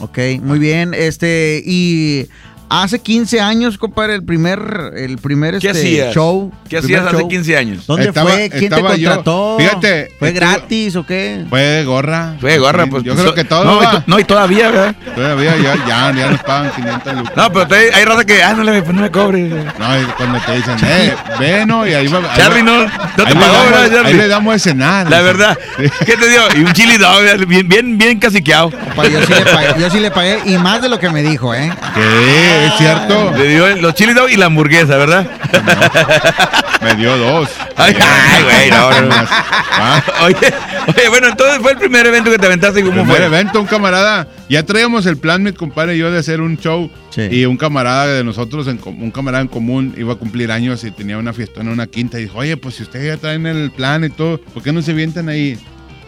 Ok, 0.00 0.18
muy 0.42 0.58
bien. 0.58 0.92
Este, 0.92 1.62
y 1.64 2.28
hace 2.68 2.98
15 3.00 3.40
años, 3.40 3.78
compadre, 3.78 4.14
el 4.14 4.24
primer, 4.24 4.92
el 4.96 5.18
primer 5.18 5.58
¿Qué 5.58 5.68
este, 5.68 5.80
hacías? 5.80 6.14
show. 6.14 6.52
¿Qué 6.68 6.78
primer 6.80 7.00
hacías 7.00 7.14
hace 7.14 7.20
show. 7.22 7.28
15 7.28 7.56
años? 7.56 7.86
¿Dónde 7.86 8.08
Estaba- 8.08 8.30
fue? 8.30 8.50
¿Quién 8.50 8.70
te 8.70 8.80
yo. 8.80 8.86
contrató? 9.10 9.56
Fíjate, 9.58 10.08
¿Fue 10.18 10.28
estuvo- 10.28 10.40
gratis 10.48 10.96
o 10.96 11.06
qué? 11.06 11.44
Fue 11.48 11.60
de 11.60 11.84
gorra. 11.84 12.34
Fue 12.40 12.52
de 12.52 12.58
gorra, 12.58 12.86
pues. 12.86 13.02
Yo 13.04 13.14
so- 13.14 13.22
creo 13.22 13.34
que 13.34 13.44
todo 13.44 13.64
no, 13.64 13.80
y 13.80 13.84
va. 13.84 13.90
to- 13.92 14.02
no, 14.06 14.18
y 14.18 14.24
todavía, 14.24 14.70
¿verdad? 14.70 14.94
Todavía 15.14 15.56
ya, 15.56 15.74
ya, 15.86 16.12
ya 16.16 16.30
nos 16.30 16.42
pagan 16.42 16.72
500 16.74 17.14
lucas. 17.16 17.32
No, 17.36 17.52
pero 17.52 17.66
hay 17.94 18.04
raza 18.04 18.24
que, 18.24 18.42
ah, 18.42 18.54
no, 18.54 18.62
le, 18.64 18.82
pues 18.82 18.94
no 18.94 19.02
me 19.02 19.10
cobre. 19.10 19.42
No, 19.48 20.00
y 20.00 20.04
cuando 20.16 20.38
te 20.40 20.56
dicen, 20.56 20.76
eh, 20.84 21.14
ven, 21.38 21.68
¿no? 21.68 21.86
Y 21.86 21.94
ahí 21.94 22.06
va. 22.08 22.20
Charlie, 22.36 22.62
no, 22.62 22.84
no 22.84 22.90
te 23.16 23.22
ahí 23.22 23.28
le 23.34 23.40
pagó, 23.40 23.52
damos- 23.52 23.70
¿verdad, 23.70 23.90
Charlie? 23.92 24.06
Ahí 24.12 24.14
le 24.18 24.28
damos 24.28 24.52
de 24.54 24.58
cenar. 24.58 25.10
La 25.10 25.20
verdad. 25.22 25.56
¿Qué 26.04 26.16
te 26.16 26.28
dio? 26.28 26.40
Y 26.56 26.60
un 26.64 26.72
chili 26.72 26.96
dog, 26.96 27.46
bien, 27.46 27.68
bien, 27.68 27.98
bien 27.98 28.18
caciqueado. 28.18 28.70
Yo, 28.70 29.22
sí 29.26 29.32
le 29.34 29.44
pagué, 29.52 29.80
yo 29.80 29.90
sí 29.90 30.00
le 30.00 30.10
pagué 30.10 30.40
y 30.46 30.58
más 30.58 30.82
de 30.82 30.88
lo 30.88 30.98
que 30.98 31.10
me 31.10 31.22
dijo, 31.22 31.54
¿eh? 31.54 31.70
¿Qué? 31.94 32.55
¿Es 32.64 32.72
cierto? 32.78 33.32
Le 33.36 33.48
dio 33.48 33.76
los 33.76 33.94
chili 33.94 34.12
dog 34.14 34.30
y 34.30 34.36
la 34.36 34.46
hamburguesa, 34.46 34.96
¿verdad? 34.96 35.26
Me 36.82 36.94
dio 36.94 37.16
dos. 37.16 37.48
Ay, 37.76 37.94
ay, 38.00 38.42
güey, 38.44 38.70
no, 38.70 38.90
no, 38.90 39.00
no. 39.08 39.14
Ah, 39.28 40.02
Oye, 40.22 40.36
oye, 40.88 41.08
bueno, 41.08 41.28
entonces 41.28 41.58
fue 41.60 41.72
el 41.72 41.78
primer 41.78 42.06
evento 42.06 42.30
que 42.30 42.38
te 42.38 42.46
aventaste 42.46 42.80
y 42.80 42.82
cómo 42.82 43.02
primer 43.02 43.16
fue. 43.16 43.26
evento, 43.26 43.60
un 43.60 43.66
camarada. 43.66 44.28
Ya 44.48 44.62
traíamos 44.64 45.04
el 45.06 45.16
plan, 45.16 45.42
mi 45.42 45.52
compadre 45.52 45.96
y 45.96 45.98
yo, 45.98 46.10
de 46.10 46.18
hacer 46.18 46.40
un 46.40 46.56
show. 46.58 46.90
Sí. 47.10 47.22
Y 47.30 47.44
un 47.46 47.56
camarada 47.56 48.06
de 48.06 48.24
nosotros, 48.24 48.66
en 48.68 48.80
un 48.84 49.10
camarada 49.10 49.42
en 49.42 49.48
común, 49.48 49.94
iba 49.96 50.12
a 50.14 50.16
cumplir 50.16 50.52
años 50.52 50.84
y 50.84 50.90
tenía 50.90 51.18
una 51.18 51.32
fiesta 51.32 51.60
en 51.60 51.68
una 51.68 51.86
quinta. 51.86 52.18
Y 52.18 52.22
dijo, 52.24 52.38
oye, 52.38 52.56
pues 52.56 52.76
si 52.76 52.82
ustedes 52.82 53.06
ya 53.06 53.16
traen 53.20 53.46
el 53.46 53.70
plan 53.70 54.04
y 54.04 54.10
todo, 54.10 54.38
¿por 54.38 54.62
qué 54.62 54.72
no 54.72 54.82
se 54.82 54.92
vientan 54.92 55.28
ahí? 55.28 55.58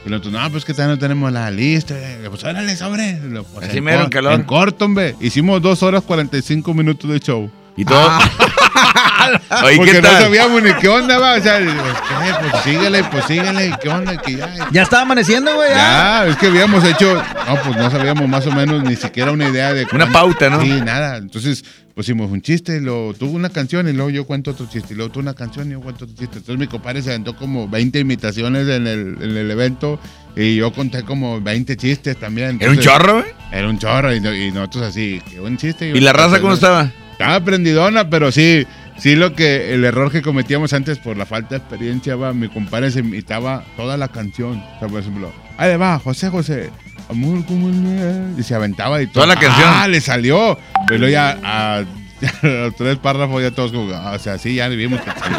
Y 0.08 0.10
nosotros, 0.10 0.32
no, 0.32 0.50
pues 0.50 0.64
que 0.64 0.72
todavía 0.72 0.94
no 0.94 0.98
tenemos 0.98 1.30
la 1.32 1.50
lista. 1.50 1.94
Pues 2.28 2.42
órale, 2.42 2.74
sobre. 2.76 3.20
Lo, 3.20 3.44
pues, 3.44 3.68
Así 3.68 3.78
en 3.78 3.84
cor- 3.84 3.92
en 3.94 4.08
calor. 4.10 4.32
En 4.32 4.42
corto, 4.44 4.84
hombre. 4.86 5.14
Hicimos 5.20 5.60
dos 5.62 5.82
horas 5.82 6.02
45 6.02 6.72
minutos 6.74 7.10
de 7.10 7.20
show. 7.20 7.50
Y 7.76 7.84
todo. 7.84 8.08
Oye, 9.64 9.76
Porque 9.76 9.92
¿qué 9.92 10.02
no 10.02 10.10
sabíamos 10.10 10.62
ni 10.62 10.72
qué 10.74 10.88
onda, 10.88 11.18
va. 11.18 11.34
O 11.34 11.40
sea, 11.40 11.58
pues. 11.58 12.50
Pues 12.50 12.62
síguele, 12.62 13.04
pues 13.04 13.24
síguele. 13.26 13.74
¿Qué 13.80 13.88
onda? 13.88 14.16
Que 14.16 14.36
ya. 14.36 14.68
Ya 14.70 14.82
estaba 14.82 15.02
amaneciendo, 15.02 15.54
güey. 15.54 15.70
Ya, 15.70 16.26
es 16.26 16.36
que 16.36 16.46
habíamos 16.46 16.84
hecho, 16.84 17.14
no, 17.14 17.56
pues 17.62 17.76
no 17.76 17.90
sabíamos 17.90 18.28
más 18.28 18.46
o 18.46 18.52
menos 18.52 18.82
ni 18.84 18.96
siquiera 18.96 19.32
una 19.32 19.48
idea 19.48 19.72
de... 19.72 19.86
Una 19.92 20.10
pauta, 20.10 20.50
¿no? 20.50 20.60
Sí, 20.60 20.68
nada. 20.82 21.16
Entonces, 21.16 21.64
pues 21.94 22.06
hicimos 22.06 22.30
un 22.30 22.40
chiste, 22.42 22.76
y 22.76 22.80
luego 22.80 23.12
tuvo 23.14 23.32
una 23.32 23.48
canción 23.48 23.88
y 23.88 23.92
luego 23.92 24.10
yo 24.10 24.24
cuento 24.24 24.52
otro 24.52 24.68
chiste, 24.70 24.94
y 24.94 24.96
luego 24.96 25.10
tuvo 25.10 25.22
una 25.22 25.34
canción 25.34 25.68
y 25.68 25.72
yo 25.72 25.80
cuento 25.80 26.04
otro 26.04 26.16
chiste. 26.16 26.38
Entonces 26.38 26.56
mi 26.56 26.68
compadre 26.68 27.02
se 27.02 27.10
aventó 27.10 27.34
como 27.34 27.68
20 27.68 27.98
imitaciones 27.98 28.68
en 28.68 28.86
el, 28.86 29.16
en 29.20 29.36
el 29.36 29.50
evento 29.50 29.98
y 30.36 30.54
yo 30.54 30.72
conté 30.72 31.02
como 31.02 31.40
20 31.40 31.76
chistes 31.76 32.16
también. 32.16 32.58
¿Era 32.60 32.70
un 32.70 32.78
chorro, 32.78 33.14
güey? 33.14 33.32
Era 33.50 33.68
un 33.68 33.78
chorro 33.80 34.14
y 34.14 34.20
nosotros 34.52 34.84
así, 34.84 35.20
qué 35.28 35.40
buen 35.40 35.56
chiste. 35.56 35.88
¿Y 35.88 35.98
la 35.98 36.12
raza 36.12 36.40
cómo 36.40 36.54
estaba? 36.54 36.92
Estaba 37.18 37.40
prendidona, 37.44 38.08
pero 38.08 38.30
sí, 38.30 38.64
sí 38.96 39.16
lo 39.16 39.34
que, 39.34 39.74
el 39.74 39.84
error 39.84 40.12
que 40.12 40.22
cometíamos 40.22 40.72
antes 40.72 40.98
por 40.98 41.16
la 41.16 41.26
falta 41.26 41.50
de 41.50 41.56
experiencia, 41.56 42.14
va, 42.14 42.32
mi 42.32 42.48
compadre 42.48 42.92
se 42.92 43.00
imitaba 43.00 43.64
toda 43.76 43.96
la 43.96 44.06
canción. 44.06 44.62
O 44.76 44.78
sea, 44.78 44.86
por 44.86 45.00
ejemplo, 45.00 45.32
ahí 45.56 45.76
va, 45.76 45.98
José 45.98 46.28
José, 46.28 46.70
amor 47.08 47.44
como 47.44 47.70
el 47.70 47.74
miel", 47.74 48.34
y 48.38 48.44
se 48.44 48.54
aventaba 48.54 49.02
y 49.02 49.06
todo. 49.06 49.24
Toda 49.24 49.34
la 49.34 49.40
canción. 49.40 49.68
Ah, 49.68 49.88
le 49.88 50.00
salió. 50.00 50.56
Pero 50.86 51.08
ya 51.08 51.36
a, 51.42 51.84
tres 52.76 52.96
párrafos 52.98 53.42
ya 53.42 53.50
todos 53.50 53.72
como, 53.72 53.92
ah, 53.94 54.12
o 54.14 54.18
sea, 54.18 54.38
sí, 54.38 54.54
ya 54.54 54.68
vimos 54.68 55.00
que 55.00 55.10
salió. 55.10 55.38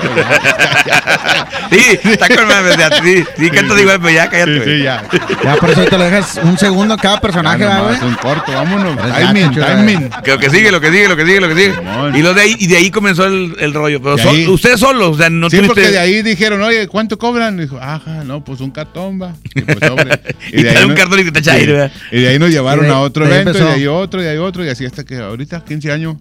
ya. 0.85 1.47
Sí, 1.69 1.99
está 2.03 2.27
con 2.27 2.47
ya, 2.79 2.89
sí, 3.03 3.23
sí, 3.37 3.49
cantas 3.51 3.79
igual, 3.79 3.99
pero 4.01 4.09
ya 4.11 4.27
cállate, 4.27 4.63
Sí, 4.65 4.83
ya. 4.83 5.03
Ya 5.43 5.55
por 5.57 5.69
eso 5.69 5.85
te 5.85 5.97
lo 5.99 6.03
dejas 6.03 6.39
un 6.41 6.57
segundo 6.57 6.95
a 6.95 6.97
cada 6.97 7.21
personaje, 7.21 7.59
Ya 7.59 7.81
¿verdad, 7.83 8.03
un 8.07 8.15
corto, 8.15 8.51
vámonos. 8.51 8.97
Timing, 8.97 9.51
timing. 9.51 10.09
Que 10.23 10.31
lo 10.31 10.39
que 10.39 10.49
sigue, 10.49 10.71
lo 10.71 10.81
que 10.81 10.87
sigue, 10.89 11.07
lo 11.07 11.15
que 11.15 11.25
sigue, 11.27 11.39
lo 11.41 11.47
que 11.47 11.55
sigue. 11.55 11.73
Y, 12.15 12.21
lo 12.23 12.33
de 12.33 12.41
ahí, 12.41 12.55
y 12.57 12.65
de 12.65 12.77
ahí 12.77 12.89
comenzó 12.89 13.25
el, 13.27 13.55
el 13.59 13.73
rollo. 13.75 14.01
Pero 14.01 14.15
De 14.15 14.23
sol- 14.23 14.35
ahí- 14.35 14.47
ustedes 14.47 14.79
solos, 14.79 15.15
o 15.15 15.17
sea, 15.19 15.29
no 15.29 15.47
sí, 15.49 15.57
tuviste... 15.57 15.75
porque 15.75 15.91
de 15.91 15.99
ahí 15.99 16.23
dijeron, 16.23 16.59
oye, 16.63 16.87
¿cuánto 16.87 17.19
cobran? 17.19 17.55
Dijo, 17.57 17.77
ajá, 17.79 18.23
no, 18.25 18.43
pues 18.43 18.61
un 18.61 18.71
cartón, 18.71 19.21
va. 19.21 19.35
Y, 19.53 19.61
pues, 19.61 19.77
sobre. 19.87 20.19
Y 20.51 20.63
te 20.63 20.73
dan 20.73 20.83
un 20.85 20.89
nos- 20.89 20.99
cartón 20.99 21.19
y 21.19 21.31
te. 21.31 21.89
Y 22.11 22.21
de 22.21 22.29
ahí 22.29 22.39
nos 22.39 22.49
llevaron 22.49 22.85
Y 22.85 22.87
de- 22.87 22.93
a 22.95 22.99
otro 22.99 23.25
de 23.27 23.33
ahí 23.35 23.41
evento, 23.41 23.59
y 23.59 23.61
de 23.63 23.69
ahí 23.69 23.87
otro, 23.87 24.21
y 24.21 24.23
de 24.23 24.31
ahí 24.31 24.37
otro, 24.37 24.65
y 24.65 24.69
así 24.69 24.85
hasta 24.85 25.03
que 25.03 25.17
ahorita, 25.17 25.63
15 25.63 25.91
años. 25.91 26.15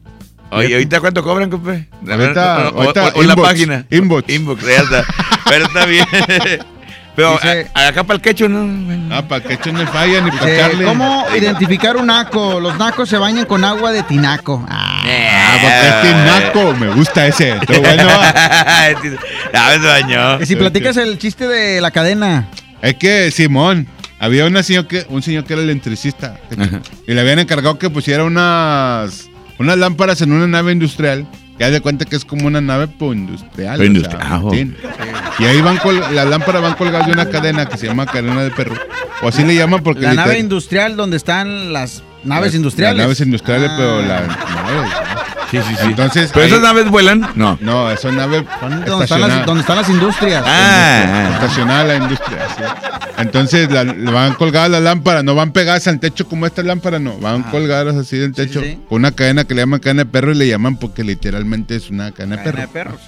Oye, 0.51 0.73
¿ahorita 0.75 1.01
cuánto 1.01 1.23
cobran, 1.23 1.51
compadre? 1.51 1.89
A 2.11 2.17
ver, 2.17 2.21
Ahorita- 2.39 2.57
o- 2.57 2.69
o- 2.79 2.81
ahorita 2.83 3.05
o- 3.05 3.19
o 3.19 3.23
la 3.23 3.33
inbox, 3.35 3.49
página. 3.49 3.85
inbox. 3.91 4.29
Inbox, 4.33 4.63
ya 4.65 4.83
está. 4.83 5.05
Pero 5.49 5.65
está 5.67 5.85
bien. 5.87 6.07
Pero 7.17 7.33
Dice- 7.33 7.67
a- 7.75 7.89
acá 7.89 8.05
para 8.05 8.15
el 8.17 8.21
quecho, 8.23 8.49
¿no? 8.49 9.15
Ah, 9.15 9.23
para 9.27 9.43
que 9.43 9.73
no 9.73 9.85
falla 9.89 10.21
ni 10.21 10.31
para 10.31 10.55
echarle. 10.55 10.85
¿Cómo 10.85 11.25
identificar 11.37 11.97
un 11.97 12.07
naco? 12.07 12.61
Los 12.61 12.79
nacos 12.79 13.09
se 13.09 13.19
bañan 13.19 13.45
con 13.45 13.65
agua 13.65 13.91
de 13.93 14.05
tinaco. 14.05 14.65
Ah, 14.69 14.85
Ah, 15.11 15.57
porque 15.61 15.89
es 15.89 16.03
tinaco. 16.55 16.75
Me 16.77 16.89
gusta 16.95 17.27
ese. 17.27 17.51
Está 17.57 17.79
bueno. 17.81 18.09
Ya 19.53 19.79
me 19.79 19.87
bañó. 19.87 20.39
que 20.39 20.47
si 20.47 20.55
platicas 20.57 20.97
el 20.97 21.19
chiste 21.19 21.49
de 21.49 21.81
la 21.81 21.91
cadena. 21.91 22.49
Es 22.83 22.95
que, 22.95 23.31
Simón, 23.33 23.89
había 24.21 24.45
una 24.47 24.63
señor 24.63 24.87
que, 24.87 25.05
un 25.09 25.21
señor 25.23 25.45
que 25.45 25.55
era 25.55 25.63
electricista. 25.63 26.37
Y 27.07 27.13
le 27.15 27.21
habían 27.21 27.39
encargado 27.41 27.79
que 27.79 27.91
pusiera 27.91 28.23
unas, 28.25 29.28
unas 29.59 29.79
lámparas 29.79 30.21
en 30.23 30.33
una 30.33 30.47
nave 30.47 30.73
industrial. 30.73 31.27
Ya 31.59 31.71
de 31.71 31.81
cuenta 31.81 32.05
que 32.05 32.15
es 32.15 32.25
como 32.25 32.47
una 32.47 32.61
nave 32.61 32.89
industrial. 33.01 33.49
Pues 33.55 33.71
o 33.71 33.77
sea, 33.77 33.87
industrial, 33.87 34.23
ah, 34.25 34.41
oh. 34.45 34.51
sí. 34.53 34.73
Y 35.41 35.45
ahí 35.45 35.61
van 35.61 35.77
col- 35.79 36.01
las 36.15 36.27
lámparas 36.29 36.63
van 36.63 36.75
colgadas 36.75 37.07
de 37.09 37.13
una 37.13 37.29
cadena 37.29 37.67
que 37.67 37.77
se 37.77 37.87
llama 37.87 38.07
cadena 38.07 38.45
de 38.45 38.51
perro. 38.53 38.77
O 39.23 39.29
así 39.29 39.43
le 39.43 39.57
llaman 39.57 39.83
porque 39.83 40.03
La 40.03 40.15
nave 40.15 40.39
industrial 40.39 40.95
donde 40.97 41.17
están 41.17 41.73
las 41.73 42.05
naves 42.23 42.47
las- 42.49 42.55
industriales. 42.55 42.97
Las 42.99 43.07
naves 43.07 43.21
industriales, 43.21 43.71
Ah. 43.73 43.75
pero 43.77 44.03
las 44.03 44.29
naves. 44.29 44.93
Sí, 45.51 45.59
sí, 45.67 45.75
sí. 45.81 45.87
Entonces, 45.87 46.31
¿Pero 46.33 46.45
ahí- 46.45 46.51
esas 46.51 46.63
naves 46.63 46.91
vuelan? 46.91 47.27
No. 47.35 47.57
No, 47.61 47.97
son 47.97 48.17
naves 48.17 48.45
Donde 48.87 49.05
están, 49.05 49.21
las, 49.21 49.47
donde 49.47 49.61
están 49.63 49.77
las 49.77 49.89
industrias. 49.89 50.45
Ah, 50.47 51.31
Estacionada 51.35 51.85
la 51.85 51.97
industria. 51.97 52.39
sí. 52.57 52.63
Entonces 53.19 53.71
la- 53.71 53.85
le 53.85 54.11
van 54.13 54.35
colgadas 54.35 54.71
las 54.71 54.83
lámparas, 54.83 55.25
no 55.25 55.35
van 55.35 55.51
pegadas 55.53 55.89
al 55.89 55.99
techo 55.99 56.29
como 56.29 56.47
esta 56.47 56.63
lámpara, 56.63 56.99
no, 56.99 57.19
van 57.19 57.43
colgadas 57.45 57.97
así 57.97 58.17
del 58.17 58.33
techo 58.33 58.61
sí. 58.61 58.79
con 58.89 58.99
una 59.01 59.11
cadena 59.13 59.45
que 59.45 59.55
le 59.55 59.63
llaman 59.63 59.81
cadena 59.81 60.05
de 60.05 60.11
perro 60.11 60.31
y 60.33 60.35
le 60.37 60.47
llaman 60.47 60.77
porque 60.77 61.03
literalmente 61.03 61.75
es 61.77 61.91
una 61.91 62.13
cadena 62.13 62.37
de 62.37 62.43
Cadena 62.45 62.67
perro. 62.69 62.93
de 62.93 62.97
perros. 62.99 63.01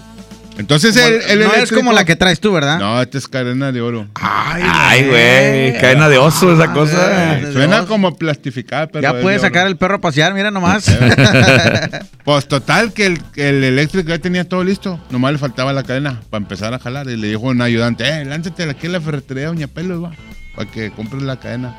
Entonces 0.61 0.95
Como- 0.95 1.07
el, 1.07 1.23
el 1.41 1.41
no 1.49 1.55
es 1.55 1.73
como 1.73 1.93
la 1.93 2.05
que 2.05 2.15
traes 2.16 2.39
tú, 2.41 2.53
¿verdad? 2.53 2.78
No, 2.78 3.01
esta 3.03 3.19
es 3.19 3.27
cadena 3.27 3.73
de 3.73 3.81
oro. 3.81 4.07
Ay, 4.15 5.07
güey. 5.09 5.81
Cadena 5.81 6.09
de 6.09 6.19
oso 6.19 6.53
esa 6.55 6.73
cosa. 6.73 7.39
Eh, 7.41 7.53
Suena 7.53 7.87
como 7.87 8.15
plastificada, 8.16 8.87
pero 8.87 9.03
ya 9.03 9.11
es 9.19 9.23
puedes 9.23 9.41
sacar 9.43 9.66
el 9.66 9.77
perro 9.77 9.97
a 9.97 10.01
pasear, 10.01 10.32
mira 10.35 10.51
nomás. 10.51 10.87
Pues 12.24 12.47
total, 12.47 12.93
que 12.93 13.07
el, 13.07 13.19
el 13.37 13.65
eléctrico 13.65 14.09
ya 14.11 14.19
tenía 14.19 14.49
todo 14.49 14.62
listo. 14.62 15.01
Nomás 15.11 15.32
le 15.32 15.39
faltaba 15.39 15.73
la 15.73 15.82
cadena 15.82 16.20
para 16.31 16.43
empezar 16.43 16.73
a 16.74 16.78
jalar. 16.78 17.09
Y 17.09 17.16
le 17.16 17.28
dijo 17.28 17.49
a 17.49 17.51
un 17.53 17.62
ayudante, 17.62 18.07
eh, 18.07 18.24
lánzate 18.24 18.69
aquí 18.69 18.87
a 18.87 18.91
la 18.91 19.01
ferretería 19.01 19.47
Doña 19.47 19.66
Pelos, 19.66 20.05
va, 20.05 20.12
para 20.55 20.70
que 20.70 20.91
compres 20.91 21.23
la 21.23 21.41
cadena. 21.41 21.77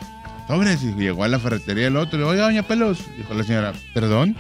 Sobres, 0.47 0.79
y 0.83 0.93
llegó 0.99 1.23
a 1.23 1.27
la 1.27 1.39
ferretería 1.39 1.87
el 1.87 1.95
otro. 1.95 2.17
Le 2.17 2.23
dijo, 2.23 2.31
oiga, 2.31 2.43
Doña 2.45 2.63
Pelos. 2.63 2.97
Dijo 3.17 3.33
la 3.33 3.43
señora, 3.43 3.73
¿perdón? 3.93 4.35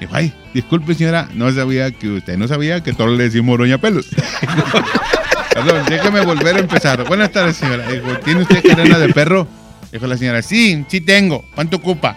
Dijo, 0.00 0.14
ay, 0.14 0.32
disculpe, 0.54 0.94
señora, 0.94 1.28
no 1.34 1.52
sabía 1.52 1.90
que 1.90 2.08
usted 2.08 2.38
no 2.38 2.48
sabía 2.48 2.82
que 2.82 2.94
todos 2.94 3.10
le 3.18 3.24
decimos 3.24 3.58
Doña 3.58 3.76
Pelos. 3.76 4.06
Perdón, 5.52 5.84
déjeme 5.88 6.22
volver 6.22 6.56
a 6.56 6.60
empezar. 6.60 7.04
Buenas 7.04 7.30
tardes, 7.32 7.56
señora. 7.56 7.86
Dijo, 7.86 8.08
¿tiene 8.24 8.40
usted 8.40 8.64
cadena 8.66 8.98
de 8.98 9.10
perro? 9.10 9.46
Dijo 9.92 10.06
la 10.06 10.16
señora, 10.16 10.40
sí, 10.40 10.86
sí 10.88 11.02
tengo. 11.02 11.44
¿Cuánto 11.54 11.76
ocupa? 11.76 12.16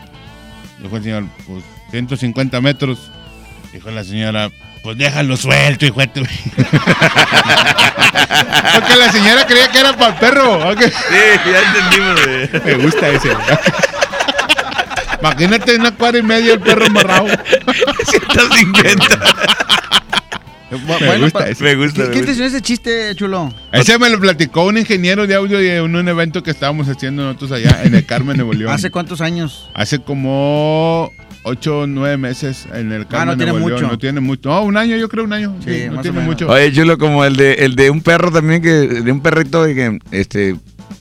Dijo 0.82 0.96
el 0.96 1.04
señor, 1.04 1.26
pues 1.46 1.62
150 1.92 2.62
metros. 2.62 3.12
Dijo 3.74 3.92
la 3.92 4.06
señora, 4.06 4.50
pues 4.82 4.98
déjalo 4.98 5.36
suelto, 5.36 5.86
hijo 5.86 6.00
de 6.00 6.08
tu-". 6.08 6.22
Porque 8.74 8.96
la 8.96 9.12
señora 9.12 9.46
creía 9.46 9.68
que 9.70 9.80
era 9.80 9.98
para 9.98 10.14
el 10.14 10.20
perro. 10.20 10.74
Sí, 10.80 10.90
ya 11.52 11.62
entendimos, 11.62 12.26
güey. 12.26 12.50
Me 12.66 12.76
gusta 12.86 13.10
ese. 13.10 13.30
Imagínate 15.24 15.76
una 15.78 15.92
cuadra 15.96 16.20
y 16.20 16.24
media 16.24 16.54
el 16.54 16.60
perro 16.60 16.86
embarrado. 16.86 17.28
150. 18.06 19.20
Me 21.02 21.18
gusta 21.20 21.48
ese. 21.50 21.64
Me 21.64 21.76
gusta. 21.76 22.04
¿Qué, 22.04 22.20
me 22.20 22.26
qué 22.26 22.32
gusta. 22.32 22.46
ese 22.46 22.62
chiste, 22.62 23.16
chulo? 23.16 23.54
Ese 23.72 23.98
me 24.00 24.10
lo 24.10 24.20
platicó 24.20 24.66
un 24.66 24.78
ingeniero 24.78 25.28
de 25.28 25.36
audio 25.36 25.60
de 25.60 25.82
un, 25.82 25.96
un 25.96 26.08
evento 26.08 26.42
que 26.44 26.52
estábamos 26.52 26.88
haciendo 26.90 27.24
nosotros 27.24 27.52
allá 27.52 27.84
en 27.84 27.94
el 27.96 28.06
Carmen, 28.06 28.38
Nuevo 28.38 28.54
León. 28.54 28.72
¿Hace 28.74 28.90
cuántos 28.92 29.22
años? 29.22 29.70
Hace 29.76 30.00
como 30.00 31.12
8 31.44 31.80
o 31.82 31.88
9 31.88 32.18
meses 32.18 32.68
en 32.74 32.92
el 32.92 33.06
Carmen, 33.06 33.22
Ah, 33.22 33.26
no 33.32 33.38
tiene 33.38 33.52
Nuevo 33.52 33.70
León. 33.70 33.82
mucho. 33.82 33.92
No 33.92 33.98
tiene 34.00 34.20
mucho. 34.20 34.50
No, 34.50 34.64
un 34.64 34.76
año, 34.78 34.98
yo 34.98 35.08
creo 35.10 35.24
un 35.26 35.34
año. 35.34 35.56
Sí, 35.64 35.74
Sí, 35.74 35.84
no 35.86 35.92
más 35.92 36.00
o 36.00 36.02
tiene 36.02 36.18
menos. 36.20 36.34
mucho. 36.34 36.50
Oye, 36.50 36.72
chulo, 36.74 36.98
como 36.98 37.24
el 37.24 37.36
de, 37.36 37.54
el 37.54 37.76
de 37.76 37.90
un 37.92 38.02
perro 38.02 38.32
también, 38.32 38.62
que 38.62 38.70
de 38.70 39.12
un 39.12 39.22
perrito 39.22 39.64
que, 39.66 40.00
este, 40.12 40.56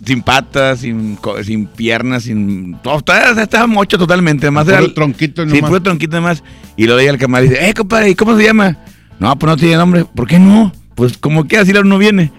sin 0.05 0.23
patas, 0.23 0.81
sin, 0.81 1.19
sin 1.45 1.67
piernas, 1.67 2.25
sin. 2.25 2.77
Todo, 2.83 2.99
estaba, 2.99 3.43
estaba 3.43 3.67
mocho 3.67 3.97
totalmente. 3.99 4.47
Además 4.47 4.65
Puro 4.65 4.77
era. 4.79 4.95
tronquito 4.95 5.43
Sí, 5.47 5.55
nomás. 5.55 5.71
puro 5.71 5.83
tronquito 5.83 6.17
nomás. 6.17 6.43
Y 6.77 6.87
lo 6.87 6.97
veía 6.97 7.11
el 7.11 7.19
camarada 7.19 7.47
y 7.47 7.51
dice, 7.51 7.69
eh, 7.69 7.75
compadre, 7.75 8.11
¿y 8.11 8.15
cómo 8.15 8.37
se 8.37 8.45
llama? 8.45 8.77
No, 9.19 9.39
pues 9.39 9.51
no 9.51 9.57
tiene 9.57 9.77
nombre. 9.77 10.05
¿Por 10.05 10.27
qué 10.27 10.39
no? 10.39 10.73
Pues 10.95 11.17
como 11.17 11.47
que 11.47 11.59
así 11.59 11.73
no 11.73 11.99
viene. 11.99 12.33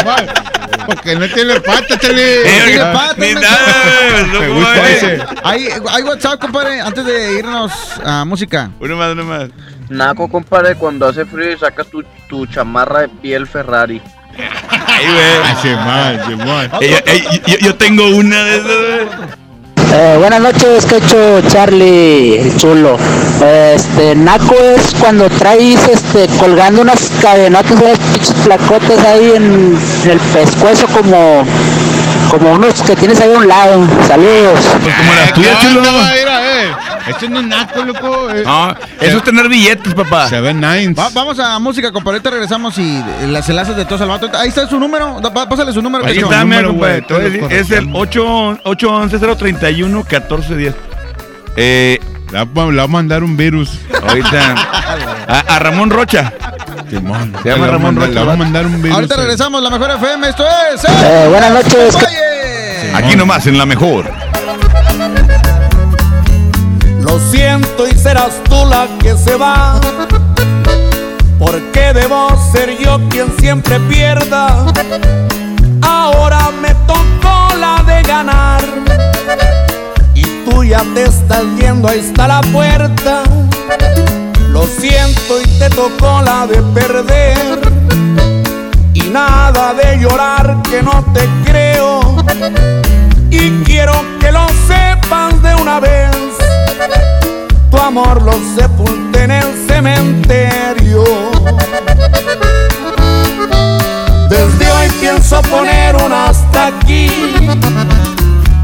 Igual, 0.00 0.32
Porque 0.86 1.14
no 1.14 1.28
tiene 1.28 1.60
pata, 1.60 1.98
chale. 1.98 2.36
No 2.38 2.64
tiene 2.64 2.80
patas, 2.80 3.18
Ni 3.18 3.34
nada, 3.34 4.90
ese. 4.90 5.18
Hay, 5.44 5.68
hay 5.90 6.02
WhatsApp, 6.02 6.40
compadre, 6.40 6.80
antes 6.80 7.04
de 7.04 7.38
irnos 7.38 7.72
a 8.04 8.24
música. 8.24 8.70
Uno 8.80 8.96
más, 8.96 9.12
uno 9.12 9.24
más. 9.24 9.50
Naco, 9.90 10.28
compadre, 10.28 10.74
cuando 10.76 11.06
hace 11.06 11.24
frío 11.26 11.52
y 11.52 11.58
sacas 11.58 11.86
tu, 11.88 12.02
tu 12.28 12.46
chamarra 12.46 13.00
de 13.02 13.08
piel 13.08 13.46
Ferrari. 13.46 14.00
Ahí, 14.86 15.04
güey. 15.06 15.24
Ah. 15.76 16.78
Eh, 16.80 16.90
yo, 16.90 17.12
eh, 17.12 17.58
yo- 17.60 17.74
tengo 17.76 18.08
una 18.08 18.42
de 18.44 18.56
esas, 18.56 18.66
güey. 18.66 19.44
Eh, 19.96 20.16
buenas 20.18 20.40
noches, 20.40 20.86
Quecho, 20.86 21.40
Charlie, 21.48 22.38
el 22.38 22.56
chulo. 22.56 22.96
Este, 23.74 24.14
Naco 24.16 24.54
es 24.76 24.92
cuando 24.98 25.28
traes 25.30 25.78
este, 25.88 26.26
colgando 26.38 26.82
unas 26.82 27.10
cadenotas, 27.20 27.70
unas 27.72 27.98
pinches 27.98 28.32
placotas 28.44 28.98
ahí 29.04 29.32
en, 29.36 29.78
en 30.04 30.10
el 30.10 30.18
pescuezo 30.18 30.86
como, 30.88 31.44
como 32.30 32.52
unos 32.54 32.82
que 32.82 32.96
tienes 32.96 33.20
ahí 33.20 33.32
a 33.32 33.38
un 33.38 33.46
lado. 33.46 33.86
Saludos. 34.08 34.58
Pues 34.82 34.94
como 34.96 35.14
las 35.14 35.32
tuyas, 35.32 35.58
¿Qué 35.60 35.68
chulo. 35.68 35.82
Esto 37.06 37.28
no 37.28 37.40
es 37.40 37.46
naco, 37.46 37.84
loco. 37.84 38.30
eh. 38.30 38.42
No, 38.44 38.74
eso 39.00 39.16
es 39.18 39.22
tener 39.24 39.48
billetes, 39.48 39.92
papá. 39.94 40.28
Seven 40.28 40.60
Nines. 40.60 40.98
Va- 40.98 41.10
vamos 41.12 41.38
a 41.38 41.58
música, 41.58 41.92
compadre. 41.92 42.16
Ahorita 42.18 42.30
regresamos 42.30 42.78
y 42.78 42.96
eh, 42.98 43.26
las 43.28 43.48
enlaces 43.48 43.76
de 43.76 43.84
todos 43.84 44.00
al 44.00 44.08
vato. 44.08 44.30
Ahí 44.36 44.48
está 44.48 44.66
su 44.68 44.78
número. 44.78 45.20
Da- 45.20 45.32
pa- 45.32 45.48
Pásale 45.48 45.72
su 45.72 45.82
número, 45.82 46.04
Ahí 46.06 46.16
está, 46.18 46.44
mira, 46.44 46.62
número, 46.62 46.68
compadre. 46.70 47.38
güey, 47.38 47.54
Es 47.54 47.70
el 47.70 47.88
8 47.92 48.58
811 48.64 49.18
1410 49.18 50.74
Eh, 51.56 51.98
Le 52.32 52.44
va 52.44 52.64
le 52.70 52.76
va 52.78 52.82
a 52.82 52.86
mandar 52.88 53.22
un 53.22 53.36
virus. 53.36 53.78
ahorita. 54.08 54.54
A, 55.28 55.38
a 55.54 55.58
Ramón 55.58 55.90
Rocha. 55.90 56.32
Simón. 56.90 57.32
Se 57.42 57.48
llama 57.50 57.54
Le 57.54 57.60
va 57.60 57.66
a 57.66 57.70
Ramón 57.70 57.94
mandar- 57.94 58.08
Rocha, 58.08 58.20
Le 58.20 58.26
va 58.26 58.32
a 58.32 58.36
¿verdad? 58.36 58.38
mandar 58.38 58.66
un 58.66 58.82
virus. 58.82 58.94
Ahorita 58.96 59.16
regresamos, 59.16 59.62
la 59.62 59.70
mejor 59.70 59.90
FM. 59.92 60.28
Esto 60.28 60.44
es. 60.74 60.84
Eh, 60.84 61.26
buenas 61.30 61.50
noches. 61.52 61.96
Aquí 62.94 63.16
nomás, 63.16 63.46
en 63.46 63.58
la 63.58 63.66
mejor. 63.66 64.10
Lo 67.14 67.20
siento 67.20 67.86
y 67.86 67.96
serás 67.96 68.42
tú 68.42 68.66
la 68.66 68.88
que 68.98 69.16
se 69.16 69.36
va. 69.36 69.80
Porque 71.38 71.92
debo 71.94 72.28
ser 72.50 72.76
yo 72.76 72.98
quien 73.08 73.32
siempre 73.38 73.78
pierda. 73.88 74.66
Ahora 75.80 76.50
me 76.60 76.74
tocó 76.88 77.54
la 77.56 77.84
de 77.86 78.02
ganar. 78.02 78.64
Y 80.12 80.24
tú 80.44 80.64
ya 80.64 80.82
te 80.92 81.04
estás 81.04 81.44
yendo, 81.56 81.86
ahí 81.86 82.00
está 82.00 82.26
la 82.26 82.40
puerta. 82.40 83.22
Lo 84.48 84.66
siento 84.66 85.40
y 85.40 85.46
te 85.60 85.70
tocó 85.70 86.20
la 86.20 86.48
de 86.48 86.60
perder. 86.74 87.60
Y 88.92 89.02
nada 89.02 89.72
de 89.72 90.00
llorar 90.00 90.62
que 90.68 90.82
no 90.82 91.04
te 91.14 91.28
creo. 91.44 92.00
Y 93.30 93.50
quiero 93.62 93.94
que 94.18 94.32
lo 94.32 94.44
sepas 94.66 95.40
de 95.44 95.54
una 95.54 95.78
vez. 95.78 96.43
Tu 97.70 97.76
amor 97.76 98.22
lo 98.22 98.32
sepulté 98.56 99.24
en 99.24 99.30
el 99.30 99.66
cementerio. 99.66 101.04
Desde 104.28 104.72
hoy 104.72 104.88
pienso 105.00 105.42
poner 105.42 105.96
un 105.96 106.12
hasta 106.12 106.66
aquí. 106.66 107.10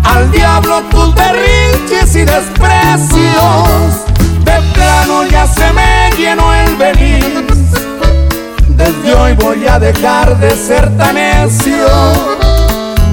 Al 0.04 0.30
diablo 0.30 0.82
tus 0.90 1.14
berrinches 1.14 2.14
y 2.16 2.24
desprecios. 2.24 4.06
De 4.44 4.60
plano 4.74 5.24
ya 5.24 5.46
se 5.46 5.72
me 5.72 6.10
llenó 6.16 6.52
el 6.54 6.76
venir. 6.76 7.46
Desde 8.68 9.14
hoy 9.14 9.34
voy 9.34 9.66
a 9.66 9.78
dejar 9.78 10.38
de 10.38 10.50
ser 10.56 10.96
tan 10.96 11.14
necio. 11.14 11.86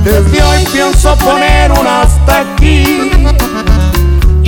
Desde 0.04 0.42
hoy 0.42 0.66
pienso 0.72 1.16
poner 1.18 1.72
un 1.72 1.86
hasta 1.86 2.40
aquí. 2.40 3.07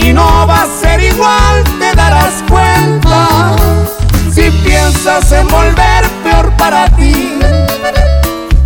Y 0.10 0.14
no 0.14 0.48
va 0.48 0.64
a 0.64 0.66
ser 0.66 1.04
igual, 1.04 1.64
te 1.78 1.94
darás 1.96 2.44
cuenta. 2.50 3.56
Si 4.34 4.50
piensas 4.66 5.32
en 5.32 5.48
volver 5.48 6.04
peor 6.24 6.52
para 6.58 6.88
ti. 6.96 7.38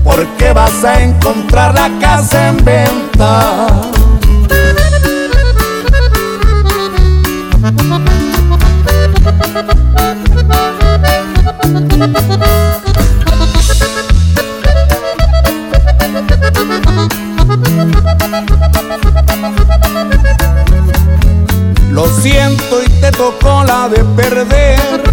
Porque 0.06 0.54
vas 0.54 0.86
a 0.86 1.02
encontrar 1.02 1.74
la 1.74 1.90
casa 2.00 2.48
en 2.48 2.64
venta. 2.64 3.93
De 23.90 24.04
perder. 24.16 25.04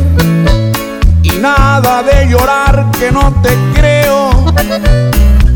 Y 1.22 1.30
nada 1.38 2.02
de 2.02 2.28
llorar 2.28 2.86
que 2.98 3.10
no 3.10 3.32
te 3.42 3.56
creo. 3.74 4.30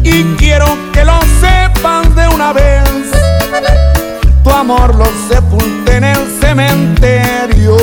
Y 0.03 0.25
quiero 0.37 0.67
que 0.93 1.05
lo 1.05 1.19
sepas 1.41 2.15
de 2.17 2.27
una 2.29 2.53
vez. 2.53 2.83
Tu 4.43 4.51
amor 4.51 4.95
lo 4.97 5.07
sepulté 5.29 5.97
en 5.97 6.05
el 6.05 6.41
cementerio. 6.41 7.77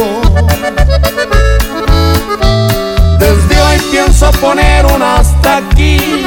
Desde 3.19 3.61
hoy 3.61 3.79
pienso 3.89 4.31
poner 4.33 4.85
un 4.85 5.01
hasta 5.01 5.57
aquí. 5.57 6.25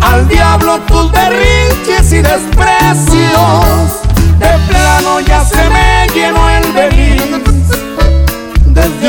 Al 0.00 0.28
diablo 0.28 0.78
tus 0.86 1.10
berrinches 1.10 2.12
y 2.12 2.22
desprecios. 2.22 4.02
De 4.38 4.58
plano 4.68 5.20
ya 5.20 5.44
se 5.44 5.68
me 5.70 6.06
llenó 6.14 6.48
el 6.50 6.72
beliz. 6.72 7.43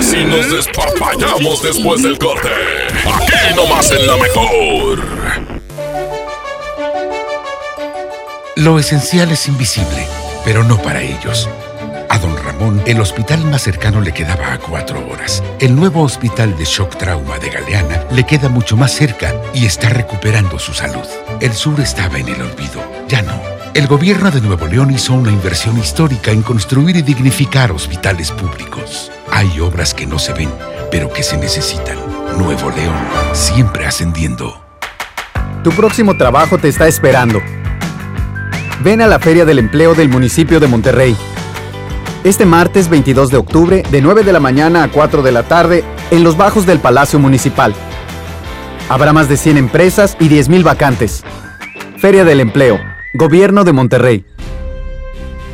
Si 0.00 0.24
nos 0.24 0.50
despapallamos 0.50 1.62
después 1.62 2.02
del 2.02 2.18
corte? 2.18 2.48
Aquí 3.04 3.54
nomás 3.54 3.90
en 3.90 4.06
la 4.06 4.16
mejor. 4.16 5.02
Lo 8.56 8.78
esencial 8.78 9.30
es 9.30 9.48
invisible, 9.48 10.06
pero 10.44 10.62
no 10.62 10.80
para 10.80 11.00
ellos. 11.00 11.48
A 12.08 12.18
don 12.18 12.36
Ramón, 12.36 12.82
el 12.84 13.00
hospital 13.00 13.42
más 13.46 13.62
cercano 13.62 14.02
le 14.02 14.12
quedaba 14.12 14.52
a 14.52 14.58
cuatro 14.58 15.02
horas. 15.08 15.42
El 15.58 15.74
nuevo 15.74 16.02
hospital 16.02 16.56
de 16.58 16.64
shock 16.66 16.96
trauma 16.98 17.38
de 17.38 17.48
Galeana 17.48 18.04
le 18.10 18.24
queda 18.24 18.50
mucho 18.50 18.76
más 18.76 18.92
cerca 18.92 19.34
y 19.54 19.64
está 19.64 19.88
recuperando 19.88 20.58
su 20.58 20.74
salud. 20.74 21.06
El 21.40 21.54
sur 21.54 21.80
estaba 21.80 22.18
en 22.18 22.28
el 22.28 22.42
olvido, 22.42 22.84
ya 23.08 23.22
no. 23.22 23.40
El 23.72 23.86
gobierno 23.86 24.30
de 24.30 24.42
Nuevo 24.42 24.66
León 24.66 24.90
hizo 24.90 25.14
una 25.14 25.32
inversión 25.32 25.78
histórica 25.78 26.30
en 26.30 26.42
construir 26.42 26.96
y 26.96 27.02
dignificar 27.02 27.72
hospitales 27.72 28.30
públicos. 28.30 29.10
Hay 29.34 29.58
obras 29.60 29.94
que 29.94 30.06
no 30.06 30.18
se 30.18 30.34
ven, 30.34 30.50
pero 30.90 31.10
que 31.10 31.22
se 31.22 31.38
necesitan. 31.38 31.96
Nuevo 32.38 32.70
León, 32.70 32.94
siempre 33.32 33.86
ascendiendo. 33.86 34.62
Tu 35.64 35.70
próximo 35.70 36.18
trabajo 36.18 36.58
te 36.58 36.68
está 36.68 36.86
esperando. 36.86 37.40
Ven 38.84 39.00
a 39.00 39.06
la 39.06 39.18
Feria 39.18 39.46
del 39.46 39.58
Empleo 39.58 39.94
del 39.94 40.10
municipio 40.10 40.60
de 40.60 40.66
Monterrey. 40.66 41.16
Este 42.24 42.44
martes 42.44 42.90
22 42.90 43.30
de 43.30 43.38
octubre, 43.38 43.82
de 43.90 44.02
9 44.02 44.22
de 44.22 44.34
la 44.34 44.38
mañana 44.38 44.84
a 44.84 44.88
4 44.88 45.22
de 45.22 45.32
la 45.32 45.44
tarde, 45.44 45.82
en 46.10 46.24
los 46.24 46.36
bajos 46.36 46.66
del 46.66 46.80
Palacio 46.80 47.18
Municipal. 47.18 47.74
Habrá 48.90 49.14
más 49.14 49.30
de 49.30 49.38
100 49.38 49.56
empresas 49.56 50.14
y 50.20 50.28
10.000 50.28 50.62
vacantes. 50.62 51.24
Feria 51.96 52.24
del 52.24 52.40
Empleo, 52.40 52.78
Gobierno 53.14 53.64
de 53.64 53.72
Monterrey. 53.72 54.26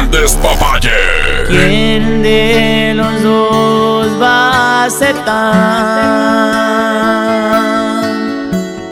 El 0.00 0.10
despapalle. 0.10 0.90
¿Quién 1.48 2.22
de 2.22 2.92
los 2.94 3.22
dos 3.22 4.06
va 4.20 4.50
a 4.50 4.84
aceptar? 4.84 5.38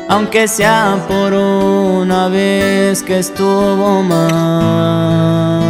Aunque 0.08 0.48
sea 0.48 0.96
por 1.06 1.32
una 1.34 2.28
vez 2.28 3.02
que 3.02 3.18
estuvo 3.18 4.02
mal. 4.02 5.60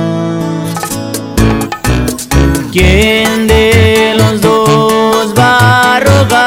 ¿Quién 2.72 3.46
de 3.46 4.14
los 4.16 4.40
dos 4.40 5.34
va 5.36 5.96
a 5.96 6.00
rogar? 6.00 6.46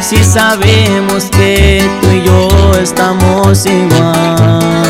Si 0.00 0.24
sabemos 0.24 1.24
que 1.26 1.88
tú 2.00 2.08
y 2.10 2.22
yo 2.24 2.48
estamos 2.80 3.66
igual. 3.66 4.89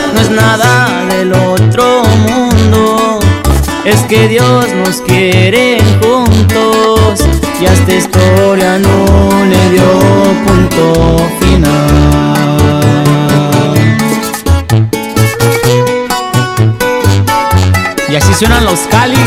No 0.13 0.21
es 0.21 0.29
nada 0.29 1.05
del 1.05 1.33
otro 1.33 2.03
mundo, 2.27 3.19
es 3.85 4.01
que 4.01 4.27
Dios 4.27 4.67
nos 4.85 5.01
quiere 5.01 5.77
juntos 6.01 7.25
y 7.59 7.65
a 7.65 7.73
esta 7.73 7.93
historia 7.93 8.79
no 8.79 9.45
le 9.45 9.69
dio 9.69 9.83
punto 10.45 11.17
final. 11.39 11.81
Y 18.09 18.15
así 18.15 18.33
suenan 18.33 18.65
los 18.65 18.79
cáliz. 18.89 19.19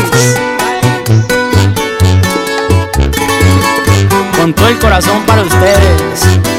Con 4.37 4.53
todo 4.53 4.67
el 4.67 4.77
corazón 4.77 5.23
para 5.25 5.41
ustedes. 5.41 6.54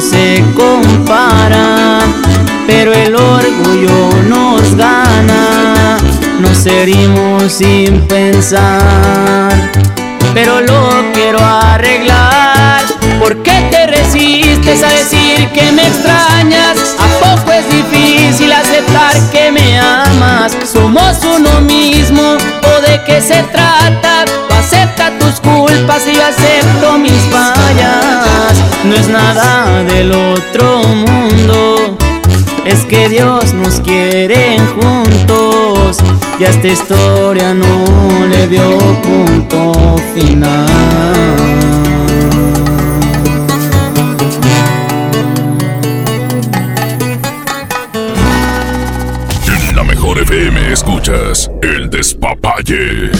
No 0.00 0.06
se 0.06 0.42
compara, 0.54 1.98
pero 2.66 2.92
el 2.94 3.14
orgullo 3.14 4.08
nos 4.28 4.74
gana. 4.74 5.98
Nos 6.40 6.64
herimos 6.64 7.52
sin 7.52 8.00
pensar, 8.08 9.52
pero 10.32 10.60
lo 10.62 11.12
quiero 11.12 11.38
arreglar. 11.44 12.82
¿Por 13.18 13.42
qué 13.42 13.68
te 13.70 13.86
resistes 13.88 14.82
a 14.82 14.88
decir 14.88 15.48
que 15.52 15.70
me 15.72 15.86
extrañas? 15.86 16.96
¿A 16.98 17.36
poco 17.36 17.52
es 17.52 17.64
difícil 17.70 18.50
aceptar 18.52 19.14
que 19.30 19.52
me 19.52 19.78
amas? 19.78 20.56
Somos 20.64 21.18
uno 21.24 21.60
mismo, 21.60 22.22
¿o 22.22 22.90
de 22.90 23.02
qué 23.04 23.20
se 23.20 23.42
trata? 23.52 24.24
Tus 24.48 24.72
culpas 25.90 26.06
y 26.06 26.14
yo 26.14 26.24
acepto 26.24 26.98
mis 26.98 27.22
fallas. 27.30 28.58
No 28.84 28.94
es 28.94 29.08
nada 29.08 29.82
del 29.84 30.12
otro 30.12 30.82
mundo, 30.84 31.96
es 32.64 32.84
que 32.84 33.08
Dios 33.08 33.52
nos 33.54 33.80
quiere 33.80 34.58
juntos 34.74 35.98
y 36.38 36.44
a 36.44 36.50
esta 36.50 36.68
historia 36.68 37.54
no 37.54 38.26
le 38.26 38.46
vio 38.46 38.78
punto 39.02 39.96
final. 40.14 40.66
La 49.74 49.84
mejor 49.84 50.18
FM 50.18 50.72
escuchas 50.72 51.50
el 51.62 51.90
despapalle. 51.90 53.10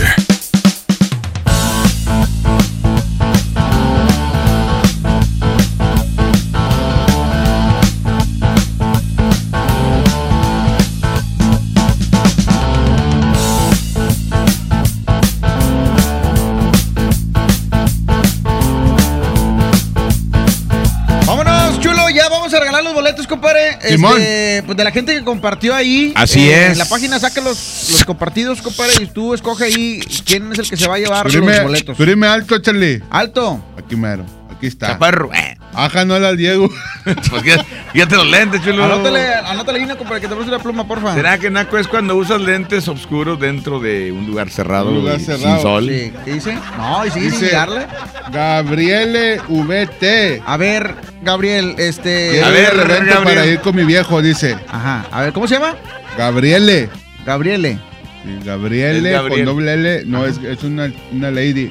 Boletos, 23.10 23.26
compadre. 23.26 23.78
Simón. 23.88 24.20
Este, 24.20 24.62
pues 24.64 24.76
de 24.76 24.84
la 24.84 24.90
gente 24.90 25.14
que 25.14 25.24
compartió 25.24 25.74
ahí. 25.74 26.12
Así 26.14 26.48
eh, 26.48 26.66
es. 26.66 26.72
En 26.72 26.78
la 26.78 26.84
página 26.84 27.18
saca 27.18 27.40
los, 27.40 27.88
los 27.90 28.04
compartidos, 28.04 28.62
compadre, 28.62 29.02
y 29.02 29.06
tú 29.06 29.34
escoge 29.34 29.64
ahí 29.64 30.00
quién 30.24 30.52
es 30.52 30.58
el 30.58 30.68
que 30.68 30.76
se 30.76 30.88
va 30.88 30.96
a 30.96 30.98
llevar 30.98 31.32
los 31.32 31.62
boletos. 31.62 31.96
tú 31.96 32.04
dime 32.04 32.26
alto, 32.26 32.58
Charlie. 32.60 33.02
Alto. 33.10 33.62
Aquí 33.76 33.96
mero. 33.96 34.24
Aquí 34.50 34.66
está. 34.66 34.88
Chaparro. 34.88 35.30
eh. 35.34 35.56
Ajá, 35.72 36.04
no 36.04 36.14
al 36.14 36.36
Diego. 36.36 36.68
Pues 37.30 37.42
fíjate 37.92 38.14
los 38.16 38.26
lentes, 38.26 38.62
chulo. 38.62 38.84
Anótale, 38.84 39.34
anótale 39.34 39.80
Gina, 39.80 39.96
compadre, 39.96 40.20
que 40.20 40.28
te 40.28 40.36
pase 40.36 40.50
la 40.50 40.58
pluma, 40.58 40.86
porfa. 40.86 41.14
¿Será 41.14 41.38
que 41.38 41.48
Naco 41.50 41.78
es 41.78 41.88
cuando 41.88 42.14
usas 42.14 42.40
lentes 42.40 42.86
oscuros 42.88 43.40
dentro 43.40 43.80
de 43.80 44.12
un 44.12 44.26
lugar 44.26 44.50
cerrado, 44.50 44.90
Un 44.90 44.96
lugar 44.96 45.18
y 45.18 45.24
cerrado. 45.24 45.54
sin 45.54 45.62
sol? 45.62 45.88
Sí, 45.88 46.12
¿Qué 46.24 46.32
dice? 46.34 46.58
No, 46.76 47.06
y 47.06 47.10
sin 47.10 47.22
Dice 47.22 47.46
llegarle. 47.46 47.86
Gabriele 48.30 49.40
VT. 49.48 50.42
A 50.44 50.56
ver, 50.56 50.94
Gabriel, 51.22 51.74
este. 51.78 52.42
A 52.42 52.48
ver, 52.50 52.76
Gabriel. 52.76 53.14
para 53.24 53.46
ir 53.46 53.60
con 53.60 53.74
mi 53.76 53.84
viejo, 53.84 54.20
dice. 54.22 54.56
Ajá. 54.68 55.06
A 55.10 55.22
ver, 55.22 55.32
¿cómo 55.32 55.46
se 55.48 55.54
llama? 55.54 55.74
Gabriele. 56.16 56.88
Gabriele. 57.24 57.78
Sí, 58.24 58.38
Gabriele 58.44 59.10
Gabriel. 59.10 59.44
con 59.46 59.56
doble 59.56 59.72
L. 59.74 60.02
No, 60.06 60.26
es, 60.26 60.38
es 60.38 60.62
una, 60.64 60.92
una 61.12 61.30
lady. 61.30 61.70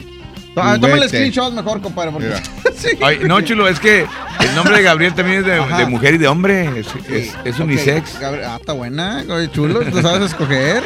Ah, 0.56 0.78
Tómale 0.80 1.06
VT. 1.06 1.10
screenshot 1.10 1.54
mejor, 1.54 1.82
compadre. 1.82 2.12
Porque... 2.12 2.34
Sí. 2.80 2.88
Ay, 3.02 3.20
no, 3.28 3.42
chulo, 3.42 3.68
es 3.68 3.78
que 3.78 4.06
el 4.40 4.56
nombre 4.56 4.78
de 4.78 4.84
Gabriel 4.84 5.14
también 5.14 5.40
es 5.40 5.46
de, 5.46 5.86
mujer 5.88 6.14
y 6.14 6.18
de 6.18 6.30
hombre. 6.30 6.80
Es, 6.80 6.88
es, 7.10 7.36
es 7.44 7.56
Ok, 7.56 7.66
unisex. 7.66 8.18
Gabriel- 8.22 8.46
Ah, 8.48 8.56
está 8.58 8.72
buena. 8.72 9.22
Chulo, 9.52 9.82
¿tú 9.82 10.02
sabes 10.02 10.30
escoger? 10.32 10.82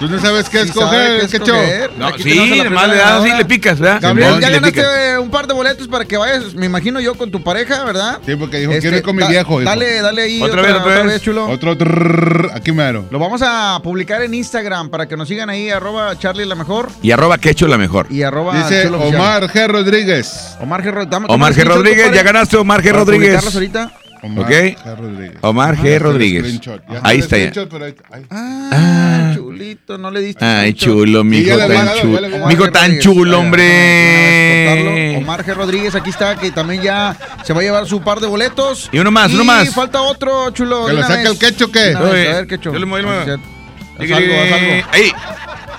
¿Tú 0.00 0.08
no 0.08 0.18
sabes 0.20 0.48
qué 0.48 0.62
Sí 0.64 0.68
escoger? 0.70 0.88
sabe 0.90 1.28
qué 1.28 1.36
escoger. 1.36 1.90
No, 1.96 2.06
Aquí 2.08 2.24
sí, 2.24 2.58
además 2.60 2.88
le 2.88 2.96
das 2.96 3.06
ganadora. 3.06 3.38
le 3.38 3.44
picas, 3.44 3.78
¿verdad? 3.78 4.00
Gabriel, 4.02 4.40
ya 4.40 4.50
ganaste 4.50 5.18
un 5.18 5.30
par 5.30 5.46
de 5.46 5.54
boletos 5.54 5.86
para 5.86 6.04
que 6.04 6.16
vayas, 6.16 6.54
me 6.54 6.66
imagino 6.66 6.98
yo, 6.98 7.14
con 7.14 7.30
tu 7.30 7.40
pareja, 7.40 7.84
¿verdad? 7.84 8.18
Sí, 8.26 8.34
porque 8.34 8.58
dijo, 8.58 8.72
Este, 8.72 8.80
quiero 8.82 8.96
ir 8.96 9.02
con 9.04 9.14
mi 9.14 9.24
viejo. 9.28 9.60
dijo. 9.60 9.70
Dale, 9.70 10.00
dale 10.02 10.22
ahí. 10.22 10.42
Otra 10.42 10.62
vez, 10.62 10.72
otra 10.74 11.02
vez. 11.04 11.22
chulo. 11.22 11.48
Otro 11.48 11.76
trrr, 11.78 12.50
aquí 12.52 12.72
mero. 12.72 13.04
Lo 13.12 13.20
vamos 13.20 13.42
a 13.44 13.78
publicar 13.84 14.22
en 14.22 14.34
Instagram 14.34 14.90
para 14.90 15.06
que 15.06 15.16
nos 15.16 15.28
sigan 15.28 15.48
ahí, 15.50 15.70
arroba 15.70 16.18
Charlie 16.18 16.46
la 16.46 16.56
mejor 16.56 16.88
Y 17.00 17.12
arroba 17.12 17.38
quecho 17.38 17.68
la 17.68 17.78
mejor. 17.78 18.08
y 18.10 18.22
arroba 18.22 18.56
Dice 18.56 18.81
Oficial. 18.88 19.14
Omar 19.20 19.48
G. 19.50 19.66
Rodríguez. 19.68 20.56
Omar 20.60 20.82
G. 20.82 20.90
Ro- 20.90 21.06
dame- 21.06 21.26
Omar 21.28 21.54
G. 21.54 21.64
Rodríguez, 21.64 22.12
ya 22.12 22.22
ganaste 22.22 22.56
Omar 22.56 22.82
G. 22.82 22.92
Rodríguez. 22.92 23.54
ahorita. 23.54 23.92
Omar 24.24 24.44
Ok. 24.44 24.50
G. 24.50 24.76
Rodríguez. 24.96 25.38
Omar 25.40 25.76
G. 25.76 25.98
Rodríguez. 25.98 26.60
Ahí 27.02 27.18
está 27.18 27.36
ahí- 27.36 27.50
ahí- 28.12 28.26
Ah, 28.30 29.32
chulito, 29.34 29.98
no 29.98 30.10
le 30.12 30.20
diste. 30.20 30.44
Ay, 30.44 30.74
chulo, 30.74 31.24
mijo, 31.24 31.56
tan 31.58 31.88
chulo. 32.00 32.46
Mijo, 32.46 32.70
tan 32.70 32.82
Rodríguez. 32.82 33.04
chulo, 33.04 33.38
hombre. 33.40 35.16
Omar 35.18 35.44
G. 35.44 35.54
Rodríguez, 35.54 35.94
aquí 35.96 36.10
está, 36.10 36.36
que 36.36 36.50
también 36.52 36.82
ya 36.82 37.16
se 37.44 37.52
va 37.52 37.60
a 37.60 37.62
llevar 37.64 37.86
su 37.86 38.00
par 38.00 38.20
de 38.20 38.26
boletos. 38.28 38.88
Y 38.92 38.98
uno 38.98 39.10
más, 39.10 39.32
uno 39.32 39.44
más. 39.44 39.74
falta 39.74 40.00
otro, 40.02 40.50
chulo. 40.50 40.86
¿Que 40.86 40.92
de 40.92 40.96
lo 41.00 41.02
saque 41.06 41.22
vez. 41.22 41.30
el 41.32 41.38
quecho 41.38 41.72
qué? 41.72 41.80
De 41.80 41.96
A 41.96 42.00
ver, 42.00 42.46
quecho. 42.46 42.72
yo 42.72 42.78
le 42.78 42.86
muevo. 42.86 43.10
Haz 43.10 43.26
algo, 43.28 44.34
haz 44.40 44.52
algo. 44.52 44.72
Ahí. 44.92 45.12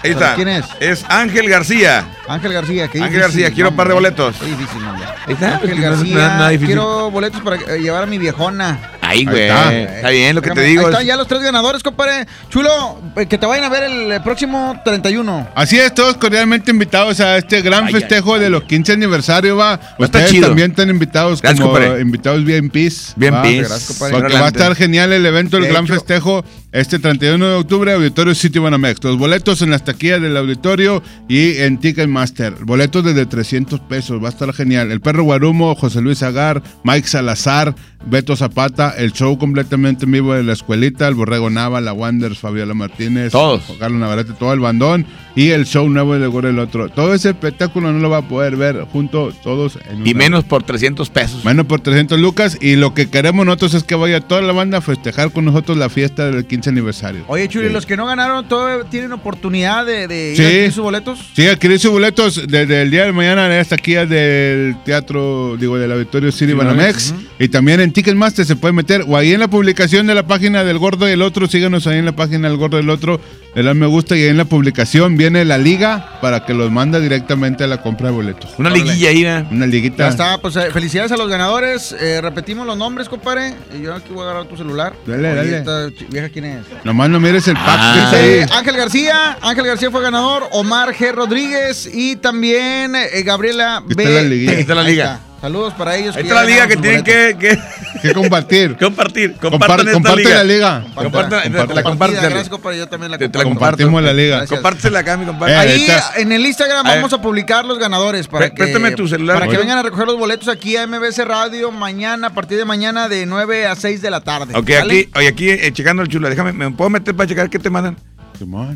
Ahí 0.04 0.12
está. 0.12 0.36
¿Quién 0.36 0.48
es? 0.50 0.66
Es 0.80 1.06
Ángel 1.08 1.50
García. 1.50 2.06
Ángel 2.28 2.54
García, 2.54 2.88
qué 2.88 3.02
Ángel 3.02 3.20
García, 3.20 3.52
quiero 3.52 3.70
nombre. 3.70 3.78
par 3.78 3.88
de 3.90 3.94
boletos. 3.94 4.36
Qué 4.40 4.46
difícil 4.48 4.84
nombre. 4.84 5.06
Ahí 5.26 5.34
está. 5.34 5.56
Ángel 5.56 5.70
no 5.70 5.76
es 5.76 5.82
García, 5.82 6.16
nada- 6.16 6.38
nada 6.38 6.50
difícil. 6.50 6.68
quiero 6.68 7.12
boletos 7.12 7.42
para 7.42 7.56
eh, 7.58 7.80
llevar 7.82 8.04
a 8.04 8.06
mi 8.06 8.18
viejona. 8.18 8.80
Ahí, 9.02 9.26
güey. 9.26 9.44
está. 9.44 9.74
Está. 9.74 10.10
bien, 10.10 10.36
lo 10.36 10.42
que 10.42 10.52
te 10.52 10.62
digo. 10.62 10.82
Ahí 10.82 10.88
es- 10.88 10.92
están 10.94 11.06
ya 11.08 11.16
los 11.18 11.28
tres 11.28 11.42
ganadores, 11.42 11.84
compadre. 11.84 12.26
Chulo, 12.50 13.00
eh, 13.18 13.26
que 13.28 13.38
te 13.38 13.46
vayan 13.46 13.66
a 13.66 13.70
ver 13.70 13.84
el 13.84 14.12
eh, 14.14 14.20
próximo 14.22 14.80
31. 14.84 15.48
Así 15.56 15.78
es, 15.80 15.94
todos 15.94 16.18
cordialmente 16.18 16.72
invitados 16.72 17.20
a 17.20 17.38
este 17.38 17.62
gran 17.62 17.86
Ay, 17.86 17.94
festejo 17.94 18.40
de 18.40 18.50
los 18.50 18.64
15 18.64 18.94
aniversario, 18.94 19.56
va. 19.58 19.74
estar 19.76 19.96
Ustedes 20.00 20.32
chido. 20.32 20.48
también 20.48 20.72
están 20.72 20.90
invitados 20.90 21.42
Gracias, 21.42 21.62
como 21.62 21.74
compadre. 21.76 22.02
invitados 22.02 22.44
bien 22.44 22.70
pis. 22.70 23.14
Bien 23.16 23.42
pis. 23.42 23.68
Gracias, 23.70 23.88
compadre. 23.88 24.12
Porque 24.14 24.34
va 24.34 24.40
a 24.40 24.42
Adelante. 24.48 24.60
estar 24.60 24.76
genial 24.76 25.14
el 25.14 25.26
evento, 25.26 25.58
el 25.58 25.64
De 25.64 25.70
gran 25.70 25.84
hecho- 25.86 25.94
festejo, 25.96 26.44
este 26.74 26.98
31 26.98 27.46
de 27.46 27.56
octubre, 27.56 27.94
Auditorio 27.94 28.34
City 28.34 28.58
Banamex. 28.58 29.04
Los 29.04 29.20
boletos 29.20 29.62
en 29.62 29.70
las 29.70 29.86
taquillas 29.86 30.20
del 30.20 30.36
auditorio 30.36 31.04
y 31.30 31.58
en 31.58 31.78
Ticketmaster. 31.78 32.56
Boletos 32.66 33.04
desde 33.06 33.28
300 33.28 33.80
pesos, 33.82 34.22
va 34.22 34.28
a 34.28 34.32
estar 34.32 34.52
genial. 34.54 34.92
El 34.92 35.00
Perro 35.00 35.24
Guarumo, 35.24 35.76
José 35.76 36.02
Luis 36.02 36.24
Agar, 36.24 36.64
Mike 36.84 37.08
Salazar, 37.08 37.76
Beto 38.08 38.36
Zapata, 38.36 38.96
el 38.98 39.14
show 39.14 39.38
completamente 39.38 40.06
en 40.06 40.14
vivo 40.14 40.34
de 40.34 40.42
la 40.42 40.54
escuelita, 40.54 41.08
el 41.08 41.14
Borrego 41.14 41.52
Nava, 41.52 41.80
la 41.80 41.94
Wanders, 41.94 42.40
Fabiola 42.40 42.74
Martínez, 42.74 43.32
Todos. 43.32 43.62
Carlos 43.80 44.00
Navarrete, 44.00 44.34
todo 44.34 44.52
el 44.52 44.60
bandón 44.60 45.06
y 45.36 45.50
el 45.50 45.66
show 45.66 45.90
nuevo 45.90 46.18
de 46.18 46.28
Gore 46.28 46.50
el 46.50 46.60
otro. 46.60 46.90
Todo 46.90 47.14
ese 47.14 47.30
espectáculo 47.30 47.92
no 47.92 48.00
lo 48.00 48.10
va 48.10 48.18
a 48.18 48.28
poder 48.28 48.56
ver 48.56 48.86
junto 48.92 49.32
todos 49.44 49.78
en 49.90 50.06
Y 50.06 50.12
una- 50.12 50.20
menos 50.20 50.44
por 50.44 50.64
300 50.64 51.10
pesos. 51.10 51.44
Menos 51.44 51.66
por 51.66 51.80
300 51.82 52.20
lucas 52.20 52.58
y 52.62 52.76
lo 52.76 52.94
que 52.94 53.10
queremos 53.10 53.46
nosotros 53.46 53.74
es 53.74 53.84
que 53.84 53.96
vaya 53.96 54.22
toda 54.22 54.42
la 54.42 54.54
banda 54.54 54.78
a 54.78 54.82
festejar 54.82 55.32
con 55.32 55.46
nosotros 55.46 55.78
la 55.78 55.90
fiesta 55.90 56.30
del 56.30 56.46
15 56.46 56.70
aniversario. 56.70 57.24
Oye, 57.28 57.48
Chulo, 57.48 57.66
¿y 57.66 57.68
Sí. 57.70 57.74
los 57.74 57.86
que 57.86 57.98
no 57.98 58.06
ganaron 58.06 58.48
todavía 58.48 58.84
tienen 58.90 59.12
oportunidad 59.12 59.86
de, 59.86 60.08
de 60.08 60.32
ir 60.32 60.38
Sí. 60.38 60.44
a 60.44 60.46
adquirir 60.48 60.72
sus 60.72 60.84
boletos? 60.84 61.20
Sí, 61.36 61.48
adquirir 61.48 61.80
sus 61.80 61.92
boletos 61.92 62.42
desde 62.48 62.82
el 62.84 62.92
día 62.92 63.06
de 63.06 63.12
mañana 63.12 63.46
en 63.48 63.54
esta 63.54 63.76
aquí 63.76 63.94
del 63.94 64.76
teatro, 64.86 65.58
digo, 65.60 65.78
del 65.78 65.92
Auditorio 65.92 66.32
City 66.32 66.52
Sí, 66.52 66.58
Banamex. 66.58 67.14
Y 67.40 67.48
también 67.48 67.80
en 67.80 67.92
Ticketmaster 67.92 68.46
se 68.46 68.56
puede 68.56 68.74
meter 68.74 69.04
o 69.08 69.18
ahí 69.18 69.34
en 69.34 69.40
la 69.40 69.48
publicación 69.50 70.08
de 70.08 70.14
la 70.16 70.28
página 70.28 70.64
del 70.64 70.78
Gordo 70.78 71.10
y 71.10 71.14
el 71.14 71.22
Otro. 71.22 71.48
Síganos 71.48 71.88
ahí 71.88 71.98
en 71.98 72.06
la 72.06 72.16
página 72.16 72.48
del 72.48 72.58
Gordo 72.58 72.78
y 72.78 72.82
el 72.84 72.90
Otro. 72.90 73.20
Le 73.56 73.62
dan 73.64 73.78
me 73.78 73.86
gusta 73.86 74.18
y 74.18 74.22
ahí 74.24 74.30
en 74.30 74.38
la 74.38 74.46
publicación 74.46 75.16
viene 75.24 75.46
la 75.46 75.58
liga 75.58 76.18
para 76.22 76.46
que 76.46 76.54
los 76.54 76.72
manda 76.72 77.00
directamente 77.00 77.64
a 77.64 77.68
la 77.68 77.82
compra 77.82 78.08
de 78.08 78.14
boletos. 78.14 78.52
Una 78.58 78.70
Órale. 78.70 78.84
liguilla 78.84 79.10
ahí, 79.10 79.24
¿verdad? 79.24 79.46
Una 79.52 79.66
liguita. 79.66 79.98
Ya 80.04 80.08
está, 80.10 80.38
pues 80.38 80.56
eh, 80.56 80.70
felicidades 80.72 81.12
a 81.12 81.18
los 81.18 81.28
ganadores. 81.30 81.94
Eh, 82.00 82.20
repetimos 82.22 82.66
los 82.68 82.78
nombres, 82.78 83.10
compadre. 83.10 83.54
Y 83.78 83.82
yo 83.82 83.94
aquí 83.96 84.10
voy 84.14 84.22
a 84.22 84.30
agarrar 84.30 84.46
tu 84.48 84.56
celular. 84.58 84.94
Dale, 85.06 85.32
Oye, 85.32 85.36
dale. 85.36 85.58
esta 85.90 86.06
vieja, 86.10 86.30
¿quién 86.30 86.46
es? 86.46 86.66
Nomás 86.84 87.10
no 87.10 87.20
mires 87.20 87.48
el 87.48 87.56
pack 87.56 87.66
Ah. 87.66 88.10
Dice 88.12 88.42
ahí. 88.44 88.46
Ángel 88.58 88.78
García, 88.78 89.38
Ángel 89.42 89.66
García 89.66 89.92
fue 89.92 90.02
ganador, 90.02 90.48
Omar 90.52 90.94
G. 90.94 91.12
Rodríguez 91.14 91.90
y 91.94 92.16
también 92.18 92.96
eh, 92.96 93.24
Gabriela 93.24 93.78
Aquí 93.78 93.94
B. 93.96 94.04
está 94.04 94.16
la 94.22 94.28
liguilla. 94.30 94.52
Ahí 94.52 94.60
está 94.62 94.76
la 94.76 94.82
Ahí 94.82 94.92
liga. 94.92 95.20
Saludos 95.44 95.74
para 95.74 95.98
ellos. 95.98 96.16
Está 96.16 96.26
ya 96.26 96.34
la 96.36 96.44
liga 96.46 96.68
que 96.70 96.78
tienen 96.78 97.04
que, 97.04 97.36
que 97.38 97.60
que 98.02 98.14
compartir. 98.14 98.78
compartir. 98.80 99.36
Compar- 99.36 99.52
Compartan 99.52 99.80
esta 99.88 99.92
comparte 99.92 100.24
liga. 100.24 100.36
la 100.36 100.44
liga. 100.46 100.84
Comparte. 100.96 101.36
te 101.50 101.74
la 101.74 101.84
comparten. 101.84 102.22
Gracias, 102.22 102.48
compadre. 102.48 102.78
Yo 102.78 102.88
también 102.88 103.12
la 103.12 103.18
Te- 103.18 103.28
te 103.28 103.38
la. 103.40 103.44
Compartimos 103.44 104.02
la 104.02 104.14
liga. 104.14 104.48
Compártela 104.48 105.00
acá, 105.00 105.18
mi 105.18 105.26
compadre. 105.26 105.54
Eh, 105.54 105.58
Ahí 105.58 105.88
en 106.22 106.32
el 106.32 106.46
Instagram 106.46 106.86
vamos 106.86 107.12
a 107.12 107.22
publicar 107.22 107.66
los 107.66 107.78
ganadores 107.78 108.30
para 108.30 108.52
que 108.52 108.56
préstame 108.56 108.92
tu 108.92 109.06
celular, 109.06 109.38
para 109.38 109.52
que 109.52 109.58
vengan 109.58 109.80
a 109.80 109.84
recoger 109.84 110.08
los 110.08 110.18
boletos 110.18 110.48
aquí 110.48 110.78
a 110.78 110.88
MBC 110.88 111.26
Radio 111.26 111.72
mañana 111.72 112.28
a 112.28 112.30
partir 112.30 112.58
de 112.58 112.64
mañana 112.64 113.10
de 113.10 113.26
9 113.26 113.68
a 113.68 113.76
6 113.76 114.02
de 114.02 114.12
la 114.12 114.22
tarde. 114.22 114.56
Ok, 114.56 114.70
aquí, 114.82 115.10
oye, 115.14 115.28
aquí 115.28 115.50
eh, 115.50 115.74
checando 115.74 116.04
el 116.04 116.08
chulo. 116.08 116.30
Déjame, 116.30 116.54
¿me 116.54 116.72
puedo 116.72 116.90
meter 116.90 117.14
para 117.14 117.28
checar 117.28 117.50
qué 117.50 117.60
te 117.60 117.70
mandan? 117.70 117.98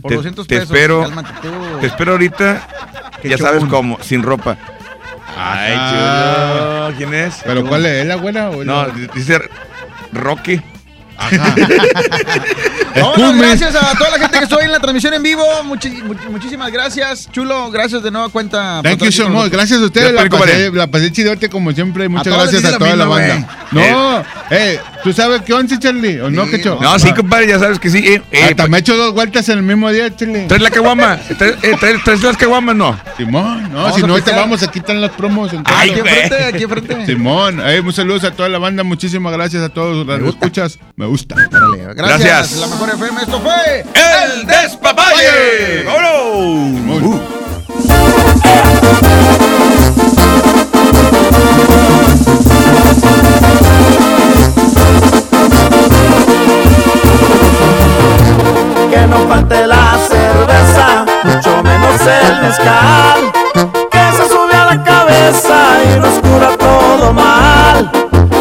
Por 0.02 0.10
te- 0.10 0.15
200 0.15 0.45
te 0.45 0.56
pesos. 0.60 0.69
espero. 0.69 1.03
cálmate 1.03 1.30
tú. 1.41 1.80
Te 1.80 1.88
espero 1.88 2.11
ahorita. 2.11 2.68
Ya 3.23 3.38
sabes 3.38 3.64
cómo, 3.69 3.98
sin 4.02 4.22
ropa. 4.22 4.57
Ay, 5.38 5.73
chulo. 5.89 6.97
¿Quién 6.97 7.14
es? 7.14 7.41
¿Pero 7.45 7.65
cuál 7.65 7.85
es? 7.85 8.01
¿Es 8.01 8.05
la 8.07 8.15
buena 8.15 8.49
o 8.49 8.64
No, 8.64 8.85
dice 9.14 9.39
Rocky. 10.11 10.61
Ajá. 11.18 11.56
Vámonos, 12.95 13.38
gracias 13.38 13.76
a 13.76 13.95
toda 13.98 14.11
la 14.11 14.19
gente 14.19 14.39
que 14.39 14.56
ahí 14.56 14.65
en 14.65 14.72
la 14.72 14.80
transmisión 14.80 15.14
en 15.14 15.23
vivo. 15.23 15.44
Muchi- 15.65 16.02
muchísimas 16.30 16.72
gracias, 16.72 17.30
Chulo. 17.31 17.69
Gracias 17.72 18.02
de 18.03 18.11
nueva 18.11 18.30
cuenta. 18.30 18.81
por 18.81 18.84
Thank 18.84 18.94
estar 18.94 18.99
you 18.99 19.06
aquí 19.07 19.18
so 19.18 19.23
con 19.23 19.31
much. 19.34 19.38
nosotros. 19.39 19.57
Gracias 19.60 19.81
a 19.81 19.85
ustedes. 19.85 20.14
La 20.14 20.30
pasé, 20.30 20.72
la 20.72 20.88
pasé 20.88 21.11
chidote 21.11 21.49
como 21.49 21.72
siempre. 21.73 22.10
Muchas 22.10 22.34
gracias 22.34 22.65
a 22.65 22.77
toda 22.77 22.95
la 22.95 23.06
banda. 23.06 23.68
No, 23.72 24.23
eh, 24.49 24.80
¿tú 25.03 25.11
sabes 25.14 25.41
qué 25.41 25.53
once, 25.53 25.77
Charlie? 25.77 26.19
¿O 26.22 26.30
no, 26.30 26.48
qué 26.49 26.61
cho? 26.61 26.80
No, 26.81 26.98
sí, 26.99 27.11
compadre, 27.14 27.48
ya 27.48 27.60
sabes 27.60 27.80
que 27.80 27.89
sí. 27.89 27.98
Eh, 27.99 28.22
eh, 28.31 28.44
Hasta 28.52 28.68
me 28.68 28.77
he 28.77 28.80
hecho 28.80 28.95
dos 28.95 29.14
vueltas 29.14 29.48
en 29.49 29.57
el 29.60 29.64
mismo 29.64 29.91
día, 29.91 30.15
Charlie. 30.15 30.48
¿Traes 30.48 30.64
la 30.64 30.69
caguama? 30.72 31.18
¿Traes, 31.38 31.56
eh, 31.64 31.76
traes- 31.80 32.03
traes 32.03 32.23
las 32.23 32.38
caguamas? 32.38 32.76
No. 32.76 32.98
Simón, 33.18 33.72
no, 33.73 33.84
Vamos 33.84 33.95
si 33.95 34.02
no, 34.03 34.14
ahorita 34.14 34.35
vamos, 34.35 34.64
aquí 34.64 34.80
están 34.80 35.02
las 35.02 35.11
promos. 35.11 35.52
Ay, 35.65 35.89
Aquí 35.91 35.99
enfrente, 35.99 36.44
aquí 36.45 36.64
enfrente. 36.64 37.06
Simón, 37.06 37.61
eh, 37.65 37.80
un 37.81 37.91
saludo 37.94 38.26
a 38.27 38.31
toda 38.31 38.48
la 38.49 38.57
banda. 38.57 38.84
Muchísimas 38.84 39.34
gracias 39.34 39.61
a 39.64 39.69
todos 39.69 40.06
los 40.07 40.30
escuchas. 40.30 40.80
Me 40.95 41.06
gusta. 41.07 41.35
Gracias. 41.35 41.95
Gracias. 41.95 42.51
La 42.57 42.67
mejor 42.67 42.89
FM. 42.89 43.21
Esto 43.21 43.41
fue 43.41 43.81
¡El 43.81 44.45
despapalle! 44.45 45.84
despapalle. 45.84 45.84
¡Vámonos! 45.85 47.21
Que 58.89 59.07
no 59.07 59.27
falte 59.27 59.67
la 59.67 59.97
cerveza, 60.07 61.05
mucho 61.23 61.63
menos 61.63 62.01
el 62.01 62.41
mezcal. 62.41 63.19
Que 63.91 64.11
se 64.17 64.29
sube 64.29 64.55
a 64.55 64.65
la 64.65 64.84
cabeza 64.84 65.57
y 65.84 65.99
nos 65.99 66.13
cura 66.19 66.55
todo 66.57 67.13
mal. 67.13 67.91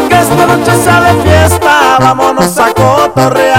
Que 0.09 0.21
esta 0.21 0.47
noche 0.47 0.73
sea 0.85 1.01
de 1.01 1.23
fiesta, 1.23 1.81
vámonos 1.99 2.59
a 2.59 2.73
cotorrear. 2.73 3.57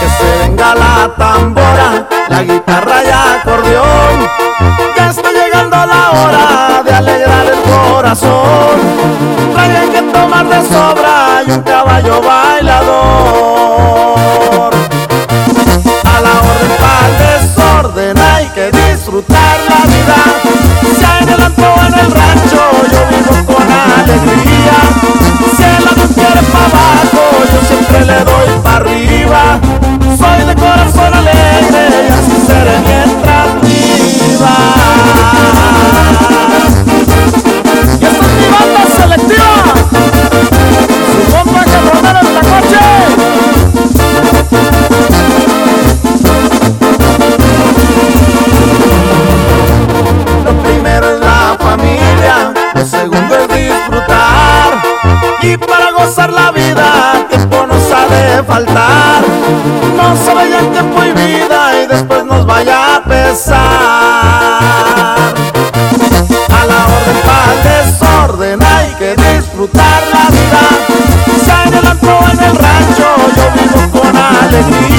Que 0.00 0.08
se 0.08 0.38
venga 0.40 0.74
la 0.74 1.14
tambora, 1.16 2.06
la 2.28 2.42
guitarra 2.42 3.02
y 3.04 3.08
acordeón. 3.10 4.28
Ya 4.96 5.10
está 5.10 5.30
llegando 5.30 5.76
la 5.76 6.10
hora 6.10 6.82
de 6.84 6.92
alegrar 6.94 7.46
el 7.46 7.60
corazón. 7.62 8.80
Traigan 9.54 9.90
que 9.92 10.02
tomar 10.12 10.46
de 10.48 10.62
sobra 10.68 11.42
y 11.46 11.50
un 11.52 11.62
caballo 11.62 12.20
bailador. 12.22 12.96
A 16.04 16.20
la 16.20 16.30
orden 16.30 16.72
para 16.80 17.06
el 17.08 17.16
desorden 17.18 18.18
hay 18.18 18.46
que 18.48 18.70
disfrutar 18.70 19.58
la 19.68 19.84
vida. 19.86 20.16
Antro 21.44 21.66
o 21.74 21.78
en 21.86 21.94
el 21.94 22.10
rancho, 22.10 22.62
yo 22.90 23.00
vivo 23.10 23.34
con 23.46 23.70
alegría. 23.70 24.95
Si 26.16 26.22
el 26.22 26.26
avión 26.28 26.46
quiere 26.46 26.46
para 26.50 26.64
abajo, 26.64 27.20
yo 27.52 27.60
siempre 27.66 28.06
le 28.06 28.24
doy 28.24 28.62
para 28.62 28.76
arriba. 28.76 29.85
Y 55.48 55.56
para 55.56 55.92
gozar 55.92 56.32
la 56.32 56.50
vida, 56.50 57.24
tiempo 57.30 57.68
nos 57.68 57.92
ha 57.92 58.06
de 58.08 58.42
faltar. 58.42 59.22
No 59.96 60.16
se 60.16 60.34
vaya 60.34 60.58
tiempo 60.72 61.04
y 61.04 61.12
vida 61.12 61.82
y 61.82 61.86
después 61.86 62.24
nos 62.24 62.44
vaya 62.44 62.96
a 62.96 63.04
pesar. 63.04 63.56
A 66.50 66.66
la 66.66 66.78
orden 66.96 67.18
para 67.24 67.54
desorden 67.62 68.60
hay 68.60 68.92
que 68.98 69.14
disfrutar 69.14 70.02
la 70.12 70.28
vida. 70.30 70.62
Antro 71.88 72.18
o 72.18 72.28
en 72.28 72.42
el 72.42 72.56
rancho, 72.56 73.08
yo 73.36 73.44
vivo 73.54 74.00
con 74.00 74.16
alegría. 74.16 74.95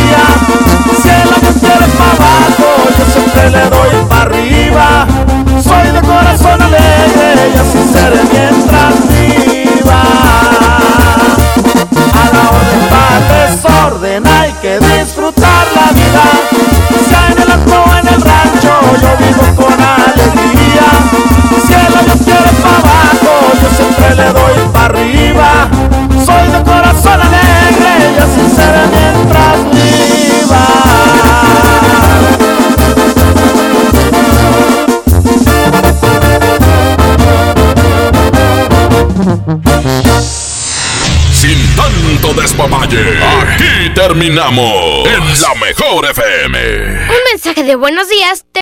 Aquí 42.60 43.90
terminamos 43.94 45.08
en 45.08 45.42
la 45.42 45.54
mejor 45.56 46.06
FM. 46.10 46.58
Un 47.04 47.32
mensaje 47.32 47.64
de 47.64 47.76
buenos 47.76 48.10
días 48.10 48.47